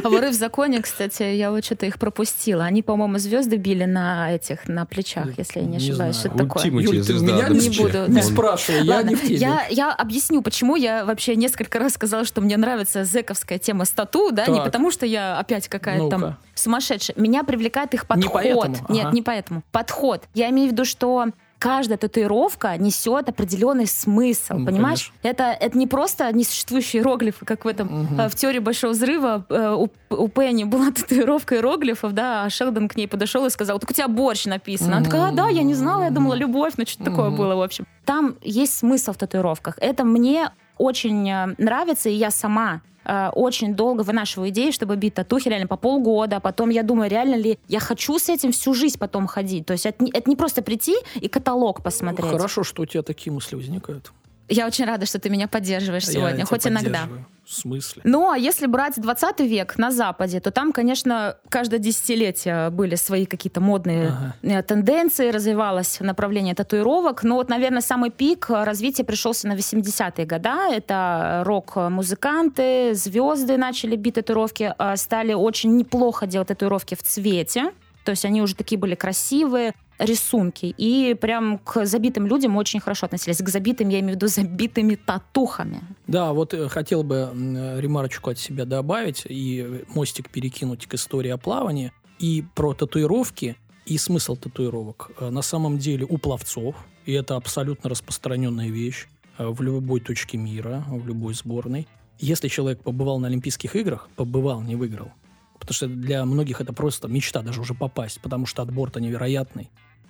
А 0.04 0.10
воры 0.10 0.30
в 0.30 0.34
законе, 0.34 0.82
кстати, 0.82 1.24
я 1.24 1.50
вот 1.50 1.66
что-то 1.66 1.88
их 1.88 1.98
пропустила. 1.98 2.66
Они, 2.66 2.84
по-моему, 2.84 3.18
звезды 3.18 3.56
били 3.56 3.86
на 3.86 4.32
этих, 4.32 4.68
на 4.68 4.86
плечах, 4.86 5.38
если 5.38 5.60
я 5.62 5.66
не 5.66 5.78
ошибаюсь. 5.78 6.18
Что-то 6.18 6.36
Вот 6.36 6.44
такое. 6.44 6.64
Тимати, 6.64 7.02
звезда 7.02 7.34
меня 7.34 7.50
не 7.50 7.70
буду, 7.70 8.12
Не 8.12 8.22
спрашивай, 8.22 8.84
я 8.86 9.02
не 9.02 9.16
в 9.16 9.22
теме. 9.22 9.60
Я, 9.72 9.94
объясню, 9.94 10.42
почему 10.44 10.76
я 10.76 11.04
вообще 11.04 11.36
несколько 11.36 11.80
раз 11.80 11.94
сказала, 11.94 12.26
что 12.26 12.42
мне 12.42 12.58
нравится 12.58 13.04
зэковская 13.04 13.58
тема 13.58 13.86
стату, 13.86 14.30
да, 14.32 14.46
не 14.46 14.62
потому 14.62 14.92
что 14.92 15.06
я 15.06 15.40
опять 15.40 15.68
какая-то 15.68 16.10
там 16.10 16.22
Ну-ка. 16.22 16.38
сумасшедшая. 16.54 17.16
Меня 17.20 17.44
привлекает 17.44 17.94
их 17.96 18.06
подход. 18.06 18.44
Нет, 18.90 19.14
не 19.14 19.22
поэтому. 19.24 19.64
Подход. 19.72 20.24
Я 20.36 20.50
имею 20.52 20.70
в 20.70 20.72
виду, 20.74 20.86
что 20.86 21.28
каждая 21.60 21.98
татуировка 21.98 22.78
несет 22.78 23.30
определенный 23.30 23.88
смысл, 23.88 24.56
Ну, 24.56 24.66
понимаешь? 24.66 25.12
Это, 25.24 25.44
это 25.46 25.78
не 25.78 25.88
просто 25.88 26.32
несуществующие 26.32 27.02
иероглифы, 27.02 27.46
как 27.46 27.66
в 27.66 27.68
этом 27.68 28.08
э, 28.20 28.30
в 28.30 28.36
теории 28.36 28.60
Большого 28.60 28.92
Взрыва 28.92 29.46
э, 29.50 29.76
у, 29.78 29.90
у 30.16 30.28
Пенни 30.28 30.64
была 30.64 30.92
татуировка 30.96 31.56
иероглифов, 31.56 32.14
да, 32.14 32.44
а 32.44 32.50
Шелдон 32.50 32.88
к 32.88 32.96
ней 32.96 33.08
подошел 33.08 33.46
и 33.46 33.50
сказал, 33.50 33.80
так 33.80 33.90
у 33.90 33.94
тебя 33.94 34.08
борщ 34.08 34.46
написан. 34.46 34.94
Она 34.94 35.04
такая, 35.04 35.30
а, 35.30 35.32
да, 35.32 35.48
я 35.50 35.64
не 35.64 35.74
знала, 35.74 36.04
я 36.04 36.12
думала, 36.12 36.34
любовь, 36.36 36.74
ну 36.78 36.86
что-то 36.86 37.06
такое 37.06 37.30
Мгм. 37.30 37.38
было, 37.38 37.56
в 37.56 37.62
общем. 37.62 37.86
Там 38.06 38.36
есть 38.42 38.78
смысл 38.78 39.14
в 39.14 39.18
татуировках. 39.18 39.78
Это 39.80 40.04
мне 40.04 40.52
очень 40.78 41.30
э, 41.30 41.56
нравится, 41.58 42.10
и 42.10 42.14
я 42.14 42.30
сама 42.32 42.82
э, 43.08 43.30
очень 43.34 43.74
долго 43.74 44.02
вынашиваю 44.02 44.50
идеи, 44.50 44.72
чтобы 44.72 44.96
бить 44.96 45.14
татухи 45.16 45.50
реально 45.50 45.68
по 45.68 45.78
полгода. 45.78 46.38
А 46.38 46.40
Потом 46.40 46.70
я 46.70 46.84
думаю, 46.84 47.10
реально 47.10 47.36
ли 47.36 47.58
я 47.68 47.80
хочу 47.80 48.20
с 48.20 48.30
этим 48.30 48.52
всю 48.52 48.74
жизнь 48.74 49.00
потом 49.00 49.28
ходить. 49.28 49.66
То 49.66 49.74
есть 49.74 49.86
это 49.86 50.06
это 50.14 50.30
не 50.30 50.36
просто 50.36 50.62
прийти 50.62 50.96
и 51.16 51.28
каталог 51.28 51.84
посмотреть. 51.84 52.32
Хорошо, 52.32 52.64
что 52.64 52.84
у 52.84 52.86
тебя 52.86 53.04
такие 53.04 53.32
мысли 53.32 53.56
возникают. 53.56 54.12
Я 54.50 54.66
очень 54.68 54.86
рада, 54.86 55.06
что 55.06 55.20
ты 55.20 55.30
меня 55.30 55.48
поддерживаешь 55.48 56.06
Я 56.06 56.14
сегодня, 56.14 56.46
хоть 56.46 56.66
иногда. 56.68 57.08
В 57.46 57.54
смысле? 57.54 58.02
Ну, 58.04 58.30
а 58.30 58.38
если 58.38 58.66
брать 58.68 59.00
20 59.00 59.40
век 59.42 59.78
на 59.78 59.90
Западе, 59.90 60.42
то 60.42 60.52
там, 60.52 60.74
конечно, 60.74 61.38
каждое 61.48 61.80
десятилетие 61.80 62.70
были 62.72 62.96
свои 62.96 63.26
какие-то 63.26 63.62
модные 63.62 64.08
Ага. 64.08 64.36
э, 64.42 64.64
тенденции, 64.64 65.32
развивалось 65.32 66.02
направление 66.02 66.56
татуировок. 66.56 67.24
Но 67.24 67.36
вот, 67.36 67.48
наверное, 67.48 67.82
самый 67.82 68.10
пик 68.10 68.50
развития 68.50 69.06
пришелся 69.06 69.48
на 69.48 69.56
80-е 69.56 70.26
года. 70.26 70.68
Это 70.74 71.44
рок-музыканты, 71.46 72.94
звезды 72.94 73.58
начали 73.58 73.96
бить 73.96 74.16
татуировки, 74.16 74.74
э, 74.78 74.96
стали 74.98 75.34
очень 75.34 75.78
неплохо 75.78 76.28
делать 76.28 76.50
татуировки 76.50 76.96
в 76.96 77.04
цвете. 77.04 77.72
То 78.04 78.12
есть 78.12 78.26
они 78.26 78.42
уже 78.42 78.56
такие 78.56 78.78
были 78.80 78.96
красивые, 78.96 79.74
рисунки. 80.00 80.74
И 80.78 81.16
прям 81.20 81.58
к 81.60 81.86
забитым 81.86 82.28
людям 82.28 82.56
очень 82.58 82.80
хорошо 82.80 83.06
относились. 83.06 83.38
К 83.38 83.50
забитым, 83.50 83.90
я 83.90 84.00
имею 84.00 84.14
в 84.14 84.16
виду 84.16 84.28
забитыми 84.28 84.96
татухами. 84.96 85.82
Да, 86.08 86.34
вот 86.34 86.54
э, 86.54 86.68
хотел 86.70 87.04
бы 87.04 87.32
э, 87.34 87.82
ремарочку 87.82 88.30
от 88.30 88.40
себя 88.40 88.66
добавить 88.66 89.24
и 89.28 89.84
мостик 89.90 90.30
перекинуть 90.30 90.86
к 90.88 90.94
истории 90.94 91.30
о 91.30 91.38
плавании 91.38 91.92
и 92.20 92.44
про 92.56 92.74
татуировки 92.74 93.56
и 93.86 93.98
смысл 93.98 94.36
татуировок. 94.36 95.12
Э, 95.20 95.30
На 95.30 95.42
самом 95.42 95.78
деле 95.78 96.06
у 96.08 96.18
пловцов, 96.18 96.76
и 97.06 97.14
это 97.14 97.36
абсолютно 97.36 97.90
распространенная 97.90 98.70
вещь 98.70 99.08
в 99.38 99.62
любой 99.62 100.00
точке 100.00 100.38
мира, 100.38 100.84
в 100.88 101.08
любой 101.08 101.36
сборной. 101.36 101.88
Если 102.20 102.48
человек 102.48 102.82
побывал 102.82 103.20
на 103.20 103.28
Олимпийских 103.28 103.76
играх, 103.76 104.10
побывал, 104.16 104.62
не 104.62 104.76
выиграл. 104.76 105.12
Потому 105.60 105.74
что 105.74 105.88
для 105.88 106.26
многих 106.26 106.62
это 106.62 106.74
просто 106.74 107.08
мечта 107.08 107.42
даже 107.42 107.62
уже 107.62 107.74
попасть, 107.74 108.20
потому 108.22 108.46
что 108.46 108.64
отбор-то 108.64 109.00
невероятный. 109.00 109.70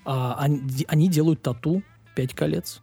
А 0.09 0.35
они, 0.39 0.61
они 0.88 1.09
делают 1.09 1.41
тату 1.41 1.84
5 2.15 2.34
колец. 2.34 2.81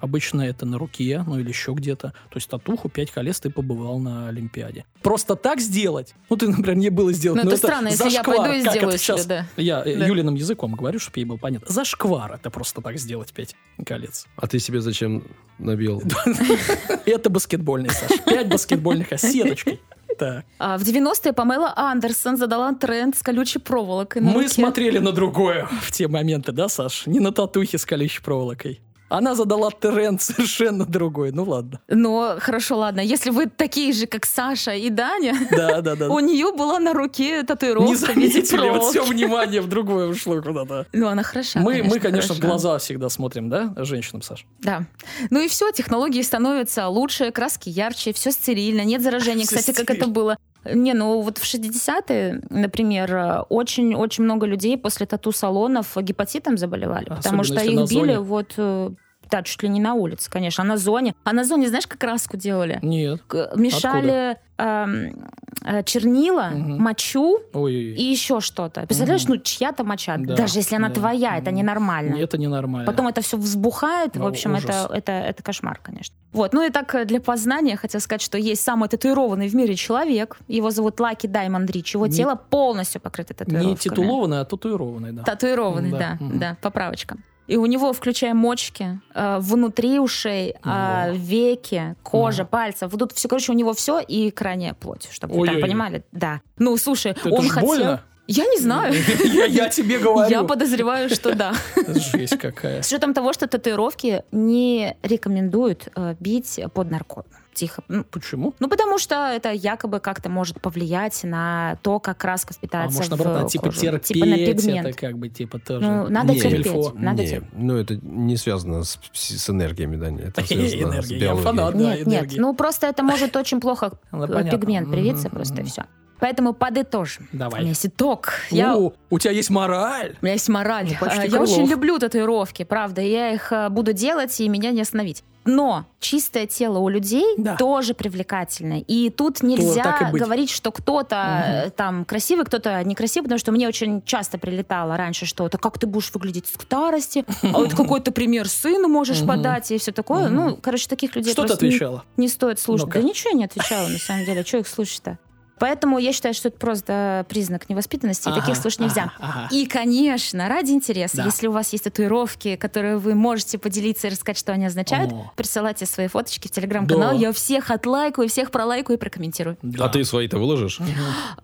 Обычно 0.00 0.42
это 0.42 0.64
на 0.64 0.78
руке, 0.78 1.24
ну 1.26 1.40
или 1.40 1.48
еще 1.48 1.72
где-то. 1.72 2.08
То 2.12 2.36
есть 2.36 2.48
татуху 2.48 2.88
5 2.88 3.10
колец 3.10 3.40
ты 3.40 3.50
побывал 3.50 3.98
на 3.98 4.28
Олимпиаде. 4.28 4.84
Просто 5.02 5.34
так 5.34 5.60
сделать? 5.60 6.14
Ну, 6.30 6.36
ты, 6.36 6.46
например, 6.46 6.76
не 6.76 6.90
было 6.90 7.12
сделать. 7.12 7.42
Ну, 7.42 7.48
но 7.50 7.56
это 7.56 7.66
странно, 7.66 7.88
если 7.88 8.04
я 8.04 8.10
зашквар. 8.10 8.36
пойду 8.36 8.52
и 8.52 8.62
Как 8.62 8.72
сделаю 8.74 8.88
это 8.90 8.98
сейчас? 8.98 9.24
себе, 9.24 9.46
да. 9.56 9.62
Я 9.62 9.82
э, 9.84 9.96
Да. 9.96 10.06
Юлиным 10.06 10.34
языком 10.36 10.74
говорю, 10.74 11.00
чтобы 11.00 11.18
ей 11.18 11.24
было 11.24 11.36
понятно. 11.38 11.72
Зашквар 11.72 12.34
это 12.34 12.50
просто 12.50 12.80
так 12.80 12.96
сделать 12.98 13.32
5 13.32 13.56
колец. 13.84 14.26
А 14.36 14.46
ты 14.46 14.60
себе 14.60 14.80
зачем 14.80 15.24
набил? 15.58 16.00
Это 17.06 17.30
баскетбольный, 17.30 17.90
Саш. 17.90 18.22
5 18.24 18.48
баскетбольных, 18.48 19.10
а 19.12 19.18
сеточкой. 19.18 19.80
Так. 20.18 20.44
А 20.58 20.76
в 20.76 20.82
90-е 20.82 21.32
Памела 21.32 21.72
Андерсон 21.76 22.36
задала 22.36 22.72
тренд 22.74 23.16
с 23.16 23.22
колючей 23.22 23.60
проволокой. 23.60 24.20
на 24.22 24.30
Мы 24.30 24.42
руке. 24.42 24.48
смотрели 24.48 24.98
на 24.98 25.12
другое 25.12 25.68
в 25.82 25.90
те 25.92 26.08
моменты, 26.08 26.52
да, 26.52 26.68
Саш? 26.68 27.06
Не 27.06 27.20
на 27.20 27.30
татухи 27.32 27.76
с 27.76 27.84
колючей 27.86 28.20
проволокой. 28.22 28.80
Она 29.08 29.34
задала 29.34 29.70
тренд 29.70 30.20
совершенно 30.22 30.84
другой. 30.84 31.32
Ну 31.32 31.44
ладно. 31.44 31.80
Но 31.88 32.36
хорошо, 32.40 32.78
ладно. 32.78 33.00
Если 33.00 33.30
вы 33.30 33.46
такие 33.46 33.92
же, 33.92 34.06
как 34.06 34.26
Саша 34.26 34.72
и 34.72 34.90
Даня, 34.90 35.34
Да, 35.50 35.80
да, 35.80 35.96
да. 35.96 36.08
у 36.10 36.18
нее 36.20 36.52
была 36.52 36.78
на 36.78 36.92
руке 36.92 37.42
татуировка 37.42 37.88
Не 37.88 37.94
в 37.94 37.98
заметили, 37.98 38.68
вот 38.68 38.84
все 38.90 39.04
внимание 39.04 39.60
в 39.62 39.68
другое 39.68 40.08
ушло 40.08 40.40
куда-то. 40.42 40.86
Ну, 40.92 41.08
она 41.08 41.22
хороша. 41.22 41.60
Мы, 41.60 41.82
мы, 41.82 41.98
конечно, 42.00 42.34
в 42.34 42.40
хороша. 42.40 42.48
глаза 42.48 42.78
всегда 42.78 43.08
смотрим, 43.08 43.48
да, 43.48 43.74
женщинам, 43.78 44.22
Саш? 44.22 44.46
Да. 44.60 44.84
Ну 45.30 45.40
и 45.40 45.48
все, 45.48 45.70
технологии 45.70 46.22
становятся 46.22 46.88
лучше, 46.88 47.30
краски 47.30 47.68
ярче, 47.68 48.12
все 48.12 48.30
стерильно, 48.30 48.84
нет 48.84 49.02
заражения. 49.02 49.44
Кстати, 49.44 49.72
как 49.72 49.90
это 49.90 50.06
было? 50.06 50.36
Не, 50.74 50.94
ну 50.94 51.20
вот 51.20 51.38
в 51.38 51.44
60-е, 51.44 52.40
например, 52.50 53.44
очень-очень 53.48 54.24
много 54.24 54.46
людей 54.46 54.76
после 54.76 55.06
тату-салонов 55.06 55.96
гепатитом 55.96 56.58
заболевали, 56.58 57.04
потому 57.04 57.40
Особенно 57.40 57.44
что 57.44 57.54
если 57.54 57.82
их 57.82 57.88
били 57.90 58.16
вот, 58.16 58.54
э, 58.56 58.90
да, 59.30 59.42
чуть 59.42 59.62
ли 59.62 59.68
не 59.68 59.80
на 59.80 59.94
улице, 59.94 60.30
конечно, 60.30 60.62
а 60.64 60.66
на 60.66 60.76
зоне. 60.76 61.14
А 61.24 61.32
на 61.32 61.44
зоне, 61.44 61.68
знаешь, 61.68 61.86
как 61.86 61.98
краску 61.98 62.36
делали? 62.36 62.78
Нет. 62.82 63.22
К- 63.26 63.52
Мешали 63.56 64.36
эм, 64.56 65.30
э, 65.64 65.82
чернила, 65.84 66.50
Мгм. 66.52 66.82
мочу 66.82 67.38
Ой, 67.52 67.72
и 67.74 68.02
еще 68.02 68.40
что-то. 68.40 68.86
Представляешь, 68.86 69.24
Мгм. 69.24 69.34
ну 69.34 69.40
чья-то 69.40 69.84
моча, 69.84 70.16
Да, 70.18 70.34
даже 70.34 70.58
если 70.58 70.74
она 70.76 70.88
да. 70.88 70.94
твоя, 70.94 71.38
это 71.38 71.50
ненормально. 71.52 72.16
это 72.16 72.38
ненормально. 72.38 72.86
Потом 72.90 73.06
это 73.08 73.20
все 73.20 73.36
взбухает. 73.36 74.16
В 74.16 74.20
Ну, 74.20 74.26
общем, 74.26 74.56
это, 74.56 74.68
ужас. 74.68 74.86
это, 74.92 75.12
это 75.12 75.42
кошмар, 75.42 75.78
конечно. 75.82 76.14
Вот. 76.32 76.52
Ну 76.52 76.66
и 76.66 76.70
так 76.70 76.92
э, 76.94 77.04
для 77.04 77.20
познания 77.20 77.76
хотел 77.76 78.00
сказать, 78.00 78.20
что 78.22 78.36
есть 78.36 78.62
самый 78.62 78.88
татуированный 78.88 79.48
в 79.48 79.54
мире 79.54 79.76
человек. 79.76 80.38
Его 80.48 80.70
зовут 80.70 80.98
Лаки 81.00 81.26
Даймонд 81.28 81.70
Рич. 81.70 81.94
Его 81.94 82.06
Не- 82.06 82.12
тело 82.12 82.34
полностью 82.34 83.00
покрыто 83.00 83.34
татуировками. 83.34 83.70
Не 83.70 83.76
титулованный, 83.76 84.40
а 84.40 84.44
татуированный, 84.44 85.12
да. 85.12 85.22
Татуированный, 85.22 85.90
Да. 85.92 85.98
да, 85.98 86.16
Мгм. 86.24 86.38
да, 86.38 86.56
поправочка. 86.60 87.16
И 87.48 87.56
у 87.56 87.66
него, 87.66 87.92
включая 87.92 88.34
мочки, 88.34 89.00
э, 89.14 89.38
внутри 89.40 89.98
ушей, 89.98 90.50
э, 90.62 91.08
Ого. 91.08 91.16
веки, 91.16 91.96
кожа, 92.02 92.42
Ага. 92.42 92.50
пальцы. 92.50 92.86
Вот 92.86 92.98
тут 93.00 93.12
все, 93.12 93.26
короче, 93.26 93.52
у 93.52 93.54
него 93.54 93.72
все 93.72 93.98
и 94.00 94.30
крайняя 94.30 94.74
плоть, 94.74 95.08
чтобы 95.10 95.34
вы 95.34 95.40
Ой-ой-ой. 95.40 95.60
там 95.60 95.68
понимали. 95.68 96.04
Да. 96.12 96.40
Ну, 96.58 96.76
слушай, 96.76 97.12
Это 97.12 97.30
он 97.30 97.48
хотел... 97.48 97.66
больно. 97.66 98.02
Я 98.26 98.44
не 98.44 98.58
знаю. 98.58 98.94
Я, 99.24 99.46
я 99.46 99.68
тебе 99.70 99.98
говорю. 100.04 100.30
Я 100.30 100.42
подозреваю, 100.44 101.08
что 101.08 101.34
да. 101.34 101.54
Жесть 102.12 102.36
какая. 102.38 102.82
С 102.82 102.86
учетом 102.88 103.14
того, 103.14 103.32
что 103.32 103.46
татуировки 103.46 104.22
не 104.30 104.98
рекомендуют 105.02 105.88
э, 105.96 106.14
бить 106.20 106.60
под 106.74 106.90
наркотиком. 106.90 107.40
Тихо. 107.58 107.82
Ну, 107.88 108.04
Почему? 108.04 108.54
Ну, 108.60 108.68
потому 108.68 108.98
что 108.98 109.14
это 109.32 109.50
якобы 109.50 109.98
как-то 109.98 110.28
может 110.28 110.60
повлиять 110.60 111.24
на 111.24 111.76
то, 111.82 111.98
как 111.98 112.18
краска 112.18 112.54
А 112.54 112.56
впитается 112.56 112.96
может, 112.98 113.12
в 113.12 113.16
наоборот, 113.24 113.50
типа 113.50 113.64
кожу. 113.66 113.80
терпеть 113.80 114.02
Типа 114.06 114.26
на 114.26 114.36
пигмент. 114.36 114.86
это 114.86 114.96
как 114.98 115.18
бы, 115.18 115.28
типа 115.28 115.58
тоже. 115.58 115.84
Ну, 115.86 116.08
надо 116.08 116.34
Не, 116.34 116.40
терпеть. 116.40 116.66
Эльфо. 116.66 116.92
Надо 116.96 117.22
не, 117.22 117.28
терпеть. 117.28 117.48
ну 117.54 117.76
это 117.76 117.96
не 118.00 118.36
связано 118.36 118.84
с, 118.84 118.98
с 119.12 119.50
энергиями, 119.50 119.96
да, 119.96 120.10
нет, 120.10 120.28
это 120.28 120.44
связано 120.46 120.68
с 120.68 120.74
Энергия, 120.74 121.14
я 121.16 121.20
биологией. 121.20 121.44
фанат. 121.44 121.72
Да, 121.74 121.78
Нет, 121.78 121.98
нет, 122.06 122.08
энергия. 122.08 122.40
ну 122.40 122.54
просто 122.54 122.86
это 122.86 123.02
может 123.02 123.34
очень 123.36 123.60
плохо 123.60 123.90
Ну, 124.12 124.24
э, 124.24 124.28
понятно. 124.28 124.58
пигмент 124.58 124.90
привиться 124.90 125.28
Мгм, 125.28 125.36
просто 125.36 125.54
и 125.56 125.60
мгм. 125.62 125.70
все. 125.70 125.84
Поэтому 126.20 126.52
подытожим. 126.52 127.28
У 127.32 127.36
Давай. 127.36 127.60
меня 127.60 127.68
есть 127.70 127.86
итог. 127.86 128.30
Я, 128.50 128.76
у 128.76 128.88
О, 128.88 128.92
у 129.10 129.18
тебя 129.20 129.30
есть 129.32 129.50
мораль. 129.50 130.16
меня 130.20 130.32
есть 130.32 130.48
мораль. 130.48 130.86
Ну, 130.90 130.94
почти 131.06 131.22
Я 131.22 131.28
Крылов. 131.30 131.48
очень 131.48 131.66
люблю 131.68 131.96
татуировки, 132.00 132.64
правда. 132.64 133.00
Я 133.02 133.30
их 133.32 133.52
э, 133.52 133.68
буду 133.68 133.92
делать, 133.92 134.40
и 134.40 134.48
меня 134.48 134.72
не 134.72 134.80
остановить. 134.80 135.22
Но 135.48 135.86
чистое 135.98 136.46
тело 136.46 136.78
у 136.78 136.88
людей 136.90 137.24
Да. 137.38 137.56
тоже 137.56 137.94
привлекательное. 137.94 138.80
И 138.86 139.08
тут 139.08 139.42
нельзя 139.42 140.10
и 140.12 140.16
говорить, 140.18 140.50
что 140.50 140.70
кто-то 140.70 141.42
э, 141.66 141.70
там 141.70 142.04
красивый, 142.04 142.44
кто-то 142.44 142.84
некрасивый, 142.84 143.24
потому 143.24 143.38
что 143.38 143.50
мне 143.50 143.66
очень 143.66 144.02
часто 144.02 144.36
прилетало 144.38 144.96
раньше 144.98 145.24
что-то, 145.24 145.56
как 145.56 145.78
ты 145.78 145.86
будешь 145.86 146.12
выглядеть 146.12 146.46
в 146.46 146.62
старости, 146.62 147.24
а 147.42 147.46
вот 147.58 147.74
какой 147.74 148.00
ты 148.00 148.10
пример 148.10 148.46
сыну 148.48 148.88
можешь 148.88 149.24
подать 149.26 149.70
и 149.70 149.78
все 149.78 149.90
такое. 149.92 150.28
Ну, 150.28 150.56
короче, 150.60 150.86
таких 150.86 151.16
людей 151.16 151.32
Что 151.32 151.44
ты 151.44 151.54
отвечала? 151.54 152.04
не 152.18 152.28
стоит 152.28 152.60
слушать. 152.60 152.90
Да 152.90 153.00
ничего 153.00 153.30
я 153.30 153.36
не 153.36 153.44
отвечала, 153.46 153.88
на 153.88 153.98
самом 153.98 154.26
деле. 154.26 154.44
Что 154.44 154.58
их 154.58 154.68
слушать-то? 154.68 155.18
Поэтому 155.60 155.98
я 155.98 156.12
считаю, 156.12 156.34
что 156.34 156.48
это 156.48 156.58
просто 156.58 157.26
признак 157.28 157.68
невоспитанности, 157.68 158.28
и 158.28 158.32
таких 158.32 158.50
Ага, 158.50 158.54
слушать 158.60 158.80
нельзя. 158.80 159.12
ага, 159.18 159.32
ага. 159.44 159.48
И, 159.54 159.66
конечно, 159.66 160.48
ради 160.48 160.70
интереса, 160.72 161.18
Да. 161.18 161.24
если 161.24 161.46
у 161.46 161.52
вас 161.52 161.72
есть 161.72 161.84
татуировки, 161.84 162.56
которые 162.56 162.98
вы 162.98 163.14
можете 163.14 163.58
поделиться 163.58 164.06
и 164.06 164.10
рассказать, 164.10 164.38
что 164.38 164.52
они 164.52 164.66
означают, 164.66 165.12
О. 165.12 165.32
присылайте 165.36 165.86
свои 165.86 166.06
фоточки 166.08 166.48
в 166.48 166.50
телеграм-канал. 166.50 167.10
Да. 167.12 167.16
Я 167.16 167.32
всех 167.32 167.70
отлайкаю, 167.70 168.28
всех 168.28 168.50
пролайкаю 168.50 168.96
и 168.96 169.00
прокомментирую. 169.00 169.56
Да. 169.62 169.86
А 169.86 169.88
ты 169.88 170.04
свои-то 170.04 170.38
выложишь? 170.38 170.80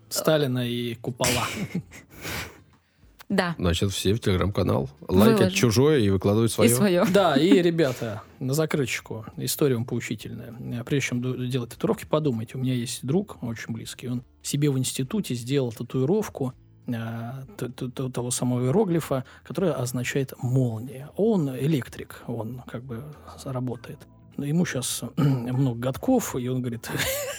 Сталина 0.09 0.59
и 0.67 0.95
купола. 0.95 1.47
Да. 3.27 3.55
Значит, 3.57 3.91
все 3.91 4.13
в 4.13 4.19
телеграм-канал 4.19 4.89
лайкят 5.07 5.39
Выложим. 5.39 5.57
чужое 5.57 5.99
и 5.99 6.09
выкладывают 6.09 6.51
свое. 6.51 6.69
И 6.69 6.73
свое. 6.73 7.05
Да, 7.11 7.35
и, 7.35 7.61
ребята, 7.61 8.21
на 8.39 8.53
закрыточку. 8.53 9.25
История 9.37 9.75
вам 9.75 9.85
поучительная. 9.85 10.53
Э, 10.79 10.83
Прежде 10.83 11.09
чем 11.09 11.49
делать 11.49 11.71
татуировки, 11.71 12.05
подумайте. 12.05 12.57
У 12.57 12.61
меня 12.61 12.73
есть 12.75 13.03
друг 13.05 13.41
очень 13.41 13.73
близкий. 13.73 14.07
Он 14.09 14.23
себе 14.43 14.69
в 14.69 14.77
институте 14.77 15.33
сделал 15.33 15.71
татуировку 15.71 16.53
э, 16.85 17.31
того 18.13 18.29
самого 18.29 18.65
иероглифа, 18.65 19.25
которая 19.43 19.73
означает 19.73 20.33
молния. 20.41 21.09
Он 21.15 21.49
электрик, 21.49 22.21
он 22.27 22.61
как 22.67 22.83
бы 22.83 23.03
работает. 23.43 23.99
Но 24.37 24.45
Ему 24.45 24.65
сейчас 24.65 25.01
много 25.17 25.79
годков, 25.79 26.35
и 26.35 26.47
он 26.47 26.61
говорит, 26.61 26.87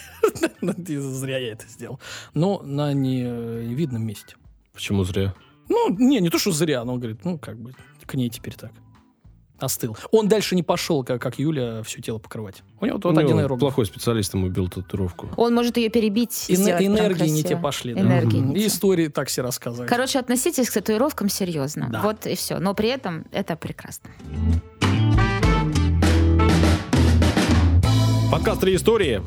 «Ну, 0.61 0.73
зря 0.77 1.37
я 1.37 1.53
это 1.53 1.65
сделал. 1.67 1.99
Но 2.33 2.61
на 2.61 2.91
невидном 2.91 4.05
месте. 4.05 4.35
Почему 4.73 5.05
зря? 5.05 5.33
Ну, 5.69 5.89
не, 5.97 6.19
не 6.19 6.29
то, 6.29 6.39
что 6.39 6.51
зря, 6.51 6.83
но 6.83 6.93
он 6.93 6.99
говорит, 6.99 7.23
ну, 7.25 7.37
как 7.37 7.57
бы, 7.59 7.73
к 8.05 8.13
ней 8.15 8.29
теперь 8.29 8.55
так. 8.55 8.71
Остыл. 9.59 9.97
Он 10.11 10.27
дальше 10.27 10.55
не 10.55 10.61
пошел, 10.61 11.03
как, 11.03 11.19
как 11.19 11.39
Юля, 11.39 11.81
все 11.81 11.99
тело 11.99 12.19
покрывать. 12.19 12.61
У 12.79 12.85
него 12.85 12.99
вот 13.03 13.11
Ну, 13.15 13.19
один 13.19 13.39
аэробик. 13.39 13.59
Плохой 13.59 13.87
специалист 13.87 14.31
ему 14.35 14.45
убил 14.47 14.67
татуировку. 14.69 15.29
Он 15.35 15.55
может 15.55 15.77
ее 15.77 15.89
перебить. 15.89 16.33
Сделать 16.33 16.77
прям 16.77 16.93
энергии 16.93 17.27
не 17.27 17.41
те 17.43 17.57
пошли. 17.57 17.95
да. 17.95 18.01
Энергии 18.01 18.37
не 18.37 18.55
И 18.55 18.59
те. 18.59 18.67
истории 18.67 19.07
так 19.07 19.29
все 19.29 19.41
рассказывают. 19.41 19.89
Короче, 19.89 20.19
относитесь 20.19 20.69
к 20.69 20.73
татуировкам 20.73 21.27
серьезно. 21.27 21.89
Да. 21.91 22.01
Вот 22.03 22.27
и 22.27 22.35
все. 22.35 22.59
Но 22.59 22.75
при 22.75 22.89
этом 22.89 23.25
это 23.31 23.55
прекрасно. 23.55 24.11
Подкаст 28.31 28.61
«Три 28.61 28.75
истории». 28.75 29.23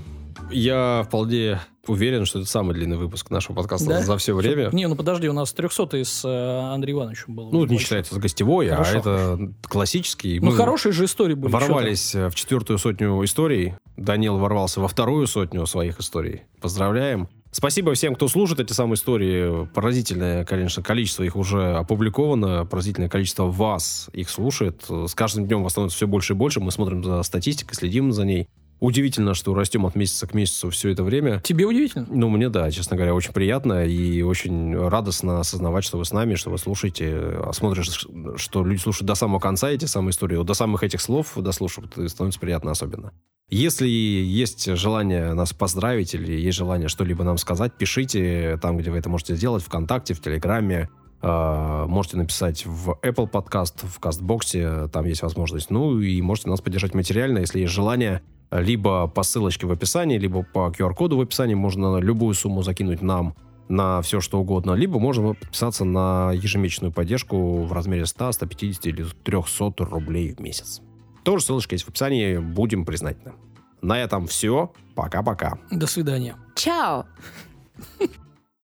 Я 0.51 1.05
вполне 1.06 1.60
уверен, 1.86 2.24
что 2.24 2.39
это 2.40 2.48
самый 2.48 2.74
длинный 2.74 2.97
выпуск 2.97 3.31
нашего 3.31 3.56
подкаста 3.56 3.89
Да? 3.89 4.01
за 4.02 4.16
все 4.18 4.35
время. 4.35 4.70
Не, 4.72 4.86
ну 4.86 4.94
подожди, 4.97 5.28
у 5.28 5.32
нас 5.32 5.52
300 5.52 6.05
с 6.05 6.24
э, 6.24 6.72
Андреем 6.74 6.98
Ивановичем 6.98 7.35
был. 7.35 7.51
Ну, 7.51 7.64
не 7.66 7.78
считается 7.78 8.14
с 8.14 8.18
гостевой, 8.18 8.68
Хорошо. 8.68 8.97
а 8.97 8.98
это 8.98 9.52
классический. 9.62 10.39
Ну, 10.40 10.47
Мы 10.51 10.56
хорошие 10.56 10.93
же 10.93 11.05
истории 11.06 11.35
были. 11.35 11.52
Ворвались 11.52 12.14
в 12.14 12.32
четвертую 12.35 12.78
сотню 12.78 13.22
историй. 13.24 13.74
Данил 13.97 14.39
ворвался 14.39 14.81
во 14.81 14.89
вторую 14.89 15.27
сотню 15.27 15.66
своих 15.66 15.98
историй. 16.01 16.43
Поздравляем. 16.60 17.28
Спасибо 17.52 17.94
всем, 17.94 18.14
кто 18.14 18.28
слушает 18.28 18.60
эти 18.60 18.72
самые 18.72 18.94
истории. 18.94 19.66
Поразительное, 19.74 20.44
конечно, 20.44 20.85
количество 20.85 21.24
их 21.24 21.35
уже 21.35 21.74
опубликовано. 21.74 22.64
Поразительное 22.64 23.09
количество 23.09 23.47
вас 23.47 24.09
их 24.12 24.31
слушает. 24.31 24.85
С 24.89 25.14
каждым 25.16 25.47
днем 25.47 25.64
вас 25.64 25.72
становится 25.72 25.97
все 25.97 26.06
больше 26.06 26.35
и 26.35 26.36
больше. 26.36 26.60
Мы 26.60 26.70
смотрим 26.70 27.02
за 27.02 27.20
статистикой, 27.24 27.74
следим 27.74 28.12
за 28.12 28.24
ней. 28.24 28.47
Удивительно, 28.81 29.35
что 29.35 29.55
растем 29.55 29.85
от 29.85 29.94
месяца 29.94 30.27
к 30.27 30.32
месяцу 30.32 30.70
все 30.70 30.89
это 30.89 31.05
время. 31.05 31.40
Тебе 31.40 31.66
удивительно? 31.66 32.07
Ну, 32.09 32.31
мне, 32.31 32.48
да, 32.48 32.70
честно 32.70 32.97
говоря, 32.97 33.15
очень 33.15 33.32
приятно 33.32 33.85
и 33.85 34.23
очень 34.23 34.74
радостно 34.74 35.39
осознавать, 35.40 35.85
что 35.85 35.98
вы 35.98 36.07
с 36.07 36.12
нами, 36.12 36.35
что 36.35 36.48
вы 36.48 36.57
слушаете, 36.57 37.15
а 37.15 37.52
смотришь, 37.52 38.07
что 38.36 38.65
люди 38.65 38.81
слушают 38.81 39.07
до 39.07 39.15
самого 39.15 39.39
конца 39.39 39.70
эти 39.70 39.85
самые 39.85 40.12
истории, 40.12 40.36
вот 40.36 40.47
до 40.47 40.55
самых 40.55 40.82
этих 40.82 41.02
слов 41.02 41.35
дослушивают, 41.36 41.98
и 41.98 42.09
становится 42.09 42.40
приятно 42.40 42.70
особенно. 42.70 43.12
Если 43.51 43.89
есть 43.89 44.73
желание 44.77 45.35
нас 45.35 45.52
поздравить 45.52 46.15
или 46.15 46.32
есть 46.32 46.57
желание 46.57 46.89
что-либо 46.89 47.23
нам 47.24 47.36
сказать, 47.36 47.73
пишите 47.77 48.59
там, 48.62 48.78
где 48.78 48.90
вы 48.90 48.98
это 48.98 49.11
можете 49.11 49.35
сделать, 49.35 49.62
ВКонтакте, 49.65 50.15
в 50.15 50.20
Телеграме, 50.20 50.89
э, 51.20 51.85
можете 51.89 52.16
написать 52.16 52.65
в 52.65 52.93
Apple 53.02 53.28
Podcast, 53.28 53.86
в 53.86 53.98
Кастбоксе, 53.98 54.89
там 54.89 55.05
есть 55.05 55.23
возможность. 55.23 55.69
Ну 55.70 56.01
и 56.01 56.23
можете 56.23 56.48
нас 56.48 56.61
поддержать 56.61 56.94
материально, 56.94 57.40
если 57.40 57.59
есть 57.59 57.73
желание, 57.73 58.23
либо 58.51 59.06
по 59.06 59.22
ссылочке 59.22 59.66
в 59.66 59.72
описании, 59.72 60.18
либо 60.18 60.43
по 60.43 60.72
QR-коду 60.77 61.16
в 61.16 61.20
описании 61.20 61.55
можно 61.55 61.98
любую 61.98 62.35
сумму 62.35 62.62
закинуть 62.62 63.02
нам 63.02 63.35
на 63.68 64.02
все 64.02 64.20
что 64.20 64.40
угодно, 64.40 64.72
либо 64.72 64.98
можно 64.98 65.35
подписаться 65.35 65.85
на 65.85 66.32
ежемесячную 66.32 66.93
поддержку 66.93 67.62
в 67.62 67.72
размере 67.72 68.05
100, 68.05 68.32
150 68.32 68.86
или 68.86 69.06
300 69.22 69.85
рублей 69.85 70.35
в 70.35 70.40
месяц. 70.40 70.82
Тоже 71.22 71.44
ссылочка 71.44 71.74
есть 71.74 71.85
в 71.85 71.89
описании, 71.89 72.39
будем 72.39 72.85
признательны. 72.85 73.35
На 73.81 73.98
этом 73.98 74.27
все. 74.27 74.72
Пока-пока. 74.94 75.59
До 75.70 75.86
свидания. 75.86 76.36
Чао! 76.55 77.06